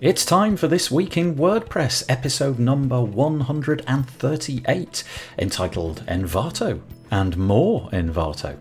It's 0.00 0.24
time 0.24 0.56
for 0.56 0.68
This 0.68 0.92
Week 0.92 1.16
in 1.16 1.34
WordPress, 1.34 2.04
episode 2.08 2.60
number 2.60 3.02
138, 3.02 5.04
entitled 5.38 6.06
Envato 6.06 6.80
and 7.10 7.36
More 7.36 7.90
Envato. 7.90 8.56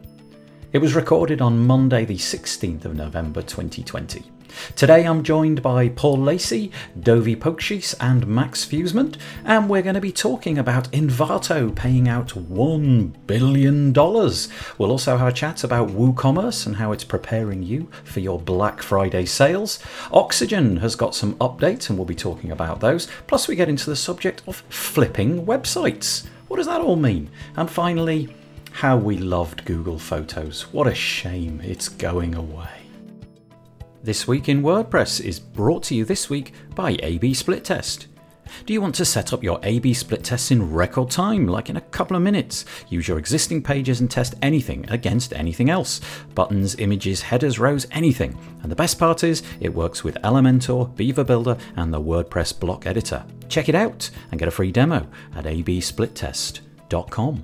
It 0.73 0.79
was 0.79 0.96
recorded 0.96 1.39
on 1.39 1.68
Monday, 1.68 2.05
the 2.05 2.18
16th 2.18 2.86
of 2.86 2.96
November 2.96 3.44
2020. 3.44 4.23
Today 4.75 5.04
I'm 5.04 5.23
joined 5.23 5.62
by 5.62 5.89
Paul 5.89 6.18
Lacey, 6.18 6.71
Dovy 6.99 7.36
Paukstys, 7.36 7.95
and 8.00 8.27
Max 8.27 8.63
Fusement, 8.63 9.18
and 9.43 9.70
we're 9.70 9.81
going 9.81 9.95
to 9.95 10.02
be 10.02 10.12
talking 10.12 10.57
about 10.57 10.91
Envato 10.91 11.73
paying 11.75 12.07
out 12.07 12.30
$1 12.30 13.13
billion. 13.27 13.94
We'll 13.94 14.91
also 14.91 15.18
have 15.18 15.27
a 15.27 15.31
chat 15.31 15.63
about 15.63 15.89
WooCommerce 15.89 16.66
and 16.66 16.75
how 16.77 16.91
it's 16.91 17.04
preparing 17.04 17.63
you 17.63 17.89
for 18.04 18.20
your 18.20 18.39
Black 18.39 18.81
Friday 18.81 19.25
sales. 19.25 19.80
Oxygen 20.12 20.77
has 20.77 20.95
got 20.95 21.16
some 21.16 21.36
updates, 21.36 21.89
and 21.89 21.98
we'll 21.98 22.05
be 22.05 22.16
talking 22.16 22.52
about 22.52 22.79
those. 22.79 23.07
Plus, 23.27 23.48
we 23.48 23.55
get 23.55 23.70
into 23.70 23.89
the 23.89 23.95
subject 23.95 24.41
of 24.48 24.64
flipping 24.70 25.45
websites. 25.45 26.25
What 26.48 26.58
does 26.58 26.67
that 26.67 26.81
all 26.81 26.95
mean? 26.95 27.30
And 27.55 27.70
finally, 27.70 28.34
how 28.72 28.95
we 28.95 29.17
loved 29.17 29.66
Google 29.66 29.98
Photos. 29.98 30.72
What 30.72 30.86
a 30.86 30.94
shame 30.94 31.61
it's 31.64 31.89
going 31.89 32.36
away. 32.36 32.77
This 34.07 34.25
Week 34.25 34.47
in 34.47 34.61
WordPress 34.61 35.20
is 35.20 35.38
brought 35.38 35.84
to 35.84 35.93
you 35.93 36.05
this 36.05 36.29
week 36.29 36.53
by 36.73 36.97
AB 37.03 37.34
Split 37.34 37.66
Test. 37.66 38.07
Do 38.66 38.71
you 38.71 38.80
want 38.80 38.95
to 38.95 39.03
set 39.03 39.33
up 39.33 39.43
your 39.43 39.59
AB 39.63 39.93
split 39.93 40.23
tests 40.23 40.49
in 40.49 40.71
record 40.71 41.11
time, 41.11 41.45
like 41.45 41.70
in 41.70 41.75
a 41.75 41.81
couple 41.81 42.16
of 42.16 42.23
minutes? 42.23 42.63
Use 42.88 43.05
your 43.05 43.20
existing 43.20 43.63
pages 43.63 43.99
and 43.99 44.09
test 44.09 44.35
anything 44.41 44.89
against 44.89 45.33
anything 45.33 45.70
else 45.70 45.99
buttons, 46.35 46.75
images, 46.75 47.21
headers, 47.21 47.59
rows, 47.59 47.85
anything. 47.91 48.39
And 48.63 48.71
the 48.71 48.77
best 48.77 48.97
part 48.97 49.25
is, 49.25 49.43
it 49.59 49.73
works 49.73 50.05
with 50.05 50.16
Elementor, 50.23 50.95
Beaver 50.95 51.25
Builder, 51.25 51.58
and 51.75 51.94
the 51.94 51.99
WordPress 51.99 52.58
block 52.58 52.88
editor. 52.88 53.25
Check 53.49 53.67
it 53.67 53.75
out 53.75 54.09
and 54.31 54.39
get 54.39 54.47
a 54.47 54.52
free 54.52 54.71
demo 54.71 55.05
at 55.36 55.44
absplittest.com. 55.44 57.44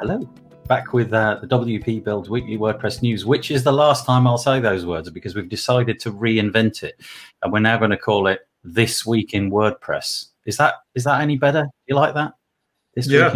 Hello 0.00 0.45
back 0.66 0.92
with 0.92 1.12
uh, 1.12 1.38
the 1.40 1.46
WP 1.46 2.04
Builds 2.04 2.28
Weekly 2.28 2.58
WordPress 2.58 3.02
News, 3.02 3.24
which 3.24 3.50
is 3.50 3.64
the 3.64 3.72
last 3.72 4.04
time 4.04 4.26
I'll 4.26 4.38
say 4.38 4.60
those 4.60 4.84
words 4.84 5.08
because 5.10 5.34
we've 5.34 5.48
decided 5.48 6.00
to 6.00 6.12
reinvent 6.12 6.82
it, 6.82 7.00
and 7.42 7.52
we're 7.52 7.60
now 7.60 7.78
going 7.78 7.90
to 7.90 7.96
call 7.96 8.26
it 8.26 8.40
This 8.64 9.06
Week 9.06 9.34
in 9.34 9.50
WordPress. 9.50 10.26
Is 10.44 10.56
that 10.56 10.74
is 10.94 11.04
that 11.04 11.20
any 11.20 11.36
better? 11.36 11.66
You 11.86 11.94
like 11.94 12.14
that? 12.14 12.34
This 12.94 13.08
yeah, 13.08 13.34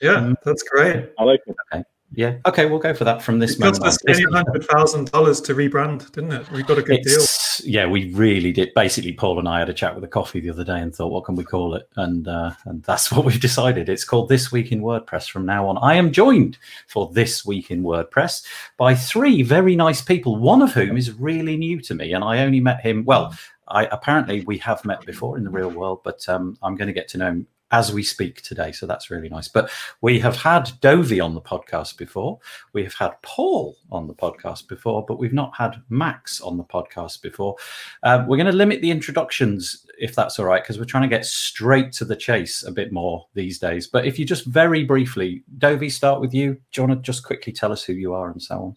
yeah, 0.00 0.32
that's 0.44 0.62
great. 0.62 1.10
I 1.18 1.24
like 1.24 1.40
it. 1.46 1.56
Okay. 1.72 1.84
Yeah. 2.16 2.36
Okay, 2.46 2.66
we'll 2.66 2.78
go 2.78 2.94
for 2.94 3.04
that 3.04 3.22
from 3.22 3.38
this 3.38 3.54
it 3.54 3.60
moment. 3.60 3.78
It 3.78 3.82
cost 3.82 4.02
us 4.08 4.24
hundred 4.32 4.64
thousand 4.66 5.10
dollars 5.10 5.40
to 5.42 5.54
rebrand, 5.54 6.10
didn't 6.12 6.32
it? 6.32 6.50
We 6.50 6.62
got 6.62 6.78
a 6.78 6.82
good 6.82 7.00
it's, 7.02 7.60
deal. 7.60 7.70
Yeah, 7.70 7.86
we 7.86 8.12
really 8.12 8.52
did. 8.52 8.72
Basically, 8.74 9.12
Paul 9.12 9.38
and 9.38 9.48
I 9.48 9.58
had 9.58 9.68
a 9.68 9.74
chat 9.74 9.94
with 9.94 10.04
a 10.04 10.08
coffee 10.08 10.40
the 10.40 10.50
other 10.50 10.64
day 10.64 10.80
and 10.80 10.94
thought, 10.94 11.12
what 11.12 11.24
can 11.24 11.34
we 11.34 11.44
call 11.44 11.74
it? 11.74 11.88
And 11.96 12.28
uh, 12.28 12.52
and 12.66 12.82
that's 12.84 13.10
what 13.12 13.24
we've 13.24 13.40
decided. 13.40 13.88
It's 13.88 14.04
called 14.04 14.28
This 14.28 14.52
Week 14.52 14.72
in 14.72 14.82
WordPress 14.82 15.28
from 15.28 15.46
now 15.46 15.66
on. 15.68 15.78
I 15.78 15.94
am 15.94 16.12
joined 16.12 16.58
for 16.86 17.10
This 17.12 17.44
Week 17.44 17.70
in 17.70 17.82
WordPress 17.82 18.44
by 18.76 18.94
three 18.94 19.42
very 19.42 19.76
nice 19.76 20.00
people. 20.00 20.36
One 20.36 20.62
of 20.62 20.72
whom 20.72 20.96
is 20.96 21.12
really 21.12 21.56
new 21.56 21.80
to 21.80 21.94
me, 21.94 22.12
and 22.12 22.22
I 22.22 22.44
only 22.44 22.60
met 22.60 22.80
him. 22.80 23.04
Well, 23.04 23.36
I 23.68 23.86
apparently 23.86 24.42
we 24.42 24.58
have 24.58 24.84
met 24.84 25.04
before 25.06 25.38
in 25.38 25.44
the 25.44 25.50
real 25.50 25.70
world, 25.70 26.02
but 26.04 26.28
um, 26.28 26.58
I'm 26.62 26.76
going 26.76 26.88
to 26.88 26.92
get 26.92 27.08
to 27.08 27.18
know 27.18 27.28
him 27.28 27.46
as 27.74 27.92
we 27.92 28.04
speak 28.04 28.40
today. 28.42 28.70
So 28.70 28.86
that's 28.86 29.10
really 29.10 29.28
nice. 29.28 29.48
But 29.48 29.68
we 30.00 30.20
have 30.20 30.36
had 30.36 30.66
Dovy 30.80 31.22
on 31.22 31.34
the 31.34 31.40
podcast 31.40 31.98
before. 31.98 32.38
We 32.72 32.84
have 32.84 32.94
had 32.94 33.20
Paul 33.22 33.76
on 33.90 34.06
the 34.06 34.14
podcast 34.14 34.68
before, 34.68 35.04
but 35.04 35.18
we've 35.18 35.32
not 35.32 35.52
had 35.56 35.82
Max 35.88 36.40
on 36.40 36.56
the 36.56 36.62
podcast 36.62 37.20
before. 37.20 37.56
Uh, 38.04 38.24
we're 38.28 38.36
going 38.36 38.46
to 38.46 38.52
limit 38.52 38.80
the 38.80 38.92
introductions, 38.92 39.84
if 39.98 40.14
that's 40.14 40.38
all 40.38 40.46
right, 40.46 40.62
because 40.62 40.78
we're 40.78 40.84
trying 40.84 41.02
to 41.02 41.08
get 41.08 41.26
straight 41.26 41.90
to 41.94 42.04
the 42.04 42.14
chase 42.14 42.62
a 42.62 42.70
bit 42.70 42.92
more 42.92 43.26
these 43.34 43.58
days. 43.58 43.88
But 43.88 44.06
if 44.06 44.20
you 44.20 44.24
just 44.24 44.46
very 44.46 44.84
briefly, 44.84 45.42
Dovy, 45.58 45.90
start 45.90 46.20
with 46.20 46.32
you. 46.32 46.54
Do 46.54 46.80
you 46.80 46.86
want 46.86 47.02
to 47.02 47.04
just 47.04 47.24
quickly 47.24 47.52
tell 47.52 47.72
us 47.72 47.82
who 47.82 47.94
you 47.94 48.14
are 48.14 48.30
and 48.30 48.40
so 48.40 48.54
on? 48.54 48.76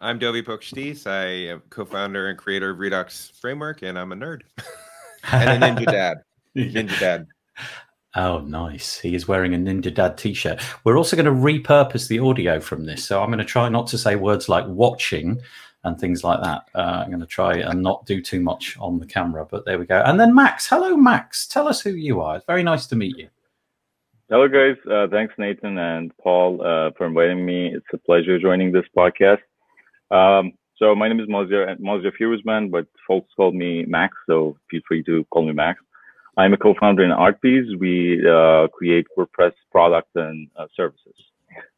I'm 0.00 0.18
Dovy 0.18 0.42
Paukstys. 0.42 1.06
I 1.06 1.52
am 1.52 1.62
co-founder 1.70 2.28
and 2.28 2.36
creator 2.36 2.70
of 2.70 2.80
Redux 2.80 3.30
Framework, 3.40 3.82
and 3.82 3.96
I'm 3.96 4.10
a 4.10 4.16
nerd 4.16 4.40
and 5.30 5.62
a 5.62 5.66
ninja 5.66 5.86
dad. 5.86 6.16
Ninja 6.56 6.98
dad. 6.98 7.26
Oh, 8.16 8.38
nice. 8.38 8.98
He 8.98 9.14
is 9.14 9.28
wearing 9.28 9.54
a 9.54 9.58
Ninja 9.58 9.92
Dad 9.92 10.16
t 10.16 10.32
shirt. 10.32 10.62
We're 10.84 10.96
also 10.96 11.16
going 11.16 11.26
to 11.26 11.32
repurpose 11.32 12.08
the 12.08 12.18
audio 12.18 12.60
from 12.60 12.86
this. 12.86 13.04
So 13.04 13.22
I'm 13.22 13.28
going 13.28 13.38
to 13.38 13.44
try 13.44 13.68
not 13.68 13.86
to 13.88 13.98
say 13.98 14.16
words 14.16 14.48
like 14.48 14.66
watching 14.66 15.38
and 15.84 16.00
things 16.00 16.24
like 16.24 16.42
that. 16.42 16.62
Uh, 16.74 17.02
I'm 17.04 17.08
going 17.10 17.20
to 17.20 17.26
try 17.26 17.58
and 17.58 17.82
not 17.82 18.06
do 18.06 18.22
too 18.22 18.40
much 18.40 18.74
on 18.80 18.98
the 18.98 19.06
camera, 19.06 19.46
but 19.48 19.66
there 19.66 19.78
we 19.78 19.84
go. 19.84 20.02
And 20.06 20.18
then 20.18 20.34
Max. 20.34 20.66
Hello, 20.66 20.96
Max. 20.96 21.46
Tell 21.46 21.68
us 21.68 21.82
who 21.82 21.90
you 21.90 22.22
are. 22.22 22.36
It's 22.36 22.46
very 22.46 22.62
nice 22.62 22.86
to 22.86 22.96
meet 22.96 23.18
you. 23.18 23.28
Hello, 24.30 24.48
guys. 24.48 24.76
Uh, 24.90 25.06
thanks, 25.08 25.34
Nathan 25.36 25.76
and 25.76 26.10
Paul, 26.16 26.62
uh, 26.62 26.92
for 26.96 27.06
inviting 27.06 27.44
me. 27.44 27.72
It's 27.74 27.86
a 27.92 27.98
pleasure 27.98 28.38
joining 28.38 28.72
this 28.72 28.86
podcast. 28.96 29.42
Um, 30.10 30.54
so 30.76 30.94
my 30.94 31.08
name 31.08 31.20
is 31.20 31.28
Mozia, 31.28 31.78
Mozia 31.78 32.12
Fusement, 32.18 32.70
but 32.70 32.86
folks 33.06 33.32
call 33.36 33.52
me 33.52 33.84
Max, 33.84 34.16
so 34.26 34.56
feel 34.70 34.80
free 34.88 35.02
to 35.04 35.24
call 35.30 35.46
me 35.46 35.52
Max. 35.52 35.80
I'm 36.36 36.52
a 36.52 36.56
co-founder 36.56 37.02
in 37.02 37.10
ArtBees. 37.10 37.78
We 37.78 38.22
uh, 38.28 38.68
create 38.68 39.06
WordPress 39.16 39.52
products 39.72 40.10
and 40.14 40.48
uh, 40.56 40.66
services. 40.76 41.14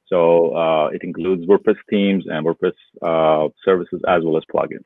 So 0.06 0.56
uh, 0.56 0.88
it 0.88 1.02
includes 1.04 1.46
WordPress 1.46 1.76
themes 1.88 2.24
and 2.28 2.46
WordPress 2.46 2.72
uh, 3.02 3.48
services 3.64 4.00
as 4.08 4.24
well 4.24 4.36
as 4.36 4.42
plugins. 4.52 4.84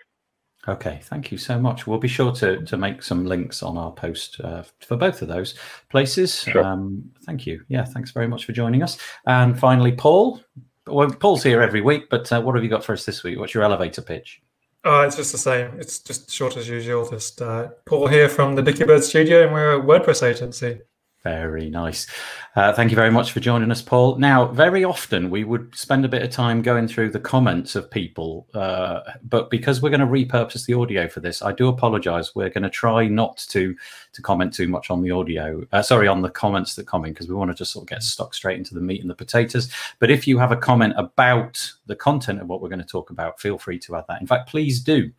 Okay, 0.68 1.00
thank 1.02 1.32
you 1.32 1.38
so 1.38 1.58
much. 1.58 1.86
We'll 1.86 1.98
be 1.98 2.08
sure 2.08 2.32
to, 2.32 2.64
to 2.64 2.76
make 2.76 3.02
some 3.02 3.26
links 3.26 3.62
on 3.62 3.76
our 3.76 3.90
post 3.90 4.40
uh, 4.40 4.62
for 4.80 4.96
both 4.96 5.20
of 5.20 5.28
those 5.28 5.54
places. 5.90 6.42
Sure. 6.42 6.64
Um, 6.64 7.10
thank 7.24 7.46
you. 7.46 7.64
Yeah, 7.68 7.84
thanks 7.84 8.12
very 8.12 8.28
much 8.28 8.44
for 8.44 8.52
joining 8.52 8.82
us. 8.82 8.96
And 9.26 9.58
finally, 9.58 9.92
Paul. 9.92 10.40
Well, 10.86 11.10
Paul's 11.10 11.42
here 11.42 11.62
every 11.62 11.80
week, 11.80 12.04
but 12.10 12.30
uh, 12.32 12.40
what 12.42 12.54
have 12.54 12.64
you 12.64 12.70
got 12.70 12.84
for 12.84 12.92
us 12.92 13.04
this 13.04 13.22
week? 13.22 13.38
What's 13.38 13.54
your 13.54 13.62
elevator 13.62 14.02
pitch? 14.02 14.40
Uh, 14.84 15.04
it's 15.06 15.16
just 15.16 15.30
the 15.30 15.38
same. 15.38 15.78
It's 15.78 16.00
just 16.00 16.30
short 16.30 16.56
as 16.56 16.68
usual. 16.68 17.08
Just 17.08 17.40
uh, 17.40 17.68
Paul 17.84 18.08
here 18.08 18.28
from 18.28 18.56
the 18.56 18.62
Dicky 18.62 18.84
Bird 18.84 19.04
Studio, 19.04 19.44
and 19.44 19.52
we're 19.52 19.74
a 19.74 19.80
WordPress 19.80 20.22
agency. 20.28 20.80
Very 21.24 21.70
nice. 21.70 22.08
Uh, 22.56 22.72
thank 22.72 22.90
you 22.90 22.96
very 22.96 23.10
much 23.10 23.30
for 23.30 23.38
joining 23.38 23.70
us, 23.70 23.80
Paul. 23.80 24.16
Now, 24.18 24.46
very 24.46 24.82
often 24.82 25.30
we 25.30 25.44
would 25.44 25.72
spend 25.72 26.04
a 26.04 26.08
bit 26.08 26.22
of 26.22 26.30
time 26.30 26.62
going 26.62 26.88
through 26.88 27.10
the 27.10 27.20
comments 27.20 27.76
of 27.76 27.88
people, 27.88 28.48
uh, 28.54 29.02
but 29.22 29.48
because 29.48 29.80
we're 29.80 29.90
going 29.90 30.00
to 30.00 30.06
repurpose 30.06 30.66
the 30.66 30.74
audio 30.74 31.06
for 31.06 31.20
this, 31.20 31.40
I 31.40 31.52
do 31.52 31.68
apologize. 31.68 32.34
We're 32.34 32.50
going 32.50 32.64
to 32.64 32.70
try 32.70 33.06
not 33.06 33.36
to 33.50 33.74
to 34.14 34.22
comment 34.22 34.52
too 34.52 34.66
much 34.66 34.90
on 34.90 35.00
the 35.00 35.12
audio, 35.12 35.64
uh, 35.70 35.80
sorry, 35.80 36.08
on 36.08 36.22
the 36.22 36.28
comments 36.28 36.74
that 36.74 36.88
come 36.88 37.04
in, 37.04 37.12
because 37.12 37.28
we 37.28 37.36
want 37.36 37.52
to 37.52 37.56
just 37.56 37.72
sort 37.72 37.84
of 37.84 37.88
get 37.88 38.02
stuck 38.02 38.34
straight 38.34 38.58
into 38.58 38.74
the 38.74 38.80
meat 38.80 39.00
and 39.00 39.08
the 39.08 39.14
potatoes. 39.14 39.72
But 40.00 40.10
if 40.10 40.26
you 40.26 40.38
have 40.38 40.50
a 40.50 40.56
comment 40.56 40.94
about 40.96 41.72
the 41.86 41.96
content 41.96 42.40
of 42.40 42.48
what 42.48 42.60
we're 42.60 42.68
going 42.68 42.80
to 42.80 42.84
talk 42.84 43.10
about, 43.10 43.40
feel 43.40 43.58
free 43.58 43.78
to 43.78 43.94
add 43.94 44.04
that. 44.08 44.20
In 44.20 44.26
fact, 44.26 44.48
please 44.48 44.80
do, 44.80 45.12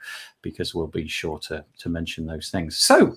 because 0.44 0.76
we'll 0.76 0.86
be 0.86 1.08
sure 1.08 1.40
to, 1.40 1.66
to 1.80 1.90
mention 1.90 2.28
those 2.28 2.50
things. 2.50 2.78
So, 2.78 3.16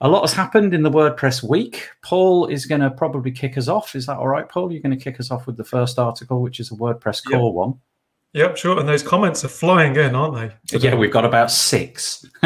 a 0.00 0.08
lot 0.08 0.22
has 0.22 0.32
happened 0.32 0.74
in 0.74 0.82
the 0.82 0.90
WordPress 0.90 1.48
week. 1.48 1.88
Paul 2.02 2.46
is 2.46 2.66
going 2.66 2.80
to 2.80 2.90
probably 2.90 3.30
kick 3.30 3.56
us 3.56 3.68
off. 3.68 3.94
Is 3.94 4.06
that 4.06 4.18
all 4.18 4.26
right, 4.26 4.48
Paul? 4.48 4.72
You're 4.72 4.82
going 4.82 4.98
to 4.98 5.02
kick 5.02 5.20
us 5.20 5.30
off 5.30 5.46
with 5.46 5.56
the 5.56 5.62
first 5.62 6.00
article, 6.00 6.42
which 6.42 6.58
is 6.58 6.72
a 6.72 6.74
WordPress 6.74 7.24
core 7.24 7.46
yep. 7.46 7.54
one. 7.54 7.74
Yep, 8.34 8.56
sure. 8.56 8.80
And 8.80 8.88
those 8.88 9.02
comments 9.02 9.44
are 9.44 9.48
flying 9.48 9.94
in, 9.94 10.14
aren't 10.14 10.34
they? 10.34 10.50
Today? 10.66 10.88
Yeah, 10.88 10.94
we've 10.94 11.12
got 11.12 11.26
about 11.26 11.50
six. 11.50 12.24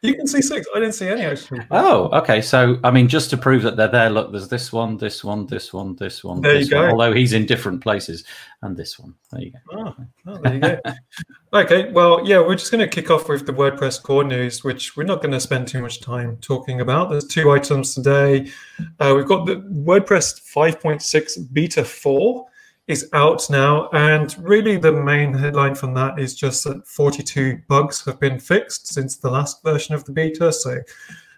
you 0.00 0.14
can 0.14 0.28
see 0.28 0.40
six. 0.40 0.64
I 0.72 0.78
didn't 0.78 0.94
see 0.94 1.08
any 1.08 1.22
actually. 1.22 1.62
Oh, 1.72 2.08
okay. 2.20 2.40
So, 2.40 2.78
I 2.84 2.92
mean, 2.92 3.08
just 3.08 3.28
to 3.30 3.36
prove 3.36 3.62
that 3.62 3.76
they're 3.76 3.88
there, 3.88 4.10
look, 4.10 4.30
there's 4.30 4.48
this 4.48 4.72
one, 4.72 4.96
this 4.96 5.24
one, 5.24 5.46
this 5.46 5.72
one, 5.72 5.96
this 5.96 6.22
one. 6.22 6.40
There 6.40 6.54
this 6.54 6.68
you 6.68 6.70
go. 6.70 6.82
One, 6.82 6.90
although 6.92 7.12
he's 7.12 7.32
in 7.32 7.46
different 7.46 7.82
places, 7.82 8.22
and 8.62 8.76
this 8.76 8.96
one. 8.96 9.12
There 9.32 9.42
you 9.42 9.50
go. 9.50 9.58
Oh, 9.72 9.94
oh 10.28 10.38
there 10.42 10.54
you 10.54 10.60
go. 10.60 10.80
okay. 11.52 11.90
Well, 11.90 12.24
yeah, 12.24 12.38
we're 12.38 12.54
just 12.54 12.70
going 12.70 12.88
to 12.88 12.88
kick 12.88 13.10
off 13.10 13.28
with 13.28 13.44
the 13.44 13.52
WordPress 13.52 14.00
core 14.00 14.22
news, 14.22 14.62
which 14.62 14.96
we're 14.96 15.02
not 15.02 15.20
going 15.20 15.32
to 15.32 15.40
spend 15.40 15.66
too 15.66 15.82
much 15.82 16.00
time 16.00 16.36
talking 16.40 16.80
about. 16.80 17.10
There's 17.10 17.26
two 17.26 17.50
items 17.50 17.92
today. 17.92 18.52
Uh, 19.00 19.14
we've 19.16 19.26
got 19.26 19.46
the 19.46 19.56
WordPress 19.56 20.40
5.6 20.54 21.52
Beta 21.52 21.84
4 21.84 22.46
is 22.86 23.08
out 23.12 23.48
now. 23.50 23.88
And 23.92 24.34
really, 24.38 24.76
the 24.76 24.92
main 24.92 25.34
headline 25.34 25.74
from 25.74 25.94
that 25.94 26.18
is 26.18 26.34
just 26.34 26.64
that 26.64 26.86
42 26.86 27.60
bugs 27.68 28.04
have 28.04 28.20
been 28.20 28.38
fixed 28.38 28.86
since 28.86 29.16
the 29.16 29.30
last 29.30 29.62
version 29.62 29.94
of 29.94 30.04
the 30.04 30.12
beta. 30.12 30.52
So, 30.52 30.78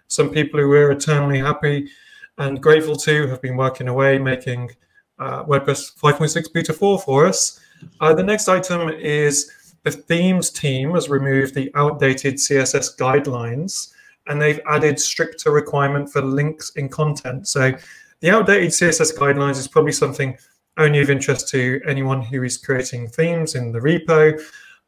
some 0.07 0.29
people 0.29 0.59
who 0.59 0.67
were 0.67 0.91
eternally 0.91 1.39
happy 1.39 1.89
and 2.37 2.61
grateful 2.61 2.95
to 2.95 3.27
have 3.27 3.41
been 3.41 3.57
working 3.57 3.87
away 3.87 4.17
making 4.17 4.71
uh, 5.19 5.43
WordPress 5.43 5.99
5.6 5.99 6.53
beta 6.53 6.73
4 6.73 6.99
for 6.99 7.25
us. 7.25 7.59
Uh, 7.99 8.13
the 8.13 8.23
next 8.23 8.47
item 8.47 8.89
is 8.89 9.51
the 9.83 9.91
themes 9.91 10.49
team 10.49 10.91
has 10.91 11.09
removed 11.09 11.53
the 11.53 11.71
outdated 11.75 12.35
CSS 12.35 12.97
guidelines 12.97 13.93
and 14.27 14.41
they've 14.41 14.59
added 14.67 14.99
stricter 14.99 15.51
requirement 15.51 16.11
for 16.11 16.21
links 16.21 16.71
in 16.71 16.89
content. 16.89 17.47
So 17.47 17.73
the 18.21 18.29
outdated 18.29 18.69
CSS 18.69 19.17
guidelines 19.17 19.57
is 19.57 19.67
probably 19.67 19.91
something 19.91 20.37
only 20.79 20.99
of 20.99 21.09
interest 21.09 21.49
to 21.49 21.81
anyone 21.85 22.21
who 22.21 22.41
is 22.43 22.57
creating 22.57 23.09
themes 23.09 23.55
in 23.55 23.71
the 23.71 23.79
repo. 23.79 24.41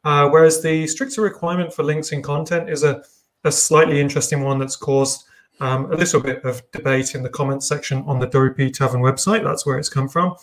Uh, 0.04 0.28
whereas 0.28 0.62
the 0.62 0.86
stricter 0.88 1.22
requirement 1.22 1.72
for 1.72 1.84
links 1.84 2.10
in 2.10 2.22
content 2.22 2.68
is 2.68 2.82
a, 2.82 3.04
a 3.44 3.52
slightly 3.52 4.00
interesting 4.00 4.42
one 4.42 4.58
that's 4.58 4.74
caused 4.74 5.24
um, 5.60 5.92
a 5.92 5.96
little 5.96 6.20
bit 6.20 6.42
of 6.44 6.62
debate 6.72 7.14
in 7.14 7.22
the 7.22 7.28
comments 7.28 7.68
section 7.68 8.02
on 8.06 8.18
the 8.18 8.26
WP 8.26 8.72
Tavern 8.72 9.00
website. 9.00 9.44
That's 9.44 9.64
where 9.64 9.78
it's 9.78 9.88
come 9.88 10.08
from. 10.08 10.34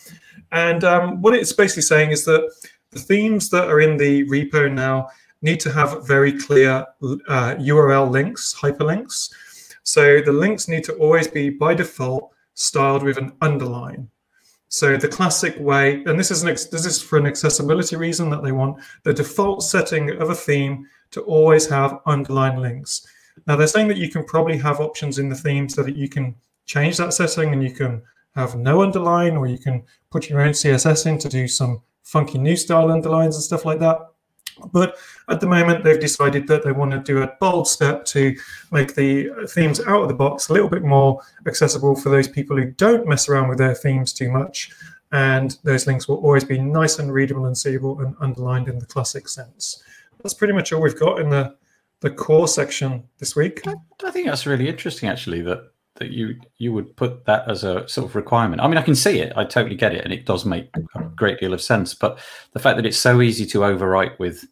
And 0.52 0.82
um, 0.84 1.20
what 1.20 1.34
it's 1.34 1.52
basically 1.52 1.82
saying 1.82 2.10
is 2.12 2.24
that 2.24 2.50
the 2.90 3.00
themes 3.00 3.50
that 3.50 3.68
are 3.68 3.80
in 3.80 3.96
the 3.98 4.24
repo 4.28 4.72
now 4.72 5.08
need 5.42 5.60
to 5.60 5.72
have 5.72 6.06
very 6.06 6.38
clear 6.38 6.86
uh, 7.28 7.54
URL 7.56 8.10
links, 8.10 8.54
hyperlinks. 8.58 9.30
So 9.82 10.20
the 10.20 10.32
links 10.32 10.68
need 10.68 10.84
to 10.84 10.94
always 10.94 11.28
be 11.28 11.50
by 11.50 11.74
default 11.74 12.32
styled 12.54 13.02
with 13.02 13.16
an 13.16 13.32
underline. 13.40 14.08
So 14.72 14.96
the 14.96 15.08
classic 15.08 15.56
way, 15.58 16.04
and 16.04 16.18
this 16.18 16.30
is 16.30 16.44
an 16.44 16.48
this 16.48 16.86
is 16.86 17.02
for 17.02 17.18
an 17.18 17.26
accessibility 17.26 17.96
reason 17.96 18.30
that 18.30 18.44
they 18.44 18.52
want 18.52 18.80
the 19.02 19.12
default 19.12 19.64
setting 19.64 20.10
of 20.22 20.30
a 20.30 20.34
theme 20.34 20.86
to 21.10 21.22
always 21.22 21.68
have 21.68 21.98
underline 22.06 22.62
links. 22.62 23.04
Now 23.48 23.56
they're 23.56 23.66
saying 23.66 23.88
that 23.88 23.96
you 23.96 24.08
can 24.08 24.24
probably 24.24 24.56
have 24.58 24.78
options 24.78 25.18
in 25.18 25.28
the 25.28 25.34
theme 25.34 25.68
so 25.68 25.82
that 25.82 25.96
you 25.96 26.08
can 26.08 26.36
change 26.66 26.98
that 26.98 27.12
setting 27.12 27.52
and 27.52 27.64
you 27.64 27.72
can 27.72 28.02
have 28.36 28.54
no 28.54 28.82
underline 28.82 29.36
or 29.36 29.48
you 29.48 29.58
can 29.58 29.82
put 30.08 30.30
your 30.30 30.40
own 30.40 30.52
CSS 30.52 31.04
in 31.04 31.18
to 31.18 31.28
do 31.28 31.48
some 31.48 31.82
funky 32.04 32.38
new 32.38 32.54
style 32.54 32.92
underlines 32.92 33.34
and 33.34 33.42
stuff 33.42 33.64
like 33.64 33.80
that. 33.80 33.98
But 34.72 34.96
at 35.28 35.40
the 35.40 35.46
moment, 35.46 35.84
they've 35.84 36.00
decided 36.00 36.46
that 36.48 36.64
they 36.64 36.72
want 36.72 36.92
to 36.92 36.98
do 36.98 37.22
a 37.22 37.32
bold 37.40 37.68
step 37.68 38.04
to 38.06 38.34
make 38.70 38.94
the 38.94 39.30
themes 39.48 39.80
out 39.80 40.02
of 40.02 40.08
the 40.08 40.14
box 40.14 40.48
a 40.48 40.52
little 40.52 40.68
bit 40.68 40.82
more 40.82 41.20
accessible 41.46 41.96
for 41.96 42.10
those 42.10 42.28
people 42.28 42.56
who 42.56 42.70
don't 42.72 43.06
mess 43.06 43.28
around 43.28 43.48
with 43.48 43.58
their 43.58 43.74
themes 43.74 44.12
too 44.12 44.30
much. 44.30 44.70
And 45.12 45.56
those 45.64 45.86
links 45.86 46.06
will 46.06 46.18
always 46.18 46.44
be 46.44 46.58
nice 46.58 46.98
and 46.98 47.12
readable 47.12 47.46
and 47.46 47.58
seeable 47.58 48.00
and 48.00 48.14
underlined 48.20 48.68
in 48.68 48.78
the 48.78 48.86
classic 48.86 49.28
sense. 49.28 49.82
That's 50.22 50.34
pretty 50.34 50.52
much 50.52 50.72
all 50.72 50.80
we've 50.80 50.98
got 50.98 51.20
in 51.20 51.30
the, 51.30 51.56
the 52.00 52.10
core 52.10 52.46
section 52.46 53.04
this 53.18 53.34
week. 53.34 53.66
I, 53.66 53.74
I 54.04 54.10
think 54.10 54.26
that's 54.26 54.46
really 54.46 54.68
interesting, 54.68 55.08
actually, 55.08 55.40
that 55.42 55.69
that 55.96 56.10
you 56.10 56.36
you 56.58 56.72
would 56.72 56.96
put 56.96 57.24
that 57.26 57.48
as 57.48 57.64
a 57.64 57.86
sort 57.88 58.08
of 58.08 58.16
requirement. 58.16 58.62
I 58.62 58.68
mean, 58.68 58.78
I 58.78 58.82
can 58.82 58.94
see 58.94 59.20
it. 59.20 59.32
I 59.36 59.44
totally 59.44 59.76
get 59.76 59.94
it, 59.94 60.04
and 60.04 60.12
it 60.12 60.26
does 60.26 60.44
make 60.44 60.68
a 60.94 61.02
great 61.16 61.40
deal 61.40 61.52
of 61.52 61.60
sense. 61.60 61.94
But 61.94 62.18
the 62.52 62.58
fact 62.58 62.76
that 62.76 62.86
it's 62.86 62.98
so 62.98 63.20
easy 63.20 63.46
to 63.46 63.60
overwrite 63.60 64.18
with, 64.18 64.44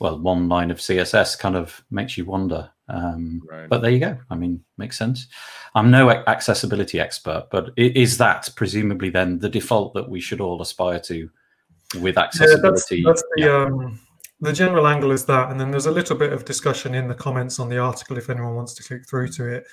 well, 0.00 0.18
one 0.18 0.48
line 0.48 0.70
of 0.70 0.78
CSS 0.78 1.38
kind 1.38 1.56
of 1.56 1.82
makes 1.90 2.16
you 2.16 2.24
wonder. 2.24 2.70
Um, 2.88 3.42
right. 3.48 3.68
But 3.68 3.82
there 3.82 3.90
you 3.90 4.00
go. 4.00 4.16
I 4.30 4.34
mean, 4.34 4.64
makes 4.78 4.96
sense. 4.96 5.28
I'm 5.74 5.90
no 5.90 6.10
accessibility 6.10 6.98
expert, 6.98 7.48
but 7.50 7.70
is 7.76 8.16
that 8.18 8.48
presumably 8.56 9.10
then 9.10 9.38
the 9.38 9.50
default 9.50 9.94
that 9.94 10.08
we 10.08 10.20
should 10.20 10.40
all 10.40 10.62
aspire 10.62 11.00
to 11.00 11.30
with 12.00 12.16
accessibility? 12.16 12.96
Yeah, 12.96 13.02
that's, 13.10 13.22
that's 13.22 13.22
the. 13.36 13.42
Yeah. 13.42 13.64
Um, 13.66 14.00
the 14.40 14.52
general 14.52 14.86
angle 14.86 15.10
is 15.10 15.24
that, 15.26 15.50
and 15.50 15.60
then 15.60 15.72
there's 15.72 15.86
a 15.86 15.90
little 15.90 16.16
bit 16.16 16.32
of 16.32 16.44
discussion 16.44 16.94
in 16.94 17.08
the 17.08 17.14
comments 17.14 17.58
on 17.58 17.68
the 17.68 17.78
article 17.78 18.16
if 18.16 18.30
anyone 18.30 18.54
wants 18.54 18.72
to 18.74 18.84
click 18.84 19.04
through 19.08 19.28
to 19.28 19.48
it 19.48 19.66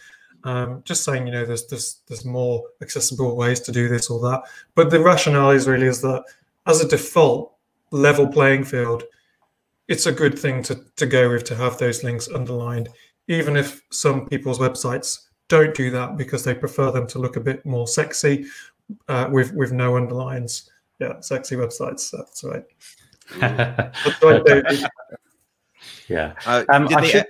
um, 0.46 0.84
just 0.86 1.04
saying, 1.04 1.26
you 1.26 1.34
know, 1.34 1.44
there's, 1.44 1.66
there's 1.66 2.02
there's 2.08 2.24
more 2.24 2.64
accessible 2.82 3.36
ways 3.36 3.60
to 3.62 3.72
do 3.72 3.90
this 3.90 4.10
or 4.10 4.20
that. 4.22 4.44
But 4.76 4.92
the 4.92 5.00
rationale 5.00 5.50
is 5.50 5.68
really 5.68 5.88
is 5.88 6.02
that 6.02 6.24
as 6.68 6.82
a 6.82 6.88
default 6.88 7.54
level 7.92 8.28
playing 8.28 8.64
field, 8.64 9.04
it's 9.88 10.06
a 10.06 10.12
good 10.12 10.38
thing 10.38 10.62
to, 10.64 10.80
to 10.96 11.06
go 11.08 11.30
with 11.30 11.44
to 11.46 11.56
have 11.56 11.78
those 11.80 12.04
links 12.04 12.30
underlined, 12.34 12.90
even 13.28 13.58
if 13.58 13.82
some 13.92 14.28
people's 14.28 14.60
websites 14.60 15.26
don't 15.48 15.76
do 15.76 15.90
that 15.92 16.16
because 16.16 16.44
they 16.44 16.54
prefer 16.54 16.92
them 16.92 17.08
to 17.08 17.20
look 17.20 17.36
a 17.36 17.42
bit 17.42 17.66
more 17.66 17.88
sexy 17.88 18.46
uh, 19.08 19.28
with 19.32 19.52
with 19.54 19.72
no 19.72 19.98
underlines. 19.98 20.70
Yeah, 21.00 21.20
sexy 21.22 21.56
websites. 21.56 22.12
That's 22.12 22.44
right. 22.44 22.64
that's 23.40 24.24
right 24.24 24.90
yeah. 26.08 26.34
Uh, 26.46 26.64
um, 26.70 26.88
I 26.96 27.08
should... 27.08 27.26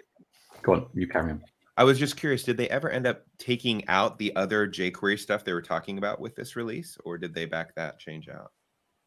Go 0.62 0.74
on. 0.74 0.88
You 0.94 1.08
carry 1.08 1.32
on. 1.32 1.42
I 1.78 1.84
was 1.84 2.00
just 2.00 2.16
curious, 2.16 2.44
did 2.44 2.58
they 2.58 2.70
ever 2.70 2.90
end 2.90 3.06
up 3.06 3.24
taking 3.38 3.86
out 3.88 4.18
the 4.18 4.36
other 4.36 4.68
jQuery 4.68 5.20
stuff 5.20 5.44
they 5.44 5.54
were 5.54 5.62
talking 5.62 5.98
about 5.98 6.22
with 6.22 6.36
this 6.36 6.56
release, 6.56 6.98
or 7.04 7.18
did 7.18 7.34
they 7.34 7.46
back 7.46 7.76
that 7.76 8.00
change 8.00 8.30
out? 8.30 8.52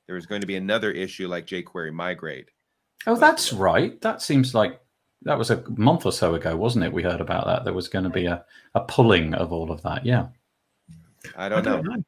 There 0.06 0.17
was 0.17 0.26
going 0.26 0.43
to 0.43 0.47
be 0.47 0.56
another 0.56 0.91
issue 0.91 1.29
like 1.29 1.47
jQuery 1.47 1.93
migrate. 1.93 2.50
Oh, 3.06 3.17
that's 3.17 3.53
right. 3.53 3.99
That 4.03 4.20
seems 4.20 4.55
like 4.55 4.81
that 5.23 5.38
was 5.38 5.50
a 5.50 5.65
month 5.70 6.05
or 6.05 6.12
so 6.12 6.35
ago, 6.35 6.56
wasn't 6.56 6.85
it? 6.85 6.93
We 6.93 7.03
heard 7.03 7.20
about 7.20 7.47
that. 7.47 7.65
There 7.65 7.73
was 7.73 7.88
going 7.88 8.05
to 8.05 8.11
be 8.11 8.26
a, 8.26 8.44
a 8.75 8.81
pulling 8.81 9.35
of 9.35 9.53
all 9.53 9.71
of 9.71 9.82
that. 9.82 10.05
Yeah. 10.05 10.29
I 11.37 11.49
don't, 11.49 11.59
I 11.59 11.62
don't 11.62 11.85
know. 11.85 11.94
know. 11.94 12.03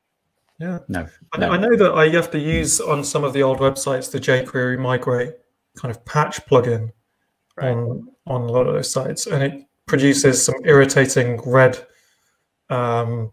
Yeah. 0.59 0.79
No, 0.89 1.07
I, 1.33 1.39
no. 1.39 1.51
I 1.53 1.57
know 1.57 1.77
that 1.77 1.93
I 1.93 2.09
have 2.11 2.31
to 2.33 2.39
use 2.39 2.81
on 2.81 3.03
some 3.03 3.25
of 3.25 3.33
the 3.33 3.43
old 3.43 3.59
websites 3.59 4.11
the 4.11 4.21
jQuery 4.21 4.79
migrate 4.79 5.35
kind 5.77 5.91
of 5.95 6.05
patch 6.05 6.45
plugin 6.47 6.91
right. 7.57 7.71
on 7.71 8.09
on 8.27 8.43
a 8.43 8.47
lot 8.47 8.67
of 8.67 8.75
those 8.75 8.91
sites, 8.91 9.27
and 9.27 9.43
it 9.43 9.67
produces 9.91 10.41
some 10.41 10.55
irritating 10.65 11.41
red, 11.45 11.77
um, 12.71 13.33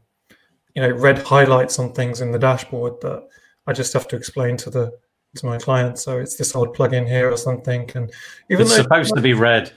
you 0.74 0.82
know, 0.82 0.90
red 0.90 1.20
highlights 1.20 1.78
on 1.78 1.94
things 1.94 2.20
in 2.20 2.32
the 2.32 2.40
dashboard 2.40 3.00
that 3.02 3.28
I 3.68 3.74
just 3.74 3.94
have 3.94 4.08
to 4.08 4.16
explain 4.16 4.58
to 4.58 4.72
the 4.72 4.92
to 5.36 5.46
my 5.46 5.60
client. 5.60 6.00
So 6.00 6.18
it's 6.18 6.36
this 6.36 6.56
old 6.56 6.76
plugin 6.76 7.08
here 7.08 7.32
or 7.32 7.38
something, 7.38 7.88
and 7.94 8.12
even 8.50 8.66
it's 8.66 8.76
supposed 8.76 9.14
to 9.14 9.22
be 9.22 9.34
red. 9.34 9.72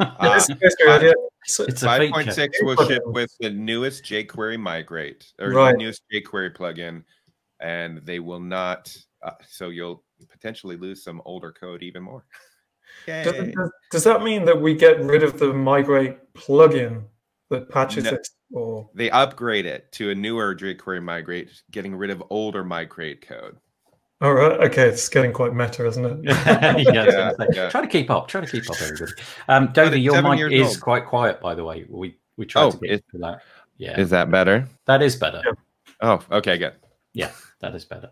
Uh, 0.00 0.40
it's, 0.48 1.60
it's 1.60 1.82
5.6 1.82 2.48
will 2.62 2.88
ship 2.88 3.02
with 3.04 3.30
the 3.38 3.50
newest 3.50 4.02
jQuery 4.02 4.58
migrate 4.58 5.30
or 5.38 5.50
right. 5.50 5.72
the 5.72 5.76
newest 5.76 6.02
jQuery 6.10 6.56
plugin, 6.56 7.04
and 7.60 7.98
they 8.06 8.20
will 8.20 8.40
not. 8.40 8.96
Uh, 9.22 9.32
so 9.46 9.68
you'll 9.68 10.02
potentially 10.30 10.78
lose 10.78 11.04
some 11.04 11.20
older 11.26 11.52
code 11.52 11.82
even 11.82 12.02
more. 12.02 12.24
Does, 13.06 13.56
does, 13.90 14.04
that 14.04 14.22
mean 14.22 14.44
that 14.44 14.60
we 14.60 14.74
get 14.74 15.00
rid 15.00 15.22
of 15.22 15.38
the 15.38 15.52
migrate 15.52 16.16
plugin 16.34 17.04
that 17.50 17.68
patches 17.68 18.04
no, 18.04 18.10
it? 18.10 18.28
Or 18.52 18.90
they 18.94 19.10
upgrade 19.10 19.66
it 19.66 19.90
to 19.92 20.10
a 20.10 20.14
newer 20.14 20.54
jQuery 20.54 21.02
migrate, 21.02 21.50
getting 21.70 21.94
rid 21.94 22.10
of 22.10 22.22
older 22.30 22.64
migrate 22.64 23.26
code. 23.26 23.56
All 24.20 24.34
right. 24.34 24.52
Okay. 24.60 24.88
It's 24.88 25.08
getting 25.08 25.32
quite 25.32 25.54
meta, 25.54 25.86
isn't 25.86 26.04
it? 26.04 26.18
yeah, 26.24 26.76
yeah, 26.76 27.32
yeah, 27.52 27.68
Try 27.70 27.80
to 27.80 27.88
keep 27.88 28.08
up. 28.08 28.28
Try 28.28 28.40
to 28.40 28.46
keep 28.46 28.70
up, 28.70 28.80
everybody. 28.80 29.12
Um, 29.48 29.68
Dovy, 29.68 30.02
your 30.02 30.22
mic 30.22 30.52
is 30.52 30.68
old. 30.68 30.80
quite 30.80 31.06
quiet, 31.06 31.40
by 31.40 31.54
the 31.54 31.64
way. 31.64 31.84
We 31.88 32.16
we 32.36 32.46
tried 32.46 32.62
oh, 32.62 32.70
to 32.70 32.78
get 32.78 33.04
to 33.10 33.18
that. 33.18 33.42
Yeah. 33.78 33.98
Is 33.98 34.10
that 34.10 34.30
better? 34.30 34.68
That 34.86 35.02
is 35.02 35.16
better. 35.16 35.42
Oh, 36.00 36.20
okay, 36.30 36.56
good. 36.56 36.74
Yeah 37.14 37.32
that 37.62 37.74
is 37.74 37.84
better. 37.84 38.10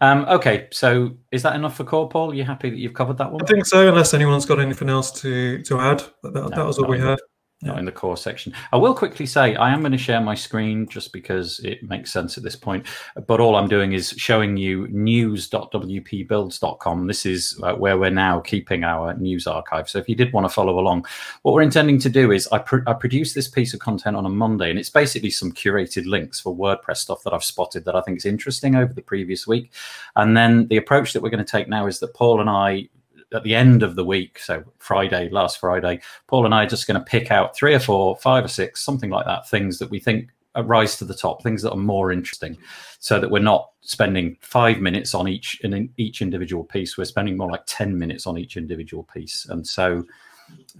Um, 0.00 0.24
okay, 0.28 0.68
so 0.72 1.16
is 1.30 1.42
that 1.42 1.54
enough 1.54 1.76
for 1.76 1.84
core, 1.84 2.08
Paul? 2.08 2.30
Are 2.30 2.34
you 2.34 2.44
happy 2.44 2.70
that 2.70 2.78
you've 2.78 2.94
covered 2.94 3.18
that 3.18 3.30
one? 3.30 3.42
I 3.42 3.46
think 3.46 3.66
so, 3.66 3.88
unless 3.88 4.14
anyone's 4.14 4.46
got 4.46 4.58
anything 4.58 4.88
else 4.88 5.10
to 5.20 5.62
to 5.62 5.80
add. 5.80 6.02
That, 6.22 6.32
no, 6.34 6.48
that 6.48 6.64
was 6.64 6.78
all 6.78 6.88
we 6.88 6.98
had 6.98 7.18
not 7.62 7.78
in 7.78 7.84
the 7.84 7.92
core 7.92 8.16
section. 8.16 8.52
I 8.72 8.76
will 8.76 8.94
quickly 8.94 9.26
say 9.26 9.54
I 9.54 9.72
am 9.72 9.78
going 9.80 9.92
to 9.92 9.98
share 9.98 10.20
my 10.20 10.34
screen 10.34 10.88
just 10.88 11.12
because 11.12 11.60
it 11.60 11.80
makes 11.82 12.12
sense 12.12 12.36
at 12.36 12.42
this 12.42 12.56
point. 12.56 12.84
But 13.26 13.40
all 13.40 13.54
I'm 13.56 13.68
doing 13.68 13.92
is 13.92 14.10
showing 14.16 14.56
you 14.56 14.88
news.wpbuilds.com. 14.88 17.06
This 17.06 17.24
is 17.24 17.60
uh, 17.62 17.74
where 17.74 17.96
we're 17.96 18.10
now 18.10 18.40
keeping 18.40 18.82
our 18.84 19.14
news 19.14 19.46
archive. 19.46 19.88
So 19.88 19.98
if 19.98 20.08
you 20.08 20.16
did 20.16 20.32
want 20.32 20.44
to 20.44 20.52
follow 20.52 20.78
along, 20.78 21.06
what 21.42 21.54
we're 21.54 21.62
intending 21.62 21.98
to 22.00 22.10
do 22.10 22.32
is 22.32 22.48
I, 22.48 22.58
pr- 22.58 22.80
I 22.86 22.94
produce 22.94 23.34
this 23.34 23.48
piece 23.48 23.74
of 23.74 23.80
content 23.80 24.16
on 24.16 24.26
a 24.26 24.30
Monday, 24.30 24.70
and 24.70 24.78
it's 24.78 24.90
basically 24.90 25.30
some 25.30 25.52
curated 25.52 26.06
links 26.06 26.40
for 26.40 26.54
WordPress 26.54 26.98
stuff 26.98 27.22
that 27.22 27.32
I've 27.32 27.44
spotted 27.44 27.84
that 27.84 27.94
I 27.94 28.00
think 28.00 28.18
is 28.18 28.26
interesting 28.26 28.74
over 28.74 28.92
the 28.92 29.02
previous 29.02 29.46
week. 29.46 29.70
And 30.16 30.36
then 30.36 30.66
the 30.68 30.76
approach 30.76 31.12
that 31.12 31.22
we're 31.22 31.30
going 31.30 31.44
to 31.44 31.50
take 31.50 31.68
now 31.68 31.86
is 31.86 32.00
that 32.00 32.14
Paul 32.14 32.40
and 32.40 32.50
I 32.50 32.88
at 33.34 33.42
the 33.42 33.54
end 33.54 33.82
of 33.82 33.96
the 33.96 34.04
week, 34.04 34.38
so 34.38 34.64
Friday, 34.78 35.28
last 35.30 35.58
Friday, 35.60 36.00
Paul 36.26 36.44
and 36.44 36.54
I 36.54 36.64
are 36.64 36.68
just 36.68 36.86
going 36.86 36.98
to 36.98 37.04
pick 37.04 37.30
out 37.30 37.56
three 37.56 37.74
or 37.74 37.78
four, 37.78 38.16
five 38.16 38.44
or 38.44 38.48
six, 38.48 38.82
something 38.82 39.10
like 39.10 39.26
that, 39.26 39.48
things 39.48 39.78
that 39.78 39.90
we 39.90 39.98
think 39.98 40.30
rise 40.60 40.96
to 40.98 41.04
the 41.04 41.14
top, 41.14 41.42
things 41.42 41.62
that 41.62 41.72
are 41.72 41.78
more 41.78 42.12
interesting, 42.12 42.58
so 42.98 43.18
that 43.18 43.30
we're 43.30 43.40
not 43.40 43.70
spending 43.80 44.36
five 44.40 44.80
minutes 44.80 45.14
on 45.14 45.26
each 45.28 45.60
in 45.62 45.88
each 45.96 46.20
individual 46.22 46.64
piece. 46.64 46.98
We're 46.98 47.04
spending 47.04 47.36
more 47.36 47.50
like 47.50 47.64
ten 47.66 47.98
minutes 47.98 48.26
on 48.26 48.38
each 48.38 48.56
individual 48.56 49.04
piece, 49.04 49.46
and 49.48 49.66
so 49.66 50.04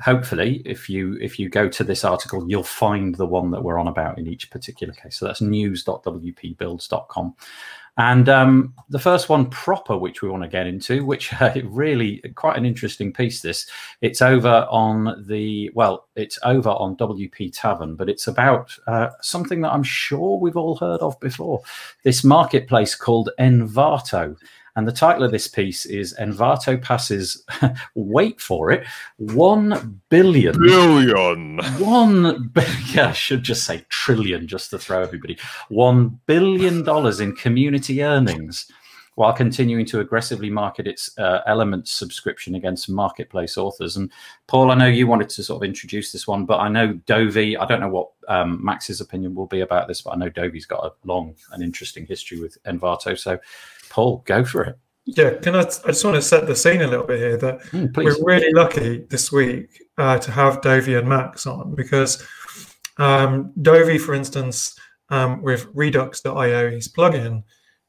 hopefully 0.01 0.63
if 0.65 0.89
you 0.91 1.17
if 1.21 1.39
you 1.39 1.49
go 1.49 1.69
to 1.69 1.85
this 1.85 2.05
article 2.05 2.47
you'll 2.49 2.63
find 2.63 3.15
the 3.15 3.27
one 3.27 3.51
that 3.51 3.63
we're 3.63 3.79
on 3.79 3.89
about 3.89 4.19
in 4.19 4.27
each 4.27 4.51
particular 4.51 4.93
case. 4.93 5.17
So 5.17 5.27
that's 5.27 5.41
news.wpbuilds.com 5.41 7.35
and 7.99 8.29
um, 8.29 8.75
the 8.89 8.99
first 8.99 9.29
one 9.29 9.51
proper, 9.51 9.99
which 9.99 10.23
we 10.23 10.31
want 10.31 10.43
to 10.43 10.49
get 10.49 10.67
into, 10.67 11.05
which 11.05 11.33
uh, 11.41 11.53
really 11.65 12.23
quite 12.35 12.57
an 12.57 12.65
interesting 12.65 13.13
piece. 13.13 13.43
This 13.43 13.67
it's 14.01 14.23
over 14.23 14.67
on 14.71 15.25
the 15.27 15.71
well, 15.75 16.07
it's 16.17 16.39
over 16.43 16.71
on 16.71 16.97
WP 16.97 17.53
Tavern, 17.55 17.95
but 17.97 18.09
it's 18.09 18.29
about 18.29 18.77
uh, 18.87 19.11
something 19.21 19.61
that 19.61 19.73
I'm 19.73 19.83
sure 19.83 20.39
we've 20.39 20.57
all 20.57 20.77
heard 20.77 21.01
of 21.01 21.19
before. 21.21 21.63
This 22.03 22.25
marketplace 22.25 22.95
called 22.95 23.31
Envato. 23.39 24.37
And 24.75 24.89
the 24.89 24.93
title 24.93 25.23
of 25.23 25.33
this 25.33 25.49
piece 25.49 25.85
is 25.85 26.15
Envato 26.19 26.81
passes, 26.81 27.45
wait 27.95 28.41
for 28.41 28.71
it, 28.71 28.87
1 29.19 30.01
billion. 30.09 30.59
Billion. 30.59 31.59
1, 31.59 32.51
yeah, 32.93 33.09
I 33.09 33.13
should 33.13 33.43
just 33.43 33.65
say 33.65 33.85
trillion 33.91 34.49
just 34.49 34.71
to 34.71 34.79
throw 34.79 35.03
everybody. 35.03 35.37
$1 35.71 36.19
billion 36.27 36.89
in 37.23 37.37
community 37.37 38.03
earnings 38.03 38.71
while 39.15 39.33
continuing 39.33 39.85
to 39.85 40.01
aggressively 40.01 40.49
market 40.49 40.87
its 40.87 41.17
uh, 41.19 41.41
Elements 41.47 41.93
subscription 41.93 42.55
against 42.55 42.89
marketplace 42.89 43.59
authors. 43.59 43.97
And 43.97 44.11
Paul, 44.47 44.71
I 44.71 44.75
know 44.75 44.87
you 44.87 45.07
wanted 45.07 45.29
to 45.31 45.45
sort 45.45 45.63
of 45.63 45.69
introduce 45.69 46.13
this 46.13 46.27
one, 46.27 46.47
but 46.47 46.61
I 46.61 46.69
know 46.69 46.95
Dovy, 47.07 47.59
I 47.61 47.67
don't 47.67 47.81
know 47.81 47.89
what 47.89 48.11
um, 48.29 48.65
Max's 48.65 49.01
opinion 49.01 49.35
will 49.35 49.47
be 49.47 49.61
about 49.61 49.87
this, 49.87 50.01
but 50.01 50.13
I 50.13 50.17
know 50.17 50.31
Dovy's 50.31 50.67
got 50.67 50.85
a 50.85 50.93
long 51.07 51.35
and 51.53 51.63
interesting 51.63 52.07
history 52.07 52.41
with 52.41 52.57
Envato. 52.65 53.19
So, 53.19 53.39
Paul, 53.93 54.23
go 54.25 54.43
for 54.43 54.65
it. 54.65 54.79
Yeah, 55.05 55.35
can 55.35 55.55
I? 55.55 55.61
I 55.61 55.89
just 55.89 56.05
want 56.05 56.15
to 56.15 56.23
set 56.23 56.47
the 56.47 56.57
scene 56.57 56.81
a 56.81 56.87
little 56.87 57.07
bit 57.07 57.19
here. 57.19 57.37
That 57.37 57.61
mm, 57.65 57.95
we're 57.95 58.17
really 58.25 58.53
lucky 58.55 59.05
this 59.11 59.31
week 59.31 59.83
uh, 59.99 60.19
to 60.19 60.31
have 60.31 60.63
Dovy 60.63 60.99
and 60.99 61.07
Max 61.07 61.47
on 61.47 61.75
because 61.75 62.27
um, 62.97 63.53
Dovy, 63.61 64.01
for 64.01 64.15
instance, 64.15 64.79
um, 65.11 65.43
with 65.43 65.67
Redux.io, 65.75 66.71
his 66.71 66.89
plugin, 66.89 67.43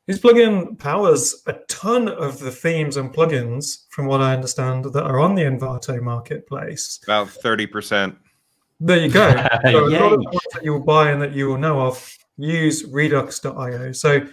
his 0.07 0.19
plugin 0.19 0.77
powers 0.77 1.41
a 1.48 1.53
ton 1.69 2.10
of 2.10 2.39
the 2.39 2.51
themes 2.51 2.98
and 2.98 3.13
plugins, 3.13 3.86
from 3.89 4.07
what 4.07 4.19
I 4.19 4.33
understand, 4.33 4.83
that 4.86 5.03
are 5.05 5.22
on 5.22 5.36
the 5.36 5.43
Envato 5.43 6.01
marketplace. 6.01 7.00
About 7.05 7.29
thirty 7.29 7.65
percent. 7.65 8.17
There 8.81 8.98
you 8.98 9.10
go. 9.10 9.29
So 9.72 9.86
a 9.86 9.88
lot 9.88 10.13
of 10.13 10.19
ones 10.19 10.48
that 10.51 10.65
you 10.65 10.74
will 10.74 10.83
buy 10.83 11.12
and 11.12 11.22
that 11.22 11.31
you 11.31 11.48
will 11.48 11.57
know 11.57 11.79
of 11.79 12.17
use 12.38 12.83
Redux.io. 12.83 13.93
So 13.93 14.27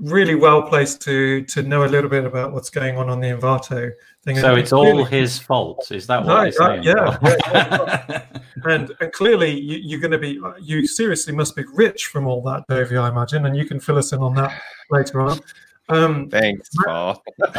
really 0.00 0.34
well 0.34 0.62
placed 0.62 1.00
to 1.02 1.44
to 1.44 1.62
know 1.62 1.84
a 1.84 1.86
little 1.86 2.10
bit 2.10 2.24
about 2.24 2.52
what's 2.52 2.70
going 2.70 2.96
on 2.96 3.08
on 3.08 3.20
the 3.20 3.28
Envato 3.28 3.92
thing. 4.22 4.38
So 4.38 4.50
and 4.50 4.58
it's 4.58 4.72
all 4.72 5.04
his 5.04 5.38
fault. 5.38 5.92
Is 5.92 6.06
that 6.06 6.24
what 6.24 6.34
right, 6.34 6.42
you're 6.44 6.52
saying? 6.52 6.82
Yeah. 6.82 7.18
yeah, 7.22 8.22
and 8.64 8.92
and 9.00 9.12
clearly 9.12 9.58
you, 9.58 9.96
are 9.96 10.00
going 10.00 10.12
to 10.12 10.18
be 10.18 10.40
you 10.60 10.86
seriously 10.86 11.34
must 11.34 11.56
be 11.56 11.64
rich 11.74 12.06
from 12.06 12.26
all 12.26 12.42
that, 12.42 12.66
Dovy, 12.68 13.00
I 13.00 13.08
imagine, 13.08 13.46
and 13.46 13.56
you 13.56 13.64
can 13.64 13.80
fill 13.80 13.98
us 13.98 14.12
in 14.12 14.20
on 14.20 14.34
that 14.34 14.60
later 14.90 15.20
on. 15.20 15.40
Um, 15.88 16.30
Thanks, 16.30 16.68
Paul. 16.84 17.22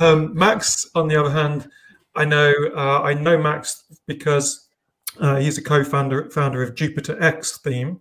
um, 0.00 0.34
Max, 0.34 0.88
on 0.94 1.08
the 1.08 1.16
other 1.16 1.30
hand, 1.30 1.68
I 2.14 2.24
know 2.24 2.52
uh, 2.74 3.02
I 3.02 3.14
know 3.14 3.38
Max 3.38 3.84
because 4.06 4.68
uh, 5.20 5.36
he's 5.36 5.58
a 5.58 5.62
co-founder 5.62 6.30
founder 6.30 6.62
of 6.62 6.74
Jupiter 6.74 7.22
X 7.22 7.58
theme, 7.58 8.00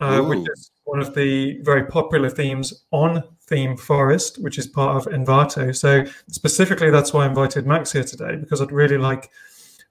uh, 0.00 0.20
which 0.20 0.46
is 0.52 0.70
one 0.86 1.00
of 1.00 1.14
the 1.14 1.60
very 1.62 1.84
popular 1.84 2.30
themes 2.30 2.84
on 2.92 3.22
Theme 3.42 3.76
Forest, 3.76 4.40
which 4.42 4.56
is 4.56 4.66
part 4.68 4.96
of 4.96 5.12
Envato. 5.12 5.74
So 5.76 6.04
specifically, 6.28 6.90
that's 6.90 7.12
why 7.12 7.24
I 7.24 7.28
invited 7.28 7.66
Max 7.66 7.92
here 7.92 8.04
today 8.04 8.36
because 8.36 8.62
I'd 8.62 8.72
really 8.72 8.96
like 8.96 9.30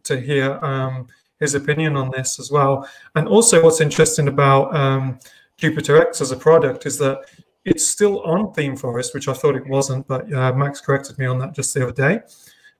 to 0.03 0.19
hear 0.19 0.53
um, 0.63 1.07
his 1.39 1.53
opinion 1.53 1.97
on 1.97 2.11
this 2.11 2.39
as 2.39 2.49
well. 2.49 2.89
And 3.15 3.27
also, 3.27 3.61
what's 3.61 3.81
interesting 3.81 4.29
about 4.29 4.73
um, 4.73 5.19
Jupiter 5.57 6.01
X 6.01 6.21
as 6.21 6.31
a 6.31 6.37
product 6.37 6.85
is 6.85 6.97
that 6.99 7.25
it's 7.65 7.85
still 7.85 8.21
on 8.21 8.53
Theme 8.53 8.77
Forest, 8.77 9.13
which 9.13 9.27
I 9.27 9.33
thought 9.33 9.55
it 9.55 9.67
wasn't, 9.67 10.07
but 10.07 10.31
uh, 10.31 10.53
Max 10.53 10.79
corrected 10.79 11.17
me 11.17 11.25
on 11.25 11.39
that 11.39 11.53
just 11.53 11.73
the 11.73 11.83
other 11.83 11.91
day. 11.91 12.21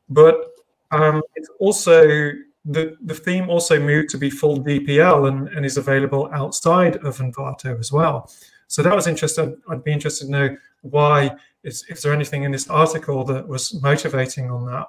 But 0.08 0.36
um, 0.92 1.22
it's 1.36 1.50
also 1.60 2.32
the, 2.66 2.98
the 3.04 3.14
theme 3.14 3.50
also 3.50 3.80
moved 3.80 4.10
to 4.10 4.18
be 4.18 4.30
full 4.30 4.64
GPL 4.64 5.28
and, 5.28 5.48
and 5.50 5.66
is 5.66 5.78
available 5.78 6.30
outside 6.34 6.98
of 6.98 7.20
Envato 7.20 7.80
as 7.80 7.92
well. 7.92 8.32
So 8.68 8.82
that 8.82 8.96
was 8.96 9.08
interesting. 9.08 9.58
I'd 9.70 9.84
be 9.84 9.94
interested 9.94 10.26
to 10.26 10.32
know 10.32 10.58
why, 10.82 11.36
is, 11.64 11.86
is 11.90 12.02
there 12.02 12.14
anything 12.14 12.44
in 12.44 12.52
this 12.52 12.68
article 12.70 13.24
that 13.26 13.48
was 13.48 13.80
motivating 13.82 14.50
on 14.50 14.66
that? 14.66 14.88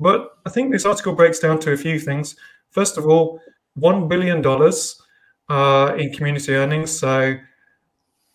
But 0.00 0.38
I 0.46 0.50
think 0.50 0.72
this 0.72 0.86
article 0.86 1.14
breaks 1.14 1.38
down 1.38 1.60
to 1.60 1.72
a 1.72 1.76
few 1.76 1.98
things. 1.98 2.34
First 2.70 2.96
of 2.96 3.06
all, 3.06 3.40
$1 3.78 4.08
billion 4.08 4.44
uh, 5.48 5.94
in 5.96 6.12
community 6.12 6.54
earnings. 6.54 6.98
So 6.98 7.36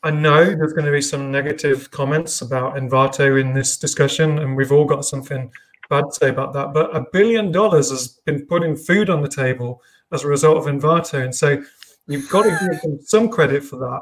I 0.03 0.11
know 0.11 0.45
there's 0.45 0.73
going 0.73 0.85
to 0.85 0.91
be 0.91 1.01
some 1.01 1.31
negative 1.31 1.89
comments 1.89 2.41
about 2.41 2.75
Envato 2.75 3.41
in 3.41 3.53
this 3.53 3.77
discussion, 3.77 4.37
and 4.39 4.55
we've 4.55 4.71
all 4.71 4.85
got 4.85 5.05
something 5.05 5.51
bad 5.89 6.05
to 6.05 6.13
say 6.13 6.29
about 6.29 6.53
that. 6.53 6.73
But 6.73 6.95
a 6.95 7.05
billion 7.11 7.51
dollars 7.51 7.89
has 7.91 8.19
been 8.25 8.45
putting 8.45 8.75
food 8.75 9.09
on 9.09 9.21
the 9.21 9.27
table 9.27 9.81
as 10.11 10.23
a 10.23 10.27
result 10.27 10.57
of 10.57 10.65
Envato. 10.65 11.23
And 11.23 11.33
so 11.33 11.61
you've 12.07 12.29
got 12.29 12.43
to 12.43 12.49
give 12.49 12.81
them 12.81 12.99
some 13.01 13.29
credit 13.29 13.63
for 13.63 13.77
that, 13.77 14.01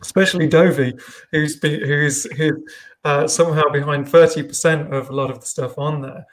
especially 0.00 0.48
Dovy, 0.48 1.00
who's, 1.30 1.56
be, 1.56 1.78
who's, 1.86 2.24
who's 2.36 2.60
uh, 3.04 3.26
somehow 3.26 3.68
behind 3.72 4.06
30% 4.06 4.92
of 4.92 5.10
a 5.10 5.14
lot 5.14 5.30
of 5.30 5.40
the 5.40 5.46
stuff 5.46 5.78
on 5.78 6.02
there. 6.02 6.26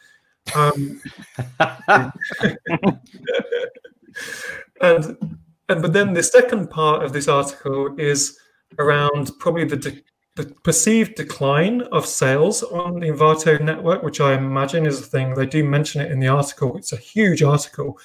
Um, 0.54 1.02
and, 4.82 5.38
and 5.70 5.82
but 5.82 5.94
then 5.94 6.14
the 6.14 6.24
second 6.24 6.70
part 6.70 7.04
of 7.04 7.14
this 7.14 7.28
article 7.28 7.96
is 7.98 8.38
around 8.78 9.32
probably 9.40 9.66
the 9.66 9.78
de- 9.78 10.04
the 10.36 10.46
perceived 10.64 11.16
decline 11.16 11.82
of 11.92 12.06
sales 12.06 12.62
on 12.62 13.00
the 13.00 13.08
Envato 13.08 13.60
network, 13.62 14.04
which 14.04 14.20
I 14.20 14.34
imagine 14.34 14.86
is 14.86 15.00
a 15.00 15.04
thing. 15.04 15.34
They 15.34 15.46
do 15.46 15.64
mention 15.64 16.02
it 16.02 16.12
in 16.12 16.20
the 16.20 16.28
article. 16.28 16.78
It's 16.78 16.92
a 16.92 16.98
huge 16.98 17.42
article. 17.42 17.98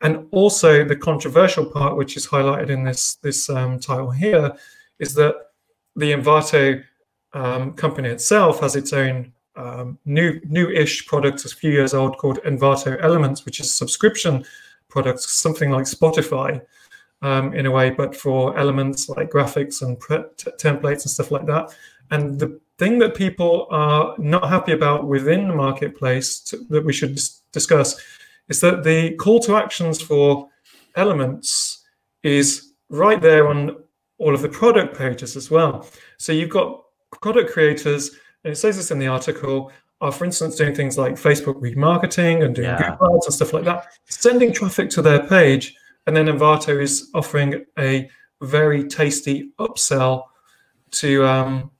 And 0.00 0.26
also 0.32 0.84
the 0.84 0.96
controversial 0.96 1.64
part, 1.64 1.96
which 1.96 2.16
is 2.16 2.26
highlighted 2.26 2.70
in 2.70 2.84
this, 2.84 3.14
this 3.16 3.48
um, 3.48 3.78
title 3.78 4.10
here, 4.10 4.52
is 4.98 5.14
that 5.14 5.34
the 5.94 6.12
Envato 6.12 6.82
um, 7.32 7.74
company 7.74 8.08
itself 8.08 8.60
has 8.60 8.74
its 8.74 8.92
own 8.92 9.32
um, 9.54 9.98
new 10.04 10.40
new-ish 10.44 11.06
product, 11.06 11.44
a 11.44 11.48
few 11.48 11.72
years 11.72 11.92
old, 11.92 12.16
called 12.16 12.38
Envato 12.44 12.96
Elements, 13.02 13.44
which 13.44 13.58
is 13.58 13.74
subscription 13.74 14.44
product, 14.88 15.20
something 15.20 15.70
like 15.70 15.84
Spotify, 15.84 16.62
um, 17.22 17.54
in 17.54 17.66
a 17.66 17.70
way, 17.70 17.90
but 17.90 18.14
for 18.14 18.56
elements 18.56 19.08
like 19.08 19.30
graphics 19.30 19.82
and 19.82 20.00
t- 20.00 20.50
templates 20.58 21.02
and 21.02 21.10
stuff 21.10 21.30
like 21.30 21.46
that. 21.46 21.74
And 22.10 22.38
the 22.38 22.60
thing 22.78 22.98
that 23.00 23.14
people 23.14 23.66
are 23.70 24.14
not 24.18 24.48
happy 24.48 24.72
about 24.72 25.06
within 25.06 25.48
the 25.48 25.54
marketplace 25.54 26.40
to, 26.40 26.58
that 26.70 26.84
we 26.84 26.92
should 26.92 27.16
dis- 27.16 27.42
discuss 27.52 28.00
is 28.48 28.60
that 28.60 28.84
the 28.84 29.14
call 29.16 29.40
to 29.40 29.56
actions 29.56 30.00
for 30.00 30.48
elements 30.96 31.84
is 32.22 32.72
right 32.88 33.20
there 33.20 33.48
on 33.48 33.76
all 34.18 34.34
of 34.34 34.42
the 34.42 34.48
product 34.48 34.96
pages 34.96 35.36
as 35.36 35.50
well. 35.50 35.86
So 36.18 36.32
you've 36.32 36.50
got 36.50 36.82
product 37.20 37.52
creators, 37.52 38.10
and 38.44 38.52
it 38.52 38.56
says 38.56 38.76
this 38.76 38.90
in 38.90 38.98
the 38.98 39.06
article, 39.06 39.70
are 40.00 40.12
for 40.12 40.24
instance 40.24 40.56
doing 40.56 40.74
things 40.74 40.96
like 40.96 41.14
Facebook 41.14 41.60
remarketing 41.60 42.44
and 42.44 42.54
doing 42.54 42.68
yeah. 42.68 42.90
Google 42.90 43.16
ads 43.16 43.26
and 43.26 43.34
stuff 43.34 43.52
like 43.52 43.64
that, 43.64 43.86
sending 44.06 44.52
traffic 44.52 44.90
to 44.90 45.02
their 45.02 45.26
page 45.26 45.74
and 46.08 46.16
then 46.16 46.26
Envato 46.26 46.80
is 46.80 47.10
offering 47.14 47.66
a 47.78 48.08
very 48.40 48.82
tasty 48.88 49.52
upsell 49.58 50.24
to 50.92 51.26
um, 51.26 51.70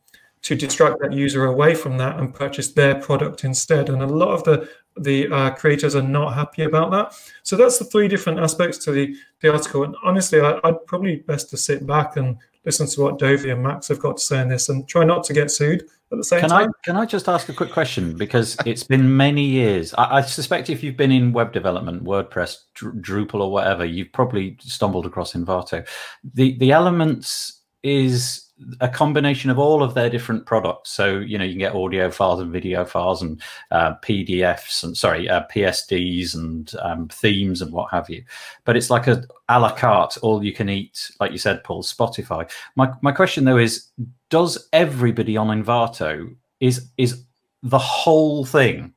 to 0.43 0.55
distract 0.55 1.01
that 1.01 1.15
user 1.15 1.47
away 1.47 1.75
from 1.75 1.97
that 1.97 2.19
and 2.19 2.35
purchase 2.35 2.73
their 2.73 2.97
product 2.97 3.45
instead. 3.45 3.89
And 3.89 4.03
a 4.03 4.07
lot 4.07 4.29
of 4.29 4.45
the 4.45 4.69
the 4.99 5.29
uh, 5.29 5.51
creators 5.53 5.97
are 5.97 6.03
not 6.03 6.35
happy 6.35 6.65
about 6.65 6.91
that. 6.91 7.15
So 7.43 7.57
that's 7.57 7.79
the 7.79 7.87
three 7.87 8.07
different 8.07 8.39
aspects 8.39 8.77
to 8.85 8.93
the, 8.93 9.17
the 9.41 9.51
article. 9.51 9.85
And 9.85 9.97
honestly, 10.05 10.41
I, 10.41 10.59
would 10.63 10.87
probably 10.87 11.17
best 11.17 11.49
to 11.51 11.57
sit 11.57 11.87
back 11.87 12.17
and 12.17 12.37
listen 12.67 12.87
to 12.87 13.01
what 13.01 13.19
Dovy 13.19 13.51
and 13.51 13.63
Max 13.63 13.89
have 13.89 14.01
got 14.01 14.19
to 14.19 14.23
say 14.23 14.41
on 14.41 14.49
this 14.49 14.69
and 14.69 14.87
try 14.87 15.05
not 15.05 15.25
to 15.25 15.33
get 15.33 15.51
sued 15.51 15.85
at 16.11 16.19
the 16.19 16.25
same 16.25 16.41
can 16.41 16.49
time. 16.49 16.69
I, 16.69 16.73
can 16.85 16.97
I 16.97 17.05
just 17.05 17.29
ask 17.29 17.49
a 17.49 17.53
quick 17.53 17.71
question? 17.71 18.17
Because 18.17 18.57
it's 18.65 18.83
been 18.83 19.17
many 19.17 19.45
years. 19.45 19.95
I, 19.95 20.17
I 20.17 20.21
suspect 20.23 20.71
if 20.71 20.83
you've 20.83 20.97
been 20.97 21.13
in 21.13 21.33
web 21.33 21.53
development, 21.53 22.05
WordPress, 22.05 22.57
Drupal, 22.77 23.41
or 23.41 23.51
whatever, 23.53 23.85
you've 23.85 24.13
probably 24.13 24.57
stumbled 24.61 25.07
across 25.07 25.35
Envato. 25.35 25.87
The 26.35 26.57
the 26.59 26.73
elements 26.73 27.63
is 27.83 28.48
a 28.81 28.89
combination 28.89 29.51
of 29.51 29.59
all 29.59 29.83
of 29.83 29.95
their 29.95 30.11
different 30.11 30.47
products. 30.47 30.91
So 30.91 31.19
you 31.19 31.39
know 31.39 31.45
you 31.45 31.53
can 31.53 31.59
get 31.59 31.75
audio 31.75 32.11
files 32.11 32.41
and 32.41 32.53
video 32.53 32.85
files 32.85 33.23
and 33.23 33.41
uh, 33.71 33.95
PDFs 34.03 34.85
and 34.85 34.97
sorry 34.97 35.29
uh, 35.29 35.45
PSDs 35.53 36.35
and 36.35 36.73
um, 36.83 37.09
themes 37.09 37.63
and 37.63 37.73
what 37.73 37.91
have 37.91 38.09
you. 38.11 38.25
But 38.65 38.77
it's 38.77 38.91
like 38.91 39.07
a 39.07 39.25
a 39.49 39.61
la 39.61 39.75
carte, 39.75 40.19
all 40.19 40.45
you 40.45 40.53
can 40.53 40.69
eat, 40.69 41.11
like 41.21 41.33
you 41.33 41.39
said, 41.39 41.65
Paul. 41.65 41.83
Spotify. 41.83 42.51
My 42.77 42.93
my 43.03 43.13
question 43.13 43.45
though 43.45 43.59
is, 43.59 43.89
does 44.31 44.69
everybody 44.73 45.37
on 45.37 45.49
Envato 45.49 46.35
is 46.61 46.89
is 46.97 47.25
the 47.63 47.79
whole 47.79 48.45
thing? 48.45 48.95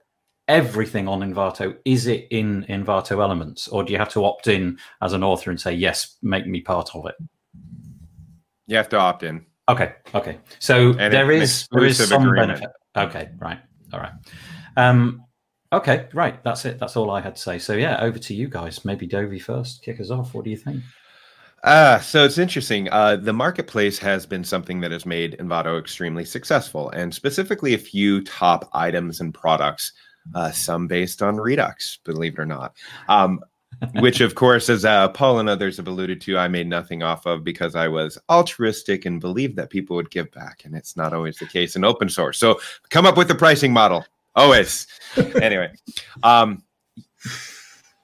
Everything 0.47 1.07
on 1.07 1.21
Envato 1.21 1.77
is 1.85 2.07
it 2.07 2.27
in 2.29 2.65
Envato 2.67 3.21
Elements, 3.21 3.67
or 3.67 3.83
do 3.83 3.93
you 3.93 3.99
have 3.99 4.11
to 4.13 4.25
opt 4.25 4.47
in 4.47 4.77
as 5.01 5.13
an 5.13 5.23
author 5.23 5.49
and 5.49 5.61
say 5.61 5.71
yes, 5.71 6.17
make 6.21 6.47
me 6.47 6.59
part 6.59 6.93
of 6.95 7.05
it? 7.05 7.15
You 8.67 8.77
have 8.77 8.89
to 8.89 8.97
opt 8.97 9.23
in. 9.23 9.45
Okay. 9.69 9.93
Okay. 10.13 10.39
So 10.59 10.89
and 10.97 11.13
there 11.13 11.31
is 11.31 11.67
there 11.71 11.85
is 11.85 12.07
some 12.07 12.23
agreement. 12.23 12.59
benefit. 12.59 12.69
Okay. 12.95 13.29
Right. 13.37 13.59
All 13.93 13.99
right. 13.99 14.13
Um, 14.77 15.23
okay. 15.71 16.07
Right. 16.13 16.43
That's 16.43 16.65
it. 16.65 16.79
That's 16.79 16.97
all 16.97 17.11
I 17.11 17.21
had 17.21 17.35
to 17.35 17.41
say. 17.41 17.59
So 17.59 17.73
yeah, 17.73 18.01
over 18.01 18.19
to 18.19 18.33
you 18.33 18.47
guys. 18.47 18.83
Maybe 18.83 19.07
Dovy 19.07 19.41
first. 19.41 19.83
Kick 19.83 19.99
us 19.99 20.09
off. 20.09 20.33
What 20.33 20.43
do 20.43 20.49
you 20.49 20.57
think? 20.57 20.83
Uh, 21.63 21.99
so 21.99 22.25
it's 22.25 22.39
interesting. 22.39 22.89
Uh, 22.89 23.15
the 23.15 23.33
marketplace 23.33 23.99
has 23.99 24.25
been 24.25 24.43
something 24.43 24.81
that 24.81 24.91
has 24.91 25.05
made 25.05 25.37
Envato 25.37 25.79
extremely 25.79 26.25
successful, 26.25 26.89
and 26.89 27.13
specifically 27.13 27.75
a 27.75 27.77
few 27.77 28.23
top 28.23 28.67
items 28.73 29.21
and 29.21 29.31
products, 29.31 29.93
uh, 30.33 30.49
some 30.49 30.87
based 30.87 31.21
on 31.21 31.37
Redux, 31.37 31.99
believe 32.03 32.33
it 32.33 32.39
or 32.39 32.47
not. 32.47 32.75
Um, 33.07 33.41
which 33.99 34.21
of 34.21 34.35
course, 34.35 34.69
as 34.69 34.85
uh, 34.85 35.09
Paul 35.09 35.39
and 35.39 35.49
others 35.49 35.77
have 35.77 35.87
alluded 35.87 36.21
to, 36.21 36.37
I 36.37 36.47
made 36.47 36.67
nothing 36.67 37.03
off 37.03 37.25
of 37.25 37.43
because 37.43 37.75
I 37.75 37.87
was 37.87 38.17
altruistic 38.29 39.05
and 39.05 39.19
believed 39.19 39.55
that 39.55 39.69
people 39.69 39.95
would 39.95 40.11
give 40.11 40.31
back, 40.31 40.63
and 40.65 40.75
it's 40.75 40.95
not 40.95 41.13
always 41.13 41.37
the 41.37 41.47
case 41.47 41.75
in 41.75 41.83
open 41.83 42.09
source. 42.09 42.37
So 42.37 42.59
come 42.89 43.05
up 43.05 43.17
with 43.17 43.27
the 43.27 43.35
pricing 43.35 43.73
model. 43.73 44.05
Always. 44.35 44.87
anyway, 45.41 45.73
um, 46.23 46.63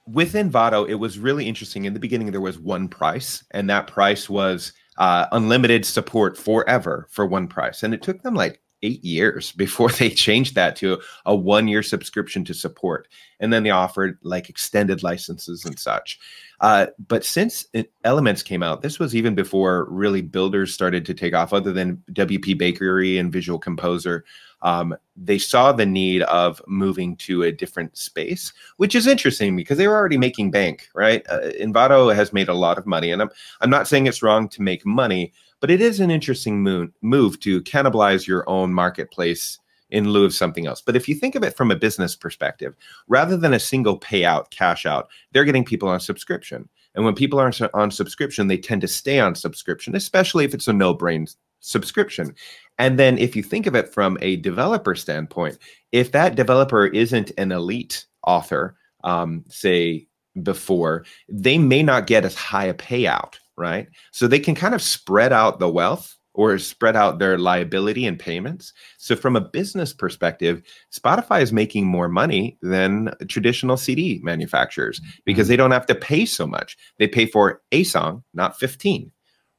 with 0.06 0.34
Envato, 0.34 0.88
it 0.88 0.96
was 0.96 1.18
really 1.18 1.46
interesting. 1.46 1.84
In 1.84 1.94
the 1.94 2.00
beginning, 2.00 2.30
there 2.30 2.40
was 2.40 2.58
one 2.58 2.88
price, 2.88 3.44
and 3.52 3.68
that 3.70 3.86
price 3.86 4.28
was 4.28 4.72
uh, 4.98 5.26
unlimited 5.32 5.84
support 5.84 6.36
forever 6.36 7.06
for 7.10 7.24
one 7.24 7.46
price. 7.46 7.82
And 7.82 7.94
it 7.94 8.02
took 8.02 8.22
them 8.22 8.34
like 8.34 8.60
eight 8.82 9.04
years 9.04 9.52
before 9.64 9.90
they 9.90 10.10
changed 10.10 10.54
that 10.54 10.76
to 10.76 11.00
a 11.26 11.34
one 11.34 11.68
year 11.68 11.82
subscription 11.82 12.44
to 12.44 12.54
support. 12.54 13.08
And 13.40 13.52
then 13.52 13.62
they 13.62 13.70
offered 13.70 14.18
like 14.22 14.48
extended 14.48 15.02
licenses 15.02 15.64
and 15.64 15.78
such. 15.78 16.18
Uh, 16.60 16.86
but 17.06 17.24
since 17.24 17.66
Elements 18.04 18.42
came 18.42 18.62
out, 18.62 18.82
this 18.82 18.98
was 18.98 19.14
even 19.14 19.34
before 19.34 19.86
really 19.90 20.22
builders 20.22 20.74
started 20.74 21.04
to 21.06 21.14
take 21.14 21.34
off, 21.34 21.52
other 21.52 21.72
than 21.72 22.02
WP 22.12 22.58
Bakery 22.58 23.18
and 23.18 23.32
Visual 23.32 23.58
Composer. 23.58 24.24
Um, 24.62 24.96
they 25.16 25.38
saw 25.38 25.70
the 25.70 25.86
need 25.86 26.22
of 26.22 26.60
moving 26.66 27.16
to 27.18 27.44
a 27.44 27.52
different 27.52 27.96
space, 27.96 28.52
which 28.76 28.96
is 28.96 29.06
interesting 29.06 29.54
because 29.54 29.78
they 29.78 29.86
were 29.86 29.94
already 29.94 30.18
making 30.18 30.50
bank, 30.50 30.88
right? 30.94 31.24
Uh, 31.28 31.50
Envato 31.60 32.12
has 32.12 32.32
made 32.32 32.48
a 32.48 32.54
lot 32.54 32.76
of 32.76 32.86
money, 32.86 33.12
and 33.12 33.22
I'm 33.22 33.30
I'm 33.60 33.70
not 33.70 33.86
saying 33.86 34.06
it's 34.06 34.22
wrong 34.22 34.48
to 34.48 34.62
make 34.62 34.84
money, 34.84 35.32
but 35.60 35.70
it 35.70 35.80
is 35.80 36.00
an 36.00 36.10
interesting 36.10 36.62
move, 36.62 37.40
to 37.40 37.62
cannibalize 37.62 38.26
your 38.26 38.48
own 38.48 38.72
marketplace 38.72 39.58
in 39.90 40.10
lieu 40.10 40.24
of 40.24 40.34
something 40.34 40.66
else. 40.66 40.80
But 40.80 40.96
if 40.96 41.08
you 41.08 41.14
think 41.14 41.34
of 41.34 41.42
it 41.42 41.56
from 41.56 41.70
a 41.70 41.76
business 41.76 42.14
perspective, 42.14 42.74
rather 43.08 43.36
than 43.36 43.54
a 43.54 43.60
single 43.60 43.98
payout, 43.98 44.50
cash 44.50 44.86
out, 44.86 45.08
they're 45.32 45.44
getting 45.44 45.64
people 45.64 45.88
on 45.88 46.00
subscription. 46.00 46.68
And 46.94 47.04
when 47.04 47.14
people 47.14 47.40
are 47.40 47.52
on 47.74 47.90
subscription, 47.90 48.48
they 48.48 48.58
tend 48.58 48.80
to 48.82 48.88
stay 48.88 49.20
on 49.20 49.34
subscription, 49.34 49.94
especially 49.94 50.44
if 50.44 50.52
it's 50.52 50.68
a 50.68 50.72
no 50.72 50.92
brain 50.92 51.26
subscription. 51.60 52.34
And 52.78 52.98
then 52.98 53.18
if 53.18 53.34
you 53.34 53.42
think 53.42 53.66
of 53.66 53.74
it 53.74 53.92
from 53.92 54.18
a 54.20 54.36
developer 54.36 54.94
standpoint, 54.94 55.58
if 55.92 56.12
that 56.12 56.36
developer 56.36 56.86
isn't 56.86 57.32
an 57.38 57.52
elite 57.52 58.06
author, 58.26 58.76
um, 59.04 59.44
say 59.48 60.06
before, 60.42 61.04
they 61.28 61.58
may 61.58 61.82
not 61.82 62.06
get 62.06 62.24
as 62.24 62.34
high 62.34 62.66
a 62.66 62.74
payout 62.74 63.34
right? 63.58 63.88
So 64.12 64.26
they 64.26 64.38
can 64.38 64.54
kind 64.54 64.74
of 64.74 64.82
spread 64.82 65.32
out 65.32 65.58
the 65.58 65.68
wealth 65.68 66.16
or 66.34 66.56
spread 66.58 66.94
out 66.94 67.18
their 67.18 67.36
liability 67.36 68.06
and 68.06 68.16
payments. 68.16 68.72
So 68.96 69.16
from 69.16 69.34
a 69.34 69.40
business 69.40 69.92
perspective, 69.92 70.62
Spotify 70.94 71.42
is 71.42 71.52
making 71.52 71.86
more 71.86 72.08
money 72.08 72.56
than 72.62 73.12
traditional 73.28 73.76
CD 73.76 74.20
manufacturers 74.22 75.00
because 75.24 75.46
mm-hmm. 75.46 75.50
they 75.50 75.56
don't 75.56 75.72
have 75.72 75.86
to 75.86 75.96
pay 75.96 76.24
so 76.24 76.46
much. 76.46 76.76
They 76.98 77.08
pay 77.08 77.26
for 77.26 77.60
a 77.72 77.82
song, 77.82 78.22
not 78.34 78.56
15 78.56 79.10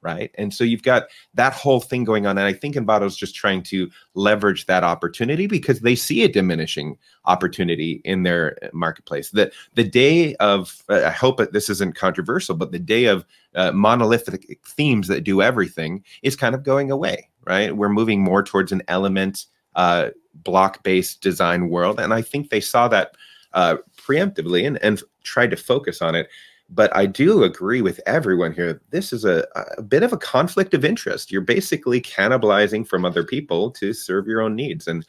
right? 0.02 0.32
And 0.36 0.54
so 0.54 0.64
you've 0.64 0.84
got 0.84 1.08
that 1.34 1.54
whole 1.54 1.80
thing 1.80 2.04
going 2.04 2.26
on. 2.26 2.38
And 2.38 2.48
I 2.48 2.54
think 2.54 2.76
is 2.76 3.18
just 3.18 3.36
trying 3.36 3.64
to 3.64 3.90
leverage 4.14 4.66
that 4.66 4.84
opportunity 4.84 5.48
because 5.48 5.82
they 5.82 5.96
see 5.96 6.24
a 6.24 6.30
diminishing 6.30 6.98
opportunity 7.26 8.02
in 8.06 8.24
their 8.24 8.58
uh, 8.62 8.70
marketplace. 8.74 9.32
The, 9.32 9.52
the 9.76 9.84
day 9.84 10.36
of, 10.36 10.84
uh, 10.90 11.04
I 11.06 11.12
hope 11.12 11.42
this 11.52 11.70
isn't 11.70 11.96
controversial, 11.96 12.56
but 12.56 12.72
the 12.72 12.80
day 12.80 13.06
of 13.06 13.26
uh, 13.56 13.72
monolithic 13.72 14.60
themes 14.66 15.08
that 15.10 15.24
do 15.24 15.42
everything 15.42 16.04
is 16.22 16.36
kind 16.36 16.56
of 16.56 16.64
going 16.64 16.92
away, 16.92 17.30
right? 17.46 17.76
We're 17.76 17.90
moving 17.90 18.22
more 18.22 18.44
towards 18.44 18.72
an 18.72 18.84
element 18.88 19.46
uh, 19.76 20.10
block 20.34 20.84
based 20.84 21.22
design 21.22 21.70
world. 21.70 22.00
And 22.00 22.14
I 22.14 22.22
think 22.22 22.50
they 22.50 22.62
saw 22.62 22.88
that 22.88 23.16
uh, 23.54 23.78
preemptively 23.98 24.66
and, 24.66 24.82
and 24.84 25.02
tried 25.24 25.52
to 25.52 25.58
focus 25.58 26.02
on 26.02 26.16
it 26.16 26.30
but 26.70 26.96
I 26.96 27.06
do 27.06 27.44
agree 27.44 27.82
with 27.82 28.00
everyone 28.06 28.54
here. 28.54 28.82
This 28.92 29.12
is 29.12 29.26
a, 29.26 29.48
a 29.78 29.82
bit 29.82 30.04
of 30.04 30.14
a 30.14 30.18
conflict 30.18 30.74
of 30.74 30.86
interest. 30.86 31.32
You're 31.32 31.42
basically 31.42 32.02
cannibalizing 32.02 32.88
from 32.88 33.06
other 33.06 33.24
people 33.24 33.72
to 33.72 33.94
serve 33.94 34.28
your 34.28 34.42
own 34.42 34.56
needs, 34.56 34.88
and 34.88 35.06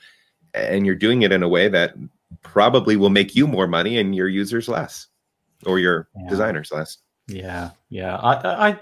and 0.55 0.87
you're 0.87 0.95
doing 0.95 1.23
it 1.23 1.33
in 1.33 1.43
a 1.43 1.49
way 1.49 1.69
that 1.69 1.95
probably 2.43 2.97
will 2.97 3.11
make 3.11 3.35
you 3.35 3.47
more 3.47 3.67
money 3.67 3.99
and 3.99 4.15
your 4.15 4.29
users 4.29 4.69
less, 4.69 5.07
or 5.67 5.79
your 5.79 6.09
yeah. 6.17 6.29
designers 6.29 6.73
less. 6.73 6.99
Yeah, 7.29 7.71
yeah. 7.91 8.17
I, 8.17 8.69
I 8.69 8.81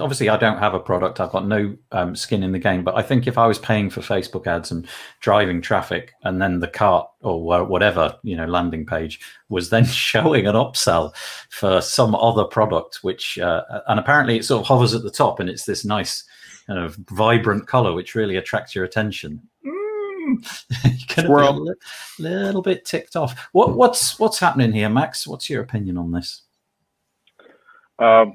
obviously 0.00 0.28
I 0.28 0.36
don't 0.36 0.58
have 0.58 0.74
a 0.74 0.80
product. 0.80 1.20
I've 1.20 1.30
got 1.30 1.46
no 1.46 1.76
um, 1.92 2.14
skin 2.14 2.42
in 2.42 2.52
the 2.52 2.58
game. 2.58 2.84
But 2.84 2.96
I 2.96 3.02
think 3.02 3.26
if 3.26 3.38
I 3.38 3.46
was 3.46 3.58
paying 3.58 3.90
for 3.90 4.00
Facebook 4.00 4.46
ads 4.46 4.70
and 4.70 4.86
driving 5.20 5.60
traffic, 5.60 6.14
and 6.22 6.40
then 6.40 6.60
the 6.60 6.68
cart 6.68 7.08
or 7.22 7.66
whatever 7.66 8.16
you 8.22 8.36
know 8.36 8.46
landing 8.46 8.86
page 8.86 9.20
was 9.48 9.70
then 9.70 9.84
showing 9.84 10.46
an 10.46 10.54
upsell 10.54 11.14
for 11.50 11.80
some 11.80 12.14
other 12.14 12.44
product, 12.44 13.00
which 13.02 13.38
uh, 13.38 13.62
and 13.88 13.98
apparently 13.98 14.36
it 14.36 14.44
sort 14.44 14.62
of 14.62 14.66
hovers 14.66 14.94
at 14.94 15.02
the 15.02 15.10
top, 15.10 15.40
and 15.40 15.48
it's 15.48 15.64
this 15.64 15.84
nice 15.84 16.24
kind 16.66 16.80
of 16.80 16.96
vibrant 17.10 17.66
color 17.66 17.92
which 17.92 18.14
really 18.14 18.36
attracts 18.36 18.74
your 18.74 18.84
attention. 18.84 19.40
Mm. 19.64 21.16
You're 21.16 21.40
a 21.40 21.50
little, 21.50 21.74
little 22.18 22.62
bit 22.62 22.84
ticked 22.84 23.16
off. 23.16 23.48
What, 23.52 23.76
what's 23.76 24.18
what's 24.18 24.38
happening 24.38 24.72
here, 24.72 24.88
Max? 24.88 25.26
What's 25.26 25.48
your 25.48 25.62
opinion 25.62 25.96
on 25.96 26.12
this? 26.12 26.42
Um, 27.98 28.34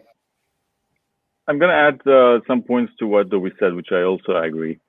I'm 1.51 1.59
going 1.59 1.69
to 1.69 1.75
add 1.75 2.07
uh, 2.07 2.39
some 2.47 2.61
points 2.61 2.93
to 2.99 3.07
what 3.07 3.29
we 3.29 3.51
said, 3.59 3.73
which 3.73 3.89
I 3.91 4.03
also 4.03 4.37
agree. 4.37 4.79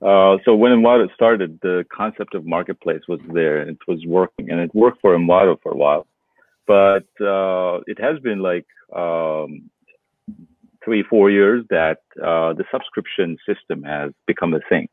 Uh, 0.00 0.36
so 0.44 0.54
when 0.54 0.70
Envato 0.70 1.12
started, 1.16 1.58
the 1.62 1.84
concept 1.92 2.36
of 2.36 2.46
marketplace 2.46 3.02
was 3.08 3.18
there. 3.32 3.68
It 3.68 3.78
was 3.88 4.06
working, 4.06 4.48
and 4.48 4.60
it 4.60 4.72
worked 4.72 5.00
for 5.00 5.16
Envato 5.16 5.60
for 5.60 5.72
a 5.72 5.76
while. 5.76 6.06
But 6.64 7.08
uh, 7.20 7.80
it 7.88 8.00
has 8.00 8.20
been 8.20 8.38
like 8.38 8.68
um, 8.94 9.68
three, 10.84 11.02
four 11.02 11.28
years 11.28 11.64
that 11.70 11.98
uh, 12.22 12.52
the 12.52 12.66
subscription 12.70 13.36
system 13.44 13.82
has 13.82 14.12
become 14.28 14.54
a 14.54 14.60
thing. 14.68 14.86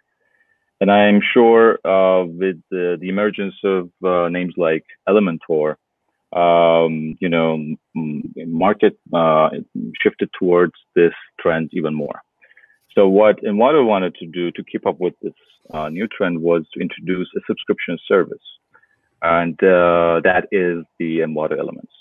And 0.81 0.89
I'm 0.89 1.21
sure 1.31 1.73
uh, 1.85 2.25
with 2.25 2.59
the, 2.71 2.97
the, 2.99 3.07
emergence 3.07 3.53
of 3.63 3.91
uh, 4.03 4.29
names 4.29 4.55
like 4.57 4.85
Elementor, 5.07 5.75
um, 6.33 7.15
you 7.19 7.29
know, 7.29 7.75
market 7.93 8.99
uh, 9.13 9.49
shifted 10.01 10.29
towards 10.37 10.73
this 10.95 11.13
trend 11.39 11.69
even 11.73 11.93
more. 11.93 12.21
So 12.95 13.07
what 13.07 13.41
Envato 13.43 13.85
wanted 13.85 14.15
to 14.15 14.25
do 14.25 14.51
to 14.51 14.63
keep 14.63 14.85
up 14.85 14.99
with 14.99 15.13
this 15.21 15.33
uh, 15.73 15.89
new 15.89 16.07
trend 16.07 16.41
was 16.41 16.65
to 16.73 16.79
introduce 16.79 17.29
a 17.37 17.41
subscription 17.47 17.97
service, 18.07 18.43
and 19.21 19.53
uh, 19.63 20.21
that 20.23 20.47
is 20.51 20.83
the 20.99 21.19
Envato 21.19 21.57
Elements. 21.57 21.91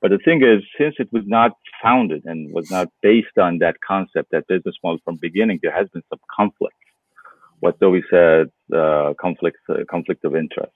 But 0.00 0.10
the 0.10 0.18
thing 0.18 0.42
is, 0.42 0.64
since 0.76 0.96
it 0.98 1.08
was 1.12 1.22
not 1.26 1.52
founded 1.80 2.22
and 2.24 2.52
was 2.52 2.70
not 2.70 2.88
based 3.02 3.38
on 3.38 3.58
that 3.58 3.76
concept, 3.86 4.32
that 4.32 4.48
business 4.48 4.74
model 4.82 4.98
from 5.04 5.16
beginning, 5.16 5.60
there 5.62 5.74
has 5.74 5.88
been 5.90 6.02
some 6.10 6.18
conflict. 6.36 6.74
What 7.60 7.78
Zoe 7.78 8.02
said, 8.10 8.50
uh, 8.76 9.14
conflict, 9.20 9.58
uh, 9.68 9.84
conflict 9.88 10.24
of 10.24 10.34
interest. 10.34 10.72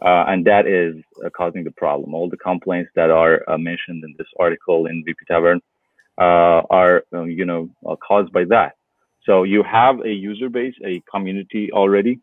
Uh, 0.00 0.24
and 0.28 0.44
that 0.44 0.66
is 0.66 0.96
uh, 1.24 1.30
causing 1.30 1.64
the 1.64 1.70
problem. 1.70 2.14
All 2.14 2.28
the 2.28 2.36
complaints 2.36 2.90
that 2.96 3.10
are 3.10 3.42
uh, 3.48 3.56
mentioned 3.56 4.04
in 4.04 4.14
this 4.18 4.28
article 4.38 4.86
in 4.86 5.04
WP 5.04 5.26
Tavern 5.26 5.60
uh, 6.18 6.62
are, 6.70 7.04
um, 7.14 7.30
you 7.30 7.44
know, 7.44 7.70
uh, 7.88 7.96
caused 7.96 8.32
by 8.32 8.44
that. 8.44 8.74
So 9.24 9.42
you 9.42 9.62
have 9.62 10.00
a 10.00 10.12
user 10.12 10.48
base, 10.48 10.74
a 10.84 11.02
community 11.10 11.72
already 11.72 12.20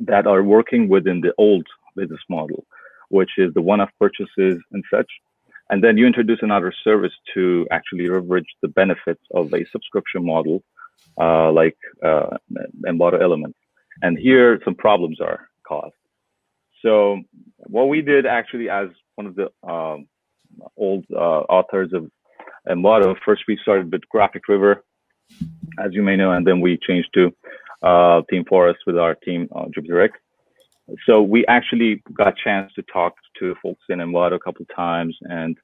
that 0.00 0.26
are 0.26 0.42
working 0.42 0.88
within 0.88 1.20
the 1.20 1.32
old 1.38 1.66
business 1.96 2.20
model, 2.28 2.64
which 3.08 3.30
is 3.38 3.52
the 3.54 3.62
one-off 3.62 3.90
purchases 3.98 4.60
and 4.72 4.84
such. 4.90 5.10
And 5.70 5.82
then 5.82 5.96
you 5.96 6.06
introduce 6.06 6.40
another 6.42 6.72
service 6.84 7.12
to 7.34 7.66
actually 7.70 8.08
leverage 8.08 8.46
the 8.60 8.68
benefits 8.68 9.22
of 9.34 9.52
a 9.54 9.64
subscription 9.72 10.24
model, 10.24 10.62
uh, 11.18 11.50
like 11.50 11.76
uh, 12.04 12.36
Envato 12.86 13.20
Elements. 13.20 13.58
And 14.02 14.18
here 14.18 14.60
some 14.64 14.74
problems 14.74 15.20
are 15.20 15.48
caused. 15.66 15.94
So 16.82 17.22
what 17.58 17.88
we 17.88 18.02
did 18.02 18.26
actually 18.26 18.68
as 18.68 18.88
one 19.14 19.26
of 19.26 19.36
the 19.36 19.50
um, 19.68 20.06
old 20.76 21.04
uh, 21.14 21.42
authors 21.48 21.92
of 21.92 22.10
Envato, 22.68 23.16
first 23.24 23.42
we 23.48 23.58
started 23.62 23.90
with 23.90 24.08
Graphic 24.08 24.48
River, 24.48 24.84
as 25.78 25.92
you 25.92 26.02
may 26.02 26.16
know, 26.16 26.32
and 26.32 26.46
then 26.46 26.60
we 26.60 26.78
changed 26.78 27.08
to 27.14 27.32
uh, 27.82 28.22
Theme 28.30 28.44
Forest 28.44 28.80
with 28.86 28.98
our 28.98 29.14
team, 29.14 29.48
uh. 29.54 29.66
So 31.06 31.22
we 31.22 31.46
actually 31.46 32.02
got 32.12 32.28
a 32.28 32.34
chance 32.44 32.72
to 32.74 32.82
talk 32.82 33.14
to 33.38 33.54
folks 33.62 33.82
in 33.88 33.98
Envato 33.98 34.34
a 34.34 34.38
couple 34.38 34.62
of 34.62 34.76
times, 34.76 35.16
and 35.22 35.56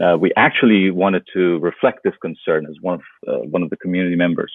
uh, 0.00 0.16
we 0.18 0.32
actually 0.36 0.90
wanted 0.90 1.26
to 1.34 1.58
reflect 1.58 2.00
this 2.04 2.14
concern 2.22 2.66
as 2.66 2.76
one 2.80 2.94
of 2.94 3.02
uh, 3.28 3.44
one 3.48 3.62
of 3.62 3.70
the 3.70 3.76
community 3.76 4.16
members. 4.16 4.52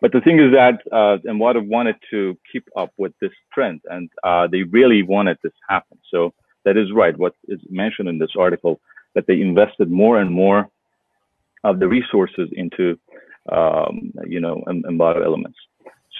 But 0.00 0.12
the 0.12 0.20
thing 0.20 0.38
is 0.38 0.52
that 0.52 0.82
uh, 0.92 1.16
Envato 1.26 1.66
wanted 1.66 1.96
to 2.10 2.36
keep 2.50 2.68
up 2.76 2.92
with 2.98 3.12
this 3.20 3.32
trend, 3.52 3.80
and 3.90 4.10
uh, 4.24 4.46
they 4.46 4.62
really 4.62 5.02
wanted 5.02 5.38
this 5.42 5.52
happen. 5.68 5.98
So 6.10 6.34
that 6.64 6.76
is 6.76 6.92
right. 6.92 7.16
What 7.16 7.34
is 7.48 7.60
mentioned 7.70 8.08
in 8.08 8.18
this 8.18 8.34
article 8.38 8.80
that 9.14 9.26
they 9.26 9.40
invested 9.40 9.90
more 9.90 10.20
and 10.20 10.30
more 10.30 10.68
of 11.64 11.78
the 11.80 11.88
resources 11.88 12.48
into, 12.52 12.98
um, 13.50 14.12
you 14.26 14.40
know, 14.40 14.62
Envato 14.68 15.24
elements. 15.24 15.58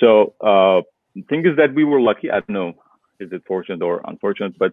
So 0.00 0.34
uh, 0.40 0.82
the 1.14 1.22
thing 1.28 1.46
is 1.46 1.56
that 1.56 1.74
we 1.74 1.84
were 1.84 2.00
lucky. 2.00 2.30
I 2.30 2.40
don't 2.40 2.50
know, 2.50 2.72
is 3.20 3.30
it 3.32 3.42
fortunate 3.46 3.82
or 3.82 4.00
unfortunate, 4.04 4.58
but 4.58 4.72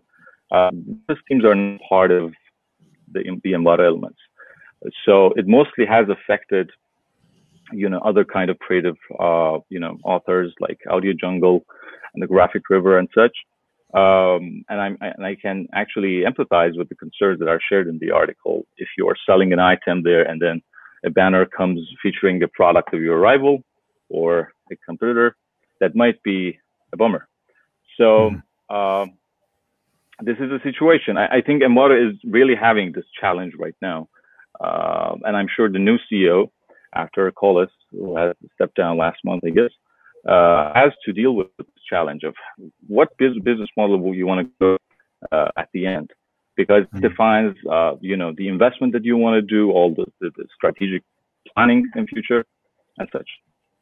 uh, 0.52 0.72
these 1.08 1.18
teams 1.28 1.44
are 1.44 1.56
not 1.56 1.82
part 1.88 2.12
of 2.12 2.34
the, 3.12 3.22
the 3.44 3.54
elements. 3.54 4.20
So 5.06 5.34
it 5.36 5.48
mostly 5.48 5.86
has 5.86 6.08
affected, 6.10 6.72
you 7.74 7.90
know, 7.90 8.00
other 8.00 8.24
kind 8.24 8.50
of 8.50 8.60
creative, 8.60 8.98
uh, 9.20 9.60
you 9.70 9.80
know, 9.80 9.98
authors 10.04 10.54
like 10.60 10.80
Audio 10.90 11.14
Jungle 11.14 11.66
and 12.14 12.22
the 12.24 12.28
Graphic 12.28 12.70
River 12.70 12.98
and 12.98 13.10
such. 13.14 13.36
Um, 13.94 14.66
and, 14.70 14.82
I'm, 14.82 14.98
and 15.02 15.26
I 15.26 15.36
can 15.36 15.68
actually 15.74 16.24
empathize 16.24 16.78
with 16.78 16.90
the 16.90 16.96
concerns 16.96 17.40
that 17.40 17.48
are 17.48 17.60
shared 17.70 17.88
in 17.88 18.00
the 18.00 18.12
article. 18.12 18.66
If 18.78 18.88
you 18.98 19.08
are 19.08 19.16
selling 19.26 19.54
an 19.54 19.60
item 19.60 20.04
there 20.04 20.24
and 20.24 20.42
then 20.42 20.62
a 21.06 21.12
banner 21.12 21.46
comes 21.46 21.80
featuring 22.02 22.40
the 22.40 22.48
product 22.48 22.94
of 22.94 23.02
your 23.02 23.20
rival 23.20 23.64
or 24.10 24.54
a 24.72 24.76
competitor, 24.78 25.36
that 25.80 25.96
might 25.96 26.22
be 26.24 26.58
a 26.92 26.98
bummer. 26.98 27.28
So 27.98 28.32
mm. 28.70 29.14
this 30.22 30.38
is 30.40 30.52
a 30.52 30.60
situation. 30.64 31.18
I, 31.18 31.38
I 31.38 31.42
think 31.42 31.62
Envato 31.62 32.10
is 32.10 32.18
really 32.24 32.56
having 32.56 32.94
this 32.94 33.06
challenge 33.20 33.54
right 33.60 33.76
now. 33.82 34.08
Uh, 34.60 35.16
and 35.24 35.36
I'm 35.36 35.48
sure 35.54 35.70
the 35.70 35.80
new 35.80 35.98
CEO, 36.12 36.50
after 36.96 37.32
Collis, 37.32 37.70
who 37.92 38.18
has 38.18 38.36
stepped 38.56 38.76
down 38.76 38.98
last 38.98 39.20
month, 39.24 39.44
I 39.46 39.50
guess, 39.50 39.72
uh, 40.28 40.72
has 40.74 40.92
to 41.06 41.14
deal 41.14 41.34
with 41.34 41.48
this 41.58 41.68
challenge 41.90 42.24
of 42.24 42.36
what 42.88 43.16
business 43.18 43.70
model 43.76 44.00
will 44.00 44.16
you 44.16 44.26
want 44.26 44.48
to 44.48 44.52
go 44.60 44.78
uh, 45.32 45.52
at 45.58 45.70
the 45.74 45.86
end, 45.86 46.12
because 46.56 46.84
mm-hmm. 46.86 46.98
it 46.98 47.10
defines, 47.10 47.56
uh, 47.70 47.96
you 48.02 48.18
know, 48.18 48.34
the 48.38 48.48
investment 48.48 48.94
that 48.94 49.04
you 49.04 49.18
want 49.18 49.36
to 49.36 49.42
do, 49.42 49.72
all 49.72 49.94
the, 49.94 50.06
the, 50.22 50.32
the, 50.38 50.46
strategic 50.56 51.04
planning 51.54 51.90
in 51.96 52.08
future, 52.08 52.46
and 52.98 53.08
such. 53.12 53.30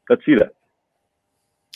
Let's 0.10 0.26
see 0.26 0.36
that. 0.36 0.54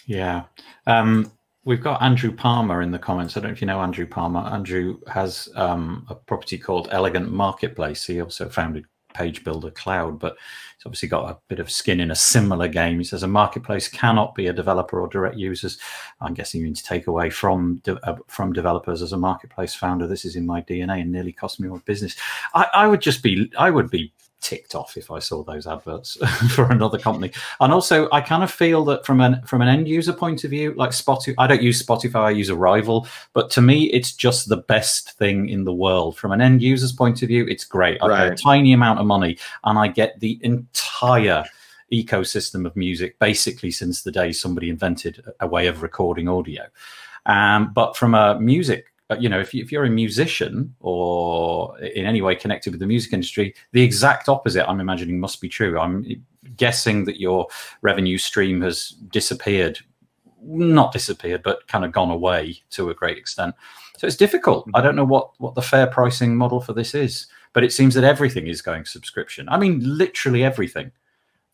Yeah. 0.06 0.44
Um, 0.88 1.32
we've 1.64 1.82
got 1.82 2.02
Andrew 2.02 2.32
Palmer 2.32 2.82
in 2.82 2.92
the 2.92 3.00
comments. 3.00 3.36
I 3.36 3.40
don't 3.40 3.50
know 3.50 3.54
if 3.54 3.62
you 3.62 3.68
know 3.68 3.82
Andrew 3.82 4.06
Palmer. 4.06 4.42
Andrew 4.42 5.00
has 5.08 5.50
um, 5.56 6.06
a 6.10 6.16
property 6.16 6.58
called 6.58 6.90
Elegant 6.92 7.32
Marketplace. 7.32 8.06
He 8.06 8.22
also 8.22 8.50
founded 8.50 8.86
Page 9.16 9.44
Builder 9.44 9.72
Cloud, 9.72 10.20
but 10.20 10.38
he's 10.78 10.86
obviously 10.86 11.10
got 11.10 11.32
a 11.32 11.38
bit 11.48 11.60
of 11.60 11.72
skin 11.72 12.00
in 12.00 12.12
a 12.12 12.16
similar 12.16 12.68
game. 12.68 12.98
He 12.98 13.04
says 13.04 13.24
a 13.24 13.28
marketplace 13.28 13.88
cannot 13.88 14.36
be 14.36 14.48
a 14.48 14.54
developer 14.54 15.00
or 15.00 15.08
direct 15.08 15.38
users. 15.38 15.80
I'm 16.22 16.34
guessing 16.34 16.60
you 16.62 16.66
mean 16.66 16.76
to 16.76 16.84
take 16.84 17.08
away 17.08 17.30
from 17.30 17.78
de- 17.78 18.08
uh, 18.08 18.18
from 18.28 18.54
developers 18.54 19.02
as 19.02 19.14
a 19.14 19.18
marketplace 19.18 19.74
founder. 19.74 20.06
This 20.06 20.26
is 20.26 20.36
in 20.36 20.46
my 20.46 20.62
DNA 20.62 21.02
and 21.02 21.12
nearly 21.12 21.32
cost 21.32 21.60
me 21.60 21.70
my 21.70 21.78
business. 21.86 22.16
I, 22.54 22.68
I 22.74 22.88
would 22.88 23.02
just 23.02 23.24
be, 23.24 23.52
I 23.58 23.72
would 23.72 23.90
be 23.90 24.14
ticked 24.46 24.76
off 24.76 24.96
if 24.96 25.10
I 25.10 25.18
saw 25.18 25.44
those 25.44 25.66
adverts 25.66 26.18
for 26.54 26.72
another 26.72 27.00
company. 27.00 27.32
And 27.60 27.74
also, 27.74 28.08
I 28.12 28.22
kind 28.22 28.44
of 28.44 28.52
feel 28.52 28.86
that 28.86 29.04
from 29.04 29.20
an 29.20 29.42
from 29.42 29.64
an 29.64 29.68
end 29.68 29.88
user 29.88 30.14
point 30.14 30.44
of 30.44 30.52
view, 30.52 30.74
like 30.76 30.92
Spotify, 30.92 31.34
I 31.40 31.48
don't 31.48 31.64
use 31.64 31.84
Spotify, 31.84 32.26
I 32.26 32.30
use 32.30 32.50
a 32.50 32.56
rival. 32.56 33.08
but 33.34 33.50
to 33.52 33.62
me, 33.62 33.86
it's 33.86 34.14
just 34.14 34.48
the 34.48 34.58
best 34.58 35.14
thing 35.14 35.50
in 35.50 35.64
the 35.64 35.74
world. 35.74 36.18
From 36.18 36.32
an 36.32 36.42
end 36.42 36.62
user's 36.62 36.94
point 36.94 37.24
of 37.24 37.28
view, 37.28 37.48
it's 37.48 37.66
great. 37.66 38.02
I 38.04 38.08
right. 38.08 38.18
pay 38.18 38.34
a 38.34 38.36
tiny 38.36 38.72
amount 38.72 39.00
of 39.00 39.08
money, 39.08 39.38
and 39.64 39.80
I 39.80 39.88
get 39.88 40.20
the 40.20 40.40
entire 40.44 41.44
ecosystem 41.92 42.66
of 42.66 42.76
music 42.76 43.18
basically 43.20 43.72
since 43.72 44.04
the 44.04 44.12
day 44.12 44.32
somebody 44.32 44.70
invented 44.70 45.24
a 45.40 45.48
way 45.48 45.66
of 45.68 45.82
recording 45.82 46.28
audio. 46.28 46.64
Um, 47.26 47.74
but 47.74 47.98
from 47.98 48.14
a 48.14 48.40
music 48.40 48.92
you 49.20 49.30
know, 49.30 49.40
if, 49.40 49.54
you, 49.54 49.64
if 49.64 49.72
you're 49.72 49.86
a 49.86 49.90
musician 49.90 50.76
or 50.80 51.80
in 51.80 52.06
any 52.06 52.22
way 52.22 52.36
connected 52.36 52.72
with 52.72 52.80
the 52.80 52.88
music 52.88 53.14
industry, 53.14 53.54
the 53.72 53.84
exact 53.84 54.28
opposite, 54.28 54.68
I'm 54.68 54.80
imagining, 54.80 55.20
must 55.20 55.42
be 55.42 55.50
true. 55.50 55.80
I'm 55.80 56.24
guessing 56.58 57.06
that 57.06 57.20
your 57.20 57.48
revenue 57.82 58.18
stream 58.18 58.62
has 58.62 58.90
disappeared, 59.12 59.80
not 60.42 60.92
disappeared, 60.92 61.44
but 61.44 61.68
kind 61.68 61.86
of 61.86 61.92
gone 61.92 62.10
away 62.10 62.62
to 62.72 62.90
a 62.90 62.96
great 62.96 63.18
extent. 63.18 63.54
So 63.98 64.08
it's 64.08 64.16
difficult. 64.16 64.68
I 64.74 64.82
don't 64.82 64.96
know 64.96 65.06
what 65.06 65.32
what 65.40 65.56
the 65.56 65.62
fair 65.62 65.88
pricing 65.88 66.36
model 66.36 66.60
for 66.60 66.74
this 66.74 66.94
is, 66.94 67.28
but 67.54 67.64
it 67.64 67.72
seems 67.72 67.94
that 67.96 68.04
everything 68.04 68.48
is 68.48 68.62
going 68.62 68.86
subscription. 68.86 69.48
I 69.50 69.58
mean, 69.58 69.80
literally 69.84 70.44
everything. 70.44 70.92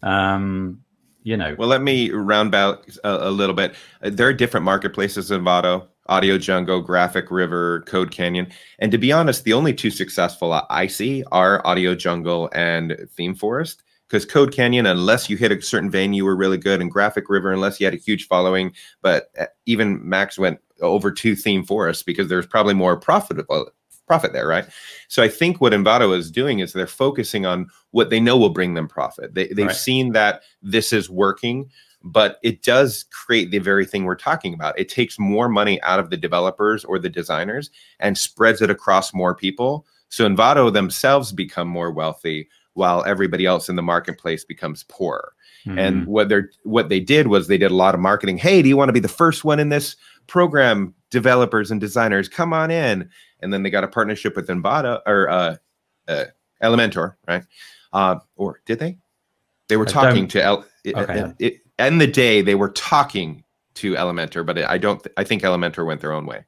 Um, 0.02 0.82
you 1.24 1.38
know. 1.38 1.56
Well, 1.58 1.68
let 1.68 1.84
me 1.84 2.10
round 2.10 2.56
out 2.56 2.88
a, 3.04 3.30
a 3.30 3.32
little 3.32 3.56
bit. 3.56 3.76
There 4.02 4.28
are 4.28 4.34
different 4.34 4.64
marketplaces 4.64 5.30
in 5.30 5.44
Vado. 5.44 5.88
Audio 6.08 6.38
Jungle, 6.38 6.82
Graphic 6.82 7.32
River, 7.32 7.82
Code 7.88 8.12
Canyon. 8.12 8.48
And 8.80 8.92
to 8.92 8.98
be 8.98 9.12
honest, 9.12 9.44
the 9.44 9.54
only 9.54 9.74
two 9.74 9.92
successful 9.92 10.54
I 10.70 10.88
see 10.88 11.24
are 11.32 11.66
Audio 11.66 11.96
Jungle 11.96 12.50
and 12.54 12.98
Theme 13.16 13.36
Forest. 13.36 13.84
Because 14.08 14.26
Code 14.26 14.54
Canyon, 14.54 14.88
unless 14.88 15.30
you 15.30 15.38
hit 15.38 15.54
a 15.54 15.62
certain 15.62 15.90
vein, 15.90 16.14
you 16.14 16.26
were 16.26 16.36
really 16.36 16.58
good. 16.58 16.82
And 16.82 16.92
Graphic 16.92 17.30
River, 17.30 17.54
unless 17.54 17.80
you 17.80 17.86
had 17.86 17.94
a 17.94 17.98
huge 17.98 18.28
following. 18.28 18.74
But 19.02 19.32
uh, 19.40 19.46
even 19.66 20.08
Max 20.08 20.38
went 20.38 20.60
over 20.82 21.12
to 21.12 21.36
Theme 21.36 21.64
Forest 21.64 22.06
because 22.06 22.28
there's 22.28 22.46
probably 22.46 22.74
more 22.74 22.98
profitable 22.98 23.72
profit 24.08 24.34
there, 24.34 24.48
right? 24.48 24.66
So 25.08 25.24
I 25.24 25.30
think 25.30 25.62
what 25.62 25.72
Envato 25.72 26.14
is 26.18 26.30
doing 26.30 26.60
is 26.60 26.74
they're 26.74 26.88
focusing 26.88 27.46
on 27.46 27.68
what 27.92 28.10
they 28.10 28.20
know 28.20 28.38
will 28.38 28.50
bring 28.50 28.74
them 28.74 28.90
profit. 28.90 29.34
They, 29.34 29.48
they've 29.48 29.68
right. 29.68 29.76
seen 29.76 30.12
that 30.12 30.42
this 30.62 30.92
is 30.92 31.10
working 31.10 31.70
but 32.04 32.40
it 32.44 32.64
does 32.64 33.06
create 33.12 33.52
the 33.52 33.60
very 33.60 33.86
thing 33.86 34.06
we're 34.06 34.16
talking 34.16 34.54
about. 34.54 34.78
It 34.80 34.90
takes 34.90 35.20
more 35.20 35.50
money 35.50 35.82
out 35.82 36.00
of 36.00 36.10
the 36.10 36.18
developers 36.18 36.84
or 36.84 37.00
the 37.00 37.10
designers 37.10 37.70
and 38.00 38.18
spreads 38.18 38.62
it 38.62 38.70
across 38.70 39.14
more 39.14 39.36
people. 39.36 39.86
So 40.10 40.28
Envato 40.28 40.72
themselves 40.74 41.32
become 41.32 41.68
more 41.68 41.92
wealthy 41.92 42.50
while 42.74 43.04
everybody 43.06 43.46
else 43.46 43.70
in 43.70 43.76
the 43.76 43.82
marketplace 43.82 44.44
becomes 44.44 44.84
poorer. 44.84 45.34
Mm-hmm. 45.66 45.78
And 45.78 46.08
what 46.08 46.30
they 46.30 46.42
what 46.64 46.90
they 46.90 47.00
did 47.00 47.28
was 47.28 47.48
they 47.48 47.58
did 47.58 47.72
a 47.72 47.76
lot 47.76 47.94
of 47.94 48.02
marketing. 48.02 48.38
Hey, 48.38 48.62
do 48.62 48.70
you 48.70 48.78
want 48.78 48.90
to 48.90 48.94
be 48.94 49.00
the 49.00 49.08
first 49.08 49.44
one 49.44 49.60
in 49.60 49.70
this 49.70 49.96
program? 50.28 50.96
Developers 51.12 51.72
and 51.72 51.82
designers, 51.82 52.30
come 52.30 52.54
on 52.54 52.72
in. 52.72 53.10
And 53.42 53.54
then 53.54 53.64
they 53.64 53.70
got 53.70 53.84
a 53.84 53.88
partnership 53.88 54.36
with 54.36 54.48
Envato 54.48 55.02
or 55.06 55.30
uh, 55.30 55.56
uh, 56.08 56.26
Elementor, 56.64 57.16
right? 57.28 57.44
Uh, 57.92 58.20
or 58.38 58.62
did 58.66 58.80
they? 58.80 58.98
They 59.68 59.78
were 59.78 59.86
talking 59.86 60.28
to 60.30 60.44
El- 60.44 60.66
okay. 60.88 61.34
it, 61.40 61.54
it, 61.54 61.62
in 61.88 61.98
the 61.98 62.08
day 62.08 62.42
they 62.42 62.56
were 62.56 62.70
talking 62.70 63.44
to 63.76 63.94
Elementor, 63.94 64.46
but 64.46 64.58
I 64.58 64.78
don't. 64.78 65.02
Th- 65.04 65.14
I 65.18 65.24
think 65.24 65.44
Elementor 65.44 65.86
went 65.86 66.02
their 66.02 66.14
own 66.14 66.26
way. 66.26 66.46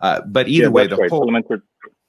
Uh, 0.00 0.20
but 0.26 0.48
either 0.48 0.64
yeah, 0.64 0.68
way, 0.70 0.86
the 0.86 0.96
right. 0.96 1.10
whole 1.10 1.26
Elementor, 1.26 1.62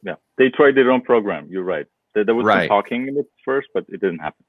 yeah, 0.03 0.15
they 0.37 0.49
tried 0.49 0.75
their 0.75 0.91
own 0.91 1.01
program. 1.01 1.47
You're 1.49 1.63
right. 1.63 1.85
There, 2.13 2.23
there 2.23 2.35
was 2.35 2.45
right. 2.45 2.69
some 2.69 2.69
talking 2.69 3.07
in 3.07 3.17
it 3.17 3.25
first, 3.43 3.69
but 3.73 3.85
it 3.89 4.01
didn't 4.01 4.19
happen. 4.19 4.45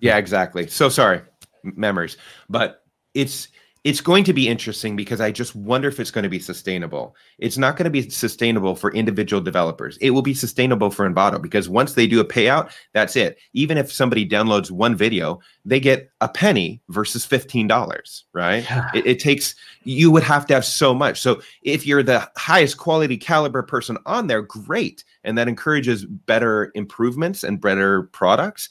Yeah, 0.00 0.18
exactly. 0.18 0.66
So 0.66 0.88
sorry, 0.88 1.22
memories. 1.62 2.16
But 2.48 2.84
it's 3.14 3.48
it's 3.86 4.00
going 4.00 4.24
to 4.24 4.32
be 4.32 4.48
interesting 4.48 4.96
because 4.96 5.20
I 5.20 5.30
just 5.30 5.54
wonder 5.54 5.86
if 5.86 6.00
it's 6.00 6.10
going 6.10 6.24
to 6.24 6.28
be 6.28 6.40
sustainable. 6.40 7.14
It's 7.38 7.56
not 7.56 7.76
going 7.76 7.84
to 7.84 7.90
be 7.90 8.10
sustainable 8.10 8.74
for 8.74 8.92
individual 8.92 9.40
developers. 9.40 9.96
It 9.98 10.10
will 10.10 10.22
be 10.22 10.34
sustainable 10.34 10.90
for 10.90 11.08
Envato 11.08 11.40
because 11.40 11.68
once 11.68 11.94
they 11.94 12.08
do 12.08 12.18
a 12.18 12.24
payout, 12.24 12.72
that's 12.94 13.14
it. 13.14 13.38
Even 13.52 13.78
if 13.78 13.92
somebody 13.92 14.28
downloads 14.28 14.72
one 14.72 14.96
video, 14.96 15.38
they 15.66 15.80
get 15.80 16.10
a 16.20 16.28
penny 16.28 16.80
versus 16.88 17.26
$15, 17.26 18.22
right? 18.32 18.64
Yeah. 18.64 18.90
It, 18.94 19.06
it 19.06 19.18
takes, 19.18 19.54
you 19.82 20.10
would 20.10 20.22
have 20.22 20.46
to 20.46 20.54
have 20.54 20.64
so 20.64 20.94
much. 20.94 21.20
So 21.20 21.42
if 21.62 21.86
you're 21.86 22.04
the 22.04 22.30
highest 22.36 22.78
quality 22.78 23.16
caliber 23.16 23.62
person 23.62 23.98
on 24.06 24.28
there, 24.28 24.42
great. 24.42 25.04
And 25.24 25.36
that 25.36 25.48
encourages 25.48 26.04
better 26.06 26.70
improvements 26.74 27.42
and 27.42 27.60
better 27.60 28.04
products 28.04 28.70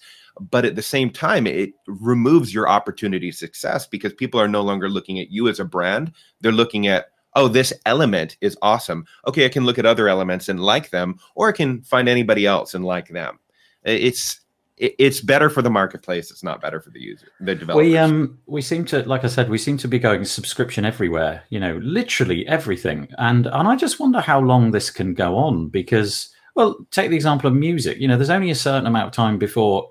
but 0.52 0.66
at 0.66 0.76
the 0.76 0.82
same 0.82 1.10
time 1.10 1.48
it 1.48 1.72
removes 1.88 2.54
your 2.54 2.68
opportunity 2.68 3.32
to 3.32 3.38
success 3.38 3.88
because 3.88 4.14
people 4.14 4.38
are 4.38 4.50
no 4.50 4.62
longer 4.62 4.90
looking 4.90 5.18
at 5.18 5.32
you 5.32 5.48
as 5.48 5.62
a 5.62 5.64
brand 5.66 6.12
they're 6.42 6.52
looking 6.52 6.88
at 6.88 7.06
oh 7.36 7.48
this 7.48 7.72
element 7.86 8.36
is 8.42 8.58
awesome 8.62 9.06
okay 9.26 9.46
i 9.46 9.50
can 9.50 9.64
look 9.64 9.80
at 9.80 9.86
other 9.86 10.10
elements 10.10 10.50
and 10.50 10.60
like 10.60 10.90
them 10.90 11.18
or 11.36 11.48
i 11.48 11.54
can 11.54 11.82
find 11.84 12.10
anybody 12.10 12.46
else 12.46 12.74
and 12.74 12.84
like 12.84 13.08
them 13.08 13.40
it's 13.84 14.42
it's 14.78 15.22
better 15.22 15.50
for 15.50 15.62
the 15.62 15.70
marketplace 15.70 16.30
it's 16.30 16.44
not 16.44 16.62
better 16.62 16.82
for 16.82 16.90
the 16.90 17.00
user 17.00 17.28
the 17.40 17.56
developer 17.56 17.82
we 17.82 17.98
um 17.98 18.38
we 18.46 18.62
seem 18.62 18.84
to 18.84 19.02
like 19.04 19.24
i 19.24 19.28
said 19.28 19.50
we 19.50 19.58
seem 19.58 19.78
to 19.78 19.88
be 19.88 19.98
going 19.98 20.26
subscription 20.26 20.84
everywhere 20.84 21.44
you 21.50 21.60
know 21.60 21.80
literally 21.82 22.46
everything. 22.48 23.08
And 23.18 23.48
and 23.48 23.68
i 23.68 23.76
just 23.76 24.00
wonder 24.00 24.20
how 24.20 24.40
long 24.40 24.72
this 24.72 24.90
can 24.90 25.14
go 25.14 25.38
on 25.38 25.70
because 25.70 26.30
well 26.56 26.78
take 26.92 27.10
the 27.10 27.16
example 27.16 27.48
of 27.48 27.56
music. 27.56 27.98
You 28.00 28.08
know 28.08 28.18
there's 28.18 28.30
only 28.30 28.52
a 28.52 28.56
certain 28.56 28.88
amount 28.88 29.08
of 29.08 29.14
time 29.14 29.38
before 29.38 29.90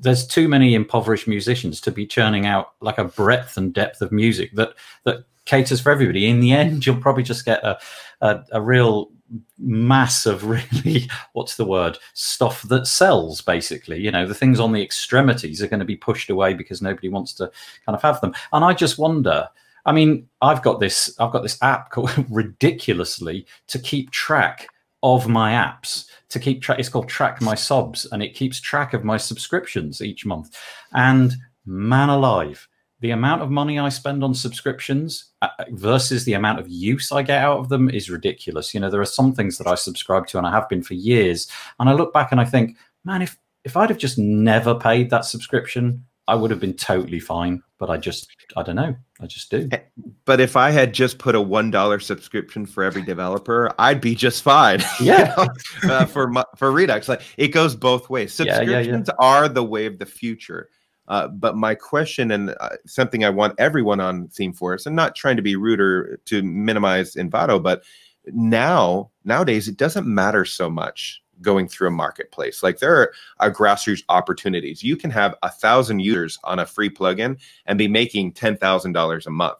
there's 0.00 0.26
too 0.26 0.48
many 0.48 0.74
impoverished 0.74 1.28
musicians 1.28 1.80
to 1.80 1.90
be 1.90 2.06
churning 2.06 2.46
out 2.46 2.72
like 2.80 2.98
a 2.98 3.04
breadth 3.04 3.56
and 3.56 3.72
depth 3.72 4.02
of 4.02 4.12
music 4.12 4.52
that 4.54 4.74
that 5.04 5.24
caters 5.44 5.80
for 5.80 5.90
everybody. 5.90 6.28
In 6.28 6.40
the 6.40 6.52
end, 6.52 6.84
you'll 6.86 7.00
probably 7.00 7.22
just 7.22 7.44
get 7.44 7.64
a 7.64 7.78
a, 8.20 8.44
a 8.52 8.60
real 8.60 9.10
mass 9.58 10.26
of 10.26 10.44
really 10.44 11.08
what's 11.32 11.56
the 11.56 11.64
word 11.64 11.98
stuff 12.14 12.62
that 12.62 12.86
sells 12.86 13.40
basically 13.40 14.00
you 14.00 14.10
know 14.10 14.26
the 14.26 14.34
things 14.34 14.58
on 14.58 14.72
the 14.72 14.82
extremities 14.82 15.62
are 15.62 15.68
going 15.68 15.80
to 15.80 15.86
be 15.86 15.96
pushed 15.96 16.30
away 16.30 16.54
because 16.54 16.80
nobody 16.80 17.08
wants 17.08 17.32
to 17.32 17.50
kind 17.84 17.94
of 17.94 18.02
have 18.02 18.20
them 18.20 18.34
and 18.52 18.64
i 18.64 18.72
just 18.72 18.98
wonder 18.98 19.46
i 19.84 19.92
mean 19.92 20.26
i've 20.40 20.62
got 20.62 20.80
this 20.80 21.14
i've 21.20 21.32
got 21.32 21.42
this 21.42 21.62
app 21.62 21.90
called 21.92 22.10
ridiculously 22.30 23.46
to 23.66 23.78
keep 23.78 24.10
track 24.10 24.68
of 25.02 25.28
my 25.28 25.52
apps 25.52 26.06
to 26.28 26.38
keep 26.38 26.62
track. 26.62 26.78
It's 26.78 26.88
called 26.88 27.08
Track 27.08 27.40
My 27.40 27.54
Subs, 27.54 28.06
and 28.12 28.22
it 28.22 28.34
keeps 28.34 28.60
track 28.60 28.94
of 28.94 29.04
my 29.04 29.16
subscriptions 29.16 30.02
each 30.02 30.26
month. 30.26 30.56
And 30.92 31.34
man 31.66 32.08
alive, 32.08 32.67
the 33.00 33.10
amount 33.10 33.42
of 33.42 33.50
money 33.50 33.78
I 33.78 33.88
spend 33.90 34.24
on 34.24 34.34
subscriptions 34.34 35.26
uh, 35.42 35.48
versus 35.70 36.24
the 36.24 36.32
amount 36.34 36.58
of 36.58 36.68
use 36.68 37.12
I 37.12 37.22
get 37.22 37.42
out 37.42 37.58
of 37.58 37.68
them 37.68 37.88
is 37.88 38.10
ridiculous. 38.10 38.74
You 38.74 38.80
know, 38.80 38.90
there 38.90 39.00
are 39.00 39.06
some 39.06 39.32
things 39.32 39.56
that 39.58 39.68
I 39.68 39.76
subscribe 39.76 40.26
to 40.28 40.38
and 40.38 40.46
I 40.46 40.50
have 40.50 40.68
been 40.68 40.82
for 40.82 40.94
years, 40.94 41.48
and 41.78 41.88
I 41.88 41.92
look 41.92 42.12
back 42.12 42.32
and 42.32 42.40
I 42.40 42.44
think, 42.44 42.76
man, 43.04 43.22
if 43.22 43.38
if 43.64 43.76
I'd 43.76 43.90
have 43.90 43.98
just 43.98 44.18
never 44.18 44.74
paid 44.74 45.10
that 45.10 45.24
subscription, 45.24 46.04
I 46.26 46.34
would 46.34 46.50
have 46.50 46.60
been 46.60 46.74
totally 46.74 47.20
fine. 47.20 47.62
But 47.78 47.90
I 47.90 47.96
just, 47.96 48.28
I 48.56 48.64
don't 48.64 48.74
know, 48.74 48.96
I 49.20 49.26
just 49.26 49.52
do. 49.52 49.68
Eh, 49.70 49.78
but 50.24 50.40
if 50.40 50.56
I 50.56 50.70
had 50.70 50.92
just 50.92 51.18
put 51.18 51.36
a 51.36 51.40
one 51.40 51.70
dollar 51.70 52.00
subscription 52.00 52.66
for 52.66 52.82
every 52.82 53.02
developer, 53.02 53.72
I'd 53.78 54.00
be 54.00 54.16
just 54.16 54.42
fine. 54.42 54.80
Yeah, 55.00 55.34
you 55.38 55.88
know, 55.88 55.94
uh, 55.94 56.04
for 56.06 56.32
for 56.56 56.72
Redux, 56.72 57.08
like 57.08 57.22
it 57.36 57.48
goes 57.48 57.76
both 57.76 58.10
ways. 58.10 58.34
Subscriptions 58.34 58.70
yeah, 58.86 58.94
yeah, 58.94 59.02
yeah. 59.06 59.12
are 59.20 59.48
the 59.48 59.62
way 59.62 59.86
of 59.86 60.00
the 60.00 60.06
future. 60.06 60.70
Uh, 61.08 61.26
but 61.28 61.56
my 61.56 61.74
question 61.74 62.30
and 62.30 62.54
uh, 62.60 62.68
something 62.86 63.24
I 63.24 63.30
want 63.30 63.54
everyone 63.58 63.98
on 63.98 64.28
Theme 64.28 64.52
ThemeForest, 64.52 64.86
and 64.86 64.94
not 64.94 65.16
trying 65.16 65.36
to 65.36 65.42
be 65.42 65.56
rude 65.56 65.80
or 65.80 66.20
to 66.26 66.42
minimize 66.42 67.14
Envato, 67.14 67.62
but 67.62 67.82
now 68.26 69.10
nowadays 69.24 69.68
it 69.68 69.78
doesn't 69.78 70.06
matter 70.06 70.44
so 70.44 70.68
much 70.68 71.22
going 71.40 71.68
through 71.68 71.88
a 71.88 71.92
marketplace. 71.92 72.62
Like 72.62 72.78
there 72.78 72.94
are, 72.94 73.12
are 73.40 73.50
grassroots 73.50 74.02
opportunities. 74.08 74.82
You 74.82 74.96
can 74.96 75.10
have 75.10 75.34
a 75.42 75.50
thousand 75.50 76.00
users 76.00 76.38
on 76.44 76.58
a 76.58 76.66
free 76.66 76.90
plugin 76.90 77.38
and 77.66 77.78
be 77.78 77.88
making 77.88 78.32
ten 78.32 78.56
thousand 78.56 78.92
dollars 78.92 79.26
a 79.26 79.30
month. 79.30 79.58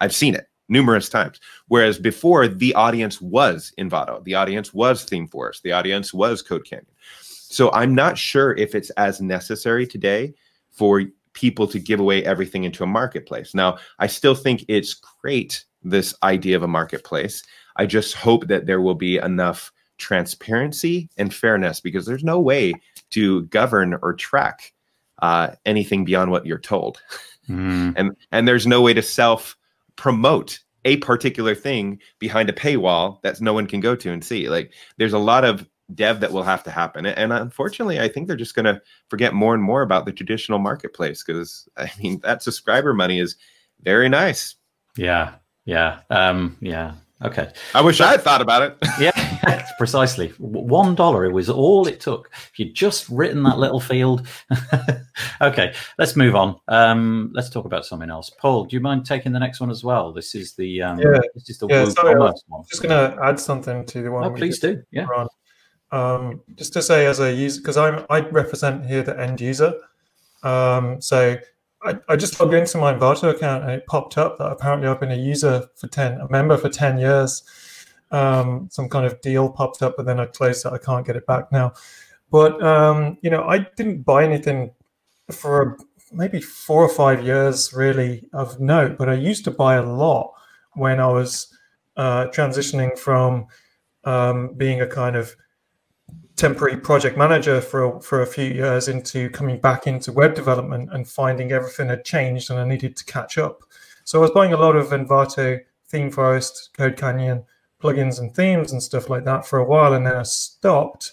I've 0.00 0.14
seen 0.14 0.34
it 0.34 0.48
numerous 0.68 1.08
times. 1.08 1.40
Whereas 1.68 1.98
before, 1.98 2.46
the 2.48 2.74
audience 2.74 3.20
was 3.20 3.72
Envato, 3.78 4.22
the 4.24 4.34
audience 4.34 4.72
was 4.72 5.04
ThemeForest, 5.04 5.62
the 5.62 5.72
audience 5.72 6.14
was 6.14 6.40
Code 6.40 6.64
Canyon. 6.64 6.86
So 7.20 7.70
I'm 7.72 7.94
not 7.94 8.16
sure 8.18 8.54
if 8.54 8.74
it's 8.74 8.90
as 8.90 9.20
necessary 9.20 9.86
today 9.86 10.34
for 10.74 11.04
people 11.32 11.66
to 11.66 11.78
give 11.78 12.00
away 12.00 12.24
everything 12.24 12.64
into 12.64 12.84
a 12.84 12.86
marketplace. 12.86 13.54
Now, 13.54 13.78
I 13.98 14.06
still 14.06 14.34
think 14.34 14.64
it's 14.68 14.94
great, 14.94 15.64
this 15.82 16.14
idea 16.22 16.56
of 16.56 16.62
a 16.62 16.68
marketplace. 16.68 17.42
I 17.76 17.86
just 17.86 18.14
hope 18.14 18.46
that 18.46 18.66
there 18.66 18.80
will 18.80 18.94
be 18.94 19.18
enough 19.18 19.72
transparency 19.98 21.08
and 21.16 21.32
fairness 21.32 21.80
because 21.80 22.06
there's 22.06 22.24
no 22.24 22.40
way 22.40 22.74
to 23.10 23.42
govern 23.46 23.98
or 24.02 24.12
track 24.14 24.72
uh, 25.22 25.50
anything 25.64 26.04
beyond 26.04 26.30
what 26.30 26.46
you're 26.46 26.58
told. 26.58 27.00
Mm. 27.48 27.92
and 27.96 28.16
and 28.32 28.48
there's 28.48 28.66
no 28.66 28.80
way 28.80 28.94
to 28.94 29.02
self 29.02 29.54
promote 29.96 30.60
a 30.86 30.96
particular 30.98 31.54
thing 31.54 32.00
behind 32.18 32.48
a 32.48 32.54
paywall 32.54 33.20
that 33.22 33.38
no 33.40 33.52
one 33.52 33.66
can 33.66 33.80
go 33.80 33.94
to 33.94 34.10
and 34.10 34.24
see. 34.24 34.48
Like 34.48 34.72
there's 34.96 35.12
a 35.12 35.18
lot 35.18 35.44
of 35.44 35.68
dev 35.92 36.20
that 36.20 36.32
will 36.32 36.42
have 36.42 36.62
to 36.64 36.70
happen. 36.70 37.06
And 37.06 37.32
unfortunately, 37.32 38.00
I 38.00 38.08
think 38.08 38.26
they're 38.26 38.36
just 38.36 38.54
going 38.54 38.66
to 38.66 38.80
forget 39.08 39.34
more 39.34 39.54
and 39.54 39.62
more 39.62 39.82
about 39.82 40.06
the 40.06 40.12
traditional 40.12 40.58
marketplace 40.58 41.22
because 41.22 41.68
I 41.76 41.90
mean 42.02 42.20
that 42.20 42.42
subscriber 42.42 42.94
money 42.94 43.20
is 43.20 43.36
very 43.82 44.08
nice. 44.08 44.56
Yeah, 44.96 45.34
yeah, 45.64 46.00
um, 46.10 46.56
yeah. 46.60 46.94
Okay. 47.22 47.50
I 47.74 47.80
wish 47.80 48.00
I 48.00 48.10
had 48.10 48.22
thought 48.22 48.42
about 48.42 48.62
it. 48.62 48.76
yeah, 49.00 49.66
precisely. 49.78 50.28
One 50.38 50.94
dollar. 50.94 51.24
It 51.24 51.32
was 51.32 51.48
all 51.48 51.86
it 51.86 52.00
took. 52.00 52.30
If 52.34 52.58
you'd 52.58 52.74
just 52.74 53.08
written 53.08 53.44
that 53.44 53.58
little 53.58 53.80
field. 53.80 54.26
okay, 55.40 55.74
let's 55.96 56.16
move 56.16 56.34
on. 56.34 56.56
Um, 56.68 57.30
let's 57.32 57.48
talk 57.48 57.64
about 57.64 57.86
something 57.86 58.10
else. 58.10 58.30
Paul, 58.38 58.64
do 58.64 58.76
you 58.76 58.80
mind 58.80 59.06
taking 59.06 59.32
the 59.32 59.38
next 59.38 59.60
one 59.60 59.70
as 59.70 59.82
well? 59.82 60.12
This 60.12 60.34
is 60.34 60.54
the 60.54 60.82
um, 60.82 60.98
yeah. 60.98 61.20
This 61.34 61.48
is 61.48 61.58
the 61.58 61.68
yeah, 61.68 61.88
sorry, 61.88 62.18
one. 62.18 62.34
Just 62.68 62.82
going 62.82 62.90
to 62.90 63.16
add 63.22 63.40
something 63.40 63.86
to 63.86 64.02
the 64.02 64.10
one. 64.10 64.24
Oh, 64.24 64.30
please 64.30 64.58
do. 64.58 64.82
Yeah. 64.90 65.06
On. 65.16 65.28
Um, 65.94 66.42
just 66.56 66.72
to 66.72 66.82
say, 66.82 67.06
as 67.06 67.20
a 67.20 67.32
user, 67.32 67.60
because 67.60 67.76
I'm 67.76 68.04
I 68.10 68.20
represent 68.20 68.86
here 68.86 69.04
the 69.04 69.18
end 69.18 69.40
user. 69.40 69.74
Um, 70.42 71.00
so 71.00 71.38
I, 71.82 71.98
I 72.08 72.16
just 72.16 72.40
logged 72.40 72.52
into 72.52 72.78
my 72.78 72.92
Envato 72.92 73.30
account 73.30 73.62
and 73.62 73.72
it 73.72 73.86
popped 73.86 74.18
up 74.18 74.38
that 74.38 74.50
apparently 74.50 74.88
I've 74.88 74.98
been 74.98 75.12
a 75.12 75.16
user 75.16 75.68
for 75.76 75.86
ten, 75.86 76.20
a 76.20 76.28
member 76.28 76.56
for 76.56 76.68
ten 76.68 76.98
years. 76.98 77.44
Um, 78.10 78.68
some 78.72 78.88
kind 78.88 79.06
of 79.06 79.20
deal 79.20 79.48
popped 79.48 79.82
up, 79.82 79.94
but 79.96 80.04
then 80.04 80.18
I 80.18 80.26
closed 80.26 80.66
it. 80.66 80.72
I 80.72 80.78
can't 80.78 81.06
get 81.06 81.14
it 81.14 81.26
back 81.26 81.52
now. 81.52 81.74
But 82.28 82.60
um, 82.60 83.18
you 83.22 83.30
know, 83.30 83.44
I 83.44 83.58
didn't 83.76 84.02
buy 84.02 84.24
anything 84.24 84.72
for 85.30 85.78
maybe 86.12 86.40
four 86.40 86.82
or 86.82 86.88
five 86.88 87.24
years 87.24 87.72
really 87.72 88.28
of 88.32 88.58
note, 88.58 88.98
but 88.98 89.08
I 89.08 89.14
used 89.14 89.44
to 89.44 89.52
buy 89.52 89.76
a 89.76 89.84
lot 89.84 90.32
when 90.72 90.98
I 90.98 91.06
was 91.06 91.56
uh, 91.96 92.26
transitioning 92.32 92.98
from 92.98 93.46
um, 94.02 94.54
being 94.56 94.80
a 94.80 94.88
kind 94.88 95.14
of 95.14 95.36
temporary 96.36 96.76
project 96.76 97.16
manager 97.16 97.60
for 97.60 98.00
for 98.00 98.22
a 98.22 98.26
few 98.26 98.46
years 98.46 98.88
into 98.88 99.30
coming 99.30 99.60
back 99.60 99.86
into 99.86 100.12
web 100.12 100.34
development 100.34 100.90
and 100.92 101.08
finding 101.08 101.52
everything 101.52 101.88
had 101.88 102.04
changed 102.04 102.50
and 102.50 102.58
I 102.58 102.64
needed 102.64 102.96
to 102.96 103.04
catch 103.04 103.38
up. 103.38 103.62
So 104.04 104.18
I 104.18 104.22
was 104.22 104.32
buying 104.32 104.52
a 104.52 104.58
lot 104.58 104.76
of 104.76 104.88
Envato, 104.88 105.60
ThemeForest, 105.92 106.72
Code 106.76 106.96
Canyon 106.96 107.44
plugins 107.82 108.18
and 108.18 108.34
themes 108.34 108.72
and 108.72 108.82
stuff 108.82 109.08
like 109.08 109.24
that 109.24 109.46
for 109.46 109.58
a 109.58 109.64
while, 109.64 109.94
and 109.94 110.06
then 110.06 110.16
I 110.16 110.22
stopped 110.22 111.12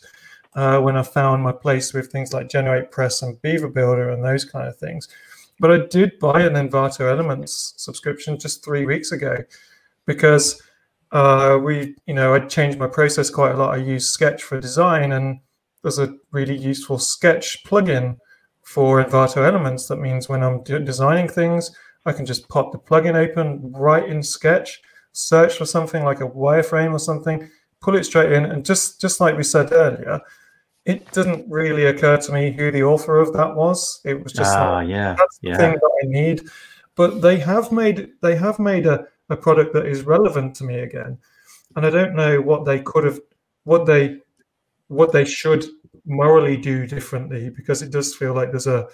uh, 0.56 0.80
when 0.80 0.98
I 0.98 1.04
found 1.04 1.44
my 1.44 1.52
place 1.52 1.94
with 1.94 2.12
things 2.12 2.34
like 2.34 2.50
GeneratePress 2.50 3.24
and 3.24 3.42
Beaver 3.42 3.70
Builder 3.70 4.10
and 4.10 4.24
those 4.24 4.46
kind 4.46 4.68
of 4.68 4.78
things. 4.78 5.08
But 5.60 5.72
I 5.72 5.86
did 5.86 6.20
buy 6.20 6.42
an 6.42 6.54
Envato 6.54 7.10
Elements 7.10 7.74
subscription 7.78 8.40
just 8.40 8.66
three 8.66 8.86
weeks 8.86 9.12
ago 9.12 9.38
because 10.06 10.62
uh, 11.12 11.60
we, 11.62 11.96
you 12.06 12.14
know, 12.14 12.34
I 12.34 12.40
changed 12.40 12.80
my 12.80 12.88
process 12.88 13.30
quite 13.30 13.54
a 13.54 13.58
lot. 13.58 13.74
I 13.74 13.78
use 13.78 14.10
Sketch 14.10 14.44
for 14.44 14.60
design, 14.60 15.12
and 15.12 15.40
there's 15.82 16.00
a 16.00 16.16
really 16.32 16.58
useful 16.58 16.98
Sketch 16.98 17.64
plugin 17.64 18.18
for 18.64 19.04
Envato 19.04 19.46
Elements. 19.46 19.88
That 19.88 19.98
means 19.98 20.30
when 20.30 20.44
I'm 20.44 20.64
designing 20.64 21.28
things, 21.28 21.72
I 22.06 22.14
can 22.14 22.26
just 22.26 22.48
pop 22.50 22.72
the 22.72 22.80
plugin 22.80 23.16
open 23.16 23.72
right 23.74 24.08
in 24.08 24.24
Sketch, 24.24 24.82
search 25.12 25.58
for 25.58 25.66
something 25.66 26.04
like 26.04 26.22
a 26.22 26.30
wireframe 26.30 26.94
or 26.94 27.00
something, 27.00 27.50
pull 27.82 27.96
it 27.96 28.06
straight 28.06 28.32
in, 28.32 28.46
and 28.46 28.66
just 28.66 29.02
just 29.02 29.20
like 29.20 29.36
we 29.36 29.44
said 29.44 29.72
earlier, 29.74 30.22
it 30.86 31.12
didn't 31.12 31.50
really 31.50 31.86
occur 31.86 32.18
to 32.18 32.32
me 32.32 32.52
who 32.52 32.72
the 32.72 32.84
author 32.84 33.20
of 33.20 33.34
that 33.34 33.56
was. 33.56 34.00
It 34.06 34.24
was 34.24 34.34
just 34.34 34.56
ah, 34.56 34.76
like, 34.76 34.88
yeah, 34.88 35.16
that's 35.18 35.40
the 35.40 35.50
yeah. 35.50 35.58
thing 35.58 35.74
that 35.74 35.92
I 36.04 36.08
need. 36.08 36.42
But 36.96 37.22
they 37.22 37.38
have 37.38 37.72
made 37.72 38.12
they 38.22 38.36
have 38.36 38.60
made 38.60 38.88
a 38.88 39.08
a 39.32 39.38
product 39.38 39.74
that 39.74 39.88
is 39.88 40.04
relevant 40.04 40.56
to 40.56 40.64
me 40.64 40.80
again. 40.80 41.18
And 41.76 41.86
I 41.86 41.90
don't 41.90 42.16
know 42.16 42.42
what 42.42 42.66
they 42.66 42.82
could 42.82 43.06
have, 43.06 43.20
what 43.64 43.86
they, 43.86 44.20
what 44.88 45.14
they 45.14 45.26
should 45.26 45.66
morally 46.06 46.58
do 46.58 46.86
differently 46.86 47.50
because 47.50 47.82
it 47.82 47.92
does 47.92 48.14
feel 48.14 48.34
like 48.34 48.52
there's 48.52 48.68
a 48.68 48.88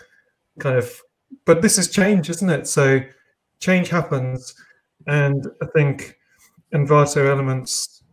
kind 0.60 0.78
of, 0.78 1.02
but 1.46 1.62
this 1.62 1.78
is 1.78 1.90
change, 1.90 2.30
isn't 2.30 2.50
it? 2.50 2.68
So 2.68 3.02
change 3.60 3.90
happens, 3.90 4.54
and 5.08 5.48
I 5.62 5.66
think 5.76 6.18
Envato 6.74 7.26
Elements, 7.26 8.04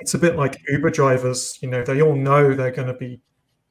it's 0.00 0.14
a 0.14 0.18
bit 0.18 0.36
like 0.36 0.60
Uber 0.68 0.90
drivers. 0.90 1.58
You 1.60 1.68
know, 1.68 1.82
they 1.82 2.00
all 2.00 2.14
know 2.14 2.54
they're 2.54 2.70
going 2.70 2.88
to 2.88 2.94
be 2.94 3.20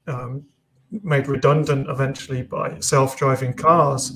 um, 0.07 0.43
made 0.91 1.27
redundant 1.27 1.87
eventually 1.89 2.43
by 2.43 2.79
self-driving 2.79 3.53
cars 3.53 4.15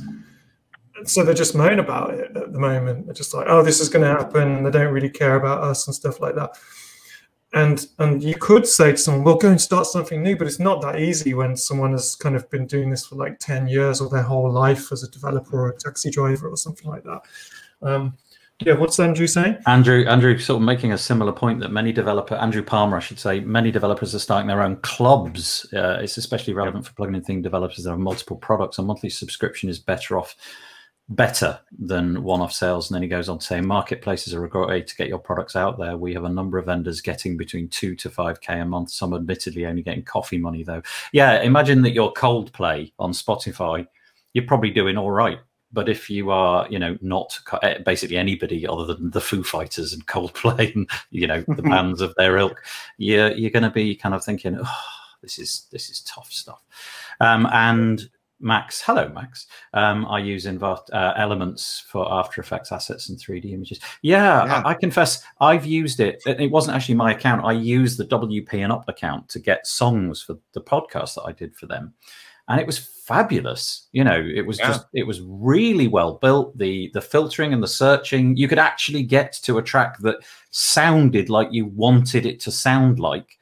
so 1.05 1.23
they 1.23 1.33
just 1.33 1.55
moan 1.55 1.79
about 1.79 2.13
it 2.13 2.35
at 2.35 2.53
the 2.53 2.59
moment. 2.59 3.05
They're 3.05 3.13
just 3.13 3.33
like, 3.33 3.45
oh, 3.47 3.63
this 3.63 3.79
is 3.79 3.89
going 3.89 4.03
to 4.03 4.21
happen. 4.23 4.63
They 4.63 4.71
don't 4.71 4.93
really 4.93 5.09
care 5.09 5.35
about 5.35 5.63
us 5.63 5.87
and 5.87 5.95
stuff 5.95 6.19
like 6.19 6.35
that. 6.35 6.57
And 7.53 7.87
and 7.99 8.21
you 8.21 8.35
could 8.35 8.67
say 8.67 8.91
to 8.91 8.97
someone, 8.97 9.23
well, 9.23 9.35
go 9.35 9.49
and 9.49 9.61
start 9.61 9.87
something 9.87 10.21
new, 10.21 10.35
but 10.35 10.47
it's 10.47 10.59
not 10.59 10.81
that 10.81 10.99
easy 10.99 11.33
when 11.33 11.55
someone 11.55 11.91
has 11.91 12.15
kind 12.15 12.35
of 12.35 12.49
been 12.49 12.67
doing 12.67 12.89
this 12.89 13.05
for 13.05 13.15
like 13.15 13.39
10 13.39 13.67
years 13.67 14.01
or 14.01 14.09
their 14.09 14.21
whole 14.21 14.51
life 14.51 14.91
as 14.91 15.03
a 15.03 15.09
developer 15.09 15.57
or 15.57 15.69
a 15.69 15.77
taxi 15.77 16.09
driver 16.09 16.49
or 16.49 16.57
something 16.57 16.89
like 16.89 17.03
that. 17.03 17.21
Um, 17.81 18.17
yeah, 18.59 18.73
what's 18.73 18.99
Andrew 18.99 19.27
saying? 19.27 19.57
Andrew, 19.67 20.03
Andrew, 20.07 20.37
sort 20.39 20.59
of 20.61 20.65
making 20.65 20.91
a 20.91 20.97
similar 20.97 21.31
point 21.31 21.59
that 21.59 21.71
many 21.71 21.91
developer, 21.93 22.33
Andrew 22.35 22.63
Palmer, 22.63 22.97
I 22.97 23.01
should 23.01 23.19
say, 23.19 23.39
many 23.39 23.69
developers 23.69 24.15
are 24.15 24.19
starting 24.19 24.47
their 24.47 24.63
own 24.63 24.77
clubs. 24.77 25.71
Uh, 25.71 25.99
it's 26.01 26.17
especially 26.17 26.53
relevant 26.53 26.87
for 26.87 26.93
plugin 26.93 27.15
and 27.15 27.25
theme 27.25 27.43
developers 27.43 27.83
that 27.83 27.91
have 27.91 27.99
multiple 27.99 28.35
products. 28.35 28.79
A 28.79 28.81
monthly 28.81 29.11
subscription 29.11 29.69
is 29.69 29.77
better 29.77 30.17
off 30.17 30.35
better 31.09 31.59
than 31.77 32.21
one-off 32.23 32.51
sales. 32.51 32.89
And 32.89 32.95
then 32.95 33.01
he 33.01 33.07
goes 33.07 33.29
on 33.29 33.39
to 33.39 33.45
say, 33.45 33.61
marketplaces 33.61 34.33
are 34.33 34.43
a 34.43 34.49
great 34.49 34.67
way 34.67 34.81
to 34.81 34.95
get 34.95 35.07
your 35.07 35.19
products 35.19 35.55
out 35.55 35.79
there. 35.79 35.97
We 35.97 36.13
have 36.13 36.25
a 36.25 36.29
number 36.29 36.57
of 36.57 36.65
vendors 36.65 37.01
getting 37.01 37.37
between 37.37 37.69
two 37.69 37.95
to 37.95 38.09
five 38.09 38.41
k 38.41 38.59
a 38.59 38.65
month. 38.65 38.91
Some 38.91 39.13
admittedly 39.13 39.65
only 39.65 39.81
getting 39.81 40.03
coffee 40.03 40.37
money 40.37 40.63
though. 40.63 40.81
Yeah, 41.13 41.41
imagine 41.41 41.81
that 41.83 41.91
you're 41.91 42.11
Coldplay 42.11 42.91
on 42.99 43.11
Spotify. 43.11 43.87
You're 44.33 44.45
probably 44.45 44.71
doing 44.71 44.97
all 44.97 45.11
right. 45.11 45.39
But 45.73 45.89
if 45.89 46.09
you 46.09 46.29
are, 46.29 46.67
you 46.69 46.79
know, 46.79 46.97
not 47.01 47.37
eh, 47.61 47.79
basically 47.79 48.17
anybody 48.17 48.65
other 48.65 48.85
than 48.85 49.11
the 49.11 49.21
Foo 49.21 49.43
Fighters 49.43 49.93
and 49.93 50.05
Coldplay 50.07 50.73
and 50.75 50.89
you 51.11 51.27
know 51.27 51.43
the 51.47 51.61
bands 51.63 52.01
of 52.01 52.15
their 52.15 52.37
ilk, 52.37 52.63
you're 52.97 53.31
you're 53.31 53.51
going 53.51 53.63
to 53.63 53.69
be 53.69 53.95
kind 53.95 54.15
of 54.15 54.23
thinking, 54.23 54.57
oh, 54.61 54.81
this 55.21 55.39
is 55.39 55.67
this 55.71 55.89
is 55.89 56.01
tough 56.01 56.31
stuff. 56.31 56.63
Um, 57.19 57.47
and 57.51 58.09
Max, 58.39 58.81
hello 58.81 59.09
Max. 59.09 59.47
Um, 59.73 60.05
I 60.05 60.19
use 60.19 60.45
Envato 60.45 60.93
uh, 60.93 61.13
Elements 61.17 61.83
for 61.87 62.11
After 62.11 62.41
Effects 62.41 62.71
assets 62.71 63.09
and 63.09 63.17
3D 63.17 63.51
images. 63.53 63.79
Yeah, 64.01 64.45
yeah. 64.45 64.61
I, 64.63 64.71
I, 64.71 64.73
confess 64.75 65.23
I've 65.41 65.65
used 65.65 65.99
it. 65.99 66.21
It 66.25 66.51
wasn't 66.51 66.75
actually 66.75 66.95
my 66.95 67.11
account. 67.11 67.45
I 67.45 67.53
used 67.53 67.97
the 67.97 68.05
WP 68.05 68.53
and 68.53 68.71
Up 68.71 68.87
account 68.87 69.27
to 69.29 69.39
get 69.39 69.65
songs 69.65 70.21
for 70.21 70.37
the 70.53 70.61
podcast 70.61 71.15
that 71.15 71.23
I 71.23 71.31
did 71.31 71.55
for 71.55 71.65
them. 71.65 71.93
and 72.47 72.59
it 72.59 72.65
was 72.65 72.77
fabulous. 72.77 73.87
You 73.91 74.03
know, 74.03 74.19
it 74.19 74.45
was 74.45 74.59
yeah. 74.59 74.67
just 74.67 74.85
it 74.93 75.03
was 75.03 75.21
really 75.21 75.87
well 75.87 76.15
built. 76.15 76.57
The 76.57 76.91
the 76.93 77.01
filtering 77.01 77.53
and 77.53 77.61
the 77.61 77.67
searching, 77.67 78.37
you 78.37 78.47
could 78.47 78.59
actually 78.59 79.03
get 79.03 79.33
to 79.43 79.57
a 79.57 79.63
track 79.63 79.97
that 79.99 80.17
sounded 80.51 81.29
like 81.29 81.49
you 81.51 81.65
wanted 81.65 82.25
it 82.25 82.39
to 82.41 82.51
sound 82.51 82.99
like 82.99 83.36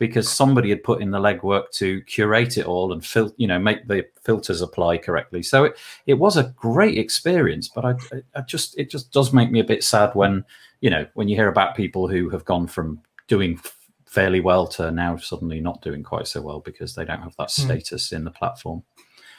because 0.00 0.32
somebody 0.32 0.70
had 0.70 0.82
put 0.82 1.02
in 1.02 1.10
the 1.10 1.20
legwork 1.20 1.70
to 1.72 2.00
curate 2.04 2.56
it 2.56 2.64
all 2.64 2.90
and 2.92 3.04
fil- 3.04 3.34
you 3.36 3.46
know 3.46 3.58
make 3.58 3.86
the 3.86 4.04
filters 4.24 4.62
apply 4.62 4.96
correctly. 4.98 5.42
So 5.42 5.64
it 5.64 5.78
it 6.06 6.14
was 6.14 6.36
a 6.36 6.52
great 6.56 6.98
experience, 6.98 7.68
but 7.68 7.84
I, 7.84 7.94
I 8.34 8.40
just 8.40 8.76
it 8.76 8.90
just 8.90 9.12
does 9.12 9.32
make 9.32 9.52
me 9.52 9.60
a 9.60 9.64
bit 9.64 9.84
sad 9.84 10.14
when 10.14 10.44
you 10.80 10.90
know 10.90 11.06
when 11.14 11.28
you 11.28 11.36
hear 11.36 11.48
about 11.48 11.76
people 11.76 12.08
who 12.08 12.30
have 12.30 12.44
gone 12.44 12.66
from 12.66 13.00
doing 13.28 13.60
fairly 14.06 14.40
well 14.40 14.66
to 14.66 14.90
now 14.90 15.16
suddenly 15.16 15.60
not 15.60 15.82
doing 15.82 16.02
quite 16.02 16.26
so 16.26 16.40
well 16.40 16.60
because 16.60 16.94
they 16.94 17.04
don't 17.04 17.22
have 17.22 17.36
that 17.36 17.52
hmm. 17.54 17.62
status 17.62 18.08
mm. 18.08 18.16
in 18.16 18.24
the 18.24 18.30
platform. 18.30 18.82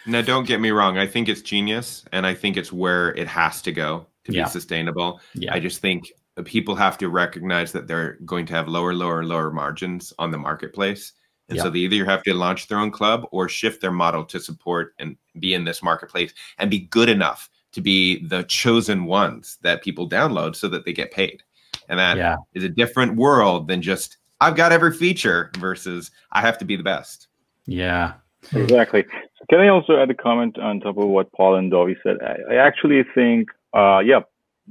Now, 0.05 0.21
don't 0.21 0.47
get 0.47 0.59
me 0.59 0.71
wrong. 0.71 0.97
I 0.97 1.05
think 1.05 1.29
it's 1.29 1.41
genius, 1.41 2.05
and 2.11 2.25
I 2.25 2.33
think 2.33 2.57
it's 2.57 2.71
where 2.71 3.09
it 3.09 3.27
has 3.27 3.61
to 3.63 3.71
go 3.71 4.07
to 4.23 4.31
yeah. 4.31 4.45
be 4.45 4.49
sustainable. 4.49 5.19
Yeah. 5.35 5.53
I 5.53 5.59
just 5.59 5.79
think 5.79 6.11
people 6.45 6.75
have 6.75 6.97
to 6.97 7.09
recognize 7.09 7.71
that 7.71 7.87
they're 7.87 8.17
going 8.25 8.45
to 8.47 8.53
have 8.53 8.67
lower, 8.67 8.93
lower, 8.93 9.23
lower 9.23 9.51
margins 9.51 10.13
on 10.17 10.31
the 10.31 10.37
marketplace. 10.37 11.13
And 11.49 11.57
yeah. 11.57 11.63
so 11.63 11.69
they 11.69 11.79
either 11.79 12.05
have 12.05 12.23
to 12.23 12.33
launch 12.33 12.67
their 12.67 12.77
own 12.77 12.91
club 12.91 13.25
or 13.31 13.49
shift 13.49 13.81
their 13.81 13.91
model 13.91 14.23
to 14.25 14.39
support 14.39 14.93
and 14.99 15.17
be 15.39 15.53
in 15.53 15.65
this 15.65 15.83
marketplace 15.83 16.33
and 16.57 16.71
be 16.71 16.79
good 16.79 17.09
enough 17.09 17.49
to 17.73 17.81
be 17.81 18.25
the 18.27 18.43
chosen 18.43 19.05
ones 19.05 19.57
that 19.61 19.83
people 19.83 20.09
download 20.09 20.55
so 20.55 20.67
that 20.69 20.85
they 20.85 20.93
get 20.93 21.11
paid. 21.11 21.43
And 21.89 21.99
that 21.99 22.17
yeah. 22.17 22.37
is 22.53 22.63
a 22.63 22.69
different 22.69 23.17
world 23.17 23.67
than 23.67 23.81
just 23.81 24.17
I've 24.39 24.55
got 24.55 24.71
every 24.71 24.93
feature 24.93 25.51
versus 25.57 26.11
I 26.31 26.41
have 26.41 26.57
to 26.59 26.65
be 26.65 26.75
the 26.75 26.83
best. 26.83 27.27
Yeah. 27.65 28.13
Exactly. 28.53 29.05
Can 29.49 29.59
I 29.59 29.67
also 29.67 29.97
add 29.97 30.09
a 30.09 30.15
comment 30.15 30.57
on 30.57 30.79
top 30.79 30.97
of 30.97 31.07
what 31.07 31.31
Paul 31.33 31.55
and 31.55 31.71
Dovy 31.71 31.95
said? 32.01 32.17
I, 32.21 32.53
I 32.53 32.55
actually 32.55 33.03
think, 33.13 33.49
uh, 33.73 33.99
yeah, 33.99 34.21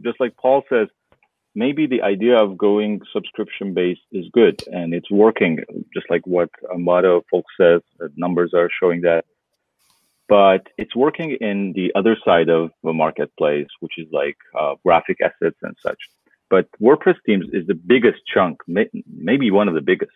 just 0.02 0.18
like 0.18 0.36
Paul 0.36 0.64
says, 0.68 0.88
maybe 1.54 1.86
the 1.86 2.02
idea 2.02 2.36
of 2.36 2.56
going 2.56 3.00
subscription 3.12 3.74
based 3.74 4.06
is 4.12 4.26
good 4.32 4.62
and 4.72 4.94
it's 4.94 5.10
working, 5.10 5.58
just 5.92 6.08
like 6.10 6.26
what 6.26 6.50
Envato 6.72 7.22
folks 7.30 7.52
says. 7.60 7.80
Numbers 8.16 8.52
are 8.54 8.70
showing 8.80 9.02
that. 9.02 9.24
But 10.28 10.68
it's 10.78 10.94
working 10.94 11.32
in 11.40 11.72
the 11.72 11.92
other 11.96 12.16
side 12.24 12.48
of 12.48 12.70
the 12.84 12.92
marketplace, 12.92 13.66
which 13.80 13.98
is 13.98 14.06
like 14.12 14.36
uh, 14.58 14.76
graphic 14.84 15.18
assets 15.20 15.58
and 15.62 15.76
such. 15.82 15.98
But 16.48 16.68
WordPress 16.80 17.16
themes 17.26 17.46
is 17.52 17.66
the 17.66 17.74
biggest 17.74 18.20
chunk, 18.32 18.60
maybe 18.66 19.50
one 19.50 19.68
of 19.68 19.74
the 19.74 19.80
biggest. 19.80 20.12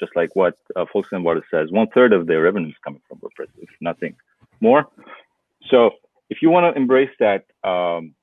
Just 0.00 0.16
like 0.16 0.34
what 0.34 0.56
uh, 0.74 0.86
Volkswagen 0.92 1.42
says, 1.48 1.70
one 1.70 1.86
third 1.94 2.12
of 2.12 2.26
their 2.26 2.42
revenue 2.42 2.68
is 2.68 2.74
coming 2.82 3.00
from 3.08 3.18
WordPress, 3.18 3.50
if 3.58 3.68
nothing 3.80 4.16
more. 4.60 4.88
So 5.70 5.90
if 6.28 6.42
you 6.42 6.50
want 6.50 6.74
to 6.74 6.80
embrace 6.80 7.10
that 7.20 7.44
um, 7.62 8.14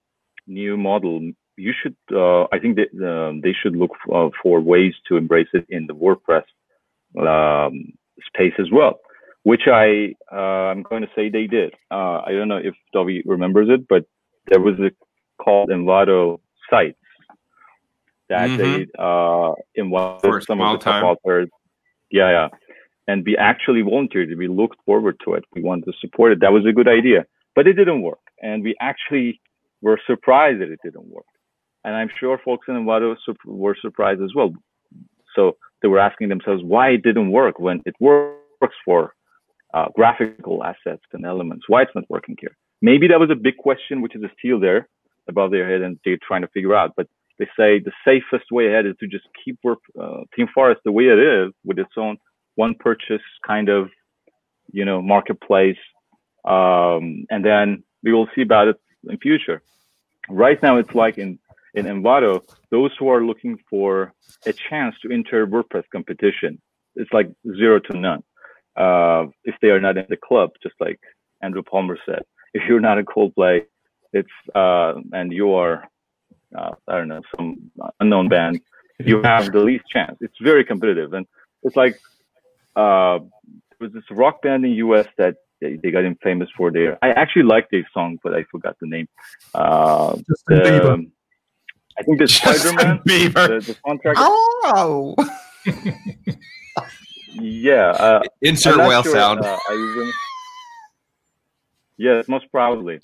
new 0.46 0.76
model, 0.76 1.32
you 1.60 1.74
should. 1.80 1.96
Uh, 2.12 2.44
I 2.52 2.60
think 2.60 2.78
that 2.78 2.90
uh, 2.96 3.40
they 3.44 3.54
should 3.54 3.76
look 3.76 3.92
uh, 4.14 4.30
for 4.42 4.62
ways 4.62 4.94
to 5.08 5.18
embrace 5.18 5.50
it 5.54 5.66
in 5.70 5.88
the 5.88 5.94
WordPress 5.94 6.46
um, 7.20 7.94
space 8.28 8.54
as 8.60 8.68
well, 8.72 9.00
which 9.44 9.64
I 9.68 10.16
uh, 10.32 10.72
I'm 10.72 10.84
going 10.84 11.04
to 11.04 11.10
say 11.16 11.30
they 11.30 11.48
did. 11.48 11.74
Uh, 11.92 12.22
I 12.26 12.32
don't 12.32 12.48
know 12.48 12.58
if 12.58 12.76
Dovy 12.96 13.22
remembers 13.26 13.68
it, 13.70 13.88
but 13.88 14.06
there 14.48 14.62
was 14.62 14.80
a 14.80 14.92
called 15.44 15.70
Envato 15.70 16.40
site 16.70 16.96
that 18.30 18.50
mm-hmm. 18.50 18.58
they 18.58 18.88
uh, 18.98 19.54
invited 19.76 20.44
some 20.44 20.62
of 20.62 20.80
the 20.80 20.84
top 20.84 21.04
authors. 21.04 21.50
Yeah, 22.12 22.30
yeah. 22.30 22.48
And 23.08 23.26
we 23.26 23.36
actually 23.38 23.82
volunteered. 23.82 24.30
We 24.38 24.48
looked 24.48 24.78
forward 24.86 25.18
to 25.26 25.34
it. 25.34 25.44
We 25.54 25.64
wanted 25.64 25.86
to 25.86 25.94
support 26.00 26.32
it. 26.32 26.42
That 26.42 26.54
was 26.54 26.66
a 26.66 26.72
good 26.72 26.88
idea, 26.88 27.26
but 27.56 27.68
it 27.68 27.74
didn't 27.74 28.04
work. 28.04 28.20
And 28.42 28.64
we 28.64 28.76
actually 28.80 29.42
were 29.82 30.00
surprised 30.06 30.62
that 30.62 30.70
it 30.70 30.80
didn't 30.84 31.08
work. 31.08 31.26
And 31.84 31.96
I'm 31.96 32.10
sure 32.20 32.40
folks 32.44 32.68
in 32.68 32.76
Envato 32.76 33.16
were 33.46 33.76
surprised 33.82 34.22
as 34.22 34.34
well. 34.36 34.54
So 35.36 35.58
they 35.82 35.88
were 35.88 36.00
asking 36.00 36.30
themselves 36.30 36.62
why 36.64 36.90
it 36.90 37.04
didn't 37.04 37.32
work 37.32 37.60
when 37.60 37.82
it 37.86 37.96
works 38.00 38.76
for 38.84 39.14
uh, 39.74 39.86
graphical 39.96 40.64
assets 40.64 41.04
and 41.14 41.26
elements. 41.26 41.66
Why 41.68 41.84
it's 41.84 41.92
not 41.96 42.10
working 42.10 42.36
here? 42.40 42.56
Maybe 42.82 43.08
that 43.08 43.20
was 43.20 43.30
a 43.30 43.36
big 43.36 43.58
question, 43.58 44.02
which 44.02 44.16
is 44.16 44.24
still 44.38 44.60
there 44.60 44.88
above 45.28 45.52
their 45.52 45.70
head, 45.70 45.82
and 45.82 46.00
they're 46.04 46.18
trying 46.26 46.42
to 46.42 46.48
figure 46.50 46.76
out. 46.76 46.94
But 46.98 47.08
they 47.38 47.46
say 47.58 47.80
the 47.80 47.92
safest 48.06 48.52
way 48.52 48.68
ahead 48.68 48.86
is 48.86 48.96
to 49.00 49.08
just 49.08 49.26
keep 49.44 49.58
work, 49.64 49.80
uh, 50.00 50.22
ThemeForest 50.38 50.78
the 50.84 50.92
way 50.92 51.06
it 51.06 51.20
is 51.20 51.54
with 51.64 51.80
its 51.80 51.92
own 51.98 52.18
one 52.56 52.76
purchase 52.78 53.22
kind 53.46 53.70
of, 53.70 53.90
you 54.72 54.84
know, 54.86 55.02
marketplace. 55.02 55.78
Um, 56.46 57.26
and 57.30 57.46
then 57.46 57.84
we 58.04 58.12
will 58.12 58.28
see 58.36 58.42
about 58.42 58.68
it 58.68 58.78
in 59.08 59.18
future. 59.18 59.62
Right 60.30 60.62
now, 60.62 60.78
it's 60.78 60.94
like 60.94 61.18
in, 61.18 61.40
in 61.74 61.86
Envato, 61.86 62.42
those 62.72 62.92
who 62.98 63.10
are 63.10 63.24
looking 63.24 63.58
for 63.70 64.14
a 64.46 64.54
chance 64.54 64.96
to 65.02 65.12
enter 65.12 65.46
WordPress 65.46 65.84
competition, 65.92 66.62
it's 66.96 67.12
like 67.14 67.30
zero 67.58 67.80
to 67.80 67.98
none. 67.98 68.24
Uh, 68.76 69.26
if 69.44 69.56
they 69.62 69.70
are 69.70 69.82
not 69.82 69.98
in 69.98 70.06
the 70.10 70.18
club, 70.18 70.52
just 70.64 70.76
like 70.80 71.00
Andrew 71.42 71.64
Palmer 71.64 71.98
said, 72.06 72.24
if 72.54 72.64
you're 72.68 72.80
not 72.80 72.98
in 72.98 73.06
Coldplay, 73.06 73.66
it's, 74.12 74.30
uh, 74.56 74.96
and 75.12 75.32
you 75.32 75.54
are 75.54 75.88
uh, 76.58 76.72
I 76.88 76.98
don't 76.98 77.08
know, 77.08 77.22
some 77.36 77.72
unknown 78.00 78.30
band, 78.30 78.62
you 79.00 79.22
have 79.22 79.52
the 79.52 79.60
least 79.60 79.86
chance. 79.92 80.18
It's 80.22 80.38
very 80.42 80.64
competitive, 80.64 81.14
and 81.14 81.26
it's 81.64 81.76
like 81.76 82.00
uh, 82.76 83.20
there 83.20 83.80
was 83.80 83.94
this 83.94 84.04
rock 84.12 84.42
band 84.42 84.66
in 84.66 84.72
U.S. 84.72 85.08
that 85.18 85.36
they, 85.62 85.78
they 85.78 85.92
got 85.92 86.04
him 86.04 86.18
famous 86.24 86.50
for 86.58 86.72
their. 86.72 86.98
I 87.04 87.12
actually 87.12 87.44
like 87.44 87.70
their 87.70 87.88
song, 87.94 88.20
but 88.24 88.34
I 88.34 88.44
forgot 88.52 88.78
the 88.80 88.88
name. 88.88 89.08
Uh, 89.54 90.18
the, 90.48 91.12
I 92.00 92.04
think 92.04 92.20
the 92.20 92.28
Spider-Man, 92.40 93.02
the, 93.06 93.30
the 93.68 93.76
soundtrack. 93.86 94.14
Oh. 94.18 95.16
yeah. 97.42 97.90
Uh, 97.90 98.22
Insert 98.42 98.78
whale 98.78 99.04
sure, 99.04 99.14
sound. 99.14 99.42
Uh, 99.42 99.58
Yes, 102.02 102.30
most 102.30 102.50
probably. 102.50 103.02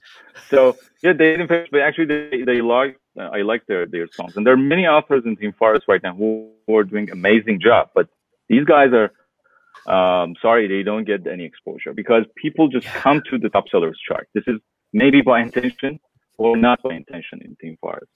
So 0.49 0.77
yeah, 1.03 1.11
they 1.11 1.31
didn't 1.31 1.49
finish, 1.49 1.67
but 1.69 1.81
actually 1.81 2.05
they, 2.05 2.43
they 2.43 2.61
like 2.61 2.97
I 3.19 3.41
like 3.41 3.65
their 3.65 3.85
their 3.85 4.07
songs, 4.07 4.37
and 4.37 4.47
there 4.47 4.53
are 4.53 4.63
many 4.75 4.87
authors 4.87 5.23
in 5.25 5.35
ThemeForest 5.35 5.81
right 5.89 6.01
now 6.01 6.15
who, 6.15 6.49
who 6.65 6.77
are 6.77 6.85
doing 6.85 7.11
amazing 7.11 7.59
job. 7.59 7.89
But 7.93 8.07
these 8.47 8.63
guys 8.63 8.91
are 8.93 9.11
um, 9.93 10.35
sorry 10.41 10.69
they 10.69 10.81
don't 10.81 11.03
get 11.03 11.27
any 11.27 11.43
exposure 11.43 11.93
because 11.93 12.23
people 12.37 12.69
just 12.69 12.87
come 12.87 13.21
to 13.29 13.37
the 13.37 13.49
top 13.49 13.67
sellers 13.67 13.99
chart. 14.07 14.29
This 14.33 14.45
is 14.47 14.61
maybe 14.93 15.19
by 15.19 15.41
intention 15.41 15.99
or 16.37 16.55
not 16.55 16.81
by 16.81 16.93
intention 16.93 17.41
in 17.41 17.57
ThemeForest 17.57 18.07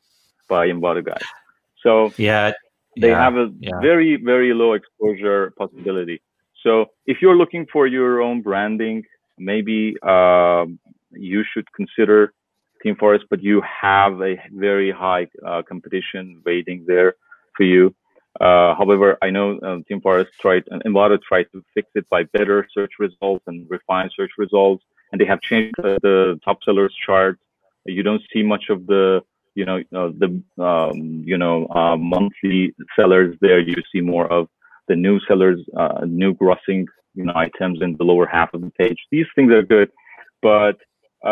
by 0.49 0.67
Envato 0.67 1.05
guys. 1.05 1.27
So 1.83 2.11
yeah, 2.17 2.51
they 2.99 3.09
yeah, 3.09 3.23
have 3.23 3.35
a 3.35 3.47
yeah. 3.59 3.79
very 3.79 4.17
very 4.17 4.53
low 4.53 4.73
exposure 4.73 5.53
possibility. 5.57 6.21
So 6.63 6.87
if 7.05 7.21
you're 7.21 7.37
looking 7.37 7.65
for 7.71 7.87
your 7.87 8.21
own 8.21 8.41
branding 8.41 9.05
maybe 9.39 9.95
uh, 10.03 10.65
you 11.11 11.43
should 11.51 11.71
consider 11.73 12.33
ThemeForest, 12.85 13.23
but 13.29 13.41
you 13.41 13.61
have 13.61 14.21
a 14.21 14.35
very 14.51 14.91
high 14.91 15.27
uh, 15.45 15.61
competition 15.63 16.41
waiting 16.45 16.85
there 16.87 17.15
for 17.55 17.63
you. 17.63 17.95
Uh, 18.39 18.75
however, 18.75 19.17
I 19.21 19.31
know 19.31 19.57
uh, 19.57 19.77
ThemeForest 19.89 20.27
tried 20.39 20.63
and 20.69 20.83
Envato 20.83 21.19
tried 21.21 21.47
to 21.53 21.63
fix 21.73 21.89
it 21.95 22.07
by 22.09 22.23
better 22.23 22.67
search 22.73 22.93
results 22.99 23.43
and 23.47 23.69
refined 23.69 24.11
search 24.15 24.31
results, 24.37 24.83
and 25.11 25.19
they 25.19 25.25
have 25.25 25.41
changed 25.41 25.75
the, 25.77 25.99
the 26.01 26.39
top 26.45 26.63
sellers 26.63 26.93
chart. 27.05 27.39
You 27.85 28.03
don't 28.03 28.21
see 28.31 28.43
much 28.43 28.65
of 28.69 28.85
the 28.85 29.21
you 29.59 29.65
know 29.69 29.79
uh, 29.99 30.11
the 30.21 30.29
um, 30.69 30.99
you 31.31 31.37
know 31.43 31.57
uh, 31.79 31.97
monthly 31.97 32.73
sellers 32.95 33.35
there. 33.41 33.59
You 33.59 33.79
see 33.91 34.01
more 34.01 34.27
of 34.37 34.43
the 34.89 34.95
new 35.05 35.19
sellers, 35.27 35.59
uh, 35.81 36.05
new 36.21 36.31
grossing 36.41 36.85
you 37.19 37.25
know 37.25 37.33
items 37.35 37.77
in 37.85 37.89
the 37.97 38.05
lower 38.11 38.27
half 38.37 38.49
of 38.53 38.61
the 38.61 38.73
page. 38.81 38.99
These 39.11 39.29
things 39.35 39.51
are 39.57 39.65
good, 39.75 39.89
but 40.41 40.77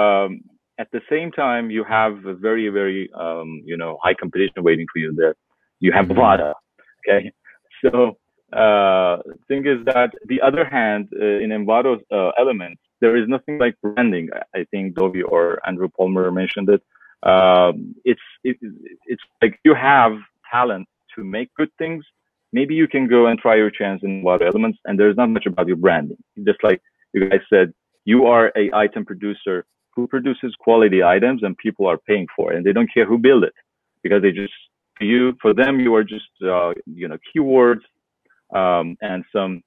um, 0.02 0.42
at 0.84 0.90
the 0.92 1.02
same 1.14 1.30
time, 1.32 1.66
you 1.78 1.84
have 1.98 2.14
a 2.26 2.36
very 2.48 2.68
very 2.80 3.02
um, 3.26 3.50
you 3.72 3.78
know 3.82 3.92
high 4.04 4.18
competition 4.22 4.60
waiting 4.70 4.88
for 4.92 5.00
you 5.00 5.14
there. 5.22 5.36
You 5.80 5.92
have 5.98 6.08
Vada, 6.08 6.54
okay. 7.02 7.32
So 7.84 8.18
uh, 8.64 9.18
thing 9.48 9.64
is 9.74 9.80
that 9.86 10.10
the 10.32 10.42
other 10.42 10.66
hand, 10.66 11.10
uh, 11.22 11.44
in 11.44 11.50
Envato's 11.52 12.02
uh, 12.12 12.32
elements, 12.44 12.82
there 13.02 13.16
is 13.16 13.26
nothing 13.28 13.60
like 13.60 13.76
branding. 13.84 14.30
I 14.56 14.66
think 14.72 14.96
Dovy 14.96 15.22
or 15.34 15.60
Andrew 15.68 15.90
Palmer 15.96 16.32
mentioned 16.32 16.70
it. 16.70 16.82
Um, 17.28 17.96
it's 18.06 18.22
it, 18.44 18.58
it's 19.06 19.22
like 19.42 19.60
you 19.66 19.74
have 19.76 20.14
talent 20.52 20.88
to 21.16 21.24
make 21.24 21.54
good 21.56 21.70
things, 21.78 22.04
maybe 22.54 22.74
you 22.74 22.88
can 22.88 23.08
go 23.08 23.28
and 23.28 23.38
try 23.40 23.56
your 23.56 23.70
chance 23.70 24.02
in 24.04 24.24
water 24.24 24.46
elements 24.46 24.78
and 24.86 25.00
there's 25.00 25.18
not 25.18 25.30
much 25.30 25.46
about 25.46 25.68
your 25.68 25.76
branding 25.76 26.18
just 26.46 26.62
like 26.64 26.82
you 27.14 27.30
guys 27.30 27.42
said 27.50 27.74
you 28.06 28.26
are 28.26 28.52
a 28.56 28.72
item 28.74 29.04
producer 29.06 29.66
who 29.94 30.08
produces 30.08 30.56
quality 30.60 31.04
items 31.04 31.44
and 31.44 31.58
people 31.58 31.86
are 31.86 31.98
paying 31.98 32.28
for 32.36 32.46
it 32.54 32.56
and 32.56 32.66
they 32.66 32.72
don't 32.72 32.94
care 32.94 33.06
who 33.06 33.18
build 33.18 33.44
it 33.44 33.54
because 34.04 34.22
they 34.22 34.32
just 34.32 34.54
you 35.02 35.34
for 35.42 35.54
them 35.54 35.80
you 35.80 35.94
are 35.94 36.04
just 36.04 36.32
uh, 36.44 36.72
you 36.86 37.08
know 37.08 37.18
keywords 37.30 37.82
um, 38.56 38.96
and 39.02 39.26
some 39.36 39.62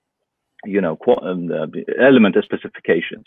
you 0.64 0.80
know, 0.80 0.99
um, 1.22 1.51
element 1.99 2.37
specifications. 2.43 3.24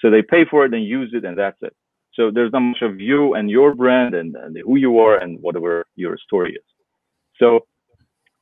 So 0.00 0.10
they 0.10 0.22
pay 0.22 0.44
for 0.44 0.64
it 0.64 0.74
and 0.74 0.84
use 0.84 1.10
it, 1.14 1.24
and 1.24 1.38
that's 1.38 1.56
it. 1.62 1.74
So 2.16 2.30
there's 2.30 2.52
not 2.52 2.60
much 2.60 2.82
of 2.82 3.00
you 3.00 3.34
and 3.34 3.50
your 3.50 3.74
brand 3.74 4.14
and, 4.14 4.34
and 4.36 4.56
who 4.64 4.76
you 4.76 4.98
are 4.98 5.16
and 5.16 5.40
whatever 5.40 5.84
your 5.96 6.16
story 6.18 6.52
is. 6.52 6.64
So 7.38 7.66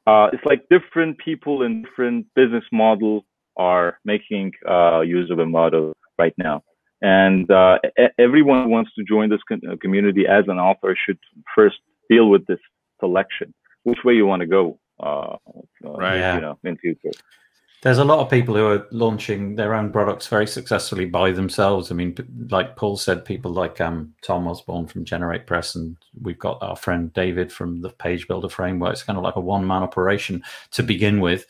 uh, 0.07 0.29
it's 0.33 0.45
like 0.45 0.69
different 0.69 1.19
people 1.19 1.63
in 1.63 1.83
different 1.83 2.27
business 2.35 2.65
model 2.73 3.25
are 3.57 3.99
making 4.05 4.53
uh, 4.69 5.01
use 5.01 5.31
of 5.31 5.39
a 5.39 5.47
model 5.47 5.95
right 6.19 6.35
now. 6.37 6.63
And 7.01 7.51
uh, 7.51 7.79
everyone 8.19 8.65
who 8.65 8.71
wants 8.71 8.93
to 8.95 9.05
join 9.05 9.29
this 9.29 9.41
uh, 9.51 9.77
community 9.81 10.25
as 10.27 10.45
an 10.49 10.59
author 10.59 10.97
should 11.05 11.19
first 11.55 11.77
deal 12.09 12.29
with 12.29 12.47
this 12.47 12.61
selection. 13.01 13.53
Which 13.83 13.99
way 14.05 14.15
you 14.15 14.27
want 14.27 14.41
to 14.41 14.47
go, 14.47 14.79
uh, 15.01 15.37
uh, 15.85 15.91
right? 16.05 16.35
You 16.37 16.41
know, 16.41 16.59
in 16.63 16.77
future. 16.77 17.11
There's 17.83 17.99
a 17.99 18.05
lot 18.05 18.21
of 18.21 18.31
people 18.31 18.55
who 18.55 18.65
are 18.65 18.87
launching 18.93 19.57
their 19.57 19.75
own 19.75 19.91
products 19.91 20.29
very 20.29 20.47
successfully 20.47 21.05
by 21.05 21.33
themselves. 21.33 21.91
I 21.91 21.97
mean, 21.97 22.17
like 22.49 22.77
Paul 22.77 22.97
said, 22.97 23.25
people 23.25 23.51
like 23.51 23.81
um, 23.81 24.15
Tom 24.23 24.47
Usborne 24.47 24.87
from 24.87 25.05
GeneratePress, 25.05 25.75
and 25.75 25.97
we've 26.21 26.39
got 26.39 26.63
our 26.63 26.77
friend 26.77 27.13
David 27.13 27.53
from 27.53 27.81
the 27.81 27.91
Page 27.91 28.29
Builder 28.29 28.49
Framework. 28.49 28.93
It's 28.93 29.03
kind 29.03 29.19
of 29.19 29.25
like 29.25 29.35
a 29.35 29.41
one 29.41 29.67
man 29.67 29.83
operation 29.83 30.45
to 30.71 30.85
begin 30.85 31.21
with. 31.21 31.45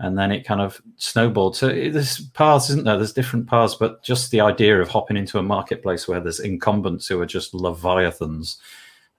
And 0.00 0.18
then 0.18 0.32
it 0.32 0.46
kind 0.46 0.60
of 0.60 0.82
snowballed. 0.96 1.56
So 1.56 1.68
there's 1.68 2.20
paths, 2.30 2.68
isn't 2.70 2.84
there? 2.84 2.96
There's 2.96 3.14
different 3.14 3.48
paths, 3.48 3.74
but 3.74 4.02
just 4.02 4.30
the 4.30 4.40
idea 4.42 4.80
of 4.80 4.88
hopping 4.88 5.16
into 5.16 5.38
a 5.38 5.42
marketplace 5.42 6.06
where 6.06 6.20
there's 6.20 6.40
incumbents 6.40 7.06
who 7.08 7.20
are 7.20 7.26
just 7.26 7.54
leviathans 7.54 8.58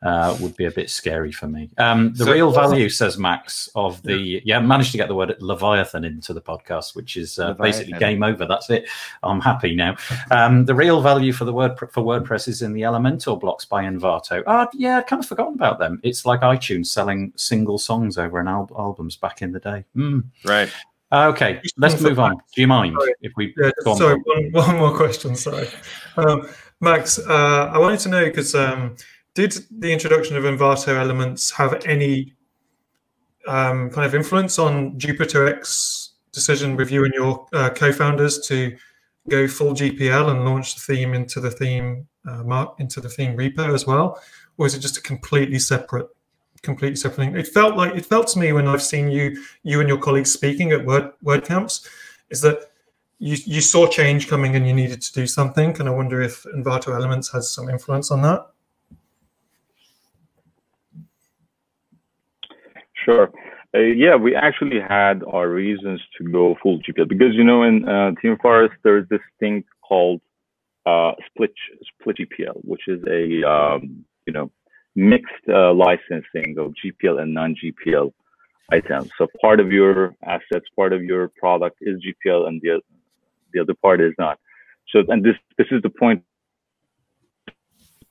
uh, 0.04 0.36
would 0.40 0.56
be 0.56 0.66
a 0.66 0.72
bit 0.72 0.90
scary 0.90 1.32
for 1.32 1.48
me. 1.48 1.70
Um, 1.78 2.14
the 2.14 2.26
so, 2.26 2.32
real 2.32 2.52
value, 2.52 2.90
says 2.90 3.18
Max, 3.18 3.70
of 3.76 4.02
the 4.02 4.42
yeah, 4.44 4.60
managed 4.60 4.92
to 4.92 4.98
get 4.98 5.08
the 5.08 5.16
word 5.16 5.36
Leviathan 5.40 6.04
into 6.04 6.34
the 6.34 6.42
podcast, 6.42 6.96
which 6.96 7.18
is 7.18 7.38
uh, 7.38 7.54
basically 7.54 7.94
game 8.00 8.24
over. 8.24 8.46
That's 8.46 8.70
it. 8.70 8.88
I'm 9.24 9.40
happy 9.40 9.76
now. 9.76 9.96
Um, 10.32 10.66
the 10.66 10.74
real 10.76 11.02
value 11.02 11.34
for 11.34 11.46
the 11.46 11.54
word 11.54 11.78
for 11.78 12.04
WordPress 12.04 12.48
is 12.48 12.62
in 12.62 12.74
the 12.74 12.82
Elementor 12.82 13.40
blocks 13.40 13.66
by 13.66 13.84
Envato. 13.84 14.44
Uh, 14.48 14.68
yeah, 14.74 14.98
I 14.98 15.02
kind 15.02 15.22
of 15.22 15.28
forgotten 15.28 15.54
about 15.54 15.78
them. 15.78 16.00
It's 16.04 16.26
like 16.26 16.42
iTunes 16.42 16.88
selling 16.88 17.34
single 17.36 17.78
songs 17.78 18.18
over 18.18 18.40
an 18.40 18.48
al- 18.48 18.72
albums 18.78 19.16
back 19.16 19.42
in 19.42 19.52
the 19.52 19.60
day. 19.60 19.86
Mm. 19.96 20.24
Right. 20.46 20.72
Okay, 21.14 21.62
let's 21.78 22.00
move 22.02 22.20
on. 22.20 22.38
Do 22.56 22.62
you 22.62 22.68
mind 22.68 22.96
sorry. 22.98 23.14
if 23.22 23.34
we? 23.36 23.54
Yeah, 23.62 23.72
sorry, 23.96 24.16
one, 24.24 24.52
one, 24.54 24.78
more 24.78 24.96
question. 24.96 25.36
Sorry, 25.36 25.68
um, 26.16 26.48
Max. 26.80 27.20
Uh, 27.20 27.70
I 27.74 27.78
wanted 27.78 28.00
to 28.02 28.10
know 28.10 28.26
because 28.26 28.56
um, 28.56 28.96
did 29.34 29.56
the 29.72 29.92
introduction 29.92 30.36
of 30.36 30.44
Envato 30.44 30.96
elements 30.96 31.52
have 31.52 31.86
any 31.86 32.34
um, 33.48 33.90
kind 33.90 34.06
of 34.06 34.14
influence 34.14 34.60
on 34.60 34.98
Jupiter 35.00 35.48
X 35.48 36.14
decision 36.32 36.76
with 36.76 36.92
you 36.92 37.06
and 37.06 37.14
your 37.14 37.48
uh, 37.54 37.70
co-founders 37.70 38.40
to 38.48 38.76
go 39.30 39.48
full 39.48 39.74
GPL 39.74 40.32
and 40.32 40.46
launch 40.46 40.76
the 40.76 40.82
theme 40.82 41.14
into 41.14 41.40
the 41.40 41.52
theme 41.52 42.08
uh, 42.28 42.44
mark 42.44 42.80
into 42.80 43.02
the 43.02 43.10
theme 43.10 43.36
repo 43.36 43.74
as 43.74 43.86
well, 43.86 44.22
or 44.58 44.66
is 44.66 44.76
it 44.76 44.80
just 44.80 44.98
a 44.98 45.02
completely 45.02 45.60
separate, 45.60 46.08
completely 46.62 46.96
separate 46.96 47.18
thing? 47.18 47.36
It 47.36 47.48
felt 47.48 47.76
like 47.76 47.96
it 47.96 48.06
felt 48.06 48.28
to 48.30 48.40
me 48.40 48.52
when 48.54 48.68
I've 48.68 48.84
seen 48.84 49.10
you, 49.10 49.44
you 49.64 49.80
and 49.80 49.90
your 49.90 49.98
colleagues 49.98 50.32
speaking 50.32 50.72
at 50.72 50.86
Word 50.86 51.12
WordCamps, 51.24 51.88
is 52.30 52.42
that 52.42 52.72
you 53.20 53.38
you 53.46 53.62
saw 53.62 53.88
change 53.88 54.28
coming 54.28 54.56
and 54.56 54.68
you 54.68 54.74
needed 54.74 55.02
to 55.02 55.14
do 55.14 55.26
something, 55.26 55.76
and 55.80 55.90
I 55.90 55.92
wonder 55.92 56.22
if 56.22 56.44
Envato 56.56 56.94
Elements 56.94 57.32
has 57.32 57.52
some 57.52 57.70
influence 57.70 58.12
on 58.12 58.22
that. 58.24 58.51
Sure. 63.06 63.32
Uh, 63.74 63.80
yeah, 63.80 64.16
we 64.16 64.36
actually 64.36 64.80
had 64.80 65.24
our 65.32 65.48
reasons 65.50 66.02
to 66.18 66.30
go 66.30 66.56
full 66.62 66.80
GPL 66.80 67.08
because 67.08 67.34
you 67.34 67.44
know 67.44 67.64
in 67.64 67.88
uh, 67.88 68.12
Forest 68.42 68.76
there's 68.84 69.08
this 69.10 69.22
thing 69.40 69.64
called 69.82 70.22
uh, 70.86 71.14
split 71.28 71.54
split 71.88 72.18
GPL, 72.18 72.58
which 72.64 72.88
is 72.88 73.02
a 73.08 73.48
um, 73.50 74.06
you 74.26 74.34
know 74.34 74.52
mixed 74.96 75.48
uh, 75.48 75.74
licensing 75.74 76.58
of 76.58 76.74
GPL 76.84 77.22
and 77.22 77.34
non-GPL 77.34 78.12
items. 78.72 79.10
So 79.18 79.28
part 79.40 79.60
of 79.62 79.72
your 79.72 80.16
assets, 80.26 80.66
part 80.76 80.92
of 80.92 81.04
your 81.04 81.30
product 81.30 81.78
is 81.82 82.04
GPL, 82.04 82.48
and 82.48 82.62
the 82.62 82.82
the 83.54 83.62
other 83.62 83.74
part 83.82 84.02
is 84.02 84.14
not. 84.20 84.38
So 84.90 85.04
and 85.08 85.24
this 85.24 85.36
this 85.58 85.68
is 85.72 85.82
the 85.82 85.90
point 85.90 86.24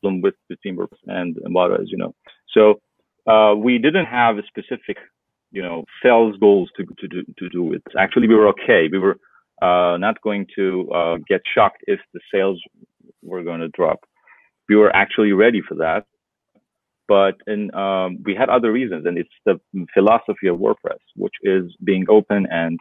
with 0.02 0.34
the 0.48 0.56
Teamwork 0.56 0.92
and 1.06 1.36
Envato, 1.36 1.78
as 1.78 1.90
you 1.90 1.98
know. 1.98 2.14
So 2.54 2.80
uh, 3.26 3.54
we 3.56 3.78
didn't 3.78 4.06
have 4.06 4.38
a 4.38 4.42
specific, 4.46 4.96
you 5.52 5.62
know, 5.62 5.84
sales 6.02 6.36
goals 6.38 6.70
to 6.76 6.84
to 6.98 7.08
do 7.08 7.22
to 7.38 7.48
do 7.48 7.72
it. 7.72 7.82
Actually, 7.98 8.28
we 8.28 8.34
were 8.34 8.48
okay. 8.48 8.88
We 8.90 8.98
were 8.98 9.16
uh, 9.62 9.96
not 9.98 10.20
going 10.22 10.46
to 10.56 10.90
uh, 10.90 11.16
get 11.28 11.42
shocked 11.54 11.82
if 11.86 12.00
the 12.14 12.20
sales 12.32 12.60
were 13.22 13.42
going 13.42 13.60
to 13.60 13.68
drop. 13.68 14.00
We 14.68 14.76
were 14.76 14.94
actually 14.94 15.32
ready 15.32 15.62
for 15.66 15.74
that, 15.76 16.06
but 17.08 17.36
and 17.46 17.74
um, 17.74 18.18
we 18.24 18.34
had 18.34 18.48
other 18.48 18.72
reasons, 18.72 19.06
and 19.06 19.18
it's 19.18 19.36
the 19.44 19.60
philosophy 19.92 20.48
of 20.48 20.58
WordPress, 20.58 21.02
which 21.16 21.34
is 21.42 21.64
being 21.82 22.06
open 22.08 22.46
and 22.50 22.78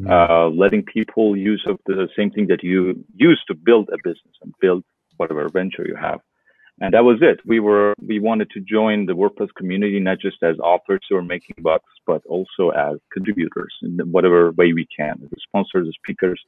mm-hmm. 0.00 0.10
uh, 0.10 0.48
letting 0.48 0.82
people 0.82 1.36
use 1.36 1.64
of 1.66 1.78
the 1.86 2.08
same 2.16 2.30
thing 2.30 2.46
that 2.48 2.62
you 2.62 3.04
use 3.14 3.42
to 3.48 3.54
build 3.54 3.90
a 3.90 3.98
business 4.02 4.34
and 4.42 4.52
build 4.60 4.82
whatever 5.18 5.48
venture 5.48 5.84
you 5.86 5.96
have 5.96 6.20
and 6.80 6.94
that 6.94 7.04
was 7.04 7.18
it. 7.20 7.40
We 7.44 7.60
were 7.60 7.94
we 8.06 8.20
wanted 8.20 8.50
to 8.50 8.60
join 8.60 9.06
the 9.06 9.14
WordPress 9.14 9.52
community 9.56 9.98
not 9.98 10.20
just 10.20 10.42
as 10.42 10.56
authors 10.58 11.00
who 11.08 11.16
are 11.16 11.22
making 11.22 11.56
bucks, 11.60 11.92
but 12.06 12.22
also 12.26 12.70
as 12.70 12.98
contributors 13.12 13.74
in 13.82 13.98
whatever 14.12 14.52
way 14.52 14.72
we 14.72 14.86
can, 14.96 15.20
as 15.22 15.42
sponsors, 15.42 15.88
as 15.88 15.94
speakers, 16.02 16.40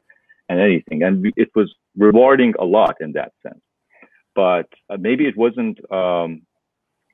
and 0.48 0.60
anything. 0.60 1.02
And 1.02 1.22
we, 1.22 1.32
it 1.36 1.50
was 1.54 1.74
rewarding 1.96 2.54
a 2.58 2.64
lot 2.64 2.96
in 3.00 3.12
that 3.12 3.32
sense. 3.42 3.60
But 4.34 4.68
uh, 4.88 4.96
maybe 4.98 5.26
it 5.26 5.36
wasn't 5.36 5.78
um, 5.92 6.42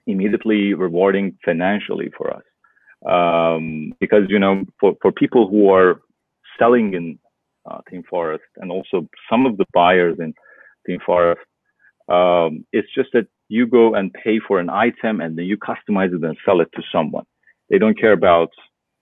immediately 0.06 0.74
rewarding 0.74 1.38
financially 1.44 2.10
for 2.16 2.30
us, 2.34 2.42
um, 3.08 3.94
because 3.98 4.24
you 4.28 4.38
know, 4.38 4.64
for 4.78 4.94
for 5.00 5.10
people 5.10 5.48
who 5.48 5.70
are 5.70 6.02
selling 6.58 6.92
in 6.92 7.18
uh, 7.70 7.80
Forest 8.10 8.44
and 8.58 8.70
also 8.70 9.08
some 9.30 9.46
of 9.46 9.56
the 9.56 9.66
buyers 9.72 10.16
in 10.18 10.34
ThemeForest 10.88 11.36
um, 12.08 12.64
it's 12.72 12.92
just 12.94 13.10
that 13.12 13.26
you 13.48 13.66
go 13.66 13.94
and 13.94 14.12
pay 14.12 14.40
for 14.46 14.58
an 14.58 14.70
item 14.70 15.20
and 15.20 15.36
then 15.36 15.44
you 15.46 15.56
customize 15.56 16.14
it 16.14 16.22
and 16.22 16.36
sell 16.44 16.60
it 16.60 16.70
to 16.74 16.82
someone. 16.92 17.24
They 17.70 17.78
don't 17.78 17.98
care 17.98 18.12
about, 18.12 18.50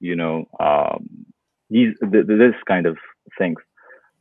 you 0.01 0.17
know, 0.17 0.47
um, 0.61 1.27
these, 1.71 1.95
th- 2.01 2.27
this 2.27 2.55
kind 2.67 2.87
of 2.87 2.97
things. 3.39 3.59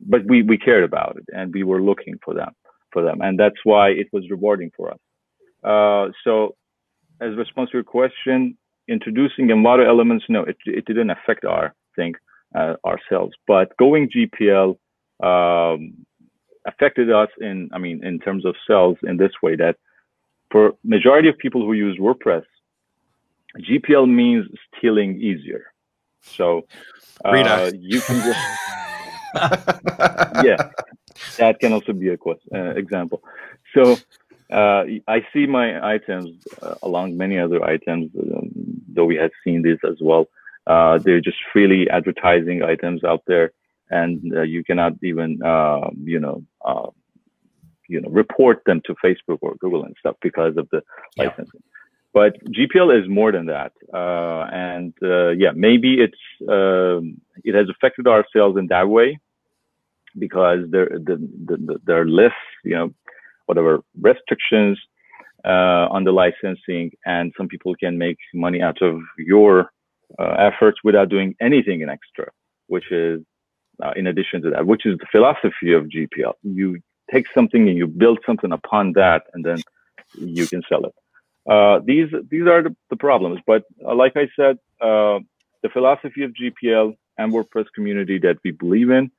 But 0.00 0.26
we, 0.26 0.42
we 0.42 0.58
cared 0.58 0.84
about 0.84 1.16
it 1.16 1.24
and 1.28 1.52
we 1.52 1.62
were 1.62 1.80
looking 1.80 2.14
for 2.24 2.34
them, 2.34 2.52
for 2.92 3.02
them. 3.02 3.20
And 3.20 3.38
that's 3.38 3.60
why 3.64 3.90
it 3.90 4.08
was 4.12 4.28
rewarding 4.30 4.70
for 4.76 4.90
us. 4.90 4.98
Uh, 5.62 6.12
so 6.24 6.56
as 7.20 7.32
a 7.32 7.36
response 7.36 7.70
to 7.70 7.78
your 7.78 7.84
question, 7.84 8.56
introducing 8.88 9.48
Envato 9.48 9.86
elements, 9.86 10.24
no, 10.28 10.42
it, 10.42 10.56
it 10.66 10.84
didn't 10.84 11.10
affect 11.10 11.44
our 11.44 11.74
thing, 11.96 12.14
uh, 12.54 12.74
ourselves, 12.84 13.34
but 13.46 13.76
going 13.78 14.10
GPL, 14.10 14.76
um, 15.22 15.94
affected 16.66 17.10
us 17.10 17.28
in, 17.40 17.70
I 17.72 17.78
mean, 17.78 18.04
in 18.04 18.18
terms 18.18 18.44
of 18.44 18.54
sales 18.66 18.96
in 19.02 19.16
this 19.16 19.32
way 19.42 19.56
that 19.56 19.76
for 20.50 20.74
majority 20.84 21.28
of 21.28 21.36
people 21.38 21.62
who 21.62 21.72
use 21.72 21.98
WordPress, 21.98 22.44
GPL 23.58 24.08
means 24.08 24.46
stealing 24.76 25.20
easier. 25.20 25.72
So 26.22 26.66
uh, 27.24 27.70
you 27.78 28.00
can 28.00 28.16
just, 28.22 28.38
yeah, 30.44 30.70
that 31.38 31.58
can 31.60 31.72
also 31.72 31.92
be 31.92 32.08
a 32.08 32.16
question, 32.16 32.48
uh, 32.54 32.70
example. 32.70 33.22
So 33.74 33.96
uh, 34.50 34.84
I 35.08 35.26
see 35.32 35.46
my 35.46 35.86
items 35.94 36.30
uh, 36.62 36.74
along 36.82 37.16
many 37.16 37.38
other 37.38 37.62
items, 37.64 38.10
um, 38.16 38.50
though 38.88 39.04
we 39.04 39.16
have 39.16 39.32
seen 39.42 39.62
this 39.62 39.78
as 39.88 39.98
well. 40.00 40.28
Uh, 40.66 40.98
they're 40.98 41.20
just 41.20 41.36
freely 41.52 41.90
advertising 41.90 42.62
items 42.62 43.04
out 43.04 43.22
there 43.26 43.52
and 43.94 44.20
uh, 44.36 44.42
you 44.42 44.64
cannot 44.64 44.92
even 45.02 45.40
uh, 45.42 45.88
you 46.12 46.20
know 46.24 46.42
uh, 46.64 46.90
you 47.88 48.00
know 48.00 48.10
report 48.10 48.62
them 48.66 48.80
to 48.86 48.94
Facebook 49.04 49.38
or 49.40 49.54
Google 49.62 49.84
and 49.84 49.94
stuff 49.98 50.16
because 50.20 50.54
of 50.56 50.68
the 50.72 50.82
yeah. 51.16 51.24
licensing. 51.24 51.62
But 52.12 52.32
GPL 52.56 52.90
is 53.00 53.08
more 53.08 53.32
than 53.32 53.46
that, 53.46 53.72
uh, 53.92 54.42
and 54.52 54.92
uh, 55.02 55.30
yeah, 55.30 55.52
maybe 55.54 55.90
it's 56.04 56.22
um, 56.56 57.20
it 57.48 57.54
has 57.54 57.68
affected 57.74 58.06
our 58.06 58.24
sales 58.32 58.56
in 58.56 58.66
that 58.68 58.88
way 58.88 59.18
because 60.18 60.60
there 60.70 60.88
the, 61.08 61.16
the, 61.48 61.78
there 61.84 62.00
are 62.02 62.08
less 62.22 62.38
you 62.64 62.76
know 62.76 62.88
whatever 63.46 63.72
restrictions 64.00 64.78
uh, 65.44 65.86
on 65.96 66.04
the 66.04 66.12
licensing, 66.12 66.92
and 67.04 67.32
some 67.36 67.48
people 67.48 67.74
can 67.74 67.98
make 67.98 68.18
money 68.32 68.60
out 68.62 68.80
of 68.80 69.00
your 69.18 69.70
efforts 70.18 70.78
without 70.84 71.08
doing 71.08 71.34
anything 71.40 71.80
in 71.80 71.88
extra, 71.88 72.26
which 72.68 72.88
is 72.92 73.20
uh, 73.82 73.92
in 73.96 74.06
addition 74.06 74.42
to 74.42 74.50
that, 74.50 74.66
which 74.66 74.86
is 74.86 74.98
the 74.98 75.06
philosophy 75.10 75.72
of 75.72 75.84
GPL. 75.84 76.34
You 76.42 76.80
take 77.12 77.26
something 77.32 77.68
and 77.68 77.76
you 77.76 77.86
build 77.86 78.18
something 78.26 78.52
upon 78.52 78.92
that, 78.92 79.24
and 79.34 79.44
then 79.44 79.58
you 80.18 80.46
can 80.46 80.62
sell 80.68 80.84
it. 80.84 80.94
Uh, 81.48 81.80
these 81.84 82.08
these 82.30 82.46
are 82.46 82.62
the, 82.62 82.74
the 82.90 82.96
problems. 82.96 83.40
But 83.46 83.64
uh, 83.86 83.94
like 83.94 84.16
I 84.16 84.28
said, 84.36 84.58
uh, 84.80 85.18
the 85.62 85.68
philosophy 85.72 86.22
of 86.22 86.32
GPL 86.32 86.96
and 87.18 87.32
WordPress 87.32 87.66
community 87.74 88.18
that 88.18 88.36
we 88.44 88.50
believe 88.50 88.90
in 88.90 89.10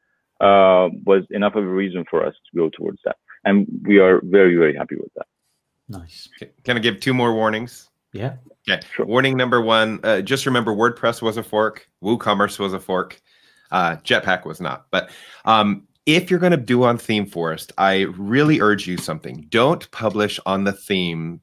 uh, 0.42 0.90
was 1.06 1.24
enough 1.30 1.56
of 1.56 1.64
a 1.64 1.68
reason 1.68 2.06
for 2.10 2.26
us 2.26 2.34
to 2.34 2.58
go 2.58 2.70
towards 2.70 3.00
that. 3.06 3.18
And 3.44 3.68
we 3.86 4.00
are 4.00 4.22
very, 4.24 4.56
very 4.56 4.76
happy 4.76 4.96
with 4.96 5.14
that. 5.16 5.28
Nice. 5.88 6.30
Can 6.64 6.78
I 6.78 6.80
give 6.80 7.00
two 7.00 7.14
more 7.14 7.34
warnings? 7.34 7.90
Yeah. 8.12 8.36
Okay. 8.68 8.82
Sure. 8.94 9.06
Warning 9.06 9.38
number 9.38 9.62
one 9.62 10.00
uh, 10.04 10.22
just 10.22 10.46
remember 10.46 10.74
WordPress 10.74 11.22
was 11.22 11.38
a 11.38 11.44
fork, 11.44 11.88
WooCommerce 12.04 12.58
was 12.58 12.74
a 12.74 12.80
fork, 12.80 13.22
uh, 13.72 13.98
Jetpack 13.98 14.46
was 14.46 14.62
not. 14.62 14.88
But 14.92 15.10
um, 15.46 15.88
if 16.06 16.30
you're 16.30 16.40
going 16.40 16.52
to 16.52 16.58
do 16.58 16.84
on 16.84 16.98
ThemeForest, 16.98 17.72
I 17.78 18.02
really 18.18 18.62
urge 18.62 18.88
you 18.88 18.98
something. 18.98 19.46
Don't 19.50 19.90
publish 19.92 20.40
on 20.46 20.64
the 20.64 20.74
theme 20.74 21.42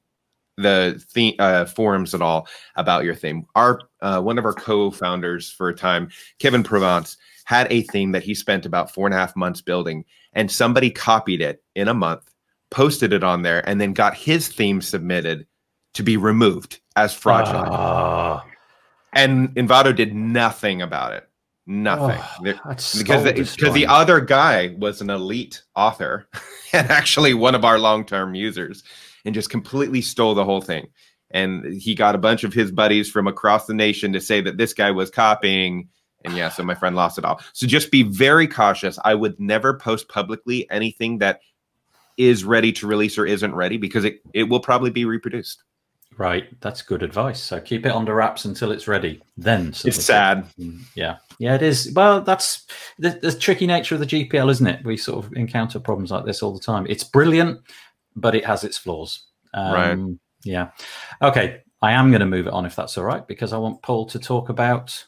the 0.57 1.03
theme 1.09 1.33
uh, 1.39 1.65
forums 1.65 2.13
at 2.13 2.21
all 2.21 2.47
about 2.75 3.03
your 3.03 3.15
theme. 3.15 3.45
Our 3.55 3.81
uh, 4.01 4.21
one 4.21 4.37
of 4.37 4.45
our 4.45 4.53
co-founders 4.53 5.49
for 5.51 5.69
a 5.69 5.75
time, 5.75 6.09
Kevin 6.39 6.63
Provance, 6.63 7.17
had 7.45 7.71
a 7.71 7.81
theme 7.83 8.11
that 8.11 8.23
he 8.23 8.35
spent 8.35 8.65
about 8.65 8.93
four 8.93 9.07
and 9.07 9.13
a 9.13 9.17
half 9.17 9.35
months 9.35 9.61
building, 9.61 10.05
and 10.33 10.51
somebody 10.51 10.89
copied 10.89 11.41
it 11.41 11.63
in 11.75 11.87
a 11.87 11.93
month, 11.93 12.31
posted 12.69 13.13
it 13.13 13.23
on 13.23 13.41
there, 13.41 13.67
and 13.67 13.81
then 13.81 13.93
got 13.93 14.15
his 14.15 14.47
theme 14.47 14.81
submitted 14.81 15.47
to 15.93 16.03
be 16.03 16.17
removed 16.17 16.79
as 16.95 17.13
fraudulent. 17.13 17.71
Uh, 17.71 18.39
and 19.13 19.49
Envato 19.55 19.95
did 19.95 20.13
nothing 20.13 20.81
about 20.81 21.13
it. 21.13 21.27
Nothing. 21.65 22.19
Oh, 22.19 22.55
because 22.97 23.23
the, 23.23 23.33
because 23.33 23.73
the 23.73 23.87
other 23.87 24.19
guy 24.19 24.75
was 24.77 25.01
an 25.01 25.09
elite 25.09 25.63
author 25.75 26.27
and 26.73 26.89
actually 26.89 27.33
one 27.33 27.55
of 27.55 27.63
our 27.63 27.79
long-term 27.79 28.35
users 28.35 28.83
and 29.23 29.33
just 29.33 29.49
completely 29.49 30.01
stole 30.01 30.35
the 30.35 30.43
whole 30.43 30.61
thing. 30.61 30.87
And 31.31 31.65
he 31.81 31.95
got 31.95 32.15
a 32.15 32.19
bunch 32.19 32.43
of 32.43 32.53
his 32.53 32.71
buddies 32.71 33.09
from 33.09 33.27
across 33.27 33.65
the 33.65 33.73
nation 33.73 34.13
to 34.13 34.21
say 34.21 34.41
that 34.41 34.57
this 34.57 34.73
guy 34.73 34.91
was 34.91 35.09
copying. 35.09 35.89
And 36.25 36.35
yeah, 36.35 36.49
so 36.49 36.63
my 36.63 36.75
friend 36.75 36.95
lost 36.95 37.17
it 37.17 37.25
all. 37.25 37.41
So 37.53 37.65
just 37.65 37.91
be 37.91 38.03
very 38.03 38.47
cautious. 38.47 38.99
I 39.03 39.15
would 39.15 39.39
never 39.39 39.73
post 39.73 40.09
publicly 40.09 40.69
anything 40.69 41.19
that 41.19 41.39
is 42.17 42.43
ready 42.43 42.71
to 42.73 42.87
release 42.87 43.17
or 43.17 43.25
isn't 43.25 43.55
ready 43.55 43.77
because 43.77 44.05
it, 44.05 44.21
it 44.33 44.43
will 44.43 44.59
probably 44.59 44.91
be 44.91 45.05
reproduced. 45.05 45.63
Right, 46.17 46.45
that's 46.61 46.81
good 46.81 47.03
advice. 47.03 47.41
So 47.41 47.59
keep 47.59 47.85
it 47.85 47.91
under 47.91 48.13
wraps 48.13 48.45
until 48.45 48.71
it's 48.71 48.87
ready. 48.87 49.21
Then 49.37 49.69
it's 49.85 50.03
sad. 50.03 50.45
Mm, 50.59 50.81
yeah, 50.95 51.17
yeah, 51.39 51.55
it 51.55 51.61
is. 51.61 51.91
Well, 51.95 52.21
that's 52.21 52.65
the, 52.99 53.11
the, 53.11 53.31
tricky 53.31 53.65
nature 53.67 53.95
of 53.95 54.01
the 54.01 54.07
GPL, 54.07 54.51
isn't 54.51 54.67
it? 54.67 54.85
We 54.85 54.97
sort 54.97 55.25
of 55.25 55.33
encounter 55.33 55.79
problems 55.79 56.11
like 56.11 56.25
this 56.25 56.43
all 56.43 56.53
the 56.53 56.59
time. 56.59 56.85
It's 56.87 57.03
brilliant, 57.03 57.61
but 58.15 58.35
it 58.35 58.45
has 58.45 58.63
its 58.63 58.77
flaws. 58.77 59.23
Um, 59.53 59.73
right. 59.73 60.17
Yeah. 60.43 60.69
Okay. 61.21 61.61
I 61.81 61.91
am 61.91 62.11
going 62.11 62.21
to 62.21 62.25
move 62.25 62.47
it 62.47 62.53
on 62.53 62.65
if 62.65 62.77
that's 62.77 62.97
all 62.97 63.03
right, 63.03 63.27
because 63.27 63.51
I 63.51 63.57
want 63.57 63.81
Paul 63.81 64.05
to 64.07 64.19
talk 64.19 64.47
about, 64.47 65.05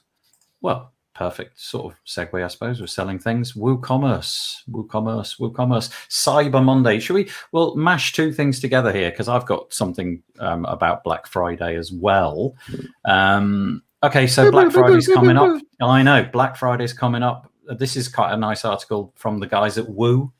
well, 0.61 0.91
perfect 1.15 1.59
sort 1.59 1.93
of 1.93 1.99
segue, 2.05 2.43
I 2.43 2.47
suppose. 2.47 2.79
We're 2.79 2.87
selling 2.87 3.17
things. 3.17 3.53
WooCommerce, 3.53 4.61
WooCommerce, 4.69 5.39
WooCommerce. 5.39 5.89
Cyber 6.09 6.63
Monday. 6.63 6.99
Should 6.99 7.15
we? 7.15 7.29
We'll 7.51 7.75
mash 7.75 8.13
two 8.13 8.31
things 8.31 8.59
together 8.59 8.93
here 8.93 9.09
because 9.09 9.27
I've 9.27 9.45
got 9.45 9.73
something 9.73 10.21
um, 10.39 10.65
about 10.65 11.03
Black 11.03 11.25
Friday 11.25 11.75
as 11.75 11.91
well. 11.91 12.55
Um, 13.05 13.81
okay, 14.03 14.27
so 14.27 14.51
Black 14.51 14.71
Friday's 14.71 15.07
coming 15.07 15.37
up. 15.37 15.61
I 15.81 16.03
know 16.03 16.23
Black 16.31 16.55
Friday's 16.57 16.93
coming 16.93 17.23
up. 17.23 17.51
This 17.79 17.95
is 17.95 18.07
quite 18.07 18.31
a 18.31 18.37
nice 18.37 18.63
article 18.63 19.11
from 19.15 19.39
the 19.39 19.47
guys 19.47 19.77
at 19.79 19.89
Woo 19.89 20.31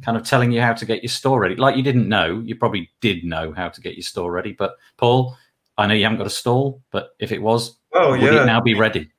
kind 0.00 0.16
of 0.16 0.24
telling 0.24 0.52
you 0.52 0.60
how 0.60 0.72
to 0.72 0.86
get 0.86 1.02
your 1.02 1.10
store 1.10 1.40
ready. 1.40 1.54
Like 1.56 1.76
you 1.76 1.82
didn't 1.82 2.08
know, 2.08 2.40
you 2.40 2.56
probably 2.56 2.90
did 3.00 3.24
know 3.24 3.52
how 3.52 3.68
to 3.68 3.80
get 3.80 3.94
your 3.94 4.02
store 4.02 4.32
ready. 4.32 4.52
But 4.52 4.76
Paul, 4.96 5.36
I 5.76 5.86
know 5.86 5.94
you 5.94 6.04
haven't 6.04 6.18
got 6.18 6.26
a 6.26 6.30
stall, 6.30 6.82
but 6.90 7.10
if 7.18 7.32
it 7.32 7.42
was, 7.42 7.78
oh 7.92 8.12
would 8.12 8.22
yeah, 8.22 8.42
it 8.42 8.46
now 8.46 8.60
be 8.60 8.74
ready? 8.74 9.11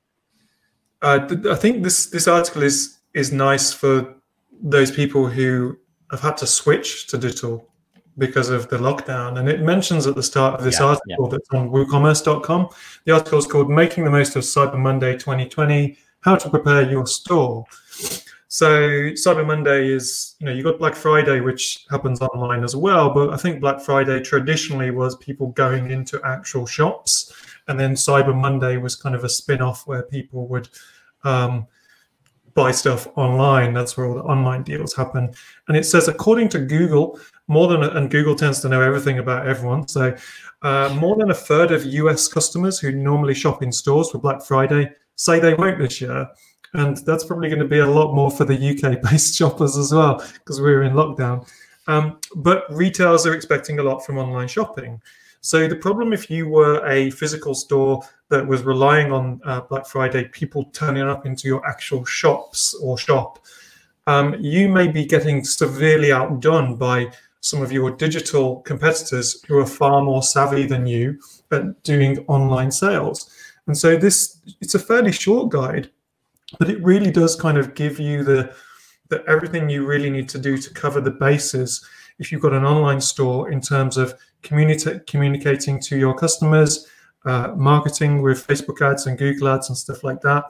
Uh, 1.04 1.26
th- 1.28 1.46
I 1.46 1.54
think 1.54 1.82
this 1.82 2.06
this 2.06 2.26
article 2.26 2.62
is 2.62 2.98
is 3.12 3.30
nice 3.30 3.72
for 3.72 4.14
those 4.62 4.90
people 4.90 5.26
who 5.26 5.76
have 6.10 6.20
had 6.20 6.36
to 6.38 6.46
switch 6.46 7.06
to 7.08 7.18
digital 7.18 7.68
because 8.16 8.48
of 8.48 8.68
the 8.68 8.78
lockdown. 8.78 9.38
And 9.38 9.48
it 9.48 9.60
mentions 9.60 10.06
at 10.06 10.14
the 10.14 10.22
start 10.22 10.54
of 10.54 10.64
this 10.64 10.80
yeah, 10.80 10.86
article 10.86 11.28
yeah. 11.28 11.28
that's 11.30 11.48
on 11.50 11.70
woocommerce.com. 11.70 12.68
The 13.04 13.12
article 13.12 13.38
is 13.38 13.46
called 13.46 13.68
Making 13.68 14.04
the 14.04 14.10
Most 14.10 14.36
of 14.36 14.44
Cyber 14.44 14.78
Monday 14.78 15.12
2020 15.14 15.98
How 16.20 16.36
to 16.36 16.48
Prepare 16.48 16.90
Your 16.90 17.06
Store. 17.06 17.64
So 18.48 18.70
Cyber 18.70 19.44
Monday 19.44 19.88
is, 19.88 20.36
you 20.38 20.46
know, 20.46 20.52
you 20.52 20.62
got 20.62 20.78
Black 20.78 20.94
Friday, 20.94 21.40
which 21.40 21.86
happens 21.90 22.20
online 22.20 22.62
as 22.62 22.76
well. 22.76 23.12
But 23.12 23.30
I 23.30 23.36
think 23.36 23.60
Black 23.60 23.80
Friday 23.80 24.20
traditionally 24.20 24.92
was 24.92 25.16
people 25.16 25.48
going 25.48 25.90
into 25.90 26.20
actual 26.24 26.64
shops, 26.64 27.34
and 27.66 27.80
then 27.80 27.94
Cyber 27.94 28.34
Monday 28.34 28.76
was 28.76 28.94
kind 28.94 29.16
of 29.16 29.24
a 29.24 29.28
spin-off 29.28 29.88
where 29.88 30.04
people 30.04 30.46
would 30.46 30.68
um, 31.24 31.66
buy 32.54 32.70
stuff 32.70 33.08
online. 33.16 33.74
That's 33.74 33.96
where 33.96 34.06
all 34.06 34.14
the 34.14 34.22
online 34.22 34.62
deals 34.62 34.94
happen. 34.94 35.32
And 35.68 35.76
it 35.76 35.84
says, 35.84 36.08
according 36.08 36.50
to 36.50 36.60
Google, 36.60 37.18
more 37.48 37.68
than 37.68 37.82
and 37.82 38.10
Google 38.10 38.36
tends 38.36 38.60
to 38.60 38.68
know 38.68 38.80
everything 38.80 39.18
about 39.18 39.46
everyone. 39.46 39.88
So 39.88 40.14
uh, 40.62 40.96
more 41.00 41.16
than 41.16 41.30
a 41.30 41.34
third 41.34 41.72
of 41.72 41.84
US 41.84 42.28
customers 42.28 42.78
who 42.78 42.92
normally 42.92 43.34
shop 43.34 43.62
in 43.62 43.72
stores 43.72 44.10
for 44.10 44.18
Black 44.18 44.42
Friday 44.42 44.90
say 45.16 45.38
they 45.38 45.54
won't 45.54 45.78
this 45.78 46.00
year 46.00 46.28
and 46.74 46.96
that's 46.98 47.24
probably 47.24 47.48
going 47.48 47.60
to 47.60 47.68
be 47.68 47.78
a 47.78 47.86
lot 47.86 48.14
more 48.14 48.30
for 48.30 48.44
the 48.44 48.54
UK 48.54 49.00
based 49.10 49.34
shoppers 49.36 49.76
as 49.76 49.92
well 49.92 50.22
because 50.34 50.60
we're 50.60 50.82
in 50.82 50.92
lockdown. 50.92 51.48
Um, 51.86 52.18
but 52.36 52.64
retailers 52.70 53.26
are 53.26 53.34
expecting 53.34 53.78
a 53.78 53.82
lot 53.82 54.04
from 54.04 54.18
online 54.18 54.48
shopping. 54.48 55.00
So 55.44 55.68
the 55.68 55.76
problem 55.76 56.14
if 56.14 56.30
you 56.30 56.48
were 56.48 56.82
a 56.86 57.10
physical 57.10 57.54
store 57.54 58.02
that 58.30 58.46
was 58.46 58.62
relying 58.62 59.12
on 59.12 59.42
uh, 59.44 59.60
Black 59.60 59.84
Friday, 59.84 60.24
people 60.28 60.64
turning 60.72 61.02
up 61.02 61.26
into 61.26 61.46
your 61.46 61.62
actual 61.68 62.02
shops 62.06 62.72
or 62.82 62.96
shop, 62.96 63.40
um, 64.06 64.36
you 64.40 64.70
may 64.70 64.88
be 64.88 65.04
getting 65.04 65.44
severely 65.44 66.12
outdone 66.12 66.76
by 66.76 67.12
some 67.42 67.60
of 67.60 67.70
your 67.70 67.90
digital 67.90 68.60
competitors 68.62 69.44
who 69.46 69.58
are 69.58 69.66
far 69.66 70.02
more 70.02 70.22
savvy 70.22 70.64
than 70.64 70.86
you 70.86 71.20
at 71.52 71.82
doing 71.82 72.24
online 72.26 72.70
sales. 72.70 73.30
And 73.66 73.76
so 73.76 73.98
this 73.98 74.40
it's 74.62 74.74
a 74.74 74.78
fairly 74.78 75.12
short 75.12 75.50
guide, 75.50 75.90
but 76.58 76.70
it 76.70 76.82
really 76.82 77.10
does 77.10 77.36
kind 77.36 77.58
of 77.58 77.74
give 77.74 78.00
you 78.00 78.24
the, 78.24 78.56
the 79.10 79.22
everything 79.28 79.68
you 79.68 79.84
really 79.84 80.08
need 80.08 80.30
to 80.30 80.38
do 80.38 80.56
to 80.56 80.72
cover 80.72 81.02
the 81.02 81.10
bases 81.10 81.86
if 82.18 82.32
you've 82.32 82.40
got 82.40 82.54
an 82.54 82.64
online 82.64 83.00
store 83.02 83.50
in 83.50 83.60
terms 83.60 83.98
of 83.98 84.14
communi- 84.44 85.06
communicating 85.06 85.80
to 85.80 85.98
your 85.98 86.14
customers 86.14 86.86
uh, 87.24 87.52
marketing 87.56 88.22
with 88.22 88.46
facebook 88.46 88.80
ads 88.80 89.06
and 89.06 89.18
google 89.18 89.48
ads 89.48 89.68
and 89.68 89.76
stuff 89.76 90.04
like 90.04 90.20
that 90.20 90.44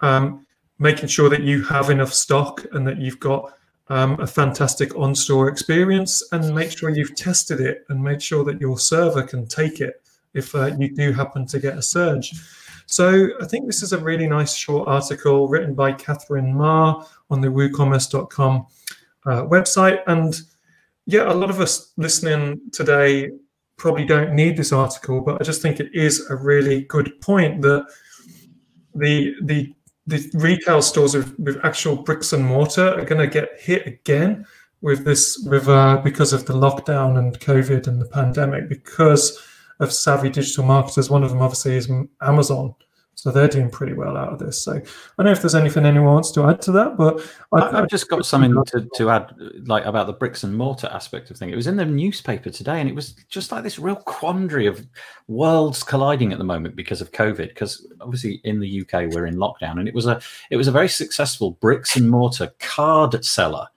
um, 0.00 0.46
making 0.78 1.08
sure 1.08 1.28
that 1.28 1.42
you 1.42 1.62
have 1.64 1.90
enough 1.90 2.12
stock 2.12 2.64
and 2.72 2.86
that 2.86 2.98
you've 2.98 3.20
got 3.20 3.52
um, 3.88 4.18
a 4.20 4.26
fantastic 4.26 4.94
on-store 4.96 5.48
experience 5.48 6.22
and 6.32 6.54
make 6.54 6.76
sure 6.76 6.90
you've 6.90 7.14
tested 7.14 7.60
it 7.60 7.84
and 7.88 8.02
make 8.02 8.20
sure 8.20 8.44
that 8.44 8.60
your 8.60 8.78
server 8.78 9.22
can 9.22 9.46
take 9.46 9.80
it 9.80 10.02
if 10.34 10.54
uh, 10.54 10.70
you 10.78 10.94
do 10.94 11.12
happen 11.12 11.46
to 11.46 11.58
get 11.58 11.76
a 11.76 11.82
surge 11.82 12.32
so 12.92 13.28
I 13.40 13.46
think 13.46 13.66
this 13.66 13.82
is 13.82 13.94
a 13.94 13.98
really 13.98 14.26
nice 14.26 14.54
short 14.54 14.86
article 14.86 15.48
written 15.48 15.74
by 15.74 15.92
Catherine 15.92 16.54
Ma 16.54 17.04
on 17.30 17.40
the 17.40 17.48
woocommerce.com 17.48 18.66
uh, 19.24 19.42
website. 19.44 20.00
And 20.06 20.38
yeah, 21.06 21.30
a 21.30 21.34
lot 21.34 21.50
of 21.50 21.60
us 21.60 21.92
listening 21.96 22.60
today 22.72 23.30
probably 23.76 24.04
don't 24.04 24.34
need 24.34 24.56
this 24.56 24.72
article, 24.72 25.20
but 25.20 25.40
I 25.40 25.44
just 25.44 25.62
think 25.62 25.80
it 25.80 25.90
is 25.92 26.28
a 26.30 26.36
really 26.36 26.82
good 26.82 27.20
point 27.20 27.62
that 27.62 27.86
the 28.94 29.34
the 29.42 29.74
the 30.06 30.30
retail 30.34 30.82
stores 30.82 31.14
with, 31.14 31.38
with 31.38 31.64
actual 31.64 31.96
bricks 31.96 32.32
and 32.32 32.44
mortar 32.44 32.98
are 32.98 33.04
going 33.04 33.20
to 33.20 33.26
get 33.26 33.60
hit 33.60 33.86
again 33.86 34.44
with 34.80 35.04
this 35.04 35.44
with 35.48 35.68
uh, 35.68 36.00
because 36.02 36.32
of 36.32 36.44
the 36.46 36.52
lockdown 36.52 37.18
and 37.18 37.38
COVID 37.40 37.86
and 37.86 38.00
the 38.00 38.06
pandemic 38.06 38.68
because 38.68 39.40
of 39.80 39.92
savvy 39.92 40.28
digital 40.28 40.64
marketers. 40.64 41.10
One 41.10 41.22
of 41.22 41.30
them 41.30 41.40
obviously 41.40 41.76
is 41.76 41.90
Amazon. 42.20 42.74
So 43.22 43.30
they're 43.30 43.46
doing 43.46 43.70
pretty 43.70 43.92
well 43.92 44.16
out 44.16 44.32
of 44.32 44.40
this. 44.40 44.64
So 44.64 44.72
I 44.72 44.82
don't 45.16 45.26
know 45.26 45.30
if 45.30 45.42
there's 45.42 45.54
anything 45.54 45.86
anyone 45.86 46.14
wants 46.14 46.32
to 46.32 46.42
add 46.42 46.60
to 46.62 46.72
that, 46.72 46.96
but 46.96 47.24
I, 47.52 47.70
have 47.70 47.88
just 47.88 48.08
got 48.08 48.26
something 48.26 48.52
to, 48.52 48.88
to 48.96 49.10
add, 49.10 49.32
like 49.66 49.84
about 49.84 50.08
the 50.08 50.12
bricks 50.12 50.42
and 50.42 50.56
mortar 50.56 50.88
aspect 50.88 51.30
of 51.30 51.36
things. 51.36 51.52
It 51.52 51.56
was 51.56 51.68
in 51.68 51.76
the 51.76 51.84
newspaper 51.84 52.50
today, 52.50 52.80
and 52.80 52.90
it 52.90 52.96
was 52.96 53.12
just 53.28 53.52
like 53.52 53.62
this 53.62 53.78
real 53.78 53.94
quandary 53.94 54.66
of 54.66 54.84
worlds 55.28 55.84
colliding 55.84 56.32
at 56.32 56.38
the 56.38 56.44
moment 56.44 56.74
because 56.74 57.00
of 57.00 57.12
COVID. 57.12 57.50
Because 57.50 57.86
obviously 58.00 58.40
in 58.42 58.58
the 58.58 58.80
UK 58.80 59.14
we're 59.14 59.26
in 59.26 59.36
lockdown, 59.36 59.78
and 59.78 59.86
it 59.86 59.94
was 59.94 60.08
a 60.08 60.20
it 60.50 60.56
was 60.56 60.66
a 60.66 60.72
very 60.72 60.88
successful 60.88 61.52
bricks 61.52 61.94
and 61.94 62.10
mortar 62.10 62.52
card 62.58 63.24
seller 63.24 63.68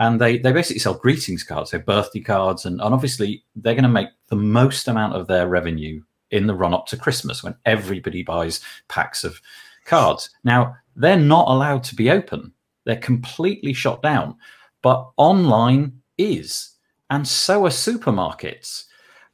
and 0.00 0.20
they, 0.20 0.38
they 0.38 0.50
basically 0.50 0.80
sell 0.80 0.94
greetings 0.94 1.42
cards, 1.42 1.70
so 1.70 1.78
birthday 1.78 2.20
cards, 2.20 2.64
and, 2.64 2.80
and 2.80 2.94
obviously 2.94 3.44
they're 3.54 3.74
going 3.74 3.82
to 3.82 3.88
make 3.88 4.08
the 4.28 4.36
most 4.36 4.88
amount 4.88 5.14
of 5.14 5.26
their 5.26 5.46
revenue 5.46 6.02
in 6.30 6.46
the 6.46 6.54
run 6.54 6.74
up 6.74 6.86
to 6.86 6.96
Christmas 6.96 7.42
when 7.42 7.54
everybody 7.66 8.22
buys 8.22 8.60
packs 8.88 9.24
of 9.24 9.40
cards. 9.84 10.30
Now, 10.44 10.76
they're 10.96 11.16
not 11.18 11.48
allowed 11.48 11.84
to 11.84 11.94
be 11.94 12.10
open, 12.10 12.52
they're 12.84 12.96
completely 12.96 13.72
shut 13.72 14.02
down, 14.02 14.36
but 14.82 15.10
online 15.16 16.00
is, 16.18 16.76
and 17.10 17.26
so 17.26 17.66
are 17.66 17.70
supermarkets. 17.70 18.84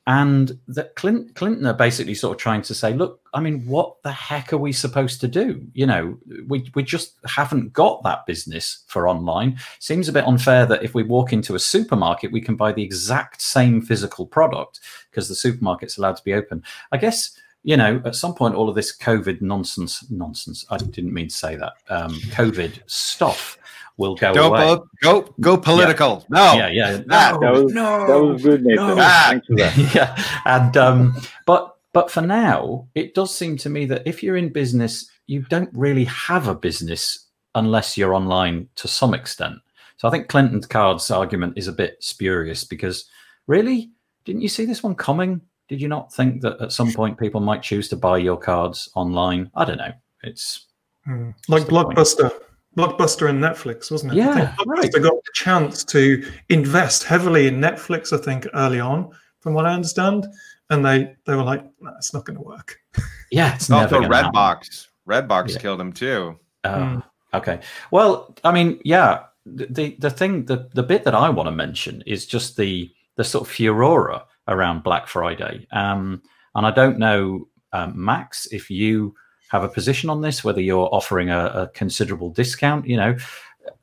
And 0.06 0.56
that 0.68 0.94
Clint, 0.94 1.34
Clinton 1.34 1.66
are 1.66 1.74
basically 1.74 2.14
sort 2.14 2.36
of 2.36 2.40
trying 2.40 2.62
to 2.62 2.74
say, 2.74 2.94
look, 2.94 3.20
I 3.34 3.40
mean, 3.40 3.66
what 3.66 4.00
the 4.04 4.12
heck 4.12 4.52
are 4.52 4.58
we 4.58 4.72
supposed 4.72 5.20
to 5.22 5.28
do? 5.28 5.66
You 5.74 5.86
know, 5.86 6.16
we, 6.46 6.70
we 6.76 6.84
just 6.84 7.14
haven't 7.24 7.72
got 7.72 8.04
that 8.04 8.24
business 8.24 8.84
for 8.86 9.08
online. 9.08 9.58
Seems 9.80 10.08
a 10.08 10.12
bit 10.12 10.26
unfair 10.26 10.64
that 10.66 10.84
if 10.84 10.94
we 10.94 11.02
walk 11.02 11.32
into 11.32 11.56
a 11.56 11.58
supermarket, 11.58 12.30
we 12.30 12.40
can 12.40 12.54
buy 12.54 12.70
the 12.70 12.84
exact 12.84 13.42
same 13.42 13.82
physical 13.82 14.26
product 14.26 14.78
because 15.10 15.28
the 15.28 15.34
supermarket's 15.34 15.98
allowed 15.98 16.16
to 16.16 16.24
be 16.24 16.34
open. 16.34 16.62
I 16.92 16.98
guess, 16.98 17.36
you 17.64 17.76
know, 17.76 18.00
at 18.04 18.14
some 18.14 18.32
point, 18.34 18.54
all 18.54 18.68
of 18.68 18.76
this 18.76 18.96
COVID 18.96 19.42
nonsense, 19.42 20.08
nonsense, 20.08 20.64
I 20.70 20.76
didn't 20.76 21.12
mean 21.12 21.28
to 21.28 21.34
say 21.34 21.56
that, 21.56 21.72
um, 21.88 22.12
COVID 22.30 22.80
stuff 22.86 23.58
will 23.96 24.14
go 24.14 24.32
Don't 24.32 24.52
away. 24.52 24.78
go 25.02 25.34
go 25.40 25.56
political. 25.56 26.26
Yeah. 26.30 26.38
No. 26.38 26.52
Yeah, 26.54 26.68
yeah. 26.68 26.90
That, 27.06 27.40
that 27.40 27.52
was, 27.52 27.72
no. 27.72 28.06
That 28.06 28.22
was 28.22 28.42
good, 28.42 28.64
Nathan. 28.64 28.86
No. 28.86 28.96
Thanks 28.96 29.46
for 29.46 29.56
that. 29.56 29.76
yeah. 29.94 30.40
And 30.44 30.76
um, 30.76 31.16
but 31.46 31.76
but 31.92 32.10
for 32.10 32.20
now, 32.20 32.88
it 32.94 33.14
does 33.14 33.34
seem 33.34 33.56
to 33.58 33.70
me 33.70 33.86
that 33.86 34.02
if 34.06 34.22
you're 34.22 34.36
in 34.36 34.52
business, 34.52 35.10
you 35.26 35.42
don't 35.42 35.70
really 35.72 36.04
have 36.04 36.48
a 36.48 36.54
business 36.54 37.26
unless 37.54 37.96
you're 37.96 38.14
online 38.14 38.68
to 38.76 38.86
some 38.86 39.14
extent. 39.14 39.56
So 39.96 40.06
I 40.06 40.10
think 40.10 40.28
Clinton 40.28 40.60
Card's 40.60 41.10
argument 41.10 41.54
is 41.56 41.68
a 41.68 41.72
bit 41.72 41.96
spurious 42.00 42.64
because 42.64 43.08
really, 43.46 43.90
didn't 44.26 44.42
you 44.42 44.48
see 44.48 44.66
this 44.66 44.82
one 44.82 44.94
coming? 44.94 45.40
Did 45.68 45.80
you 45.80 45.88
not 45.88 46.12
think 46.12 46.42
that 46.42 46.60
at 46.60 46.72
some 46.72 46.92
point 46.92 47.18
people 47.18 47.40
might 47.40 47.62
choose 47.62 47.88
to 47.88 47.96
buy 47.96 48.18
your 48.18 48.36
cards 48.36 48.90
online? 48.94 49.50
I 49.54 49.64
don't 49.64 49.78
know. 49.78 49.92
It's 50.22 50.66
hmm. 51.04 51.30
like 51.48 51.64
Blockbuster. 51.64 52.30
Point. 52.30 52.42
Blockbuster 52.76 53.30
and 53.30 53.42
Netflix, 53.42 53.90
wasn't 53.90 54.12
it? 54.12 54.16
Yeah, 54.16 54.54
I 54.58 54.62
right. 54.66 54.92
got 54.92 55.14
a 55.14 55.32
chance 55.32 55.82
to 55.84 56.22
invest 56.50 57.04
heavily 57.04 57.46
in 57.46 57.58
Netflix. 57.58 58.12
I 58.12 58.22
think 58.22 58.46
early 58.54 58.80
on, 58.80 59.10
from 59.40 59.54
what 59.54 59.64
I 59.64 59.72
understand, 59.72 60.26
and 60.70 60.84
they 60.84 61.16
they 61.24 61.34
were 61.34 61.42
like, 61.42 61.64
nah, 61.80 61.94
"It's 61.96 62.12
not 62.12 62.24
going 62.24 62.36
to 62.36 62.42
work." 62.42 62.78
Yeah, 63.32 63.56
it's 63.56 63.68
not 63.68 63.92
also 63.92 64.08
Redbox. 64.08 64.86
Redbox 65.08 65.50
yeah. 65.50 65.58
killed 65.58 65.80
him 65.80 65.92
too. 65.92 66.38
Oh, 66.62 66.70
mm. 66.70 67.02
okay. 67.34 67.58
Well, 67.90 68.36
I 68.44 68.52
mean, 68.52 68.80
yeah. 68.84 69.24
The 69.44 69.96
the 69.98 70.10
thing 70.10 70.44
the 70.44 70.68
the 70.74 70.82
bit 70.84 71.02
that 71.02 71.14
I 71.14 71.28
want 71.28 71.48
to 71.48 71.50
mention 71.50 72.04
is 72.06 72.24
just 72.24 72.56
the 72.56 72.88
the 73.16 73.24
sort 73.24 73.48
of 73.48 73.52
furore 73.52 74.22
around 74.46 74.84
Black 74.84 75.08
Friday. 75.08 75.66
Um, 75.72 76.22
and 76.54 76.64
I 76.64 76.70
don't 76.70 76.98
know, 76.98 77.48
um, 77.72 77.92
Max, 77.96 78.46
if 78.52 78.70
you 78.70 79.14
have 79.48 79.64
a 79.64 79.68
position 79.68 80.10
on 80.10 80.22
this, 80.22 80.42
whether 80.42 80.60
you're 80.60 80.92
offering 80.92 81.30
a, 81.30 81.46
a 81.46 81.68
considerable 81.68 82.30
discount. 82.30 82.86
You 82.86 82.96
know, 82.96 83.16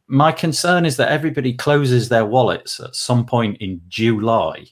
my 0.08 0.32
concern 0.32 0.86
is 0.86 0.98
that 0.98 1.12
everybody 1.12 1.54
closes 1.54 2.10
their 2.10 2.26
wallets 2.26 2.80
at 2.80 2.96
some 2.96 3.26
point 3.26 3.58
in 3.58 3.82
July 3.88 4.66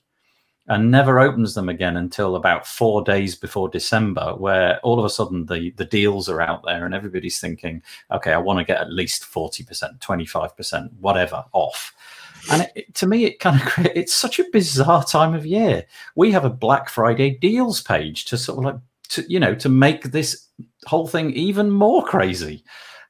and 0.68 0.92
never 0.92 1.20
opens 1.20 1.54
them 1.54 1.68
again 1.68 1.98
until 1.98 2.36
about 2.36 2.68
four 2.68 3.04
days 3.04 3.36
before 3.36 3.68
December, 3.68 4.36
where 4.36 4.80
all 4.80 5.00
of 5.00 5.06
a 5.06 5.10
sudden 5.10 5.46
the, 5.48 5.72
the 5.72 5.86
deals 5.86 6.30
are 6.30 6.42
out 6.42 6.64
there 6.64 6.86
and 6.86 6.94
everybody's 6.94 7.40
thinking, 7.40 7.82
okay, 8.12 8.32
I 8.32 8.38
want 8.38 8.60
to 8.60 8.64
get 8.66 8.80
at 8.80 8.92
least 8.92 9.24
40%, 9.24 10.00
25%, 10.00 10.94
whatever 11.00 11.44
off. 11.52 11.94
And 12.50 12.70
it, 12.76 12.94
to 12.96 13.08
me, 13.08 13.26
it 13.26 13.40
kind 13.40 13.62
of 13.62 13.86
it's 13.96 14.14
such 14.14 14.40
a 14.40 14.50
bizarre 14.52 15.04
time 15.04 15.34
of 15.34 15.46
year. 15.46 15.86
We 16.16 16.32
have 16.32 16.46
a 16.46 16.50
Black 16.50 16.90
Friday 16.90 17.32
deals 17.32 17.82
page 17.82 18.26
to 18.26 18.38
sort 18.38 18.60
of 18.60 18.64
like 18.66 18.82
to 19.10 19.26
you 19.30 19.40
know 19.40 19.54
to 19.56 19.70
make 19.70 20.12
this 20.12 20.48
whole 20.88 21.08
thing 21.08 21.32
even 21.32 21.70
more 21.70 22.04
crazy 22.04 22.64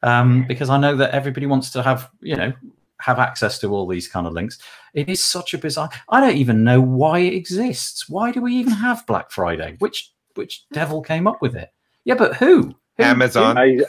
um, 0.03 0.45
because 0.47 0.69
I 0.69 0.77
know 0.77 0.95
that 0.95 1.11
everybody 1.11 1.45
wants 1.45 1.69
to 1.71 1.83
have 1.83 2.09
you 2.21 2.35
know 2.35 2.53
have 2.99 3.19
access 3.19 3.59
to 3.59 3.73
all 3.73 3.87
these 3.87 4.07
kind 4.07 4.27
of 4.27 4.33
links. 4.33 4.59
It 4.93 5.09
is 5.09 5.23
such 5.23 5.53
a 5.53 5.57
bizarre. 5.57 5.89
I 6.09 6.19
don't 6.21 6.35
even 6.35 6.63
know 6.63 6.81
why 6.81 7.19
it 7.19 7.33
exists. 7.33 8.07
Why 8.09 8.31
do 8.31 8.41
we 8.41 8.53
even 8.55 8.73
have 8.73 9.05
Black 9.07 9.31
Friday? 9.31 9.75
Which 9.79 10.11
which 10.35 10.65
devil 10.71 11.01
came 11.01 11.27
up 11.27 11.41
with 11.41 11.55
it? 11.55 11.69
Yeah, 12.03 12.15
but 12.15 12.35
who? 12.35 12.75
who 12.97 13.03
Amazon. 13.03 13.55
Who? 13.57 13.83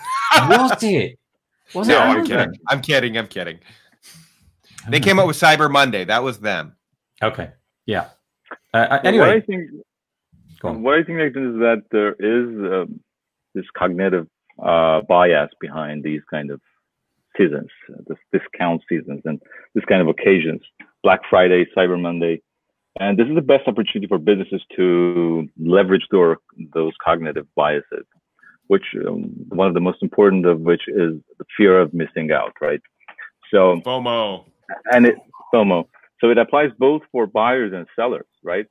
was 0.49 0.83
it? 0.83 1.19
Was 1.75 1.89
no, 1.89 1.97
it 1.97 2.01
I'm 2.01 2.27
kidding. 2.27 2.59
I'm 2.69 2.81
kidding. 2.83 3.19
I'm 3.19 3.29
kidding. 3.29 3.59
They 4.89 5.01
came 5.01 5.19
up 5.19 5.27
with 5.27 5.37
Cyber 5.37 5.71
Monday. 5.71 6.05
That 6.05 6.23
was 6.23 6.41
them. 6.41 6.77
Okay. 7.23 7.51
Yeah. 7.87 8.09
Uh, 8.75 8.99
anyway, 9.05 9.27
what 9.27 9.37
I 9.37 9.41
think, 9.41 9.71
what 10.63 10.95
I 10.99 11.03
think 11.03 11.21
is 11.21 11.55
that 11.61 11.85
there 11.91 12.15
is 12.19 12.73
uh, 12.73 12.87
this 13.55 13.67
cognitive 13.77 14.27
uh, 14.63 15.01
bias 15.03 15.51
behind 15.61 16.05
these 16.05 16.23
kind 16.31 16.51
of 16.51 16.61
seasons, 17.37 17.69
this 18.07 18.19
discount 18.33 18.83
seasons, 18.89 19.23
and 19.25 19.41
this 19.75 19.85
kind 19.87 20.03
of 20.03 20.09
occasions, 20.09 20.61
Black 21.03 21.21
Friday, 21.29 21.67
Cyber 21.77 22.01
Monday, 22.01 22.43
and 23.01 23.19
this 23.19 23.27
is 23.27 23.35
the 23.35 23.43
best 23.43 23.67
opportunity 23.67 24.07
for 24.07 24.19
businesses 24.19 24.63
to 24.77 25.49
leverage 25.59 26.07
their, 26.11 26.37
those 26.75 26.93
cognitive 27.03 27.47
biases, 27.57 28.05
which 28.67 28.85
um, 29.07 29.33
one 29.49 29.67
of 29.67 29.75
the 29.75 29.81
most 29.81 30.03
important 30.03 30.47
of 30.47 30.61
which 30.61 30.83
is 30.89 31.15
the 31.39 31.45
fear 31.57 31.81
of 31.81 31.95
missing 31.95 32.31
out, 32.33 32.53
right? 32.61 32.81
So 33.51 33.81
FOMO, 33.85 34.45
and 34.93 35.07
it 35.07 35.17
FOMO. 35.55 35.87
So 36.21 36.31
it 36.31 36.39
applies 36.39 36.71
both 36.79 37.03
for 37.11 37.27
buyers 37.27 37.73
and 37.75 37.87
sellers, 37.97 38.27
right? 38.43 38.67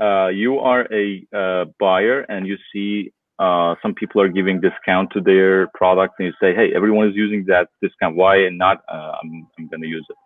Uh, 0.00 0.28
you 0.28 0.60
are 0.60 0.86
a 0.92 1.26
uh, 1.36 1.64
buyer 1.80 2.20
and 2.20 2.46
you 2.46 2.56
see 2.72 3.12
uh, 3.38 3.74
some 3.82 3.94
people 3.94 4.20
are 4.20 4.28
giving 4.28 4.60
discount 4.60 5.10
to 5.12 5.20
their 5.20 5.68
product 5.68 6.14
and 6.18 6.26
you 6.26 6.32
say, 6.40 6.54
hey, 6.54 6.74
everyone 6.74 7.08
is 7.08 7.14
using 7.14 7.44
that 7.46 7.68
discount. 7.80 8.16
Why 8.16 8.36
and 8.38 8.58
not? 8.58 8.82
Uh, 8.88 9.12
I'm, 9.22 9.46
I'm 9.58 9.68
going 9.68 9.82
to 9.82 9.88
use 9.88 10.06
it. 10.08 10.16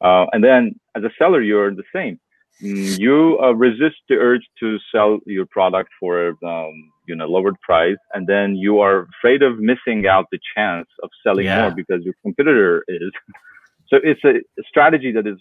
Uh, 0.00 0.26
and 0.32 0.42
then 0.42 0.78
as 0.96 1.04
a 1.04 1.10
seller, 1.18 1.40
you're 1.40 1.74
the 1.74 1.84
same. 1.94 2.18
Mm, 2.62 2.98
you 2.98 3.38
uh, 3.42 3.52
resist 3.52 3.96
the 4.08 4.14
urge 4.14 4.42
to 4.60 4.78
sell 4.90 5.18
your 5.26 5.46
product 5.46 5.90
for 6.00 6.36
um, 6.42 6.90
you 7.06 7.14
know 7.14 7.26
lowered 7.26 7.60
price, 7.60 7.98
and 8.14 8.26
then 8.26 8.56
you 8.56 8.80
are 8.80 9.06
afraid 9.18 9.42
of 9.42 9.58
missing 9.58 10.06
out 10.06 10.24
the 10.32 10.38
chance 10.56 10.88
of 11.02 11.10
selling 11.22 11.44
yeah. 11.44 11.62
more 11.62 11.70
because 11.70 12.02
your 12.02 12.14
competitor 12.22 12.82
is. 12.88 13.12
so 13.88 13.98
it's 14.02 14.24
a 14.24 14.40
strategy 14.66 15.12
that 15.12 15.26
is 15.26 15.36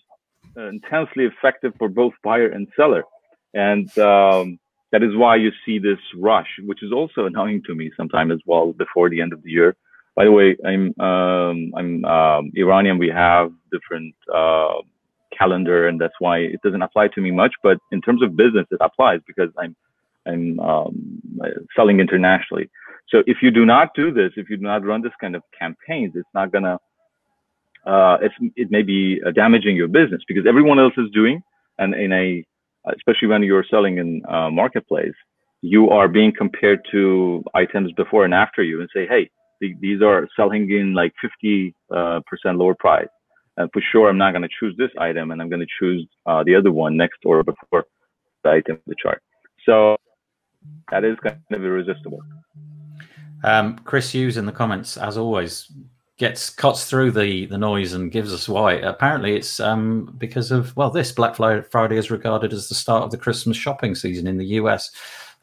intensely 0.57 1.23
effective 1.25 1.73
for 1.77 1.87
both 1.87 2.13
buyer 2.21 2.49
and 2.49 2.67
seller, 2.75 3.05
and 3.53 3.97
um, 3.97 4.59
that 4.95 5.03
is 5.03 5.13
why 5.13 5.35
you 5.35 5.51
see 5.65 5.77
this 5.77 5.99
rush, 6.15 6.47
which 6.63 6.81
is 6.81 6.93
also 6.93 7.25
annoying 7.25 7.61
to 7.67 7.75
me 7.75 7.91
sometimes 7.97 8.31
as 8.31 8.39
well 8.45 8.71
before 8.71 9.09
the 9.09 9.19
end 9.19 9.33
of 9.33 9.43
the 9.43 9.51
year. 9.51 9.75
By 10.15 10.23
the 10.23 10.31
way, 10.31 10.55
I'm 10.65 10.97
um, 11.01 11.73
I'm 11.75 12.05
um, 12.05 12.51
Iranian. 12.55 12.97
We 12.97 13.09
have 13.09 13.51
different 13.73 14.15
uh, 14.33 14.75
calendar, 15.37 15.89
and 15.89 15.99
that's 15.99 16.13
why 16.19 16.37
it 16.37 16.61
doesn't 16.63 16.81
apply 16.81 17.09
to 17.09 17.19
me 17.19 17.31
much. 17.31 17.53
But 17.61 17.77
in 17.91 17.99
terms 17.99 18.23
of 18.23 18.37
business, 18.37 18.67
it 18.71 18.77
applies 18.79 19.19
because 19.27 19.49
I'm 19.59 19.75
I'm 20.25 20.61
um, 20.61 21.21
selling 21.75 21.99
internationally. 21.99 22.69
So 23.09 23.21
if 23.27 23.39
you 23.41 23.51
do 23.51 23.65
not 23.65 23.89
do 23.95 24.13
this, 24.13 24.31
if 24.37 24.49
you 24.49 24.55
do 24.55 24.63
not 24.63 24.85
run 24.85 25.01
this 25.01 25.17
kind 25.19 25.35
of 25.35 25.43
campaigns, 25.59 26.13
it's 26.15 26.33
not 26.33 26.53
gonna 26.53 26.79
uh, 27.85 28.15
it's, 28.21 28.35
it 28.55 28.71
may 28.71 28.81
be 28.81 29.19
damaging 29.35 29.75
your 29.75 29.89
business 29.89 30.21
because 30.25 30.45
everyone 30.47 30.79
else 30.79 30.93
is 30.97 31.09
doing, 31.11 31.43
and 31.79 31.93
in 31.93 32.13
a 32.13 32.45
especially 32.93 33.27
when 33.27 33.43
you're 33.43 33.65
selling 33.69 33.97
in 33.97 34.21
uh, 34.27 34.49
marketplace, 34.49 35.13
you 35.61 35.89
are 35.89 36.07
being 36.07 36.31
compared 36.35 36.79
to 36.91 37.43
items 37.53 37.91
before 37.93 38.25
and 38.25 38.33
after 38.33 38.61
you 38.63 38.81
and 38.81 38.89
say, 38.93 39.07
hey, 39.07 39.29
th- 39.61 39.75
these 39.79 40.01
are 40.01 40.27
selling 40.35 40.69
in 40.69 40.93
like 40.93 41.13
50% 41.51 41.73
uh, 41.91 42.21
lower 42.53 42.75
price. 42.75 43.07
And 43.57 43.69
for 43.71 43.81
sure, 43.91 44.09
I'm 44.09 44.17
not 44.17 44.31
going 44.31 44.43
to 44.43 44.49
choose 44.59 44.75
this 44.77 44.91
item 44.99 45.31
and 45.31 45.41
I'm 45.41 45.49
going 45.49 45.61
to 45.61 45.73
choose 45.79 46.07
uh, 46.25 46.43
the 46.43 46.55
other 46.55 46.71
one 46.71 46.97
next 46.97 47.19
or 47.25 47.43
before 47.43 47.85
the 48.43 48.51
item 48.51 48.75
of 48.75 48.81
the 48.85 48.95
chart. 49.01 49.21
So 49.65 49.97
that 50.91 51.03
is 51.03 51.17
kind 51.23 51.37
of 51.51 51.63
irresistible. 51.63 52.19
Um, 53.43 53.77
Chris 53.79 54.11
Hughes 54.11 54.37
in 54.37 54.45
the 54.45 54.51
comments, 54.51 54.97
as 54.97 55.17
always, 55.17 55.71
gets 56.17 56.49
cuts 56.49 56.89
through 56.89 57.11
the 57.11 57.45
the 57.47 57.57
noise 57.57 57.93
and 57.93 58.11
gives 58.11 58.33
us 58.33 58.47
why. 58.47 58.73
Apparently, 58.73 59.35
it's 59.35 59.59
um, 59.59 60.13
because 60.17 60.51
of 60.51 60.75
well, 60.75 60.89
this 60.89 61.11
Black 61.11 61.35
Friday 61.35 61.97
is 61.97 62.11
regarded 62.11 62.53
as 62.53 62.69
the 62.69 62.75
start 62.75 63.03
of 63.03 63.11
the 63.11 63.17
Christmas 63.17 63.57
shopping 63.57 63.95
season 63.95 64.27
in 64.27 64.37
the 64.37 64.45
US. 64.59 64.91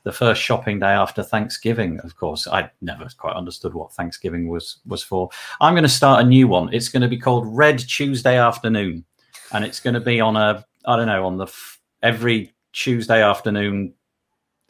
The 0.05 0.13
first 0.13 0.43
shopping 0.43 0.81
day 0.81 0.87
after 0.87 1.23
Thanksgiving, 1.23 2.01
of 2.01 2.17
course. 2.17 2.49
I 2.49 2.69
never 2.81 3.07
quite 3.17 3.37
understood 3.37 3.73
what 3.73 3.93
Thanksgiving 3.93 4.49
was 4.49 4.79
was 4.87 5.03
for. 5.03 5.29
I'm 5.61 5.75
going 5.75 5.85
to 5.85 5.89
start 5.89 6.25
a 6.25 6.29
new 6.29 6.49
one. 6.49 6.73
It's 6.73 6.89
going 6.89 7.03
to 7.03 7.09
be 7.09 7.19
called 7.19 7.47
Red 7.47 7.79
Tuesday 7.79 8.37
Afternoon, 8.37 9.05
and 9.53 9.65
it's 9.65 9.81
going 9.81 9.95
to 9.95 10.01
be 10.01 10.21
on 10.21 10.37
a 10.37 10.65
I 10.87 10.97
don't 10.97 11.07
know 11.07 11.27
on 11.27 11.37
the 11.37 11.45
f- 11.47 11.81
every 12.03 12.53
Tuesday 12.73 13.23
afternoon 13.23 13.95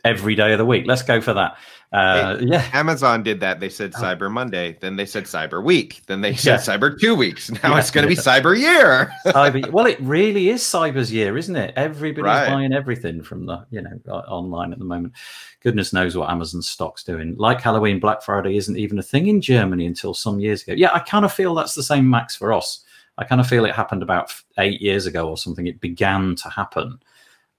every 0.04 0.34
day 0.34 0.52
of 0.52 0.58
the 0.58 0.66
week. 0.66 0.84
Let's 0.86 1.02
go 1.02 1.20
for 1.20 1.34
that. 1.34 1.56
Uh, 1.92 2.38
yeah, 2.40 2.66
Amazon 2.72 3.22
did 3.22 3.40
that. 3.40 3.60
They 3.60 3.68
said 3.68 3.92
oh. 3.94 4.00
Cyber 4.00 4.30
Monday, 4.30 4.78
then 4.80 4.96
they 4.96 5.04
said 5.04 5.24
Cyber 5.24 5.62
Week, 5.62 6.00
then 6.06 6.22
they 6.22 6.34
said 6.34 6.52
yeah. 6.52 6.76
Cyber 6.76 6.98
Two 6.98 7.14
Weeks. 7.14 7.50
Now 7.50 7.74
yeah. 7.74 7.78
it's 7.78 7.90
going 7.90 8.02
to 8.04 8.08
be 8.08 8.16
Cyber 8.16 8.58
Year. 8.58 9.12
cyber, 9.26 9.70
well, 9.72 9.84
it 9.84 10.00
really 10.00 10.48
is 10.48 10.62
Cyber's 10.62 11.12
year, 11.12 11.36
isn't 11.36 11.54
it? 11.54 11.74
Everybody's 11.76 12.24
right. 12.24 12.48
buying 12.48 12.72
everything 12.72 13.22
from 13.22 13.44
the 13.44 13.66
you 13.70 13.82
know 13.82 14.00
online 14.08 14.72
at 14.72 14.78
the 14.78 14.86
moment. 14.86 15.12
Goodness 15.60 15.92
knows 15.92 16.16
what 16.16 16.30
Amazon 16.30 16.62
stock's 16.62 17.04
doing. 17.04 17.36
Like 17.36 17.60
Halloween, 17.60 18.00
Black 18.00 18.22
Friday 18.22 18.56
isn't 18.56 18.78
even 18.78 18.98
a 18.98 19.02
thing 19.02 19.26
in 19.26 19.42
Germany 19.42 19.84
until 19.84 20.14
some 20.14 20.40
years 20.40 20.62
ago. 20.62 20.72
Yeah, 20.72 20.94
I 20.94 21.00
kind 21.00 21.26
of 21.26 21.32
feel 21.32 21.54
that's 21.54 21.74
the 21.74 21.82
same 21.82 22.08
max 22.08 22.34
for 22.34 22.54
us. 22.54 22.84
I 23.18 23.24
kind 23.24 23.40
of 23.40 23.46
feel 23.46 23.66
it 23.66 23.74
happened 23.74 24.02
about 24.02 24.32
eight 24.58 24.80
years 24.80 25.04
ago 25.04 25.28
or 25.28 25.36
something. 25.36 25.66
It 25.66 25.78
began 25.80 26.36
to 26.36 26.48
happen, 26.48 26.98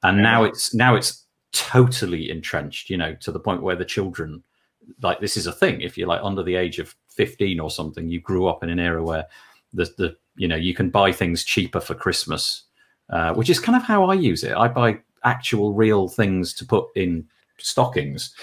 and 0.01 0.23
now 0.23 0.43
it's 0.43 0.73
now 0.73 0.95
it's 0.95 1.22
totally 1.53 2.29
entrenched, 2.29 2.89
you 2.89 2.97
know, 2.97 3.15
to 3.21 3.31
the 3.31 3.39
point 3.39 3.61
where 3.61 3.75
the 3.75 3.85
children 3.85 4.43
like 5.01 5.19
this 5.21 5.37
is 5.37 5.47
a 5.47 5.53
thing. 5.53 5.81
If 5.81 5.97
you're 5.97 6.07
like 6.07 6.21
under 6.23 6.43
the 6.43 6.55
age 6.55 6.79
of 6.79 6.93
15 7.09 7.59
or 7.59 7.71
something, 7.71 8.09
you 8.09 8.19
grew 8.19 8.47
up 8.47 8.63
in 8.63 8.69
an 8.69 8.79
era 8.79 9.03
where 9.03 9.25
the 9.73 9.85
the 9.97 10.15
you 10.35 10.47
know 10.47 10.55
you 10.55 10.73
can 10.73 10.89
buy 10.89 11.11
things 11.11 11.43
cheaper 11.43 11.79
for 11.79 11.95
Christmas, 11.95 12.63
uh, 13.09 13.33
which 13.33 13.49
is 13.49 13.59
kind 13.59 13.75
of 13.75 13.83
how 13.83 14.05
I 14.05 14.15
use 14.15 14.43
it. 14.43 14.55
I 14.55 14.67
buy 14.67 14.99
actual 15.23 15.73
real 15.73 16.09
things 16.09 16.53
to 16.55 16.65
put 16.65 16.85
in 16.95 17.25
stockings 17.57 18.33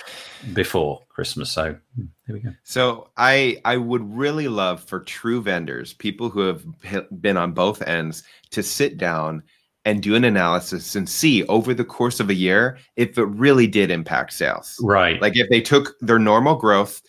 before 0.55 1.03
Christmas. 1.09 1.51
So 1.51 1.77
hmm, 1.97 2.05
here 2.27 2.37
we 2.37 2.41
go. 2.41 2.55
So 2.63 3.11
I 3.17 3.61
I 3.65 3.77
would 3.77 4.17
really 4.17 4.49
love 4.49 4.83
for 4.83 5.01
true 5.01 5.43
vendors, 5.43 5.93
people 5.93 6.31
who 6.31 6.41
have 6.41 7.21
been 7.21 7.37
on 7.37 7.53
both 7.53 7.83
ends, 7.83 8.23
to 8.51 8.63
sit 8.63 8.99
down 8.99 9.43
and 9.85 10.03
do 10.03 10.15
an 10.15 10.25
analysis 10.25 10.95
and 10.95 11.09
see 11.09 11.45
over 11.47 11.73
the 11.73 11.85
course 11.85 12.21
of 12.21 12.29
a 12.29 12.35
year 12.35 12.79
if 12.97 13.17
it 13.17 13.25
really 13.25 13.67
did 13.67 13.91
impact 13.91 14.33
sales. 14.33 14.79
Right. 14.83 15.21
Like 15.21 15.37
if 15.37 15.49
they 15.49 15.61
took 15.61 15.99
their 16.01 16.19
normal 16.19 16.57
growth, 16.57 17.01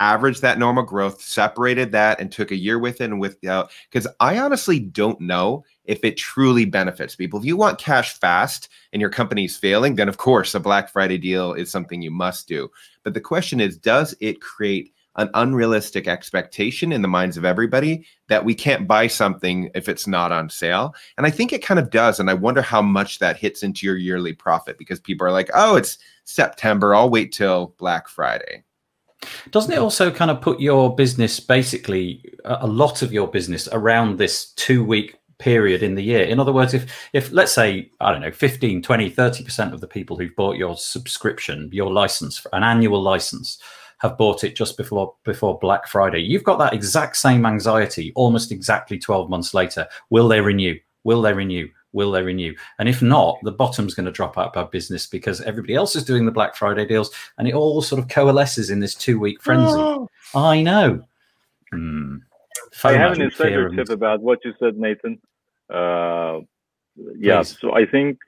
averaged 0.00 0.42
that 0.42 0.58
normal 0.58 0.82
growth, 0.82 1.20
separated 1.22 1.92
that, 1.92 2.20
and 2.20 2.32
took 2.32 2.50
a 2.50 2.56
year 2.56 2.78
with 2.78 3.00
it 3.00 3.04
and 3.04 3.20
without. 3.20 3.66
Uh, 3.66 3.68
because 3.90 4.08
I 4.20 4.38
honestly 4.38 4.80
don't 4.80 5.20
know 5.20 5.64
if 5.84 6.04
it 6.04 6.16
truly 6.16 6.64
benefits 6.64 7.14
people. 7.14 7.38
If 7.38 7.44
you 7.44 7.56
want 7.56 7.78
cash 7.78 8.18
fast 8.18 8.68
and 8.92 9.00
your 9.00 9.10
company's 9.10 9.56
failing, 9.56 9.94
then 9.94 10.08
of 10.08 10.16
course 10.16 10.54
a 10.54 10.60
Black 10.60 10.90
Friday 10.90 11.18
deal 11.18 11.52
is 11.52 11.70
something 11.70 12.02
you 12.02 12.10
must 12.10 12.48
do. 12.48 12.70
But 13.04 13.14
the 13.14 13.20
question 13.20 13.60
is, 13.60 13.78
does 13.78 14.14
it 14.20 14.40
create 14.40 14.92
an 15.18 15.28
unrealistic 15.34 16.08
expectation 16.08 16.92
in 16.92 17.02
the 17.02 17.08
minds 17.08 17.36
of 17.36 17.44
everybody 17.44 18.06
that 18.28 18.44
we 18.44 18.54
can't 18.54 18.86
buy 18.86 19.06
something 19.06 19.70
if 19.74 19.88
it's 19.88 20.06
not 20.06 20.32
on 20.32 20.48
sale. 20.48 20.94
And 21.16 21.26
I 21.26 21.30
think 21.30 21.52
it 21.52 21.62
kind 21.62 21.80
of 21.80 21.90
does. 21.90 22.20
And 22.20 22.30
I 22.30 22.34
wonder 22.34 22.62
how 22.62 22.80
much 22.80 23.18
that 23.18 23.36
hits 23.36 23.62
into 23.62 23.84
your 23.84 23.96
yearly 23.96 24.32
profit 24.32 24.78
because 24.78 25.00
people 25.00 25.26
are 25.26 25.32
like, 25.32 25.50
oh, 25.54 25.76
it's 25.76 25.98
September. 26.24 26.94
I'll 26.94 27.10
wait 27.10 27.32
till 27.32 27.74
Black 27.78 28.08
Friday. 28.08 28.62
Doesn't 29.50 29.72
it 29.72 29.80
also 29.80 30.12
kind 30.12 30.30
of 30.30 30.40
put 30.40 30.60
your 30.60 30.94
business, 30.94 31.40
basically, 31.40 32.24
a 32.44 32.68
lot 32.68 33.02
of 33.02 33.12
your 33.12 33.26
business 33.26 33.68
around 33.72 34.18
this 34.18 34.52
two 34.52 34.84
week 34.84 35.16
period 35.38 35.84
in 35.84 35.94
the 35.94 36.02
year 36.02 36.22
in 36.22 36.40
other 36.40 36.52
words 36.52 36.74
if 36.74 37.08
if 37.12 37.30
let's 37.30 37.52
say 37.52 37.88
i 38.00 38.10
don't 38.10 38.20
know 38.20 38.30
15 38.32 38.82
20 38.82 39.08
30% 39.08 39.72
of 39.72 39.80
the 39.80 39.86
people 39.86 40.18
who've 40.18 40.34
bought 40.34 40.56
your 40.56 40.76
subscription 40.76 41.70
your 41.72 41.92
license 41.92 42.44
an 42.52 42.64
annual 42.64 43.00
license 43.00 43.62
have 43.98 44.16
bought 44.16 44.44
it 44.44 44.56
just 44.56 44.76
before 44.76 45.14
before 45.24 45.58
Black 45.58 45.86
Friday. 45.86 46.20
You've 46.20 46.44
got 46.44 46.58
that 46.58 46.72
exact 46.72 47.16
same 47.16 47.44
anxiety 47.44 48.12
almost 48.14 48.52
exactly 48.52 48.98
12 48.98 49.28
months 49.28 49.54
later. 49.54 49.86
Will 50.10 50.28
they 50.28 50.40
renew? 50.40 50.78
Will 51.04 51.22
they 51.22 51.32
renew? 51.32 51.68
Will 51.92 52.12
they 52.12 52.22
renew? 52.22 52.54
And 52.78 52.88
if 52.88 53.00
not, 53.02 53.38
the 53.42 53.52
bottom's 53.52 53.94
going 53.94 54.06
to 54.06 54.12
drop 54.12 54.36
out 54.36 54.56
of 54.56 54.70
business 54.70 55.06
because 55.06 55.40
everybody 55.40 55.74
else 55.74 55.96
is 55.96 56.04
doing 56.04 56.26
the 56.26 56.32
Black 56.32 56.54
Friday 56.54 56.86
deals 56.86 57.10
and 57.38 57.48
it 57.48 57.54
all 57.54 57.80
sort 57.82 58.00
of 58.00 58.08
coalesces 58.08 58.70
in 58.70 58.80
this 58.80 58.94
two 58.94 59.18
week 59.18 59.42
frenzy. 59.42 59.78
Oh. 59.78 60.08
I 60.34 60.62
know. 60.62 61.04
Hmm. 61.72 62.16
I 62.84 62.92
have 62.92 63.12
an 63.12 63.22
insider 63.22 63.70
tip 63.70 63.88
about 63.88 64.20
what 64.20 64.44
you 64.44 64.52
said, 64.60 64.76
Nathan. 64.76 65.18
Uh, 65.70 66.40
yeah, 67.16 67.38
Please. 67.38 67.58
so 67.60 67.74
I 67.74 67.86
think 67.86 68.18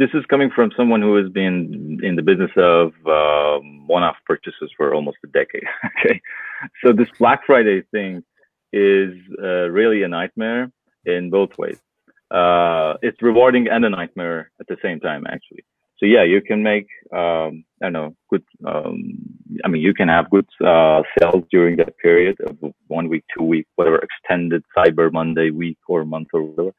this 0.00 0.08
is 0.14 0.24
coming 0.30 0.50
from 0.56 0.72
someone 0.74 1.02
who 1.02 1.14
has 1.16 1.28
been 1.28 2.00
in 2.02 2.16
the 2.16 2.22
business 2.22 2.50
of 2.56 2.86
um, 3.06 3.86
one-off 3.86 4.16
purchases 4.24 4.70
for 4.74 4.94
almost 4.94 5.18
a 5.24 5.28
decade. 5.28 5.68
okay, 5.90 6.18
so 6.82 6.94
this 6.94 7.08
Black 7.18 7.40
Friday 7.44 7.82
thing 7.92 8.24
is 8.72 9.12
uh, 9.42 9.68
really 9.68 10.02
a 10.02 10.08
nightmare 10.08 10.72
in 11.04 11.28
both 11.28 11.50
ways. 11.58 11.78
Uh, 12.30 12.94
it's 13.02 13.20
rewarding 13.20 13.68
and 13.68 13.84
a 13.84 13.90
nightmare 13.90 14.50
at 14.58 14.66
the 14.68 14.78
same 14.82 15.00
time, 15.00 15.24
actually. 15.28 15.64
So 15.98 16.06
yeah, 16.06 16.24
you 16.24 16.40
can 16.40 16.62
make 16.62 16.86
um, 17.12 17.62
I 17.82 17.86
don't 17.86 17.92
know 17.92 18.16
good. 18.30 18.44
Um, 18.66 19.18
I 19.66 19.68
mean, 19.68 19.82
you 19.82 19.92
can 19.92 20.08
have 20.08 20.30
good 20.30 20.48
uh, 20.64 21.02
sales 21.18 21.44
during 21.50 21.76
that 21.76 21.98
period 21.98 22.38
of 22.40 22.56
one 22.86 23.10
week, 23.10 23.24
two 23.36 23.44
week, 23.44 23.66
whatever 23.76 23.98
extended 23.98 24.62
Cyber 24.74 25.12
Monday 25.12 25.50
week 25.50 25.76
or 25.88 26.06
month 26.06 26.28
or 26.32 26.42
whatever 26.42 26.74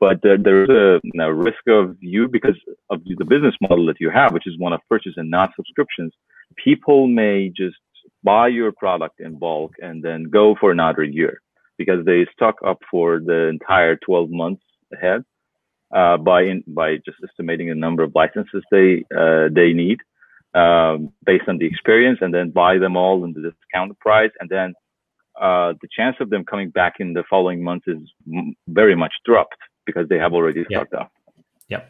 but 0.00 0.16
uh, 0.24 0.38
there's 0.42 0.70
a, 0.70 1.00
a, 1.20 1.32
risk 1.32 1.62
of 1.68 1.96
you 2.00 2.26
because 2.26 2.56
of 2.88 3.04
the 3.04 3.24
business 3.24 3.54
model 3.60 3.86
that 3.86 4.00
you 4.00 4.10
have, 4.10 4.32
which 4.32 4.46
is 4.46 4.58
one 4.58 4.72
of 4.72 4.80
purchase 4.88 5.12
and 5.16 5.30
not 5.30 5.50
subscriptions. 5.54 6.12
People 6.56 7.06
may 7.06 7.52
just 7.54 7.76
buy 8.24 8.48
your 8.48 8.72
product 8.72 9.20
in 9.20 9.38
bulk 9.38 9.72
and 9.78 10.02
then 10.02 10.24
go 10.24 10.56
for 10.58 10.70
another 10.70 11.04
year 11.04 11.42
because 11.76 12.04
they 12.06 12.26
stock 12.32 12.56
up 12.66 12.78
for 12.90 13.20
the 13.20 13.48
entire 13.48 13.96
12 13.96 14.30
months 14.30 14.62
ahead 14.92 15.22
uh, 15.94 16.16
by 16.16 16.42
in, 16.42 16.64
by 16.66 16.96
just 16.96 17.18
estimating 17.22 17.68
the 17.68 17.74
number 17.74 18.02
of 18.02 18.12
licenses 18.14 18.62
they 18.70 19.04
uh, 19.16 19.48
they 19.54 19.72
need 19.72 19.98
um, 20.54 21.12
based 21.24 21.48
on 21.48 21.58
the 21.58 21.66
experience, 21.66 22.18
and 22.20 22.34
then 22.34 22.50
buy 22.50 22.78
them 22.78 22.96
all 22.96 23.24
in 23.24 23.32
the 23.32 23.40
discounted 23.40 23.98
price, 23.98 24.30
and 24.40 24.48
then 24.50 24.74
uh, 25.40 25.72
the 25.80 25.88
chance 25.96 26.16
of 26.20 26.28
them 26.28 26.44
coming 26.44 26.70
back 26.70 26.94
in 26.98 27.12
the 27.12 27.24
following 27.30 27.62
months 27.62 27.86
is 27.86 27.98
m- 28.26 28.54
very 28.68 28.96
much 28.96 29.12
dropped 29.24 29.56
because 29.90 30.08
they 30.08 30.18
have 30.24 30.32
already 30.32 30.62
stocked 30.70 30.92
yep. 30.92 31.02
up. 31.02 31.12
Yep. 31.68 31.82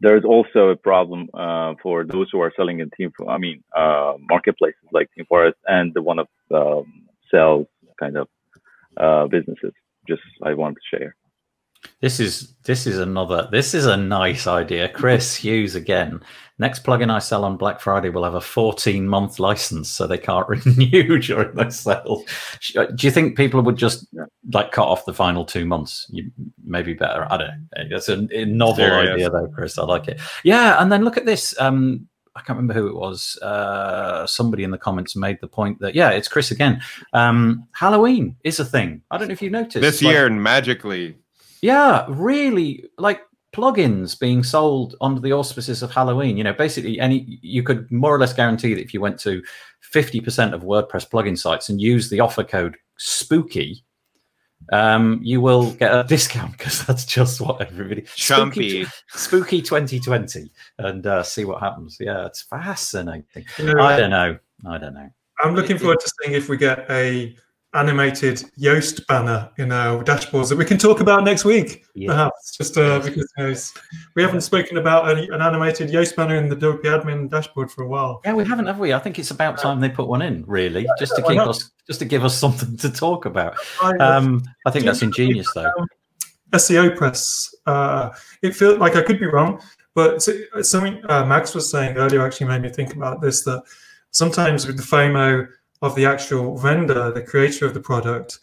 There's 0.00 0.24
also 0.24 0.60
a 0.76 0.76
problem 0.76 1.28
uh, 1.34 1.74
for 1.82 2.04
those 2.04 2.28
who 2.30 2.40
are 2.40 2.52
selling 2.56 2.78
in 2.80 2.90
team. 2.96 3.10
I 3.36 3.38
mean, 3.38 3.58
uh, 3.76 4.14
marketplaces 4.34 4.88
like 4.92 5.08
ThemeForest 5.14 5.58
and 5.66 5.92
the 5.92 6.02
one 6.02 6.18
of 6.20 6.28
um, 6.54 7.08
sales 7.30 7.66
kind 7.98 8.16
of 8.16 8.28
uh, 8.96 9.26
businesses. 9.26 9.72
Just 10.06 10.22
I 10.42 10.54
wanted 10.54 10.76
to 10.76 10.96
share. 10.96 11.16
This 12.00 12.20
is 12.20 12.54
this 12.64 12.86
is 12.86 12.98
another 12.98 13.48
this 13.50 13.74
is 13.74 13.86
a 13.86 13.96
nice 13.96 14.46
idea. 14.46 14.88
Chris 14.88 15.34
Hughes 15.34 15.74
again. 15.74 16.20
Next 16.60 16.82
plugin 16.82 17.10
I 17.10 17.20
sell 17.20 17.44
on 17.44 17.56
Black 17.56 17.80
Friday 17.80 18.08
will 18.08 18.24
have 18.24 18.34
a 18.34 18.40
14 18.40 19.06
month 19.06 19.38
license, 19.38 19.88
so 19.88 20.06
they 20.06 20.18
can't 20.18 20.48
renew 20.66 21.18
during 21.18 21.54
the 21.54 21.70
sale. 21.70 22.24
Uh, 22.76 22.86
do 22.86 23.06
you 23.06 23.12
think 23.12 23.36
people 23.36 23.62
would 23.62 23.76
just 23.76 24.06
like 24.52 24.72
cut 24.72 24.88
off 24.88 25.04
the 25.04 25.14
final 25.14 25.44
two 25.44 25.64
months? 25.64 26.06
You, 26.10 26.30
maybe 26.64 26.94
better. 26.94 27.26
I 27.30 27.36
don't 27.36 27.68
know. 27.76 27.84
That's 27.90 28.08
a, 28.08 28.26
a 28.32 28.44
novel 28.44 28.76
Serious. 28.76 29.14
idea 29.14 29.30
though, 29.30 29.48
Chris. 29.54 29.78
I 29.78 29.84
like 29.84 30.08
it. 30.08 30.20
Yeah, 30.42 30.82
and 30.82 30.90
then 30.90 31.04
look 31.04 31.16
at 31.16 31.26
this. 31.26 31.58
Um, 31.60 32.08
I 32.34 32.40
can't 32.40 32.56
remember 32.56 32.74
who 32.74 32.88
it 32.88 32.94
was. 32.94 33.36
Uh, 33.42 34.26
somebody 34.26 34.62
in 34.62 34.70
the 34.70 34.78
comments 34.78 35.16
made 35.16 35.38
the 35.40 35.48
point 35.48 35.80
that 35.80 35.94
yeah, 35.94 36.10
it's 36.10 36.28
Chris 36.28 36.50
again. 36.50 36.80
Um, 37.12 37.66
Halloween 37.72 38.36
is 38.44 38.60
a 38.60 38.64
thing. 38.64 39.02
I 39.10 39.18
don't 39.18 39.28
know 39.28 39.32
if 39.32 39.42
you 39.42 39.50
noticed 39.50 39.80
this 39.80 40.02
like, 40.02 40.12
year 40.12 40.30
magically 40.30 41.16
yeah, 41.62 42.06
really 42.08 42.84
like 42.98 43.22
plugins 43.52 44.18
being 44.18 44.42
sold 44.42 44.94
under 45.00 45.20
the 45.20 45.32
auspices 45.32 45.82
of 45.82 45.90
Halloween. 45.90 46.36
You 46.36 46.44
know, 46.44 46.52
basically 46.52 47.00
any 47.00 47.38
you 47.42 47.62
could 47.62 47.90
more 47.90 48.14
or 48.14 48.18
less 48.18 48.32
guarantee 48.32 48.74
that 48.74 48.82
if 48.82 48.94
you 48.94 49.00
went 49.00 49.18
to 49.20 49.42
50% 49.92 50.52
of 50.52 50.62
WordPress 50.62 51.08
plugin 51.08 51.38
sites 51.38 51.68
and 51.68 51.80
use 51.80 52.10
the 52.10 52.20
offer 52.20 52.44
code 52.44 52.76
spooky, 52.98 53.84
um, 54.72 55.20
you 55.22 55.40
will 55.40 55.72
get 55.72 55.94
a 55.94 56.04
discount 56.08 56.52
because 56.52 56.84
that's 56.84 57.04
just 57.04 57.40
what 57.40 57.60
everybody 57.60 58.04
spooky, 58.14 58.86
spooky 59.08 59.62
2020 59.62 60.50
and 60.78 61.06
uh, 61.06 61.22
see 61.22 61.44
what 61.44 61.60
happens. 61.60 61.96
Yeah, 62.00 62.26
it's 62.26 62.42
fascinating. 62.42 63.24
I 63.58 63.96
don't 63.96 64.10
know. 64.10 64.38
I 64.66 64.78
don't 64.78 64.94
know. 64.94 65.08
I'm 65.40 65.54
looking 65.54 65.78
forward 65.78 66.00
to 66.00 66.12
seeing 66.20 66.36
if 66.36 66.48
we 66.48 66.56
get 66.56 66.90
a 66.90 67.36
animated 67.74 68.42
Yoast 68.58 69.06
banner 69.06 69.50
in 69.58 69.72
our 69.72 70.02
dashboards 70.02 70.48
that 70.48 70.56
we 70.56 70.64
can 70.64 70.78
talk 70.78 71.00
about 71.00 71.22
next 71.22 71.44
week, 71.44 71.84
yeah. 71.94 72.08
perhaps. 72.08 72.56
Just 72.56 72.78
uh, 72.78 72.98
because 73.00 73.30
you 73.36 73.44
know, 73.44 73.54
we 74.16 74.22
haven't 74.22 74.40
spoken 74.40 74.78
about 74.78 75.08
a, 75.08 75.32
an 75.34 75.42
animated 75.42 75.90
Yoast 75.90 76.16
banner 76.16 76.36
in 76.36 76.48
the 76.48 76.56
WP 76.56 76.82
admin 76.82 77.30
dashboard 77.30 77.70
for 77.70 77.82
a 77.82 77.88
while. 77.88 78.20
Yeah, 78.24 78.34
we 78.34 78.44
haven't, 78.44 78.66
have 78.66 78.78
we? 78.78 78.92
I 78.92 78.98
think 78.98 79.18
it's 79.18 79.30
about 79.30 79.58
time 79.58 79.80
they 79.80 79.90
put 79.90 80.08
one 80.08 80.22
in, 80.22 80.44
really, 80.46 80.84
yeah, 80.84 80.90
just 80.98 81.14
to 81.16 81.22
keep 81.22 81.38
us, 81.38 81.70
just 81.86 81.98
to 81.98 82.06
give 82.06 82.24
us 82.24 82.36
something 82.38 82.76
to 82.78 82.90
talk 82.90 83.26
about. 83.26 83.56
Um, 84.00 84.42
I 84.66 84.70
think 84.70 84.84
that's 84.84 85.02
ingenious, 85.02 85.52
though. 85.54 85.70
Um, 85.78 85.86
SEOPress. 86.52 87.54
Uh, 87.66 88.10
it 88.42 88.56
feels 88.56 88.78
like 88.78 88.96
I 88.96 89.02
could 89.02 89.20
be 89.20 89.26
wrong, 89.26 89.60
but 89.94 90.22
something 90.22 91.02
uh, 91.10 91.26
Max 91.26 91.54
was 91.54 91.70
saying 91.70 91.98
earlier 91.98 92.24
actually 92.24 92.46
made 92.46 92.62
me 92.62 92.70
think 92.70 92.94
about 92.94 93.20
this. 93.20 93.44
That 93.44 93.62
sometimes 94.10 94.66
with 94.66 94.78
the 94.78 94.82
FOMO 94.82 95.46
of 95.82 95.94
the 95.94 96.06
actual 96.06 96.56
vendor, 96.56 97.10
the 97.12 97.22
creator 97.22 97.66
of 97.66 97.74
the 97.74 97.80
product. 97.80 98.40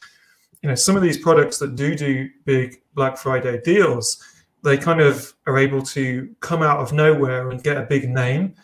You 0.61 0.69
know, 0.69 0.75
some 0.75 0.95
of 0.95 1.01
these 1.01 1.17
products 1.17 1.57
that 1.59 1.75
do 1.75 1.95
do 1.95 2.29
big 2.45 2.81
Black 2.93 3.17
Friday 3.17 3.61
deals, 3.63 4.23
they 4.63 4.77
kind 4.77 5.01
of 5.01 5.33
are 5.45 5.57
able 5.57 5.81
to 5.81 6.33
come 6.39 6.63
out 6.63 6.79
of 6.79 6.91
nowhere 6.91 7.51
and 7.51 7.61
get 7.61 7.77
a 7.77 7.83
big 7.83 8.09
name. 8.09 8.55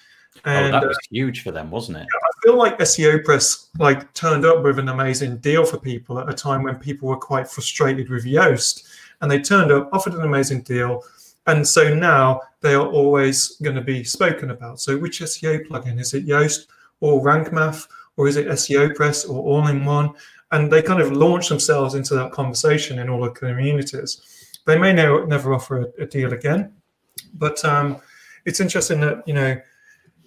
And, 0.45 0.73
oh, 0.73 0.79
that 0.79 0.87
was 0.87 0.97
uh, 0.97 1.07
huge 1.09 1.43
for 1.43 1.51
them, 1.51 1.69
wasn't 1.69 1.99
it? 1.99 2.07
I 2.11 2.31
feel 2.43 2.57
like 2.57 2.79
SEOPress 2.79 3.67
like 3.77 4.11
turned 4.13 4.45
up 4.45 4.63
with 4.63 4.79
an 4.79 4.89
amazing 4.89 5.37
deal 5.37 5.65
for 5.65 5.77
people 5.77 6.17
at 6.19 6.29
a 6.29 6.33
time 6.33 6.63
when 6.63 6.75
people 6.75 7.09
were 7.09 7.17
quite 7.17 7.47
frustrated 7.47 8.09
with 8.09 8.25
Yoast, 8.25 8.87
and 9.19 9.29
they 9.29 9.39
turned 9.39 9.71
up, 9.71 9.89
offered 9.91 10.13
an 10.13 10.23
amazing 10.23 10.61
deal, 10.61 11.03
and 11.47 11.67
so 11.67 11.93
now 11.93 12.41
they 12.61 12.73
are 12.73 12.87
always 12.87 13.57
going 13.57 13.75
to 13.75 13.81
be 13.81 14.03
spoken 14.03 14.51
about. 14.51 14.79
So, 14.79 14.97
which 14.97 15.19
SEO 15.19 15.67
plugin 15.67 15.99
is 15.99 16.13
it? 16.13 16.25
Yoast 16.25 16.67
or 17.01 17.21
Rank 17.21 17.51
Math? 17.51 17.87
Or 18.17 18.27
is 18.27 18.35
it 18.35 18.47
SEOPress 18.47 19.29
or 19.29 19.41
all 19.41 19.67
in 19.67 19.85
one? 19.85 20.11
And 20.51 20.71
they 20.71 20.81
kind 20.81 21.01
of 21.01 21.13
launch 21.13 21.49
themselves 21.49 21.95
into 21.95 22.13
that 22.15 22.31
conversation 22.31 22.99
in 22.99 23.09
all 23.09 23.21
the 23.21 23.29
communities. 23.29 24.21
They 24.67 24.77
may 24.77 24.93
never, 24.93 25.25
never 25.25 25.53
offer 25.53 25.91
a, 25.97 26.03
a 26.03 26.05
deal 26.05 26.33
again, 26.33 26.73
but 27.33 27.63
um, 27.65 28.01
it's 28.45 28.59
interesting 28.59 28.99
that 29.01 29.23
you 29.27 29.33
know 29.33 29.59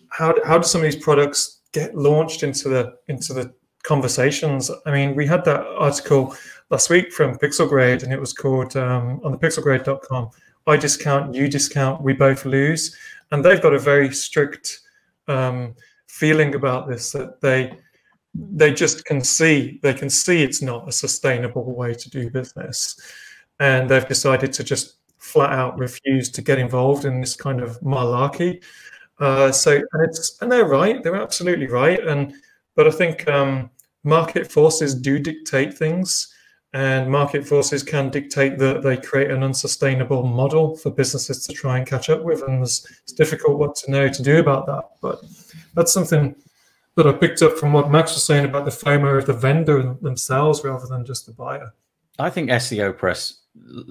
how 0.08 0.34
how 0.44 0.58
do 0.58 0.64
some 0.64 0.80
of 0.80 0.84
these 0.84 1.02
products 1.02 1.60
get 1.72 1.94
launched 1.94 2.42
into 2.42 2.68
the 2.68 2.96
into 3.08 3.32
the 3.32 3.52
conversations? 3.82 4.70
I 4.86 4.90
mean, 4.90 5.14
we 5.14 5.26
had 5.26 5.44
that 5.44 5.60
article 5.60 6.34
last 6.70 6.90
week 6.90 7.12
from 7.12 7.36
Pixelgrade, 7.36 8.02
and 8.02 8.12
it 8.12 8.20
was 8.20 8.32
called 8.32 8.76
um, 8.76 9.20
on 9.24 9.32
the 9.32 9.38
pixelgrade.com. 9.38 10.30
I 10.66 10.76
discount, 10.76 11.34
you 11.34 11.46
discount, 11.46 12.00
we 12.00 12.14
both 12.14 12.46
lose, 12.46 12.96
and 13.30 13.44
they've 13.44 13.60
got 13.60 13.74
a 13.74 13.78
very 13.78 14.12
strict 14.12 14.80
um, 15.28 15.74
feeling 16.14 16.54
about 16.54 16.88
this 16.88 17.10
that 17.10 17.40
they 17.40 17.76
they 18.34 18.72
just 18.72 19.04
can 19.04 19.20
see 19.20 19.80
they 19.82 19.92
can 19.94 20.08
see 20.08 20.42
it's 20.42 20.62
not 20.62 20.88
a 20.88 20.92
sustainable 20.92 21.74
way 21.74 21.92
to 21.92 22.08
do 22.08 22.30
business. 22.30 23.00
And 23.58 23.88
they've 23.88 24.06
decided 24.06 24.52
to 24.54 24.64
just 24.64 24.96
flat 25.18 25.52
out 25.52 25.78
refuse 25.78 26.30
to 26.30 26.42
get 26.42 26.58
involved 26.58 27.04
in 27.04 27.20
this 27.20 27.34
kind 27.34 27.60
of 27.60 27.80
malarkey. 27.80 28.62
Uh, 29.18 29.50
so 29.50 29.72
and 29.72 30.04
it's 30.04 30.40
and 30.40 30.50
they're 30.50 30.66
right 30.66 31.02
they're 31.02 31.22
absolutely 31.28 31.66
right. 31.66 32.04
And 32.06 32.32
but 32.76 32.86
i 32.86 32.90
think 32.90 33.28
um, 33.28 33.70
market 34.04 34.50
forces 34.50 34.94
do 34.94 35.18
dictate 35.18 35.74
things 35.74 36.32
and 36.74 37.10
market 37.10 37.46
forces 37.46 37.82
can 37.82 38.10
dictate 38.10 38.58
that 38.58 38.82
they 38.82 38.96
create 38.96 39.30
an 39.30 39.42
unsustainable 39.42 40.24
model 40.24 40.76
for 40.76 40.90
businesses 40.90 41.46
to 41.46 41.52
try 41.52 41.78
and 41.78 41.86
catch 41.86 42.10
up 42.10 42.22
with 42.22 42.42
and 42.42 42.62
it's, 42.62 42.86
it's 43.02 43.12
difficult 43.12 43.58
what 43.58 43.74
to 43.76 43.90
know 43.90 44.08
to 44.08 44.22
do 44.22 44.38
about 44.38 44.66
that 44.66 44.84
but 45.00 45.20
that's 45.74 45.92
something 45.92 46.34
that 46.96 47.06
I 47.06 47.12
picked 47.12 47.42
up 47.42 47.58
from 47.58 47.72
what 47.72 47.90
Max 47.90 48.14
was 48.14 48.24
saying 48.24 48.44
about 48.44 48.64
the 48.64 48.70
FOMO 48.70 49.18
of 49.18 49.26
the 49.26 49.32
vendor 49.32 49.96
themselves 50.00 50.62
rather 50.64 50.86
than 50.86 51.04
just 51.04 51.26
the 51.26 51.32
buyer. 51.32 51.74
I 52.18 52.30
think 52.30 52.50
SEOPress, 52.50 53.38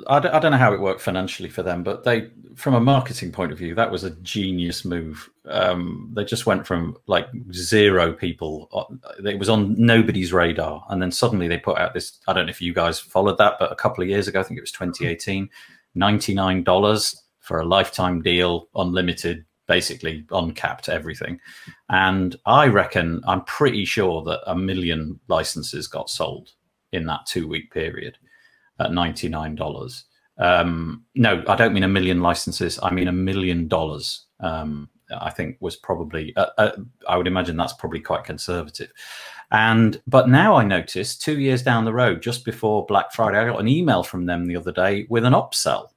I 0.07 0.20
d- 0.20 0.28
I 0.28 0.39
don't 0.39 0.51
know 0.51 0.57
how 0.57 0.74
it 0.74 0.82
worked 0.82 0.99
financially 0.99 1.49
for 1.49 1.64
them, 1.64 1.84
but 1.84 2.03
they, 2.03 2.30
from 2.55 2.74
a 2.74 2.82
marketing 2.82 3.32
point 3.32 3.53
of 3.53 3.57
view, 3.57 3.74
that 3.76 3.91
was 3.91 4.03
a 4.03 4.11
genius 4.18 4.84
move. 4.84 5.30
Um, 5.45 6.11
they 6.14 6.26
just 6.26 6.45
went 6.45 6.68
from 6.68 6.97
like 7.07 7.28
zero 7.53 8.11
people, 8.11 8.68
uh, 8.74 9.24
it 9.26 9.39
was 9.39 9.49
on 9.49 9.76
nobody's 9.78 10.34
radar. 10.34 10.86
And 10.89 11.01
then 11.01 11.11
suddenly 11.11 11.47
they 11.47 11.57
put 11.57 11.78
out 11.78 11.93
this, 11.93 12.20
I 12.28 12.34
don't 12.34 12.45
know 12.45 12.51
if 12.51 12.61
you 12.61 12.74
guys 12.74 12.99
followed 12.99 13.38
that, 13.38 13.55
but 13.57 13.72
a 13.72 13.76
couple 13.76 14.03
of 14.03 14.09
years 14.09 14.28
ago, 14.28 14.41
I 14.41 14.43
think 14.43 14.57
it 14.57 14.64
was 14.64 14.72
2018, 14.72 15.49
$99 15.95 17.16
for 17.39 17.59
a 17.59 17.66
lifetime 17.66 18.22
deal, 18.22 18.68
unlimited 18.76 19.45
basically 19.66 20.26
uncapped 20.32 20.89
everything. 20.89 21.39
And 21.89 22.36
I 22.45 22.68
reckon, 22.68 23.22
I'm 23.26 23.45
pretty 23.45 23.86
sure 23.86 24.22
that 24.24 24.41
a 24.45 24.55
million 24.55 25.22
licenses 25.30 25.88
got 25.88 26.09
sold 26.09 26.51
in 26.91 27.05
that 27.05 27.26
two 27.26 27.47
week 27.47 27.72
period 27.72 28.18
at 28.80 28.91
$99. 28.91 30.03
Um, 30.38 31.05
no, 31.15 31.43
I 31.47 31.55
don't 31.55 31.74
mean 31.74 31.84
a 31.84 31.88
million 31.88 32.21
licenses. 32.21 32.80
I 32.82 32.91
mean 32.91 33.07
a 33.07 33.13
million 33.13 33.67
dollars. 33.67 34.26
Um, 34.39 34.89
I 35.19 35.30
think 35.30 35.57
was 35.59 35.76
probably, 35.76 36.36
uh, 36.36 36.47
uh, 36.57 36.71
I 37.07 37.17
would 37.17 37.28
imagine 37.28 37.57
that's 37.57 37.74
probably 37.74 37.99
quite 37.99 38.24
conservative. 38.24 38.91
And, 39.51 40.01
but 40.07 40.30
now 40.30 40.55
I 40.55 40.63
notice 40.63 41.15
two 41.15 41.39
years 41.39 41.61
down 41.61 41.86
the 41.86 41.93
road, 41.93 42.21
just 42.21 42.45
before 42.45 42.86
Black 42.88 43.11
Friday, 43.11 43.38
I 43.38 43.45
got 43.45 43.59
an 43.59 43.67
email 43.67 44.01
from 44.01 44.26
them 44.26 44.45
the 44.47 44.55
other 44.55 44.71
day 44.71 45.05
with 45.09 45.26
an 45.26 45.34
upsell. 45.34 45.89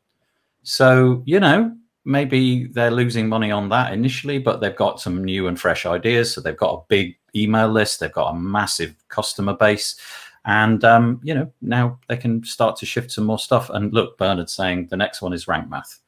So, 0.62 1.22
you 1.24 1.41
know, 1.41 1.74
maybe 2.05 2.66
they're 2.66 2.91
losing 2.91 3.29
money 3.29 3.51
on 3.51 3.68
that 3.70 3.93
initially, 3.93 4.39
but 4.39 4.61
they've 4.61 4.77
got 4.77 5.01
some 5.01 5.24
new 5.24 5.49
and 5.49 5.59
fresh 5.59 5.87
ideas. 5.87 6.33
So 6.33 6.41
they've 6.41 6.57
got 6.57 6.74
a 6.74 6.85
big 6.89 7.16
email 7.35 7.68
list, 7.68 8.01
they've 8.01 8.12
got 8.12 8.31
a 8.31 8.39
massive 8.39 8.95
customer 9.09 9.55
base. 9.55 9.99
And 10.47 10.84
um, 10.84 11.20
you 11.22 11.34
know 11.34 11.53
now 11.61 11.99
they 12.09 12.16
can 12.16 12.44
start 12.44 12.76
to 12.76 12.86
shift 12.86 13.11
some 13.11 13.24
more 13.24 13.38
stuff. 13.38 13.68
And 13.70 13.92
look, 13.92 14.16
Bernard's 14.16 14.55
saying 14.55 14.88
the 14.88 14.97
next 14.97 15.20
one 15.20 15.32
is 15.32 15.49
rank 15.49 15.68
math. 15.68 16.01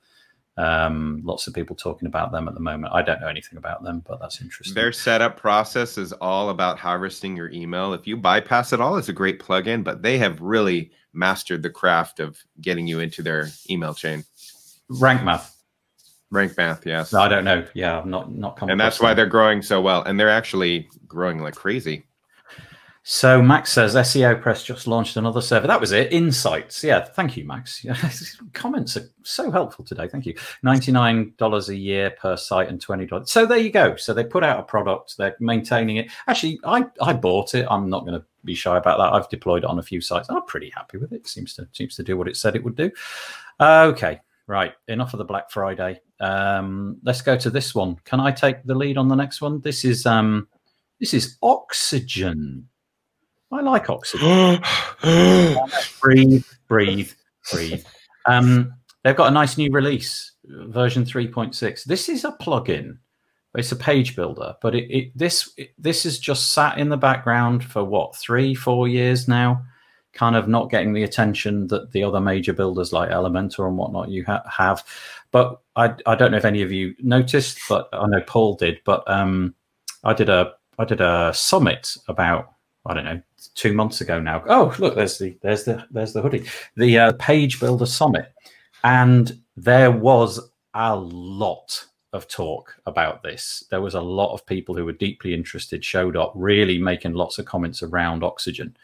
Um, 0.57 1.20
lots 1.24 1.47
of 1.47 1.55
people 1.55 1.76
talking 1.76 2.09
about 2.09 2.32
them 2.32 2.49
at 2.49 2.55
the 2.55 2.61
moment. 2.61 2.93
I 2.93 3.01
don't 3.01 3.20
know 3.20 3.28
anything 3.28 3.59
about 3.59 3.84
them, 3.84 4.03
but 4.05 4.18
that's 4.20 4.41
interesting. 4.41 4.74
Their 4.74 4.91
setup 4.91 5.36
process 5.36 5.97
is 5.97 6.12
all 6.14 6.51
about 6.51 6.80
harvesting 6.80 7.36
your 7.36 7.49
email. 7.51 7.93
If 7.93 8.09
you 8.09 8.16
bypass 8.16 8.72
it 8.72 8.80
all, 8.80 8.97
it's 8.97 9.09
a 9.09 9.12
great 9.12 9.39
plugin, 9.39 9.84
but 9.84 10.03
they 10.03 10.18
have 10.18 10.41
really 10.41 10.91
mastered 11.12 11.62
the 11.62 11.70
craft 11.70 12.18
of 12.18 12.43
getting 12.61 12.89
you 12.89 12.99
into 12.99 13.22
their 13.22 13.49
email 13.70 13.95
chain. 13.95 14.24
Rank 14.89 15.22
math. 15.22 15.62
Rank 16.30 16.57
math, 16.57 16.84
yes. 16.84 17.12
No, 17.12 17.20
I 17.20 17.28
don't 17.28 17.45
know. 17.45 17.64
Yeah, 17.74 18.01
I'm 18.01 18.11
not 18.11 18.34
not. 18.34 18.59
And 18.62 18.80
that's 18.80 19.01
why 19.01 19.14
they're 19.14 19.26
growing 19.26 19.62
so 19.62 19.80
well, 19.80 20.03
and 20.03 20.18
they're 20.18 20.28
actually 20.28 20.89
growing 21.07 21.39
like 21.39 21.55
crazy. 21.55 22.08
So 23.03 23.41
Max 23.41 23.73
says 23.73 23.95
SEOPress 23.95 24.65
just 24.65 24.87
launched 24.87 25.17
another 25.17 25.41
server. 25.41 25.67
That 25.67 25.81
was 25.81 25.93
it. 25.93 26.13
Insights. 26.13 26.85
Yeah, 26.85 27.05
thank 27.05 27.37
you, 27.37 27.45
Max. 27.45 27.85
Comments 28.53 28.97
are 28.97 29.11
so 29.23 29.51
helpful 29.51 29.85
today. 29.85 30.09
Thank 30.09 30.27
you. 30.27 30.35
Ninety-nine 30.63 31.33
dollars 31.39 31.71
a 31.71 31.77
year 31.77 32.11
per 32.11 32.37
site 32.37 32.69
and 32.69 32.81
twenty 32.81 33.07
dollars. 33.07 33.31
So 33.33 33.47
there 33.47 33.59
you 33.59 33.71
go. 33.71 33.97
So 33.97 34.13
they 34.13 34.25
put 34.25 34.45
out 34.45 34.61
a 34.61 34.63
product. 34.63 35.17
They're 35.17 35.37
maintaining 35.41 35.97
it. 35.97 36.11
Actually, 36.27 36.61
I 36.65 36.85
I 37.01 37.15
bought 37.15 37.55
it. 37.55 37.67
I'm 37.71 37.89
not 37.89 38.05
going 38.05 38.21
to 38.21 38.27
be 38.45 38.55
shy 38.55 38.77
about 38.77 38.99
that. 38.99 39.13
I've 39.13 39.29
deployed 39.29 39.65
it 39.65 39.71
on 39.71 39.79
a 39.79 39.83
few 39.83 40.01
sites. 40.01 40.29
I'm 40.29 40.45
pretty 40.45 40.71
happy 40.75 40.99
with 40.99 41.13
it. 41.13 41.27
Seems 41.27 41.55
to 41.55 41.69
seems 41.73 41.97
to 41.97 42.03
do 42.03 42.17
what 42.17 42.29
it 42.29 42.37
said 42.37 42.57
it 42.57 42.65
would 42.65 42.77
do. 42.77 42.91
Okay, 43.61 44.21
right. 44.47 44.75
Enough 44.89 45.15
of 45.15 45.19
the 45.19 45.25
Black 45.25 45.51
Friday. 45.51 46.01
Um, 46.21 46.99
let's 47.05 47.23
go 47.23 47.37
to 47.37 47.51
this 47.51 47.75
one. 47.75 47.97
Can 48.05 48.21
I 48.21 48.33
take 48.33 48.65
the 48.65 48.75
lead 48.75 48.99
on 48.99 49.09
the 49.09 49.15
next 49.15 49.41
one? 49.41 49.61
This 49.61 49.85
is 49.85 50.05
um, 50.07 50.49
this 51.01 51.15
is 51.15 51.39
oxygen. 51.43 52.69
I 53.51 53.61
like 53.63 53.89
oxygen. 53.89 54.63
breathe, 56.01 56.45
breathe, 56.69 57.13
breathe. 57.51 57.85
Um, 58.27 58.75
they've 59.03 59.17
got 59.17 59.29
a 59.29 59.35
nice 59.35 59.57
new 59.57 59.71
release, 59.71 60.33
version 60.45 61.05
3.6. 61.05 61.85
This 61.85 62.09
is 62.09 62.25
a 62.25 62.33
plugin. 62.33 62.99
It's 63.55 63.73
a 63.73 63.77
page 63.77 64.15
builder, 64.15 64.55
but 64.61 64.75
it, 64.75 64.85
it 64.95 65.19
this 65.19 65.51
it, 65.57 65.71
this 65.79 66.05
has 66.05 66.19
just 66.19 66.53
sat 66.53 66.79
in 66.79 66.91
the 66.91 66.97
background 66.97 67.65
for 67.65 67.83
what 67.83 68.15
three, 68.15 68.55
four 68.55 68.87
years 68.87 69.27
now 69.27 69.65
kind 70.13 70.37
of 70.37 70.49
not 70.49 70.71
getting 70.71 70.93
the 70.93 71.03
attention 71.03 71.67
that 71.69 71.93
the 71.93 72.03
other 72.03 72.21
major 72.21 72.53
builders 72.53 72.93
like 72.93 73.11
Elementor 73.11 73.67
and 73.67 73.77
whatnot 73.77 74.11
you 74.11 74.25
ha- 74.25 74.43
have. 74.49 74.85
But 75.31 75.61
I, 75.77 75.95
I 76.07 76.15
don't 76.15 76.31
know 76.31 76.37
if 76.37 76.45
any 76.45 76.63
of 76.63 76.73
you 76.73 76.95
noticed, 77.01 77.59
but 77.69 77.89
I 77.93 78.07
know 78.07 78.21
Paul 78.27 78.55
did. 78.55 78.81
But 78.85 79.09
um, 79.11 79.55
I 80.05 80.13
did 80.13 80.29
a 80.29 80.53
I 80.79 80.85
did 80.85 81.01
a 81.01 81.33
summit 81.35 81.97
about 82.09 82.53
I 82.87 82.95
don't 82.95 83.05
know 83.05 83.23
two 83.59 83.75
months 83.75 84.01
ago 84.01 84.21
now. 84.21 84.43
Oh 84.47 84.75
look, 84.79 84.95
there's 84.95 85.19
the 85.19 85.37
there's 85.43 85.65
the 85.65 85.85
there's 85.91 86.13
the 86.13 86.23
hoodie, 86.23 86.47
the 86.77 86.99
uh, 86.99 87.13
Page 87.19 87.59
Builder 87.61 87.87
Summit, 87.87 88.33
and 88.85 89.39
there 89.57 89.91
was 89.91 90.51
a 90.75 90.95
lot 90.97 91.85
of 92.13 92.29
talk 92.29 92.77
about 92.87 93.23
this. 93.23 93.65
There 93.71 93.83
was 93.83 93.95
a 93.95 94.01
lot 94.01 94.33
of 94.33 94.47
people 94.47 94.75
who 94.77 94.85
were 94.85 94.93
deeply 94.93 95.35
interested, 95.35 95.85
showed 95.85 96.17
up, 96.17 96.33
really 96.35 96.79
making 96.79 97.15
lots 97.15 97.39
of 97.39 97.47
comments 97.47 97.83
around 97.83 98.23
oxygen. 98.23 98.77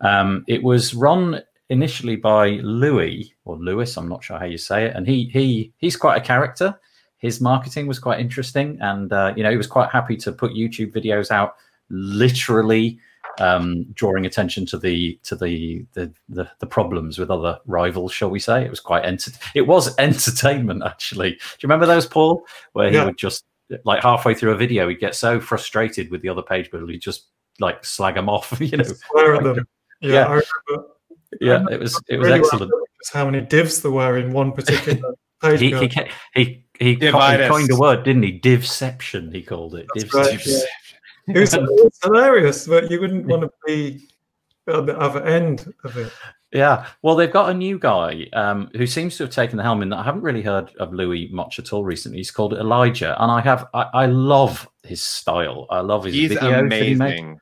Um, 0.00 0.44
it 0.48 0.62
was 0.62 0.94
run 0.94 1.40
initially 1.70 2.16
by 2.16 2.50
Louis 2.62 3.34
or 3.44 3.56
Lewis, 3.56 3.96
I'm 3.96 4.08
not 4.08 4.24
sure 4.24 4.38
how 4.38 4.46
you 4.46 4.58
say 4.58 4.86
it, 4.86 4.96
and 4.96 5.06
he 5.06 5.30
he 5.32 5.72
he's 5.78 5.96
quite 5.96 6.16
a 6.16 6.24
character. 6.24 6.78
His 7.18 7.40
marketing 7.40 7.86
was 7.86 8.00
quite 8.00 8.20
interesting, 8.20 8.78
and 8.80 9.12
uh, 9.12 9.32
you 9.36 9.44
know 9.44 9.50
he 9.50 9.56
was 9.56 9.66
quite 9.68 9.90
happy 9.90 10.16
to 10.18 10.32
put 10.32 10.52
YouTube 10.52 10.92
videos 10.92 11.30
out, 11.30 11.54
literally 11.88 12.98
um, 13.38 13.84
drawing 13.94 14.26
attention 14.26 14.66
to 14.66 14.78
the 14.78 15.18
to 15.24 15.36
the, 15.36 15.84
the, 15.94 16.12
the 16.28 16.48
the 16.58 16.66
problems 16.66 17.18
with 17.18 17.30
other 17.30 17.58
rivals, 17.66 18.12
shall 18.12 18.30
we 18.30 18.38
say? 18.38 18.64
It 18.64 18.70
was 18.70 18.80
quite 18.80 19.04
enter- 19.04 19.32
it 19.54 19.66
was 19.66 19.94
entertainment 19.98 20.82
actually. 20.84 21.30
Do 21.30 21.36
you 21.36 21.68
remember 21.68 21.86
those, 21.86 22.06
Paul, 22.06 22.44
where 22.72 22.90
he 22.90 22.96
yeah. 22.96 23.04
would 23.04 23.18
just 23.18 23.44
like 23.84 24.02
halfway 24.02 24.34
through 24.34 24.52
a 24.52 24.56
video, 24.56 24.88
he'd 24.88 25.00
get 25.00 25.14
so 25.14 25.40
frustrated 25.40 26.10
with 26.10 26.22
the 26.22 26.28
other 26.28 26.42
page 26.42 26.70
builder, 26.70 26.90
he'd 26.90 27.00
just 27.00 27.26
like 27.60 27.84
slag 27.84 28.14
them 28.14 28.28
off, 28.28 28.56
you 28.60 28.76
know. 28.76 28.84
Swear 28.84 29.36
at 29.36 29.42
them. 29.42 29.66
Yeah, 30.00 30.40
yeah, 30.70 30.78
yeah 31.40 31.64
it 31.70 31.80
was 31.80 32.00
it 32.08 32.18
was 32.18 32.26
really 32.26 32.38
excellent. 32.40 32.72
How 33.12 33.24
many 33.24 33.44
divs 33.44 33.82
there 33.82 33.90
were 33.90 34.18
in 34.18 34.32
one 34.32 34.52
particular 34.52 35.14
page? 35.42 35.60
he, 35.60 35.74
he, 35.76 35.88
he, 36.34 36.64
he, 36.78 36.94
he 36.94 37.10
coined 37.10 37.70
a 37.70 37.76
word, 37.76 38.04
didn't 38.04 38.22
he? 38.22 38.32
Divception, 38.32 39.32
he 39.32 39.42
called 39.42 39.74
it. 39.74 39.86
That's 39.94 40.04
Divception. 40.04 40.52
Right, 40.52 40.62
yeah. 40.62 40.66
it, 41.34 41.38
was, 41.38 41.54
it 41.54 41.62
was 41.62 41.98
hilarious, 42.02 42.66
but 42.66 42.90
you 42.90 43.00
wouldn't 43.00 43.26
want 43.26 43.42
to 43.42 43.50
be 43.66 44.08
at 44.66 44.86
the 44.86 44.98
other 44.98 45.24
end 45.24 45.72
of 45.84 45.96
it. 45.96 46.12
Yeah, 46.52 46.86
well, 47.02 47.14
they've 47.14 47.30
got 47.30 47.50
a 47.50 47.54
new 47.54 47.78
guy 47.78 48.26
um, 48.32 48.70
who 48.74 48.86
seems 48.86 49.18
to 49.18 49.24
have 49.24 49.32
taken 49.32 49.58
the 49.58 49.62
helm 49.62 49.82
in 49.82 49.90
that 49.90 49.98
I 49.98 50.02
haven't 50.02 50.22
really 50.22 50.40
heard 50.40 50.74
of 50.80 50.94
Louis 50.94 51.28
much 51.30 51.58
at 51.58 51.74
all 51.74 51.84
recently. 51.84 52.18
He's 52.18 52.30
called 52.30 52.54
Elijah, 52.54 53.22
and 53.22 53.30
I 53.30 53.42
have 53.42 53.66
I, 53.74 53.82
I 53.92 54.06
love 54.06 54.66
his 54.82 55.02
style. 55.02 55.66
I 55.68 55.80
love 55.80 56.04
his 56.04 56.14
He's 56.14 56.30
videos. 56.30 56.60
Amazing. 56.60 57.32
He 57.34 57.38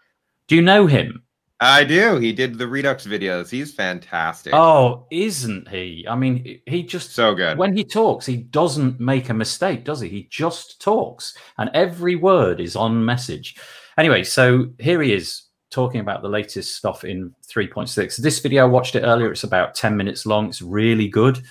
Do 0.48 0.56
you 0.56 0.62
know 0.62 0.86
him? 0.86 1.22
I 1.58 1.84
do. 1.84 2.18
He 2.18 2.32
did 2.32 2.58
the 2.58 2.68
Redux 2.68 3.06
videos. 3.06 3.48
He's 3.48 3.72
fantastic. 3.72 4.52
Oh, 4.54 5.06
isn't 5.10 5.68
he? 5.68 6.06
I 6.08 6.14
mean, 6.14 6.60
he 6.66 6.82
just 6.82 7.14
so 7.14 7.34
good. 7.34 7.56
When 7.56 7.74
he 7.74 7.82
talks, 7.82 8.26
he 8.26 8.36
doesn't 8.36 9.00
make 9.00 9.30
a 9.30 9.34
mistake, 9.34 9.84
does 9.84 10.00
he? 10.00 10.08
He 10.08 10.28
just 10.30 10.82
talks, 10.82 11.36
and 11.56 11.70
every 11.72 12.14
word 12.14 12.60
is 12.60 12.76
on 12.76 13.04
message. 13.04 13.56
Anyway, 13.96 14.22
so 14.22 14.68
here 14.78 15.00
he 15.00 15.14
is 15.14 15.44
talking 15.70 16.00
about 16.00 16.22
the 16.22 16.28
latest 16.28 16.76
stuff 16.76 17.04
in 17.04 17.34
3.6. 17.50 18.16
This 18.18 18.38
video, 18.40 18.64
I 18.64 18.68
watched 18.68 18.94
it 18.94 19.02
earlier. 19.02 19.32
It's 19.32 19.44
about 19.44 19.74
10 19.74 19.96
minutes 19.96 20.26
long. 20.26 20.48
It's 20.48 20.60
really 20.60 21.08
good. 21.08 21.42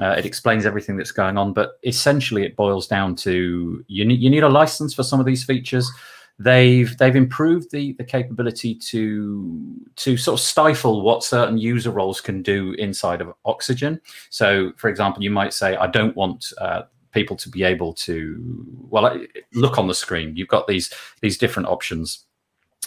Uh, 0.00 0.10
it 0.18 0.26
explains 0.26 0.66
everything 0.66 0.96
that's 0.96 1.12
going 1.12 1.38
on, 1.38 1.52
but 1.52 1.78
essentially 1.84 2.44
it 2.44 2.56
boils 2.56 2.88
down 2.88 3.14
to 3.14 3.84
you 3.86 4.04
need 4.04 4.20
you 4.20 4.28
need 4.28 4.42
a 4.42 4.48
license 4.48 4.92
for 4.92 5.04
some 5.04 5.20
of 5.20 5.26
these 5.26 5.44
features. 5.44 5.88
They've 6.38 6.96
they've 6.98 7.14
improved 7.14 7.70
the 7.70 7.92
the 7.92 8.04
capability 8.04 8.74
to 8.74 9.76
to 9.96 10.16
sort 10.16 10.40
of 10.40 10.44
stifle 10.44 11.02
what 11.02 11.22
certain 11.22 11.58
user 11.58 11.92
roles 11.92 12.20
can 12.20 12.42
do 12.42 12.72
inside 12.72 13.20
of 13.20 13.32
Oxygen. 13.44 14.00
So, 14.30 14.72
for 14.76 14.88
example, 14.88 15.22
you 15.22 15.30
might 15.30 15.52
say, 15.52 15.76
"I 15.76 15.86
don't 15.86 16.16
want 16.16 16.52
uh, 16.58 16.82
people 17.12 17.36
to 17.36 17.48
be 17.48 17.62
able 17.62 17.94
to 17.94 18.66
well 18.90 19.16
look 19.52 19.78
on 19.78 19.86
the 19.86 19.94
screen." 19.94 20.36
You've 20.36 20.48
got 20.48 20.66
these 20.66 20.92
these 21.20 21.38
different 21.38 21.68
options 21.68 22.24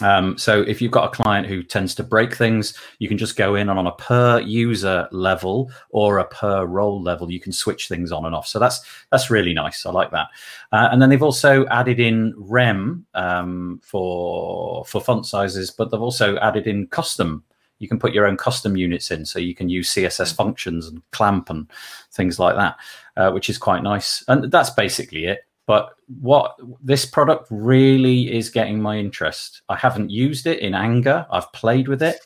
um, 0.00 0.38
so 0.38 0.62
if 0.62 0.80
you've 0.80 0.92
got 0.92 1.12
a 1.12 1.22
client 1.22 1.46
who 1.46 1.62
tends 1.62 1.94
to 1.96 2.02
break 2.02 2.34
things, 2.34 2.74
you 2.98 3.08
can 3.08 3.18
just 3.18 3.36
go 3.36 3.54
in 3.54 3.68
and 3.68 3.78
on 3.78 3.86
a 3.86 3.92
per 3.92 4.40
user 4.40 5.08
level 5.12 5.70
or 5.90 6.18
a 6.18 6.24
per 6.24 6.64
role 6.64 7.02
level, 7.02 7.30
you 7.30 7.40
can 7.40 7.52
switch 7.52 7.88
things 7.88 8.12
on 8.12 8.24
and 8.24 8.34
off. 8.34 8.46
So 8.46 8.58
that's 8.58 8.80
that's 9.10 9.30
really 9.30 9.54
nice. 9.54 9.84
I 9.86 9.90
like 9.90 10.10
that. 10.12 10.28
Uh, 10.72 10.88
and 10.92 11.00
then 11.00 11.10
they've 11.10 11.22
also 11.22 11.66
added 11.66 12.00
in 12.00 12.34
REM 12.36 13.06
um, 13.14 13.80
for 13.82 14.84
for 14.84 15.00
font 15.00 15.26
sizes, 15.26 15.70
but 15.70 15.90
they've 15.90 16.00
also 16.00 16.36
added 16.38 16.66
in 16.66 16.86
custom. 16.88 17.44
You 17.80 17.88
can 17.88 17.98
put 17.98 18.12
your 18.12 18.26
own 18.26 18.36
custom 18.36 18.76
units 18.76 19.10
in, 19.10 19.24
so 19.24 19.38
you 19.38 19.54
can 19.54 19.68
use 19.68 19.94
CSS 19.94 20.34
functions 20.34 20.88
and 20.88 21.00
clamp 21.12 21.48
and 21.48 21.70
things 22.10 22.38
like 22.38 22.56
that, 22.56 22.76
uh, 23.16 23.30
which 23.30 23.48
is 23.48 23.56
quite 23.56 23.84
nice. 23.84 24.24
And 24.26 24.50
that's 24.50 24.70
basically 24.70 25.26
it. 25.26 25.47
But 25.68 25.90
what 26.06 26.56
this 26.82 27.04
product 27.04 27.46
really 27.50 28.34
is 28.34 28.48
getting 28.48 28.80
my 28.80 28.96
interest. 28.96 29.60
I 29.68 29.76
haven't 29.76 30.08
used 30.08 30.46
it 30.46 30.60
in 30.60 30.74
anger. 30.74 31.26
I've 31.30 31.52
played 31.52 31.88
with 31.88 32.02
it, 32.02 32.20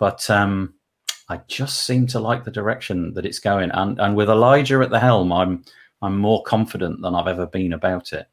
but 0.00 0.28
um, 0.28 0.74
I 1.28 1.40
just 1.46 1.84
seem 1.84 2.08
to 2.08 2.18
like 2.18 2.42
the 2.42 2.50
direction 2.50 3.14
that 3.14 3.24
it's 3.24 3.38
going. 3.38 3.70
And 3.70 4.00
and 4.00 4.16
with 4.16 4.28
Elijah 4.28 4.80
at 4.80 4.90
the 4.90 4.98
helm, 4.98 5.32
I'm 5.32 5.64
I'm 6.02 6.18
more 6.18 6.42
confident 6.42 7.00
than 7.00 7.14
I've 7.14 7.28
ever 7.28 7.46
been 7.46 7.74
about 7.74 8.12
it. 8.12 8.26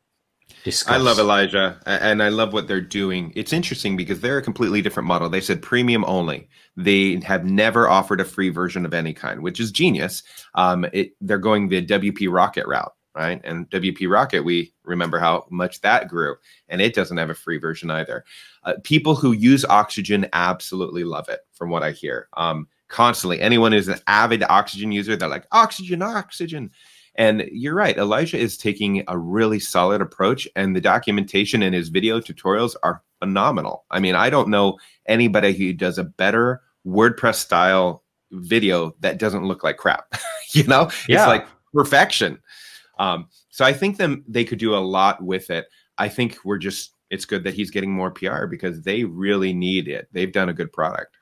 Discuss. 0.64 0.96
I 0.96 0.98
love 0.98 1.20
Elijah 1.20 1.80
and 1.86 2.24
I 2.24 2.30
love 2.30 2.52
what 2.52 2.68
they're 2.68 2.82
doing. 2.82 3.32
It's 3.36 3.54
interesting 3.54 3.96
because 3.96 4.22
they're 4.22 4.40
a 4.40 4.42
completely 4.42 4.82
different 4.82 5.06
model. 5.06 5.30
They 5.30 5.42
said 5.42 5.62
premium 5.62 6.04
only. 6.06 6.50
They 6.76 7.20
have 7.24 7.46
never 7.46 7.88
offered 7.88 8.22
a 8.22 8.26
free 8.26 8.50
version 8.50 8.86
of 8.86 8.94
any 8.94 9.14
kind, 9.14 9.44
which 9.44 9.60
is 9.60 9.72
genius. 9.72 10.24
Um, 10.56 10.88
it, 10.94 11.12
they're 11.22 11.38
going 11.38 11.70
the 11.70 11.86
WP 11.86 12.32
Rocket 12.32 12.66
route 12.66 12.94
right? 13.18 13.42
And 13.44 13.70
WP 13.70 14.10
Rocket, 14.10 14.44
we 14.44 14.74
remember 14.84 15.20
how 15.20 15.46
much 15.50 15.82
that 15.82 16.08
grew, 16.08 16.36
and 16.70 16.82
it 16.82 16.94
doesn't 16.94 17.18
have 17.18 17.32
a 17.32 17.36
free 17.36 17.58
version 17.58 17.90
either. 17.90 18.24
Uh, 18.64 18.74
people 18.84 19.16
who 19.16 19.32
use 19.32 19.66
Oxygen 19.66 20.28
absolutely 20.34 21.04
love 21.04 21.28
it, 21.28 21.42
from 21.54 21.70
what 21.70 21.84
I 21.84 21.92
hear. 21.92 22.28
Um, 22.38 22.68
constantly, 22.90 23.42
anyone 23.42 23.72
who's 23.72 23.88
an 23.88 24.00
avid 24.06 24.44
Oxygen 24.44 24.92
user, 24.92 25.16
they're 25.16 25.28
like, 25.28 25.48
Oxygen, 25.52 26.02
Oxygen. 26.02 26.72
And 27.16 27.50
you're 27.52 27.74
right, 27.74 27.98
Elijah 27.98 28.38
is 28.38 28.58
taking 28.58 29.04
a 29.08 29.18
really 29.18 29.60
solid 29.60 30.02
approach, 30.02 30.48
and 30.56 30.76
the 30.76 30.82
documentation 30.82 31.64
and 31.64 31.74
his 31.74 31.90
video 31.90 32.20
tutorials 32.20 32.76
are 32.84 33.02
phenomenal. 33.20 33.86
I 33.90 34.00
mean, 34.00 34.14
I 34.14 34.30
don't 34.30 34.50
know 34.50 34.78
anybody 35.08 35.54
who 35.54 35.74
does 35.74 35.98
a 35.98 36.04
better 36.04 36.62
WordPress 36.86 37.36
style 37.36 38.04
video 38.32 38.96
that 39.00 39.18
doesn't 39.18 39.46
look 39.46 39.64
like 39.64 39.78
crap. 39.78 40.14
you 40.52 40.64
know, 40.66 40.92
yeah. 41.08 41.24
it's 41.24 41.28
like 41.28 41.48
perfection. 41.74 42.38
Um, 43.00 43.28
so 43.50 43.66
I 43.66 43.74
think 43.74 43.98
them 43.98 44.24
they 44.28 44.44
could 44.44 44.60
do 44.60 44.76
a 44.76 44.80
lot 44.80 45.24
with 45.24 45.50
it. 45.50 45.68
I 45.98 46.10
think 46.10 46.38
we're 46.44 46.58
just 46.58 46.94
it's 47.10 47.26
good 47.26 47.44
that 47.46 47.54
he's 47.54 47.72
getting 47.72 47.92
more 47.92 48.12
PR 48.12 48.46
because 48.46 48.82
they 48.82 49.04
really 49.04 49.54
need 49.54 49.88
it. 49.88 50.08
They've 50.12 50.32
done 50.32 50.50
a 50.50 50.54
good 50.54 50.72
product. 50.74 51.16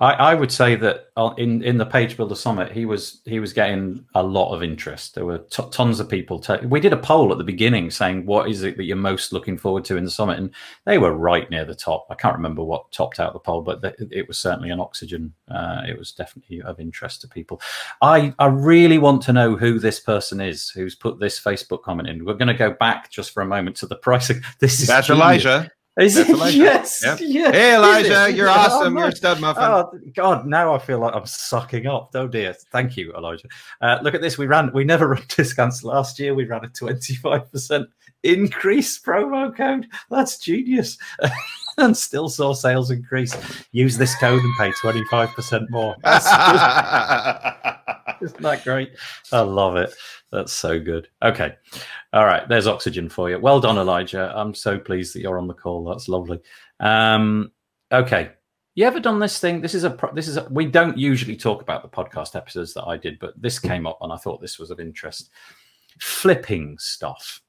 I, 0.00 0.12
I, 0.12 0.34
would 0.34 0.52
say 0.52 0.76
that 0.76 1.08
uh, 1.16 1.34
in 1.36 1.62
in 1.62 1.76
the 1.76 1.86
Page 1.86 2.16
Builder 2.16 2.34
Summit, 2.34 2.72
he 2.72 2.84
was 2.84 3.20
he 3.24 3.40
was 3.40 3.52
getting 3.52 4.04
a 4.14 4.22
lot 4.22 4.54
of 4.54 4.62
interest. 4.62 5.14
There 5.14 5.24
were 5.24 5.38
t- 5.38 5.64
tons 5.70 6.00
of 6.00 6.08
people. 6.08 6.38
T- 6.38 6.64
we 6.66 6.80
did 6.80 6.92
a 6.92 6.96
poll 6.96 7.32
at 7.32 7.38
the 7.38 7.44
beginning 7.44 7.90
saying 7.90 8.24
what 8.24 8.48
is 8.48 8.62
it 8.62 8.76
that 8.76 8.84
you're 8.84 8.96
most 8.96 9.32
looking 9.32 9.58
forward 9.58 9.84
to 9.86 9.96
in 9.96 10.04
the 10.04 10.10
summit, 10.10 10.38
and 10.38 10.50
they 10.84 10.98
were 10.98 11.12
right 11.12 11.48
near 11.50 11.64
the 11.64 11.74
top. 11.74 12.06
I 12.10 12.14
can't 12.14 12.36
remember 12.36 12.62
what 12.62 12.90
topped 12.92 13.20
out 13.20 13.32
the 13.32 13.38
poll, 13.38 13.62
but 13.62 13.82
th- 13.82 13.94
it 14.10 14.26
was 14.28 14.38
certainly 14.38 14.70
an 14.70 14.80
oxygen. 14.80 15.32
Uh, 15.48 15.82
it 15.88 15.98
was 15.98 16.12
definitely 16.12 16.62
of 16.62 16.80
interest 16.80 17.20
to 17.22 17.28
people. 17.28 17.60
I 18.00 18.32
I 18.38 18.46
really 18.46 18.98
want 18.98 19.22
to 19.22 19.32
know 19.32 19.56
who 19.56 19.78
this 19.78 20.00
person 20.00 20.40
is 20.40 20.70
who's 20.70 20.94
put 20.94 21.18
this 21.18 21.40
Facebook 21.40 21.82
comment 21.82 22.08
in. 22.08 22.24
We're 22.24 22.34
going 22.34 22.48
to 22.48 22.54
go 22.54 22.70
back 22.70 23.10
just 23.10 23.32
for 23.32 23.42
a 23.42 23.46
moment 23.46 23.76
to 23.76 23.86
the 23.86 23.96
pricing. 23.96 24.42
This 24.60 24.80
is 24.80 24.88
that's 24.88 25.06
genius. 25.06 25.44
Elijah. 25.44 25.70
Is 25.98 26.16
it? 26.16 26.28
Yes, 26.54 27.02
yep. 27.04 27.18
yes. 27.20 27.54
Hey, 27.54 27.74
Elijah, 27.74 28.32
you're 28.32 28.48
awesome. 28.48 28.96
Oh, 28.96 29.00
you're 29.00 29.08
a 29.08 29.16
stud 29.16 29.40
muffin. 29.40 29.64
Oh 29.64 29.90
God, 30.14 30.46
now 30.46 30.72
I 30.72 30.78
feel 30.78 31.00
like 31.00 31.14
I'm 31.14 31.26
sucking 31.26 31.86
up. 31.86 32.10
Oh 32.14 32.28
dear. 32.28 32.54
Thank 32.70 32.96
you, 32.96 33.12
Elijah. 33.14 33.48
Uh, 33.80 33.98
look 34.02 34.14
at 34.14 34.20
this. 34.20 34.38
We 34.38 34.46
ran. 34.46 34.72
We 34.72 34.84
never 34.84 35.08
run 35.08 35.22
discounts 35.28 35.82
last 35.82 36.20
year. 36.20 36.34
We 36.34 36.44
ran 36.44 36.64
a 36.64 36.68
25 36.68 37.50
percent 37.50 37.88
increase 38.22 39.00
promo 39.00 39.54
code. 39.56 39.88
That's 40.08 40.38
genius. 40.38 40.98
and 41.78 41.96
still 41.96 42.28
saw 42.28 42.52
sales 42.52 42.90
increase. 42.90 43.34
Use 43.72 43.96
this 43.96 44.14
code 44.16 44.42
and 44.42 44.54
pay 44.56 44.70
25% 44.72 45.70
more. 45.70 45.96
Isn't 48.22 48.42
that 48.42 48.64
great? 48.64 48.92
I 49.32 49.40
love 49.40 49.76
it. 49.76 49.94
That's 50.30 50.52
so 50.52 50.78
good. 50.78 51.08
Okay. 51.22 51.54
All 52.12 52.24
right. 52.24 52.48
There's 52.48 52.66
oxygen 52.66 53.08
for 53.08 53.30
you. 53.30 53.38
Well 53.38 53.60
done, 53.60 53.78
Elijah. 53.78 54.32
I'm 54.36 54.54
so 54.54 54.78
pleased 54.78 55.14
that 55.14 55.20
you're 55.20 55.38
on 55.38 55.48
the 55.48 55.54
call. 55.54 55.84
That's 55.84 56.08
lovely. 56.08 56.40
Um, 56.80 57.52
okay. 57.92 58.32
You 58.74 58.84
ever 58.86 59.00
done 59.00 59.18
this 59.18 59.40
thing? 59.40 59.60
This 59.60 59.74
is 59.74 59.82
a 59.84 59.98
this 60.14 60.28
is 60.28 60.36
a, 60.36 60.46
we 60.50 60.64
don't 60.66 60.96
usually 60.96 61.36
talk 61.36 61.62
about 61.62 61.82
the 61.82 61.88
podcast 61.88 62.36
episodes 62.36 62.74
that 62.74 62.84
I 62.84 62.96
did, 62.96 63.18
but 63.18 63.34
this 63.40 63.58
came 63.58 63.88
up 63.88 63.98
and 64.02 64.12
I 64.12 64.16
thought 64.16 64.40
this 64.40 64.58
was 64.58 64.70
of 64.70 64.78
interest. 64.78 65.30
Flipping 65.98 66.78
stuff. 66.78 67.42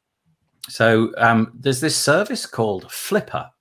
So 0.70 1.11
um, 1.17 1.51
there's 1.53 1.82
this 1.82 1.95
service 1.95 2.47
called 2.47 2.86
Flippa.com, 2.88 3.51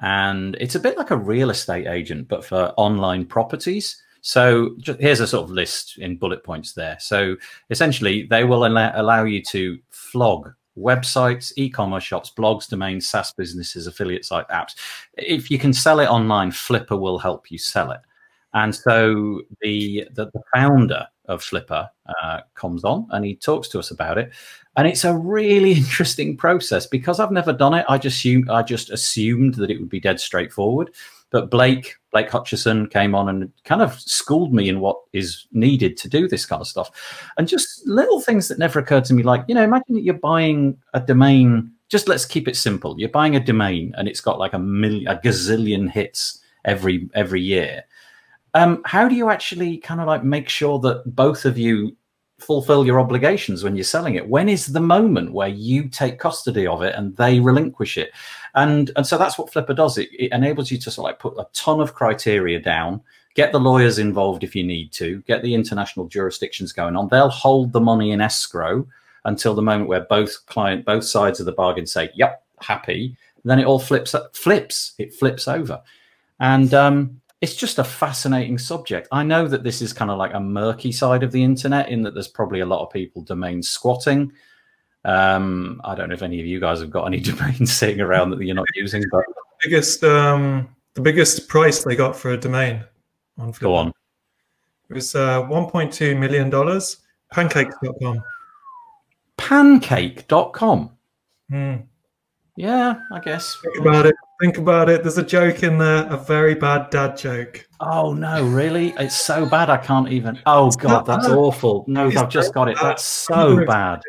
and 0.00 0.56
it's 0.58 0.76
a 0.76 0.80
bit 0.80 0.96
like 0.96 1.10
a 1.10 1.16
real 1.16 1.50
estate 1.50 1.86
agent, 1.86 2.26
but 2.26 2.42
for 2.42 2.72
online 2.78 3.26
properties. 3.26 4.02
So 4.22 4.76
just, 4.78 5.00
here's 5.00 5.20
a 5.20 5.26
sort 5.26 5.44
of 5.44 5.50
list 5.50 5.98
in 5.98 6.16
bullet 6.16 6.44
points 6.44 6.72
there. 6.72 6.96
So 7.00 7.36
essentially, 7.70 8.22
they 8.24 8.44
will 8.44 8.64
allow, 8.66 8.92
allow 8.94 9.24
you 9.24 9.42
to 9.50 9.78
flog 9.90 10.52
websites, 10.78 11.52
e-commerce 11.56 12.04
shops, 12.04 12.32
blogs, 12.36 12.68
domains, 12.68 13.08
SaaS 13.08 13.32
businesses, 13.32 13.86
affiliate 13.86 14.24
site 14.24 14.48
apps. 14.48 14.74
If 15.18 15.50
you 15.50 15.58
can 15.58 15.72
sell 15.72 16.00
it 16.00 16.06
online, 16.06 16.50
Flippa 16.52 16.98
will 16.98 17.18
help 17.18 17.50
you 17.50 17.58
sell 17.58 17.90
it. 17.90 18.00
And 18.54 18.74
so 18.74 19.42
the 19.60 20.06
the, 20.14 20.26
the 20.26 20.42
founder 20.54 21.06
of 21.26 21.42
Flippa 21.42 21.88
uh, 22.22 22.40
comes 22.54 22.84
on 22.84 23.06
and 23.10 23.24
he 23.24 23.34
talks 23.34 23.68
to 23.68 23.78
us 23.78 23.90
about 23.90 24.18
it, 24.18 24.32
and 24.76 24.86
it's 24.86 25.04
a 25.04 25.16
really 25.16 25.72
interesting 25.82 26.36
process 26.36 26.86
because 26.86 27.18
I've 27.18 27.30
never 27.32 27.52
done 27.52 27.74
it. 27.74 27.86
I 27.88 27.98
just 27.98 28.18
assumed, 28.18 28.50
I 28.50 28.62
just 28.62 28.90
assumed 28.90 29.54
that 29.54 29.70
it 29.70 29.80
would 29.80 29.88
be 29.88 30.00
dead 30.00 30.20
straightforward. 30.20 30.90
But 31.32 31.50
Blake 31.50 31.96
Blake 32.12 32.30
Hutchison 32.30 32.86
came 32.88 33.14
on 33.14 33.28
and 33.28 33.50
kind 33.64 33.82
of 33.82 33.98
schooled 33.98 34.52
me 34.52 34.68
in 34.68 34.80
what 34.80 34.98
is 35.12 35.46
needed 35.50 35.96
to 35.96 36.08
do 36.08 36.28
this 36.28 36.46
kind 36.46 36.60
of 36.60 36.68
stuff, 36.68 36.90
and 37.36 37.48
just 37.48 37.86
little 37.86 38.20
things 38.20 38.48
that 38.48 38.58
never 38.58 38.78
occurred 38.78 39.06
to 39.06 39.14
me, 39.14 39.22
like 39.22 39.44
you 39.48 39.54
know, 39.54 39.64
imagine 39.64 39.94
that 39.94 40.04
you're 40.04 40.14
buying 40.14 40.78
a 40.94 41.00
domain. 41.00 41.72
Just 41.88 42.08
let's 42.08 42.24
keep 42.24 42.48
it 42.48 42.56
simple. 42.56 42.98
You're 42.98 43.08
buying 43.08 43.34
a 43.36 43.40
domain 43.40 43.94
and 43.98 44.08
it's 44.08 44.20
got 44.20 44.38
like 44.38 44.52
a 44.52 44.58
million, 44.58 45.08
a 45.08 45.18
gazillion 45.18 45.90
hits 45.90 46.40
every 46.64 47.08
every 47.14 47.40
year. 47.40 47.84
Um, 48.54 48.82
how 48.84 49.08
do 49.08 49.14
you 49.14 49.30
actually 49.30 49.78
kind 49.78 50.00
of 50.00 50.06
like 50.06 50.24
make 50.24 50.48
sure 50.48 50.78
that 50.80 51.02
both 51.16 51.44
of 51.46 51.56
you 51.56 51.96
fulfill 52.42 52.84
your 52.84 53.00
obligations 53.00 53.64
when 53.64 53.76
you're 53.76 53.84
selling 53.84 54.16
it? 54.16 54.28
When 54.28 54.48
is 54.48 54.66
the 54.66 54.80
moment 54.80 55.32
where 55.32 55.48
you 55.48 55.88
take 55.88 56.18
custody 56.18 56.66
of 56.66 56.82
it 56.82 56.94
and 56.94 57.16
they 57.16 57.40
relinquish 57.40 57.96
it? 57.96 58.12
And 58.54 58.90
and 58.96 59.06
so 59.06 59.16
that's 59.16 59.38
what 59.38 59.52
Flippa 59.52 59.74
does. 59.74 59.98
It, 59.98 60.10
it 60.12 60.32
enables 60.32 60.70
you 60.70 60.78
to 60.78 60.90
sort 60.90 61.04
of 61.06 61.10
like 61.10 61.18
put 61.18 61.38
a 61.38 61.48
ton 61.54 61.80
of 61.80 61.94
criteria 61.94 62.60
down, 62.60 63.00
get 63.34 63.52
the 63.52 63.60
lawyers 63.60 63.98
involved 63.98 64.44
if 64.44 64.54
you 64.54 64.64
need 64.64 64.92
to, 64.92 65.22
get 65.22 65.42
the 65.42 65.54
international 65.54 66.06
jurisdictions 66.06 66.72
going 66.72 66.96
on. 66.96 67.08
They'll 67.08 67.30
hold 67.30 67.72
the 67.72 67.80
money 67.80 68.10
in 68.10 68.20
escrow 68.20 68.86
until 69.24 69.54
the 69.54 69.62
moment 69.62 69.88
where 69.88 70.00
both 70.02 70.44
client, 70.46 70.84
both 70.84 71.04
sides 71.04 71.40
of 71.40 71.46
the 71.46 71.52
bargain 71.52 71.86
say, 71.86 72.10
"Yep, 72.14 72.42
happy." 72.60 73.16
Then 73.44 73.58
it 73.58 73.66
all 73.66 73.78
flips 73.78 74.14
flips. 74.34 74.92
It 74.98 75.14
flips 75.14 75.48
over, 75.48 75.80
and 76.40 76.74
um, 76.74 77.20
it's 77.42 77.56
just 77.56 77.80
a 77.80 77.84
fascinating 77.84 78.56
subject. 78.56 79.08
I 79.10 79.24
know 79.24 79.48
that 79.48 79.64
this 79.64 79.82
is 79.82 79.92
kind 79.92 80.12
of 80.12 80.16
like 80.16 80.32
a 80.32 80.38
murky 80.38 80.92
side 80.92 81.24
of 81.24 81.32
the 81.32 81.42
internet 81.42 81.88
in 81.88 82.02
that 82.02 82.14
there's 82.14 82.28
probably 82.28 82.60
a 82.60 82.66
lot 82.66 82.84
of 82.84 82.92
people 82.92 83.20
domain 83.20 83.64
squatting. 83.64 84.32
Um, 85.04 85.80
I 85.84 85.96
don't 85.96 86.08
know 86.08 86.14
if 86.14 86.22
any 86.22 86.38
of 86.38 86.46
you 86.46 86.60
guys 86.60 86.80
have 86.80 86.90
got 86.90 87.06
any 87.06 87.18
domains 87.20 87.72
sitting 87.72 88.00
around 88.00 88.30
that 88.30 88.40
you're 88.40 88.54
not 88.54 88.66
using, 88.76 89.02
but 89.10 89.24
the 89.26 89.68
biggest 89.68 90.04
um, 90.04 90.68
the 90.94 91.00
biggest 91.00 91.48
price 91.48 91.82
they 91.82 91.96
got 91.96 92.14
for 92.14 92.30
a 92.30 92.36
domain 92.36 92.84
on. 93.36 93.50
Go 93.58 93.74
on. 93.74 93.92
It 94.88 94.94
was 94.94 95.16
uh, 95.16 95.42
1.2 95.42 96.16
million 96.16 96.48
dollars. 96.48 96.98
Pancake.com. 97.32 98.22
Pancake.com. 99.36 100.90
Hmm. 101.50 101.74
Yeah, 102.56 103.00
I 103.10 103.18
guess. 103.18 103.56
Think 103.62 103.78
about 103.78 104.06
it. 104.06 104.14
Think 104.42 104.58
about 104.58 104.88
it. 104.88 105.04
There's 105.04 105.18
a 105.18 105.22
joke 105.22 105.62
in 105.62 105.78
there, 105.78 106.04
a 106.08 106.16
very 106.16 106.56
bad 106.56 106.90
dad 106.90 107.16
joke. 107.16 107.64
Oh 107.78 108.12
no, 108.12 108.44
really? 108.44 108.92
It's 108.98 109.14
so 109.14 109.46
bad 109.46 109.70
I 109.70 109.76
can't 109.76 110.08
even. 110.08 110.36
Oh 110.46 110.66
it's 110.66 110.74
god, 110.74 111.06
that's 111.06 111.28
bad. 111.28 111.36
awful. 111.36 111.84
No, 111.86 112.08
it's 112.08 112.16
I've 112.16 112.28
just 112.28 112.52
got 112.52 112.68
it. 112.68 112.74
Bad. 112.74 112.84
That's 112.84 113.04
so 113.04 113.64
bad. 113.64 114.02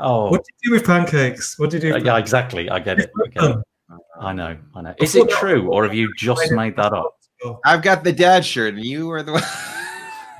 Oh, 0.00 0.30
what 0.30 0.42
did 0.42 0.54
you 0.62 0.70
do 0.70 0.74
with 0.74 0.86
pancakes? 0.86 1.58
What 1.58 1.68
did 1.68 1.82
you 1.82 1.92
do? 1.92 1.96
Uh, 1.96 1.98
yeah, 1.98 2.16
exactly. 2.16 2.70
I 2.70 2.78
get 2.78 2.98
it. 2.98 3.10
I, 3.22 3.28
get 3.28 3.44
it. 3.44 3.56
I 4.18 4.32
know. 4.32 4.56
I 4.74 4.80
know. 4.80 4.94
Is 5.02 5.14
it 5.14 5.28
true, 5.28 5.70
or 5.70 5.84
have 5.84 5.92
you 5.92 6.14
just 6.16 6.50
made 6.50 6.74
that 6.76 6.94
up? 6.94 7.18
I've 7.66 7.82
got 7.82 8.04
the 8.04 8.12
dad 8.12 8.46
shirt, 8.46 8.72
and 8.72 8.82
you 8.82 9.10
are 9.10 9.22
the 9.22 9.32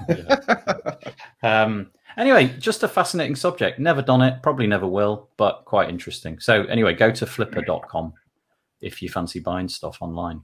one. 0.08 1.02
um. 1.42 1.90
Anyway, 2.16 2.54
just 2.58 2.82
a 2.82 2.88
fascinating 2.88 3.36
subject. 3.36 3.78
Never 3.78 4.00
done 4.00 4.22
it, 4.22 4.42
probably 4.42 4.66
never 4.66 4.86
will, 4.86 5.28
but 5.36 5.66
quite 5.66 5.90
interesting. 5.90 6.40
So 6.40 6.62
anyway, 6.64 6.94
go 6.94 7.10
to 7.10 7.26
flippa.com 7.26 8.14
if 8.80 9.02
you 9.02 9.08
fancy 9.08 9.40
buying 9.40 9.68
stuff 9.68 9.98
online. 10.00 10.42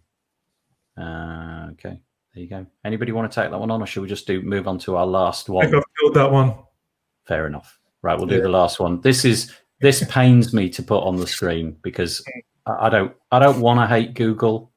Uh, 0.97 1.69
okay, 1.73 2.01
there 2.35 2.43
you 2.43 2.49
go. 2.49 2.67
Anybody 2.85 3.13
want 3.13 3.31
to 3.31 3.41
take 3.41 3.51
that 3.51 3.59
one 3.59 3.71
on, 3.71 3.83
or 3.83 3.87
should 3.87 4.03
we 4.03 4.09
just 4.09 4.27
do 4.27 4.43
move 4.43 4.69
on 4.69 4.79
to 4.81 4.97
our 4.97 5.07
last 5.07 5.49
one? 5.49 5.67
I 5.67 5.71
think 5.71 5.79
I've 5.79 6.01
killed 6.01 6.15
that 6.15 6.31
one. 6.31 6.55
Fair 7.27 7.47
enough. 7.47 7.79
Right, 8.03 8.19
we'll 8.19 8.27
do 8.27 8.43
the 8.43 8.49
last 8.51 8.81
one. 8.81 9.01
This 9.01 9.25
is 9.25 9.53
this 9.81 10.05
pains 10.11 10.53
me 10.53 10.69
to 10.71 10.83
put 10.83 11.03
on 11.03 11.17
the 11.17 11.27
screen 11.27 11.77
because 11.83 12.23
I, 12.67 12.87
I 12.87 12.89
don't 12.91 13.13
I 13.33 13.39
don't 13.39 13.61
want 13.61 13.81
to 13.81 13.87
hate 13.87 14.15
Google. 14.15 14.73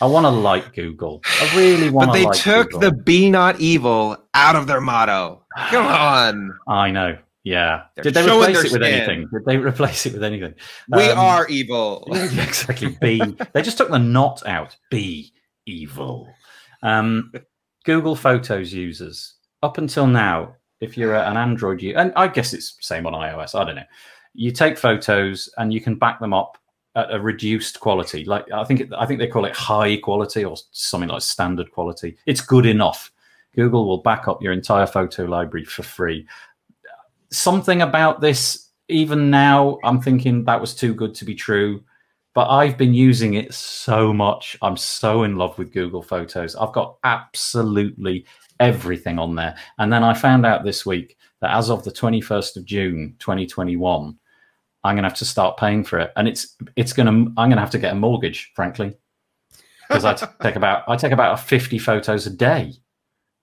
I 0.00 0.06
want 0.06 0.24
to 0.24 0.30
like 0.30 0.74
Google. 0.74 1.20
I 1.24 1.56
really 1.56 1.90
want. 1.90 2.08
But 2.08 2.14
they 2.14 2.24
like 2.24 2.38
took 2.38 2.70
Google. 2.70 2.80
the 2.80 2.92
"Be 2.92 3.30
not 3.30 3.60
evil" 3.60 4.16
out 4.34 4.56
of 4.56 4.66
their 4.66 4.80
motto. 4.80 5.44
Come 5.68 5.86
on. 5.86 6.58
I 6.66 6.90
know. 6.90 7.18
Yeah. 7.44 7.84
They're 7.94 8.04
Did 8.04 8.14
they 8.14 8.22
replace 8.22 8.58
it 8.58 8.62
with 8.72 8.82
skin. 8.82 8.82
anything? 8.82 9.28
Did 9.32 9.44
they 9.46 9.56
replace 9.68 10.06
it 10.06 10.12
with 10.12 10.24
anything? 10.24 10.54
We 10.88 11.10
um, 11.10 11.18
are 11.18 11.48
evil. 11.48 12.06
exactly. 12.12 12.96
Be. 13.00 13.20
they 13.52 13.62
just 13.62 13.78
took 13.78 13.90
the 13.90 13.98
not 13.98 14.46
out. 14.46 14.76
Be 14.90 15.32
evil. 15.66 16.28
Um, 16.82 17.32
Google 17.84 18.16
Photos 18.16 18.72
users 18.72 19.34
up 19.62 19.78
until 19.78 20.06
now 20.06 20.56
if 20.80 20.96
you're 20.96 21.14
an 21.14 21.36
Android 21.36 21.82
user, 21.82 21.98
and 21.98 22.12
I 22.16 22.28
guess 22.28 22.52
it's 22.52 22.76
same 22.80 23.06
on 23.06 23.12
iOS. 23.12 23.58
I 23.58 23.64
don't 23.64 23.76
know. 23.76 23.84
You 24.32 24.50
take 24.50 24.78
photos 24.78 25.48
and 25.58 25.72
you 25.72 25.80
can 25.80 25.96
back 25.96 26.20
them 26.20 26.32
up 26.32 26.56
at 26.94 27.12
a 27.12 27.20
reduced 27.20 27.80
quality. 27.80 28.24
Like 28.24 28.50
I 28.52 28.64
think 28.64 28.90
I 28.96 29.06
think 29.06 29.20
they 29.20 29.26
call 29.26 29.44
it 29.44 29.54
high 29.54 29.96
quality 29.98 30.44
or 30.44 30.56
something 30.72 31.08
like 31.08 31.22
standard 31.22 31.70
quality. 31.72 32.16
It's 32.26 32.40
good 32.40 32.66
enough. 32.66 33.12
Google 33.54 33.86
will 33.86 34.02
back 34.02 34.28
up 34.28 34.42
your 34.42 34.52
entire 34.52 34.86
photo 34.86 35.24
library 35.24 35.64
for 35.64 35.82
free. 35.82 36.26
Something 37.32 37.82
about 37.82 38.20
this, 38.20 38.70
even 38.88 39.30
now, 39.30 39.78
I'm 39.84 40.00
thinking 40.00 40.44
that 40.44 40.60
was 40.60 40.74
too 40.74 40.94
good 40.94 41.14
to 41.14 41.24
be 41.24 41.34
true. 41.34 41.82
But 42.32 42.48
I've 42.48 42.78
been 42.78 42.94
using 42.94 43.34
it 43.34 43.52
so 43.52 44.12
much. 44.12 44.56
I'm 44.62 44.76
so 44.76 45.24
in 45.24 45.36
love 45.36 45.58
with 45.58 45.72
Google 45.72 46.02
Photos. 46.02 46.54
I've 46.54 46.72
got 46.72 46.96
absolutely 47.02 48.24
everything 48.60 49.18
on 49.18 49.34
there. 49.34 49.56
And 49.78 49.92
then 49.92 50.04
I 50.04 50.14
found 50.14 50.46
out 50.46 50.64
this 50.64 50.86
week 50.86 51.16
that 51.40 51.52
as 51.56 51.70
of 51.70 51.82
the 51.82 51.90
21st 51.90 52.56
of 52.56 52.64
June 52.64 53.16
2021, 53.18 54.16
I'm 54.84 54.94
going 54.94 55.02
to 55.02 55.08
have 55.08 55.18
to 55.18 55.24
start 55.24 55.56
paying 55.56 55.82
for 55.82 55.98
it. 55.98 56.12
And 56.16 56.28
it's 56.28 56.56
it's 56.76 56.92
going 56.92 57.06
to 57.06 57.32
I'm 57.36 57.48
going 57.48 57.56
to 57.56 57.60
have 57.60 57.70
to 57.70 57.78
get 57.78 57.92
a 57.92 57.96
mortgage, 57.96 58.52
frankly. 58.54 58.96
Because 59.88 60.04
I 60.04 60.14
take 60.14 60.54
about 60.54 60.84
I 60.88 60.96
take 60.96 61.12
about 61.12 61.40
50 61.40 61.78
photos 61.78 62.26
a 62.26 62.30
day 62.30 62.74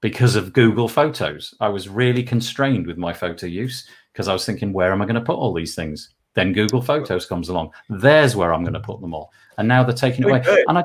because 0.01 0.35
of 0.35 0.53
Google 0.53 0.87
Photos. 0.87 1.53
I 1.59 1.69
was 1.69 1.89
really 1.89 2.23
constrained 2.23 2.87
with 2.87 2.97
my 2.97 3.13
photo 3.13 3.47
use 3.47 3.87
because 4.13 4.27
I 4.27 4.33
was 4.33 4.45
thinking, 4.45 4.73
where 4.73 4.91
am 4.91 5.01
I 5.01 5.05
going 5.05 5.15
to 5.15 5.21
put 5.21 5.37
all 5.37 5.53
these 5.53 5.75
things? 5.75 6.13
Then 6.33 6.53
Google 6.53 6.81
Photos 6.81 7.25
comes 7.25 7.49
along. 7.49 7.71
There's 7.89 8.35
where 8.35 8.53
I'm 8.53 8.63
going 8.63 8.73
to 8.73 8.79
put 8.79 9.01
them 9.01 9.13
all. 9.13 9.31
And 9.57 9.67
now 9.67 9.83
they're 9.83 9.95
taking 9.95 10.23
it 10.23 10.29
away. 10.29 10.43
And 10.67 10.77
I 10.77 10.83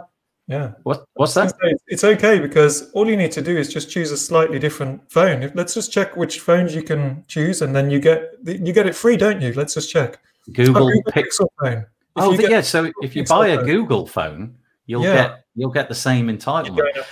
yeah. 0.48 0.72
What 0.82 1.04
what's 1.14 1.34
that? 1.34 1.54
It's 1.86 2.04
okay 2.04 2.40
because 2.40 2.90
all 2.92 3.08
you 3.08 3.16
need 3.16 3.32
to 3.32 3.42
do 3.42 3.56
is 3.56 3.72
just 3.72 3.90
choose 3.90 4.10
a 4.10 4.16
slightly 4.16 4.58
different 4.58 5.10
phone. 5.10 5.52
Let's 5.54 5.74
just 5.74 5.92
check 5.92 6.16
which 6.16 6.40
phones 6.40 6.74
you 6.74 6.82
can 6.82 7.24
choose, 7.28 7.62
and 7.62 7.74
then 7.74 7.90
you 7.90 8.00
get 8.00 8.32
you 8.44 8.72
get 8.72 8.86
it 8.86 8.94
free, 8.94 9.16
don't 9.16 9.40
you? 9.40 9.52
Let's 9.54 9.74
just 9.74 9.90
check. 9.90 10.18
Google, 10.52 10.88
Google 10.88 11.12
Pixel 11.12 11.46
phone. 11.60 11.78
If 11.78 11.86
oh, 12.16 12.32
yeah. 12.32 12.60
So 12.60 12.90
if 13.02 13.14
you 13.14 13.24
buy 13.24 13.48
a 13.48 13.56
phone, 13.56 13.66
Google 13.66 14.06
phone, 14.06 14.56
you'll 14.86 15.04
yeah. 15.04 15.14
get 15.14 15.44
you'll 15.54 15.70
get 15.70 15.88
the 15.88 15.94
same 15.94 16.26
entitlement. 16.26 17.04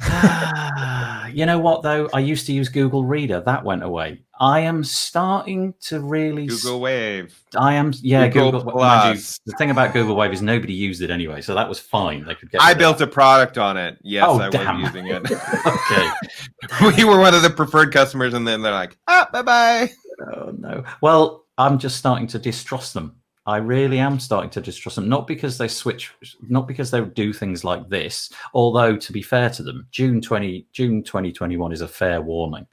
you 1.34 1.46
know 1.46 1.58
what 1.58 1.82
though? 1.82 2.08
I 2.12 2.20
used 2.20 2.46
to 2.46 2.52
use 2.52 2.68
Google 2.68 3.04
Reader. 3.04 3.40
That 3.40 3.64
went 3.64 3.82
away. 3.82 4.22
I 4.38 4.60
am 4.60 4.82
starting 4.82 5.74
to 5.82 6.00
really 6.00 6.46
Google 6.46 6.80
Wave. 6.80 7.38
I 7.56 7.74
am 7.74 7.92
yeah. 8.00 8.26
Google, 8.28 8.52
Google 8.52 8.72
Plus. 8.72 9.40
You, 9.44 9.52
the 9.52 9.56
thing 9.56 9.70
about 9.70 9.92
Google 9.92 10.16
Wave 10.16 10.32
is 10.32 10.42
nobody 10.42 10.72
used 10.72 11.00
it 11.00 11.10
anyway, 11.10 11.40
so 11.40 11.54
that 11.54 11.68
was 11.68 11.78
fine. 11.78 12.24
They 12.24 12.34
could 12.34 12.50
get. 12.50 12.60
I 12.60 12.74
built 12.74 13.00
a 13.00 13.06
product 13.06 13.58
on 13.58 13.76
it. 13.76 13.98
Yes, 14.02 14.26
oh, 14.28 14.40
I 14.40 14.50
damn. 14.50 14.82
was 14.82 14.92
using 14.92 15.06
it. 15.08 15.30
okay, 15.66 16.96
we 16.96 17.04
were 17.04 17.20
one 17.20 17.34
of 17.34 17.42
the 17.42 17.50
preferred 17.50 17.92
customers, 17.92 18.34
and 18.34 18.46
then 18.46 18.62
they're 18.62 18.72
like, 18.72 18.96
"Ah, 19.06 19.28
bye 19.32 19.42
bye." 19.42 19.90
Oh 20.34 20.52
no. 20.58 20.84
Well, 21.00 21.44
I'm 21.58 21.78
just 21.78 21.96
starting 21.96 22.26
to 22.28 22.38
distrust 22.38 22.94
them. 22.94 23.21
I 23.44 23.56
really 23.56 23.98
am 23.98 24.20
starting 24.20 24.50
to 24.50 24.60
distrust 24.60 24.96
them, 24.96 25.08
not 25.08 25.26
because 25.26 25.58
they 25.58 25.66
switch, 25.66 26.12
not 26.48 26.68
because 26.68 26.90
they 26.90 27.00
do 27.00 27.32
things 27.32 27.64
like 27.64 27.88
this. 27.88 28.30
Although, 28.54 28.96
to 28.96 29.12
be 29.12 29.22
fair 29.22 29.50
to 29.50 29.62
them, 29.64 29.86
June 29.90 30.20
twenty 30.20 30.66
June 30.72 31.02
twenty 31.02 31.32
twenty 31.32 31.56
one 31.56 31.72
is 31.72 31.80
a 31.80 31.88
fair 31.88 32.22
warning. 32.22 32.66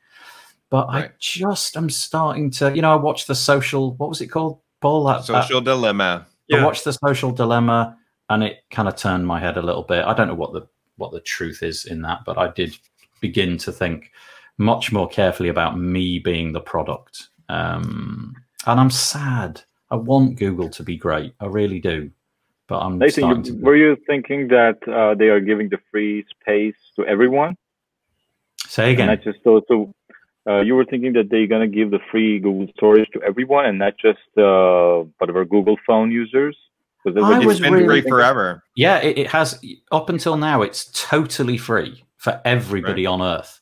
But 0.70 0.88
right. 0.90 1.06
I 1.06 1.12
just 1.20 1.76
am 1.76 1.90
starting 1.90 2.52
to, 2.52 2.76
you 2.76 2.84
know, 2.84 2.92
I 2.92 2.96
watched 2.98 3.28
the 3.28 3.34
social. 3.34 3.96
What 3.96 4.10
was 4.10 4.22
it 4.22 4.28
called, 4.28 4.60
Paul? 4.82 5.06
That, 5.06 5.24
social 5.24 5.62
that, 5.62 5.72
dilemma. 5.72 6.28
I 6.54 6.64
watched 6.64 6.84
the 6.84 6.94
social 6.94 7.32
dilemma, 7.32 7.98
and 8.30 8.44
it 8.44 8.60
kind 8.70 8.88
of 8.88 8.96
turned 8.96 9.26
my 9.26 9.40
head 9.40 9.58
a 9.58 9.62
little 9.64 9.84
bit. 9.84 10.06
I 10.06 10.14
don't 10.14 10.28
know 10.28 10.36
what 10.36 10.54
the 10.54 10.68
what 10.98 11.12
the 11.12 11.22
truth 11.22 11.64
is 11.64 11.86
in 11.86 12.04
that, 12.04 12.20
but 12.26 12.38
I 12.38 12.52
did 12.52 12.78
begin 13.22 13.58
to 13.60 13.72
think 13.72 14.12
much 14.60 14.92
more 14.92 15.08
carefully 15.08 15.50
about 15.50 15.80
me 15.80 16.20
being 16.20 16.52
the 16.52 16.62
product. 16.62 17.30
Um, 17.48 18.36
and 18.68 18.80
I'm 18.80 18.92
sad. 18.92 19.62
I 19.92 19.96
want 19.96 20.38
Google 20.38 20.70
to 20.70 20.84
be 20.84 20.98
great. 20.98 21.34
I 21.40 21.46
really 21.46 21.80
do. 21.80 22.12
But 22.68 22.80
I'm 22.80 23.00
Nathan, 23.00 23.30
you, 23.30 23.44
to... 23.44 23.54
were 23.54 23.76
you 23.76 23.98
thinking 24.06 24.48
that 24.50 24.78
uh, 24.88 25.16
they 25.16 25.30
are 25.30 25.40
giving 25.40 25.70
the 25.70 25.80
free 25.90 26.24
space 26.30 26.76
to 26.96 27.06
everyone? 27.06 27.58
Say 28.68 28.94
again. 28.94 29.10
And 29.10 29.20
not 29.20 29.24
just 29.24 29.44
so, 29.44 29.62
so 29.68 29.94
uh, 30.48 30.62
you 30.62 30.76
were 30.76 30.86
thinking 30.86 31.14
that 31.14 31.30
they're 31.32 31.48
going 31.48 31.68
to 31.68 31.76
give 31.76 31.90
the 31.90 32.00
free 32.12 32.40
Google 32.40 32.68
storage 32.78 33.10
to 33.14 33.24
everyone 33.24 33.66
and 33.66 33.80
not 33.80 33.94
just 33.98 34.20
uh, 34.38 35.04
whatever 35.18 35.46
Google 35.46 35.78
phone 35.86 36.12
users? 36.12 36.56
Because 37.04 37.18
it 37.18 37.46
was 37.46 37.60
been 37.60 37.74
really 37.74 38.02
free 38.02 38.10
forever. 38.10 38.64
Yeah, 38.76 39.00
it, 39.00 39.18
it, 39.18 39.28
has. 39.28 39.60
Up 39.92 40.10
until 40.10 40.38
now, 40.38 40.62
it's 40.62 40.92
totally 40.92 41.58
free 41.58 42.04
for 42.18 42.42
everybody 42.44 43.06
right. 43.06 43.12
on 43.12 43.22
Earth. 43.22 43.62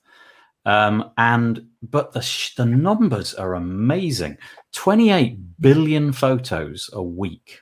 Um, 0.66 1.12
and 1.18 1.68
but 1.82 2.12
the 2.12 2.52
the 2.58 2.66
numbers 2.66 3.34
are 3.36 3.54
amazing. 3.54 4.38
Twenty 4.74 5.12
eight 5.12 5.38
billion 5.60 6.12
photos 6.12 6.90
a 6.94 7.02
week. 7.02 7.62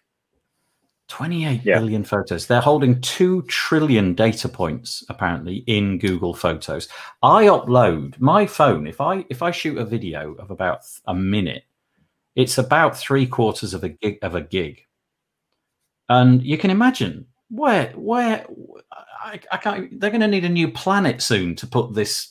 Twenty-eight 1.07 1.61
yeah. 1.63 1.79
billion 1.79 2.03
photos. 2.03 2.47
They're 2.47 2.61
holding 2.61 2.99
2 2.99 3.43
trillion 3.43 4.15
data 4.15 4.49
points 4.49 5.03
apparently 5.07 5.57
in 5.67 5.99
Google 5.99 6.33
Photos. 6.33 6.87
I 7.21 7.45
upload 7.45 8.19
my 8.19 8.47
phone 8.47 8.87
if 8.87 8.99
I 8.99 9.23
if 9.29 9.43
I 9.43 9.51
shoot 9.51 9.77
a 9.77 9.85
video 9.85 10.33
of 10.33 10.49
about 10.49 10.79
a 11.05 11.13
minute, 11.13 11.63
it's 12.35 12.57
about 12.57 12.97
3 12.97 13.27
quarters 13.27 13.75
of 13.75 13.83
a 13.83 13.89
gig 13.89 14.17
of 14.23 14.33
a 14.33 14.41
gig. 14.41 14.81
And 16.09 16.41
you 16.41 16.57
can 16.57 16.71
imagine 16.71 17.27
where 17.49 17.91
where 17.95 18.47
I, 19.23 19.39
I 19.51 19.57
can't 19.57 19.99
they're 19.99 20.09
going 20.09 20.21
to 20.21 20.27
need 20.27 20.45
a 20.45 20.49
new 20.49 20.71
planet 20.71 21.21
soon 21.21 21.55
to 21.57 21.67
put 21.67 21.93
this 21.93 22.29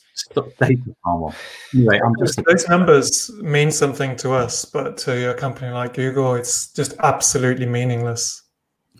data 0.59 0.95
on. 1.05 1.33
Anyway, 1.73 1.99
I'm 2.03 2.13
just 2.19 2.41
those 2.47 2.67
numbers 2.67 3.31
mean 3.41 3.71
something 3.71 4.15
to 4.17 4.31
us, 4.31 4.65
but 4.65 4.97
to 4.99 5.31
a 5.31 5.33
company 5.33 5.71
like 5.71 5.93
Google, 5.93 6.35
it's 6.35 6.71
just 6.71 6.95
absolutely 6.99 7.65
meaningless. 7.65 8.43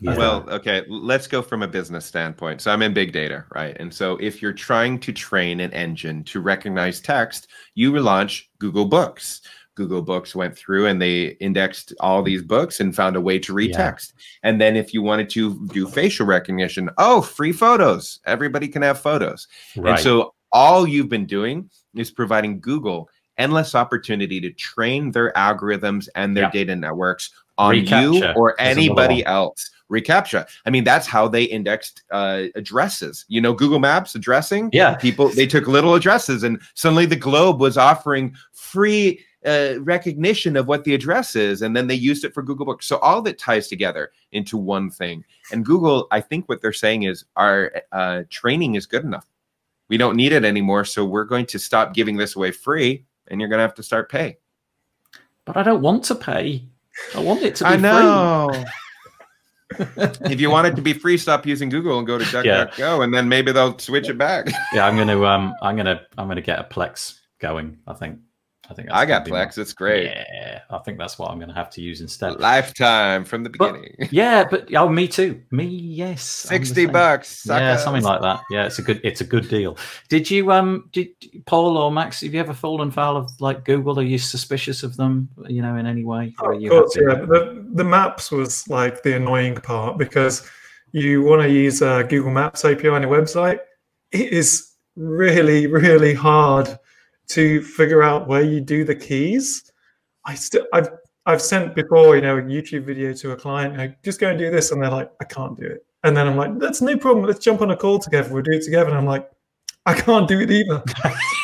Yeah. 0.00 0.16
Well, 0.16 0.44
okay, 0.50 0.84
let's 0.88 1.26
go 1.26 1.40
from 1.40 1.62
a 1.62 1.68
business 1.68 2.04
standpoint. 2.04 2.60
So 2.60 2.70
I'm 2.70 2.82
in 2.82 2.92
big 2.92 3.12
data, 3.12 3.44
right? 3.54 3.74
And 3.80 3.92
so 3.92 4.18
if 4.18 4.42
you're 4.42 4.52
trying 4.52 4.98
to 5.00 5.12
train 5.12 5.60
an 5.60 5.72
engine 5.72 6.22
to 6.24 6.40
recognize 6.40 7.00
text, 7.00 7.48
you 7.74 7.98
launch 7.98 8.50
Google 8.58 8.84
Books. 8.84 9.40
Google 9.74 10.02
Books 10.02 10.34
went 10.34 10.56
through 10.56 10.86
and 10.86 11.00
they 11.00 11.36
indexed 11.40 11.94
all 12.00 12.22
these 12.22 12.42
books 12.42 12.80
and 12.80 12.96
found 12.96 13.16
a 13.16 13.20
way 13.20 13.38
to 13.38 13.52
read 13.52 13.70
yeah. 13.70 13.76
text. 13.76 14.14
And 14.42 14.60
then 14.60 14.76
if 14.76 14.92
you 14.92 15.02
wanted 15.02 15.30
to 15.30 15.66
do 15.68 15.86
facial 15.86 16.26
recognition, 16.26 16.90
oh, 16.98 17.22
free 17.22 17.52
photos. 17.52 18.20
Everybody 18.26 18.68
can 18.68 18.82
have 18.82 19.00
photos. 19.00 19.48
Right. 19.76 19.92
And 19.92 20.00
so 20.00 20.34
all 20.56 20.88
you've 20.88 21.10
been 21.10 21.26
doing 21.26 21.68
is 21.94 22.10
providing 22.10 22.60
Google 22.60 23.10
endless 23.36 23.74
opportunity 23.74 24.40
to 24.40 24.50
train 24.52 25.10
their 25.10 25.30
algorithms 25.34 26.08
and 26.14 26.34
their 26.34 26.44
yeah. 26.44 26.50
data 26.50 26.74
networks 26.74 27.30
on 27.58 27.74
Recaptcha 27.74 28.14
you 28.14 28.32
or 28.32 28.58
anybody 28.58 29.22
else 29.26 29.70
reCAPTCHA. 29.92 30.48
I 30.64 30.70
mean, 30.70 30.82
that's 30.82 31.06
how 31.06 31.28
they 31.28 31.44
indexed 31.44 32.02
uh, 32.10 32.44
addresses. 32.54 33.26
You 33.28 33.42
know, 33.42 33.52
Google 33.52 33.78
Maps 33.78 34.14
addressing. 34.14 34.70
Yeah, 34.72 34.96
people 34.96 35.28
they 35.28 35.46
took 35.46 35.68
little 35.68 35.94
addresses, 35.94 36.42
and 36.42 36.60
suddenly 36.74 37.06
the 37.06 37.16
globe 37.16 37.60
was 37.60 37.76
offering 37.76 38.34
free 38.52 39.20
uh, 39.44 39.74
recognition 39.80 40.56
of 40.56 40.66
what 40.66 40.84
the 40.84 40.94
address 40.94 41.36
is, 41.36 41.62
and 41.62 41.76
then 41.76 41.86
they 41.86 41.94
used 41.94 42.24
it 42.24 42.34
for 42.34 42.42
Google 42.42 42.66
Books. 42.66 42.86
So 42.86 42.96
all 42.98 43.22
that 43.22 43.38
ties 43.38 43.68
together 43.68 44.10
into 44.32 44.56
one 44.56 44.90
thing. 44.90 45.22
And 45.52 45.64
Google, 45.64 46.08
I 46.10 46.20
think 46.20 46.48
what 46.48 46.62
they're 46.62 46.72
saying 46.72 47.04
is 47.04 47.24
our 47.36 47.72
uh, 47.92 48.22
training 48.30 48.74
is 48.74 48.86
good 48.86 49.04
enough. 49.04 49.26
We 49.88 49.96
don't 49.96 50.16
need 50.16 50.32
it 50.32 50.44
anymore, 50.44 50.84
so 50.84 51.04
we're 51.04 51.24
going 51.24 51.46
to 51.46 51.58
stop 51.58 51.94
giving 51.94 52.16
this 52.16 52.36
away 52.36 52.50
free, 52.50 53.04
and 53.28 53.40
you're 53.40 53.48
going 53.48 53.58
to 53.58 53.62
have 53.62 53.74
to 53.74 53.82
start 53.82 54.10
pay. 54.10 54.38
But 55.44 55.56
I 55.56 55.62
don't 55.62 55.80
want 55.80 56.04
to 56.04 56.14
pay. 56.14 56.64
I 57.14 57.20
want 57.20 57.42
it 57.42 57.56
to 57.56 57.64
be 57.64 57.70
I 57.70 57.76
know. 57.76 58.64
if 59.78 60.40
you 60.40 60.50
want 60.50 60.66
it 60.66 60.76
to 60.76 60.82
be 60.82 60.92
free, 60.92 61.16
stop 61.16 61.46
using 61.46 61.68
Google 61.68 61.98
and 61.98 62.06
go 62.06 62.18
to 62.18 62.24
DuckDuckGo, 62.24 62.78
yeah. 62.78 63.02
and 63.02 63.14
then 63.14 63.28
maybe 63.28 63.52
they'll 63.52 63.78
switch 63.78 64.08
it 64.08 64.18
back. 64.18 64.48
yeah, 64.72 64.86
I'm 64.86 64.96
gonna 64.96 65.22
um, 65.24 65.54
I'm 65.62 65.76
gonna 65.76 66.02
I'm 66.18 66.28
gonna 66.28 66.40
get 66.40 66.58
a 66.58 66.64
Plex 66.64 67.20
going. 67.38 67.78
I 67.86 67.94
think 67.94 68.18
I 68.68 68.74
think 68.74 68.88
I 68.90 69.06
got 69.06 69.26
Plex. 69.26 69.58
It's 69.58 69.72
great. 69.72 70.06
Yeah, 70.06 70.60
I 70.70 70.78
think 70.78 70.98
that's 70.98 71.18
what 71.18 71.30
I'm 71.30 71.38
going 71.38 71.48
to 71.48 71.54
have 71.54 71.70
to 71.70 71.80
use 71.80 72.00
instead. 72.00 72.40
Lifetime 72.40 73.24
from 73.24 73.44
the 73.44 73.50
beginning. 73.50 73.94
But, 73.98 74.12
yeah, 74.12 74.44
but 74.48 74.74
oh, 74.74 74.88
me 74.88 75.06
too. 75.06 75.40
Me, 75.50 75.64
yes. 75.64 76.22
Sixty 76.22 76.86
bucks. 76.86 77.28
Suckers. 77.28 77.60
Yeah, 77.60 77.76
something 77.76 78.02
like 78.02 78.22
that. 78.22 78.40
Yeah, 78.50 78.66
it's 78.66 78.78
a 78.78 78.82
good. 78.82 79.00
It's 79.04 79.20
a 79.20 79.24
good 79.24 79.48
deal. 79.48 79.78
Did 80.08 80.30
you 80.30 80.50
um? 80.52 80.88
Did 80.92 81.08
Paul 81.46 81.76
or 81.76 81.92
Max? 81.92 82.20
Have 82.22 82.34
you 82.34 82.40
ever 82.40 82.54
fallen 82.54 82.90
foul 82.90 83.16
of 83.16 83.30
like 83.40 83.64
Google? 83.64 83.98
Are 83.98 84.02
you 84.02 84.18
suspicious 84.18 84.82
of 84.82 84.96
them? 84.96 85.28
You 85.48 85.62
know, 85.62 85.76
in 85.76 85.86
any 85.86 86.04
way? 86.04 86.34
Oh, 86.40 86.52
of 86.52 86.68
course, 86.68 86.96
yeah. 86.96 87.14
The 87.14 87.66
the 87.72 87.84
maps 87.84 88.32
was 88.32 88.66
like 88.68 89.02
the 89.02 89.16
annoying 89.16 89.56
part 89.56 89.98
because 89.98 90.48
you 90.92 91.22
want 91.22 91.42
to 91.42 91.50
use 91.50 91.82
uh, 91.82 92.02
Google 92.02 92.30
Maps 92.30 92.64
API 92.64 92.88
on 92.88 93.02
your 93.02 93.10
website. 93.10 93.60
It 94.12 94.32
is 94.32 94.72
really, 94.96 95.66
really 95.66 96.14
hard 96.14 96.78
to 97.28 97.62
figure 97.62 98.02
out 98.02 98.28
where 98.28 98.42
you 98.42 98.60
do 98.60 98.84
the 98.84 98.94
keys. 98.94 99.70
I 100.24 100.34
still 100.34 100.66
I've 100.72 100.88
I've 101.26 101.42
sent 101.42 101.74
before, 101.74 102.14
you 102.14 102.22
know, 102.22 102.38
a 102.38 102.42
YouTube 102.42 102.84
video 102.84 103.12
to 103.14 103.32
a 103.32 103.36
client, 103.36 103.76
like, 103.76 104.00
just 104.04 104.20
go 104.20 104.30
and 104.30 104.38
do 104.38 104.48
this, 104.48 104.70
and 104.70 104.80
they're 104.80 104.90
like, 104.90 105.10
I 105.20 105.24
can't 105.24 105.58
do 105.58 105.66
it. 105.66 105.84
And 106.04 106.16
then 106.16 106.28
I'm 106.28 106.36
like, 106.36 106.56
that's 106.60 106.80
no 106.80 106.96
problem. 106.96 107.26
Let's 107.26 107.40
jump 107.40 107.62
on 107.62 107.72
a 107.72 107.76
call 107.76 107.98
together. 107.98 108.32
We'll 108.32 108.44
do 108.44 108.52
it 108.52 108.62
together. 108.62 108.90
And 108.90 108.96
I'm 108.96 109.06
like, 109.06 109.28
I 109.86 109.94
can't 109.94 110.28
do 110.28 110.40
it 110.40 110.50
either. 110.52 110.82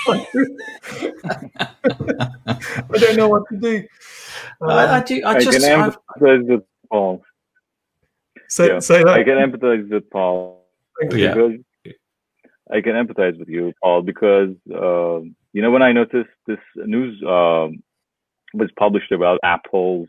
I 0.09 0.27
don't 2.93 3.17
know 3.17 3.29
what 3.29 3.43
to 3.51 3.57
do. 3.57 3.85
Um, 4.61 4.71
I, 4.71 4.95
I, 4.95 5.01
do. 5.01 5.23
I, 5.25 5.31
I 5.31 5.41
just. 5.41 5.61
Can 5.61 5.91
empathize 5.91 6.47
with 6.47 6.63
Paul. 6.89 7.25
Say, 8.49 8.69
yeah. 8.69 8.79
say 8.79 9.03
that. 9.03 9.09
I 9.09 9.25
can 9.25 9.35
empathize 9.35 9.89
with 9.91 10.09
Paul. 10.11 10.65
Yeah. 11.11 11.35
I 12.71 12.81
can 12.81 12.93
empathize 12.93 13.39
with 13.39 13.49
you, 13.49 13.73
Paul, 13.83 14.03
because 14.03 14.55
uh, 14.73 15.21
you 15.53 15.62
know, 15.62 15.70
when 15.70 15.83
I 15.83 15.93
noticed 15.93 16.31
this 16.47 16.59
news 16.77 17.23
um, 17.23 17.83
was 18.55 18.70
published 18.79 19.12
about 19.12 19.39
Apple's 19.43 20.09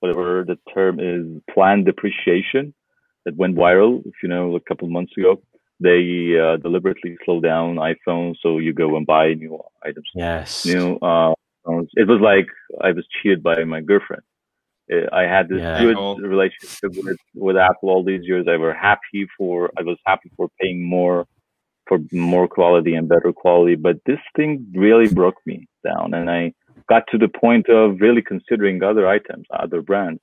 whatever 0.00 0.44
the 0.44 0.58
term 0.74 0.98
is, 0.98 1.40
planned 1.54 1.86
depreciation 1.86 2.74
that 3.24 3.36
went 3.36 3.56
viral. 3.56 4.00
If 4.04 4.14
you 4.22 4.28
know, 4.28 4.56
a 4.56 4.60
couple 4.60 4.86
of 4.86 4.92
months 4.92 5.12
ago, 5.16 5.40
they 5.78 6.36
uh, 6.38 6.56
deliberately 6.56 7.16
slow 7.24 7.40
down 7.40 7.76
iPhones 7.76 8.34
so 8.42 8.58
you 8.58 8.72
go 8.72 8.96
and 8.96 9.06
buy 9.06 9.34
new 9.34 9.60
items. 9.84 10.08
Yes. 10.14 10.66
New 10.66 10.96
uh, 10.96 11.34
it 11.94 12.08
was 12.08 12.20
like 12.20 12.48
I 12.80 12.90
was 12.90 13.06
cheated 13.22 13.42
by 13.42 13.62
my 13.64 13.80
girlfriend. 13.80 14.22
Uh, 14.92 15.06
I 15.12 15.22
had 15.22 15.48
this 15.48 15.60
yeah. 15.60 15.80
good 15.80 15.96
relationship 16.20 16.90
with, 16.96 17.16
with 17.34 17.56
Apple 17.56 17.90
all 17.90 18.04
these 18.04 18.24
years. 18.24 18.46
I 18.48 18.56
were 18.56 18.74
happy 18.74 19.28
for 19.38 19.70
I 19.78 19.82
was 19.82 19.98
happy 20.04 20.30
for 20.36 20.48
paying 20.60 20.84
more 20.84 21.26
for 21.92 22.16
more 22.16 22.48
quality 22.48 22.94
and 22.94 23.08
better 23.08 23.32
quality. 23.32 23.74
But 23.74 23.96
this 24.06 24.18
thing 24.34 24.66
really 24.74 25.12
broke 25.12 25.36
me 25.44 25.68
down, 25.84 26.14
and 26.14 26.30
I 26.30 26.54
got 26.88 27.04
to 27.12 27.18
the 27.18 27.28
point 27.28 27.68
of 27.68 28.00
really 28.00 28.22
considering 28.22 28.82
other 28.82 29.06
items, 29.06 29.46
other 29.52 29.82
brands. 29.82 30.20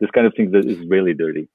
This 0.00 0.10
kind 0.10 0.26
of 0.26 0.34
thing 0.34 0.50
that 0.52 0.64
is 0.64 0.78
really 0.88 1.14
dirty. 1.14 1.48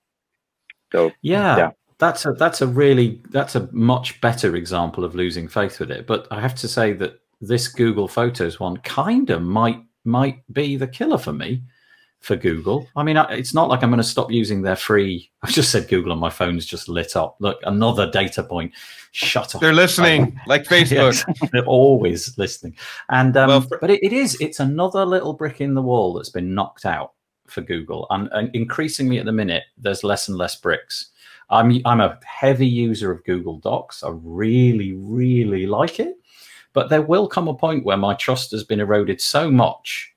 So 0.91 1.11
yeah. 1.21 1.57
yeah. 1.57 1.71
That's 1.99 2.27
a 2.27 2.33
that's 2.33 2.61
a 2.61 2.67
really 2.67 3.23
that's 3.31 3.55
a 3.55 3.67
much 3.71 4.21
better 4.21 4.55
example 4.55 5.03
of 5.03 5.15
losing 5.15 5.47
faith 5.47 5.79
with 5.79 5.89
it. 5.89 6.05
But 6.05 6.27
I 6.29 6.39
have 6.41 6.53
to 6.55 6.67
say 6.67 6.93
that 6.93 7.19
this 7.41 7.67
Google 7.67 8.07
Photos 8.07 8.59
one 8.59 8.77
kind 8.77 9.31
of 9.31 9.41
might 9.41 9.81
might 10.05 10.41
be 10.53 10.77
the 10.77 10.87
killer 10.87 11.17
for 11.17 11.33
me 11.33 11.63
for 12.19 12.35
Google. 12.35 12.87
I 12.95 13.03
mean, 13.03 13.17
it's 13.29 13.53
not 13.53 13.69
like 13.69 13.83
I'm 13.83 13.89
going 13.89 14.01
to 14.01 14.03
stop 14.07 14.31
using 14.31 14.61
their 14.61 14.75
free. 14.75 15.31
I 15.43 15.51
just 15.51 15.71
said 15.71 15.87
Google 15.87 16.11
and 16.11 16.21
my 16.21 16.29
phone's 16.29 16.65
just 16.65 16.89
lit 16.89 17.15
up. 17.15 17.37
Look, 17.39 17.59
another 17.63 18.09
data 18.09 18.43
point. 18.43 18.73
Shut 19.11 19.55
up. 19.55 19.61
They're 19.61 19.73
listening, 19.73 20.39
like 20.47 20.63
Facebook. 20.65 20.91
yes, 20.91 21.49
they're 21.51 21.65
always 21.65 22.37
listening. 22.37 22.75
And 23.09 23.35
um, 23.37 23.47
well, 23.47 23.61
for- 23.61 23.77
but 23.79 23.89
it, 23.91 24.03
it 24.03 24.13
is. 24.13 24.39
It's 24.41 24.59
another 24.59 25.05
little 25.05 25.33
brick 25.33 25.61
in 25.61 25.73
the 25.73 25.81
wall 25.81 26.13
that's 26.13 26.29
been 26.29 26.53
knocked 26.53 26.85
out 26.85 27.13
for 27.47 27.61
Google, 27.61 28.07
and, 28.09 28.27
and 28.33 28.53
increasingly 28.53 29.19
at 29.19 29.25
the 29.25 29.31
minute, 29.31 29.63
there's 29.77 30.03
less 30.03 30.27
and 30.27 30.37
less 30.37 30.55
bricks. 30.55 31.11
I'm 31.49 31.81
I'm 31.85 32.01
a 32.01 32.19
heavy 32.25 32.67
user 32.67 33.09
of 33.11 33.23
Google 33.23 33.57
Docs. 33.59 34.03
I 34.03 34.09
really, 34.11 34.93
really 34.93 35.65
like 35.65 35.99
it, 35.99 36.15
but 36.73 36.89
there 36.89 37.01
will 37.01 37.27
come 37.27 37.47
a 37.47 37.53
point 37.55 37.85
where 37.85 37.95
my 37.97 38.15
trust 38.15 38.51
has 38.51 38.65
been 38.65 38.81
eroded 38.81 39.21
so 39.21 39.49
much 39.49 40.13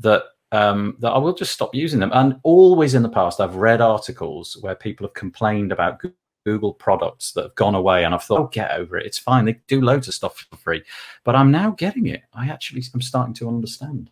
that 0.00 0.24
um, 0.56 0.96
that 1.00 1.10
I 1.10 1.18
will 1.18 1.34
just 1.34 1.52
stop 1.52 1.74
using 1.74 2.00
them. 2.00 2.10
And 2.14 2.38
always 2.42 2.94
in 2.94 3.02
the 3.02 3.08
past, 3.08 3.40
I've 3.40 3.56
read 3.56 3.80
articles 3.80 4.56
where 4.60 4.74
people 4.74 5.06
have 5.06 5.14
complained 5.14 5.70
about 5.70 6.02
Google 6.44 6.72
products 6.72 7.32
that 7.32 7.42
have 7.42 7.54
gone 7.56 7.74
away, 7.74 8.04
and 8.04 8.14
I've 8.14 8.22
thought, 8.22 8.40
oh, 8.40 8.46
get 8.46 8.70
over 8.70 8.96
it. 8.96 9.04
It's 9.04 9.18
fine. 9.18 9.44
They 9.44 9.60
do 9.66 9.80
loads 9.80 10.08
of 10.08 10.14
stuff 10.14 10.46
for 10.48 10.56
free. 10.56 10.82
But 11.24 11.36
I'm 11.36 11.50
now 11.50 11.70
getting 11.70 12.06
it. 12.06 12.22
I 12.32 12.48
actually, 12.48 12.82
I'm 12.94 13.02
starting 13.02 13.34
to 13.34 13.48
understand. 13.48 14.10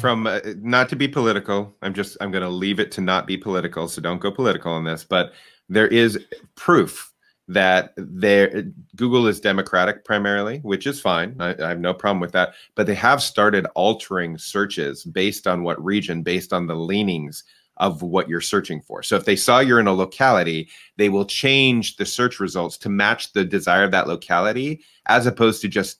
From 0.00 0.26
uh, 0.26 0.40
not 0.56 0.88
to 0.88 0.96
be 0.96 1.06
political, 1.06 1.74
I'm 1.82 1.94
just, 1.94 2.16
I'm 2.20 2.30
going 2.30 2.42
to 2.42 2.48
leave 2.48 2.80
it 2.80 2.90
to 2.92 3.00
not 3.00 3.26
be 3.26 3.36
political. 3.36 3.86
So 3.88 4.00
don't 4.00 4.20
go 4.20 4.30
political 4.30 4.72
on 4.72 4.84
this. 4.84 5.04
But 5.04 5.32
there 5.68 5.88
is 5.88 6.18
proof 6.56 7.12
that 7.48 7.92
there 7.96 8.64
Google 8.96 9.26
is 9.26 9.40
democratic 9.40 10.04
primarily, 10.04 10.58
which 10.58 10.86
is 10.86 11.00
fine. 11.00 11.36
I, 11.38 11.54
I, 11.62 11.68
have 11.68 11.80
no 11.80 11.92
problem 11.92 12.20
with 12.20 12.32
that. 12.32 12.54
But 12.74 12.86
they 12.86 12.94
have 12.94 13.22
started 13.22 13.66
altering 13.74 14.38
searches 14.38 15.04
based 15.04 15.46
on 15.46 15.62
what 15.62 15.82
region, 15.84 16.22
based 16.22 16.52
on 16.52 16.66
the 16.66 16.74
leanings 16.76 17.44
of 17.78 18.02
what 18.02 18.28
you're 18.28 18.40
searching 18.40 18.80
for. 18.80 19.02
So 19.02 19.16
if 19.16 19.24
they 19.24 19.36
saw 19.36 19.58
you're 19.58 19.80
in 19.80 19.88
a 19.88 19.92
locality, 19.92 20.70
they 20.96 21.08
will 21.08 21.26
change 21.26 21.96
the 21.96 22.06
search 22.06 22.40
results 22.40 22.78
to 22.78 22.88
match 22.88 23.32
the 23.32 23.44
desire 23.44 23.84
of 23.84 23.90
that 23.90 24.08
locality 24.08 24.82
as 25.06 25.26
opposed 25.26 25.60
to 25.62 25.68
just 25.68 25.98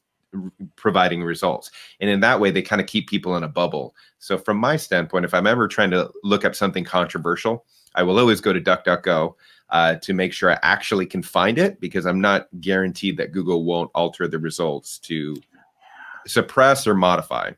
providing 0.77 1.23
results. 1.23 1.71
And 2.01 2.11
in 2.11 2.21
that 2.21 2.41
way, 2.41 2.51
they 2.51 2.63
kind 2.63 2.81
of 2.81 2.87
keep 2.87 3.09
people 3.09 3.37
in 3.37 3.43
a 3.43 3.49
bubble. 3.49 3.95
So 4.19 4.39
from 4.39 4.57
my 4.57 4.77
standpoint, 4.77 5.25
if 5.25 5.35
I'm 5.35 5.47
ever 5.47 5.69
trying 5.69 5.91
to 5.91 6.11
look 6.23 6.45
up 6.45 6.55
something 6.55 6.85
controversial, 6.85 7.67
I 7.95 8.03
will 8.03 8.19
always 8.19 8.41
go 8.41 8.53
to 8.53 8.61
DuckDuckGo 8.61 9.35
uh, 9.71 9.97
to 9.97 10.13
make 10.13 10.33
sure 10.33 10.53
I 10.53 10.59
actually 10.63 11.07
can 11.07 11.23
find 11.23 11.59
it 11.59 11.81
because 11.81 12.07
I'm 12.07 12.21
not 12.21 12.49
guaranteed 12.61 13.17
that 13.17 13.33
Google 13.33 13.65
won't 13.65 13.91
alter 13.95 14.29
the 14.29 14.39
results 14.39 14.99
to 15.01 15.37
suppress 16.27 16.87
or 16.87 16.95
modify. 16.95 17.53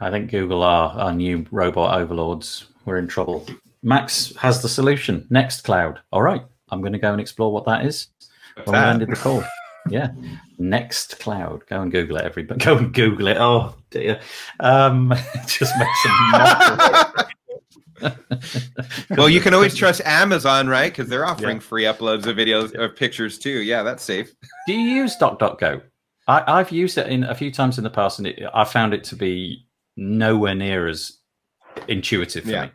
I 0.00 0.10
think 0.10 0.30
Google 0.30 0.62
are 0.62 0.90
our 0.98 1.12
new 1.12 1.46
robot 1.50 2.00
overlords. 2.00 2.66
We're 2.84 2.98
in 2.98 3.06
trouble. 3.06 3.46
Max 3.82 4.34
has 4.36 4.62
the 4.62 4.68
solution. 4.68 5.26
Nextcloud. 5.30 5.98
All 6.10 6.22
right, 6.22 6.42
I'm 6.70 6.80
going 6.80 6.92
to 6.92 6.98
go 6.98 7.12
and 7.12 7.20
explore 7.20 7.52
what 7.52 7.64
that 7.66 7.86
is. 7.86 8.08
When 8.64 8.72
we 8.72 8.78
ended 8.78 9.10
the 9.10 9.16
call. 9.16 9.44
yeah, 9.88 10.10
Nextcloud. 10.60 11.66
Go 11.68 11.82
and 11.82 11.92
Google 11.92 12.16
it, 12.16 12.24
everybody. 12.24 12.58
Go 12.64 12.78
and 12.78 12.92
Google 12.92 13.28
it. 13.28 13.36
Oh 13.38 13.74
dear. 13.90 14.20
Um, 14.60 15.14
just 15.46 15.72
makes 15.78 16.02
some 16.02 17.24
well, 19.10 19.28
you 19.28 19.40
can 19.40 19.54
always 19.54 19.74
trust 19.74 20.00
Amazon, 20.04 20.68
right? 20.68 20.92
Because 20.92 21.08
they're 21.08 21.26
offering 21.26 21.56
yeah. 21.56 21.62
free 21.62 21.84
uploads 21.84 22.26
of 22.26 22.36
videos 22.36 22.76
or 22.78 22.88
pictures 22.88 23.38
too. 23.38 23.60
Yeah, 23.62 23.82
that's 23.82 24.02
safe. 24.02 24.32
Do 24.66 24.72
you 24.72 24.96
use 24.96 25.16
DuckDuckGo? 25.16 25.82
I, 26.28 26.58
have 26.58 26.70
used 26.70 26.98
it 26.98 27.08
in 27.08 27.24
a 27.24 27.34
few 27.34 27.50
times 27.50 27.78
in 27.78 27.84
the 27.84 27.90
past, 27.90 28.18
and 28.18 28.28
it, 28.28 28.42
I 28.54 28.64
found 28.64 28.94
it 28.94 29.04
to 29.04 29.16
be 29.16 29.66
nowhere 29.96 30.54
near 30.54 30.86
as 30.86 31.18
intuitive 31.88 32.44
for 32.44 32.50
yeah. 32.50 32.66
me. 32.66 32.70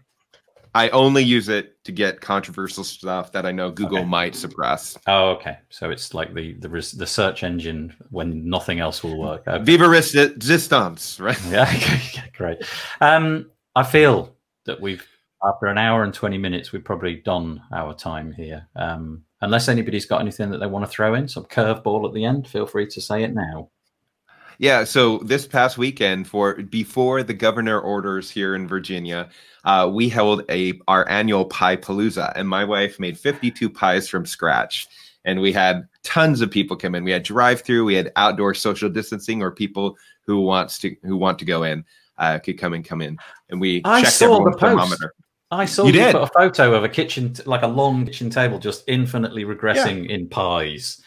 I 0.76 0.90
only 0.90 1.24
use 1.24 1.50
it 1.50 1.84
to 1.86 1.92
get 1.92 2.22
controversial 2.22 2.84
stuff 2.84 3.32
that 3.32 3.48
I 3.48 3.52
know 3.52 3.72
Google 3.72 4.00
okay. 4.00 4.08
might 4.08 4.36
suppress. 4.36 4.96
Oh, 5.08 5.30
okay. 5.30 5.58
So 5.70 5.90
it's 5.90 6.14
like 6.14 6.36
the 6.36 6.54
the, 6.54 6.68
the 6.70 7.08
search 7.08 7.44
engine 7.44 7.96
when 8.12 8.48
nothing 8.48 8.80
else 8.80 9.04
will 9.04 9.18
work. 9.18 9.44
Okay. 9.48 9.64
Viva 9.64 9.90
resistance, 9.90 11.20
right? 11.20 11.40
Yeah. 11.50 11.68
Okay, 11.74 12.30
great. 12.36 12.60
Um, 13.02 13.50
I 13.76 13.84
feel 13.84 14.36
that 14.66 14.80
we've 14.80 15.08
after 15.44 15.68
an 15.68 15.78
hour 15.78 16.04
and 16.04 16.14
20 16.14 16.38
minutes, 16.38 16.72
we've 16.72 16.84
probably 16.84 17.16
done 17.16 17.62
our 17.74 17.94
time 17.94 18.32
here. 18.32 18.68
Um, 18.76 19.24
unless 19.42 19.68
anybody's 19.68 20.06
got 20.06 20.22
anything 20.22 20.50
that 20.52 20.60
they 20.60 20.68
want 20.68 20.86
to 20.86 20.92
throw 20.92 21.14
in, 21.14 21.28
some 21.28 21.46
curveball 21.46 22.08
at 22.08 22.14
the 22.14 22.26
end, 22.26 22.48
feel 22.48 22.66
free 22.66 22.88
to 22.88 23.02
say 23.02 23.24
it 23.24 23.34
now. 23.34 23.70
Yeah, 24.60 24.86
so 24.86 25.20
this 25.20 25.46
past 25.46 25.78
weekend, 25.78 26.28
for 26.28 26.56
before 26.56 27.22
the 27.22 27.36
governor 27.36 27.80
orders 27.80 28.32
here 28.32 28.56
in 28.56 28.68
Virginia, 28.68 29.30
uh, 29.66 29.90
we 29.94 30.10
held 30.10 30.44
a 30.50 30.74
our 30.88 31.08
annual 31.08 31.46
pie 31.46 31.76
palooza, 31.76 32.34
and 32.36 32.50
my 32.50 32.66
wife 32.66 33.00
made 33.00 33.20
52 33.20 33.70
pies 33.70 34.10
from 34.10 34.26
scratch 34.26 34.88
and 35.28 35.42
we 35.42 35.52
had 35.52 35.88
tons 36.04 36.40
of 36.40 36.50
people 36.50 36.78
come 36.78 36.96
in. 36.96 37.04
We 37.04 37.12
had 37.12 37.22
drive 37.22 37.62
through, 37.62 37.84
we 37.84 37.96
had 37.96 38.14
outdoor 38.16 38.54
social 38.54 38.90
distancing, 38.90 39.44
or 39.44 39.52
people 39.52 39.98
who 40.26 40.42
wants 40.42 40.80
to 40.80 40.96
who 41.04 41.18
want 41.18 41.38
to 41.40 41.46
go 41.46 41.64
in 41.64 41.84
uh, 42.18 42.40
could 42.40 42.58
come 42.58 42.74
and 42.74 42.84
come 42.84 43.02
in, 43.02 43.18
and 43.50 43.62
we 43.62 43.82
I 43.84 44.02
checked 44.02 44.14
saw 44.14 44.44
the 44.44 44.58
thermometer. 44.58 45.14
I 45.50 45.66
saw 45.66 45.86
you, 45.86 45.94
you 45.94 46.12
put 46.12 46.24
a 46.24 46.28
photo 46.28 46.74
of 46.74 46.84
a 46.84 46.90
kitchen, 46.90 47.34
like 47.46 47.62
a 47.62 47.68
long 47.68 48.06
kitchen 48.06 48.30
table, 48.30 48.60
just 48.60 48.84
infinitely 48.88 49.46
regressing 49.46 50.08
yeah. 50.08 50.16
in 50.16 50.28
pies 50.28 51.02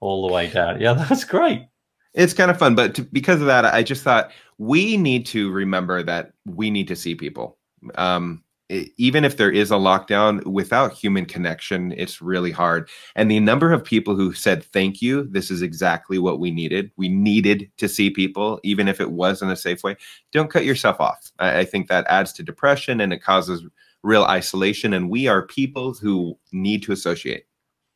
all 0.00 0.26
the 0.26 0.32
way 0.32 0.50
down. 0.50 0.80
Yeah, 0.80 0.92
that's 1.08 1.24
great. 1.24 1.66
It's 2.14 2.32
kind 2.32 2.50
of 2.50 2.58
fun, 2.58 2.74
but 2.74 2.94
to, 2.94 3.02
because 3.02 3.40
of 3.40 3.46
that, 3.46 3.64
I 3.64 3.82
just 3.82 4.02
thought 4.02 4.30
we 4.58 4.96
need 4.96 5.26
to 5.26 5.50
remember 5.50 6.02
that 6.02 6.32
we 6.46 6.70
need 6.70 6.88
to 6.88 6.96
see 6.96 7.14
people. 7.14 7.58
Um, 7.96 8.42
even 8.68 9.24
if 9.24 9.36
there 9.36 9.50
is 9.50 9.70
a 9.70 9.74
lockdown 9.74 10.44
without 10.44 10.92
human 10.92 11.24
connection 11.24 11.92
it's 11.92 12.20
really 12.20 12.50
hard 12.50 12.88
and 13.14 13.30
the 13.30 13.38
number 13.38 13.72
of 13.72 13.84
people 13.84 14.16
who 14.16 14.32
said 14.32 14.64
thank 14.64 15.00
you 15.00 15.28
this 15.30 15.50
is 15.50 15.62
exactly 15.62 16.18
what 16.18 16.40
we 16.40 16.50
needed 16.50 16.90
we 16.96 17.08
needed 17.08 17.70
to 17.76 17.88
see 17.88 18.10
people 18.10 18.58
even 18.64 18.88
if 18.88 19.00
it 19.00 19.12
was 19.12 19.40
in 19.40 19.50
a 19.50 19.56
safe 19.56 19.84
way 19.84 19.96
don't 20.32 20.50
cut 20.50 20.64
yourself 20.64 21.00
off 21.00 21.30
i, 21.38 21.60
I 21.60 21.64
think 21.64 21.86
that 21.88 22.06
adds 22.08 22.32
to 22.34 22.42
depression 22.42 23.00
and 23.00 23.12
it 23.12 23.22
causes 23.22 23.64
real 24.06 24.24
isolation 24.24 24.94
and 24.94 25.10
we 25.10 25.26
are 25.26 25.42
people 25.46 25.92
who 25.94 26.38
need 26.52 26.82
to 26.84 26.92
associate. 26.92 27.44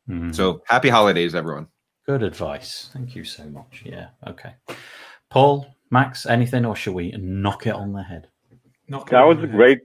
Mm. 0.09 0.35
so 0.35 0.63
happy 0.67 0.89
holidays 0.89 1.35
everyone. 1.35 1.69
Good 2.05 2.23
advice. 2.23 2.91
Thank 2.93 3.15
you 3.15 3.25
so 3.25 3.45
much. 3.45 3.83
Yeah 3.85 4.09
okay. 4.27 4.55
Paul 5.31 5.67
max 5.91 6.27
anything 6.27 6.65
or 6.67 6.75
shall 6.75 6.95
we 6.95 7.13
knock 7.13 7.67
it 7.67 7.75
on 7.75 7.93
the 7.93 8.03
head? 8.03 8.29
Knock 8.89 9.11
that 9.11 9.23
was 9.23 9.43
a 9.43 9.47
great 9.47 9.79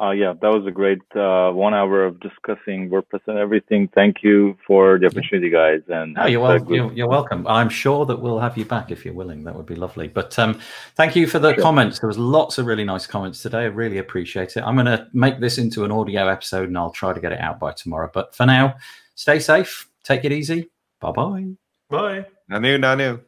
uh, 0.00 0.10
yeah, 0.10 0.34
that 0.40 0.48
was 0.48 0.66
a 0.66 0.70
great 0.70 1.00
uh, 1.14 1.50
one 1.50 1.72
hour 1.72 2.04
of 2.04 2.20
discussing 2.20 2.90
WordPress 2.90 3.20
and 3.26 3.38
everything. 3.38 3.88
Thank 3.94 4.22
you 4.22 4.56
for 4.66 4.98
the 4.98 5.06
opportunity, 5.06 5.48
guys. 5.48 5.80
And 5.88 6.16
oh, 6.18 6.26
you're, 6.26 6.40
well, 6.40 6.72
you're, 6.72 6.92
you're, 6.92 7.08
welcome. 7.08 7.46
I'm 7.46 7.70
sure 7.70 8.04
that 8.04 8.20
we'll 8.20 8.38
have 8.38 8.58
you 8.58 8.66
back 8.66 8.90
if 8.90 9.04
you're 9.04 9.14
willing. 9.14 9.44
That 9.44 9.54
would 9.54 9.66
be 9.66 9.74
lovely. 9.74 10.08
But 10.08 10.38
um, 10.38 10.60
thank 10.96 11.16
you 11.16 11.26
for 11.26 11.38
the 11.38 11.54
sure. 11.54 11.62
comments. 11.62 11.98
There 11.98 12.08
was 12.08 12.18
lots 12.18 12.58
of 12.58 12.66
really 12.66 12.84
nice 12.84 13.06
comments 13.06 13.40
today. 13.40 13.60
I 13.60 13.64
really 13.64 13.98
appreciate 13.98 14.56
it. 14.56 14.62
I'm 14.62 14.74
going 14.74 14.86
to 14.86 15.08
make 15.14 15.40
this 15.40 15.56
into 15.56 15.84
an 15.84 15.90
audio 15.90 16.28
episode, 16.28 16.68
and 16.68 16.76
I'll 16.76 16.90
try 16.90 17.14
to 17.14 17.20
get 17.20 17.32
it 17.32 17.40
out 17.40 17.58
by 17.58 17.72
tomorrow. 17.72 18.10
But 18.12 18.34
for 18.34 18.44
now, 18.44 18.76
stay 19.14 19.38
safe. 19.38 19.88
Take 20.04 20.24
it 20.24 20.32
easy. 20.32 20.70
Bye 21.00 21.12
bye. 21.12 21.46
Bye. 21.88 22.26
Nanu, 22.50 22.78
nanu. 22.78 23.25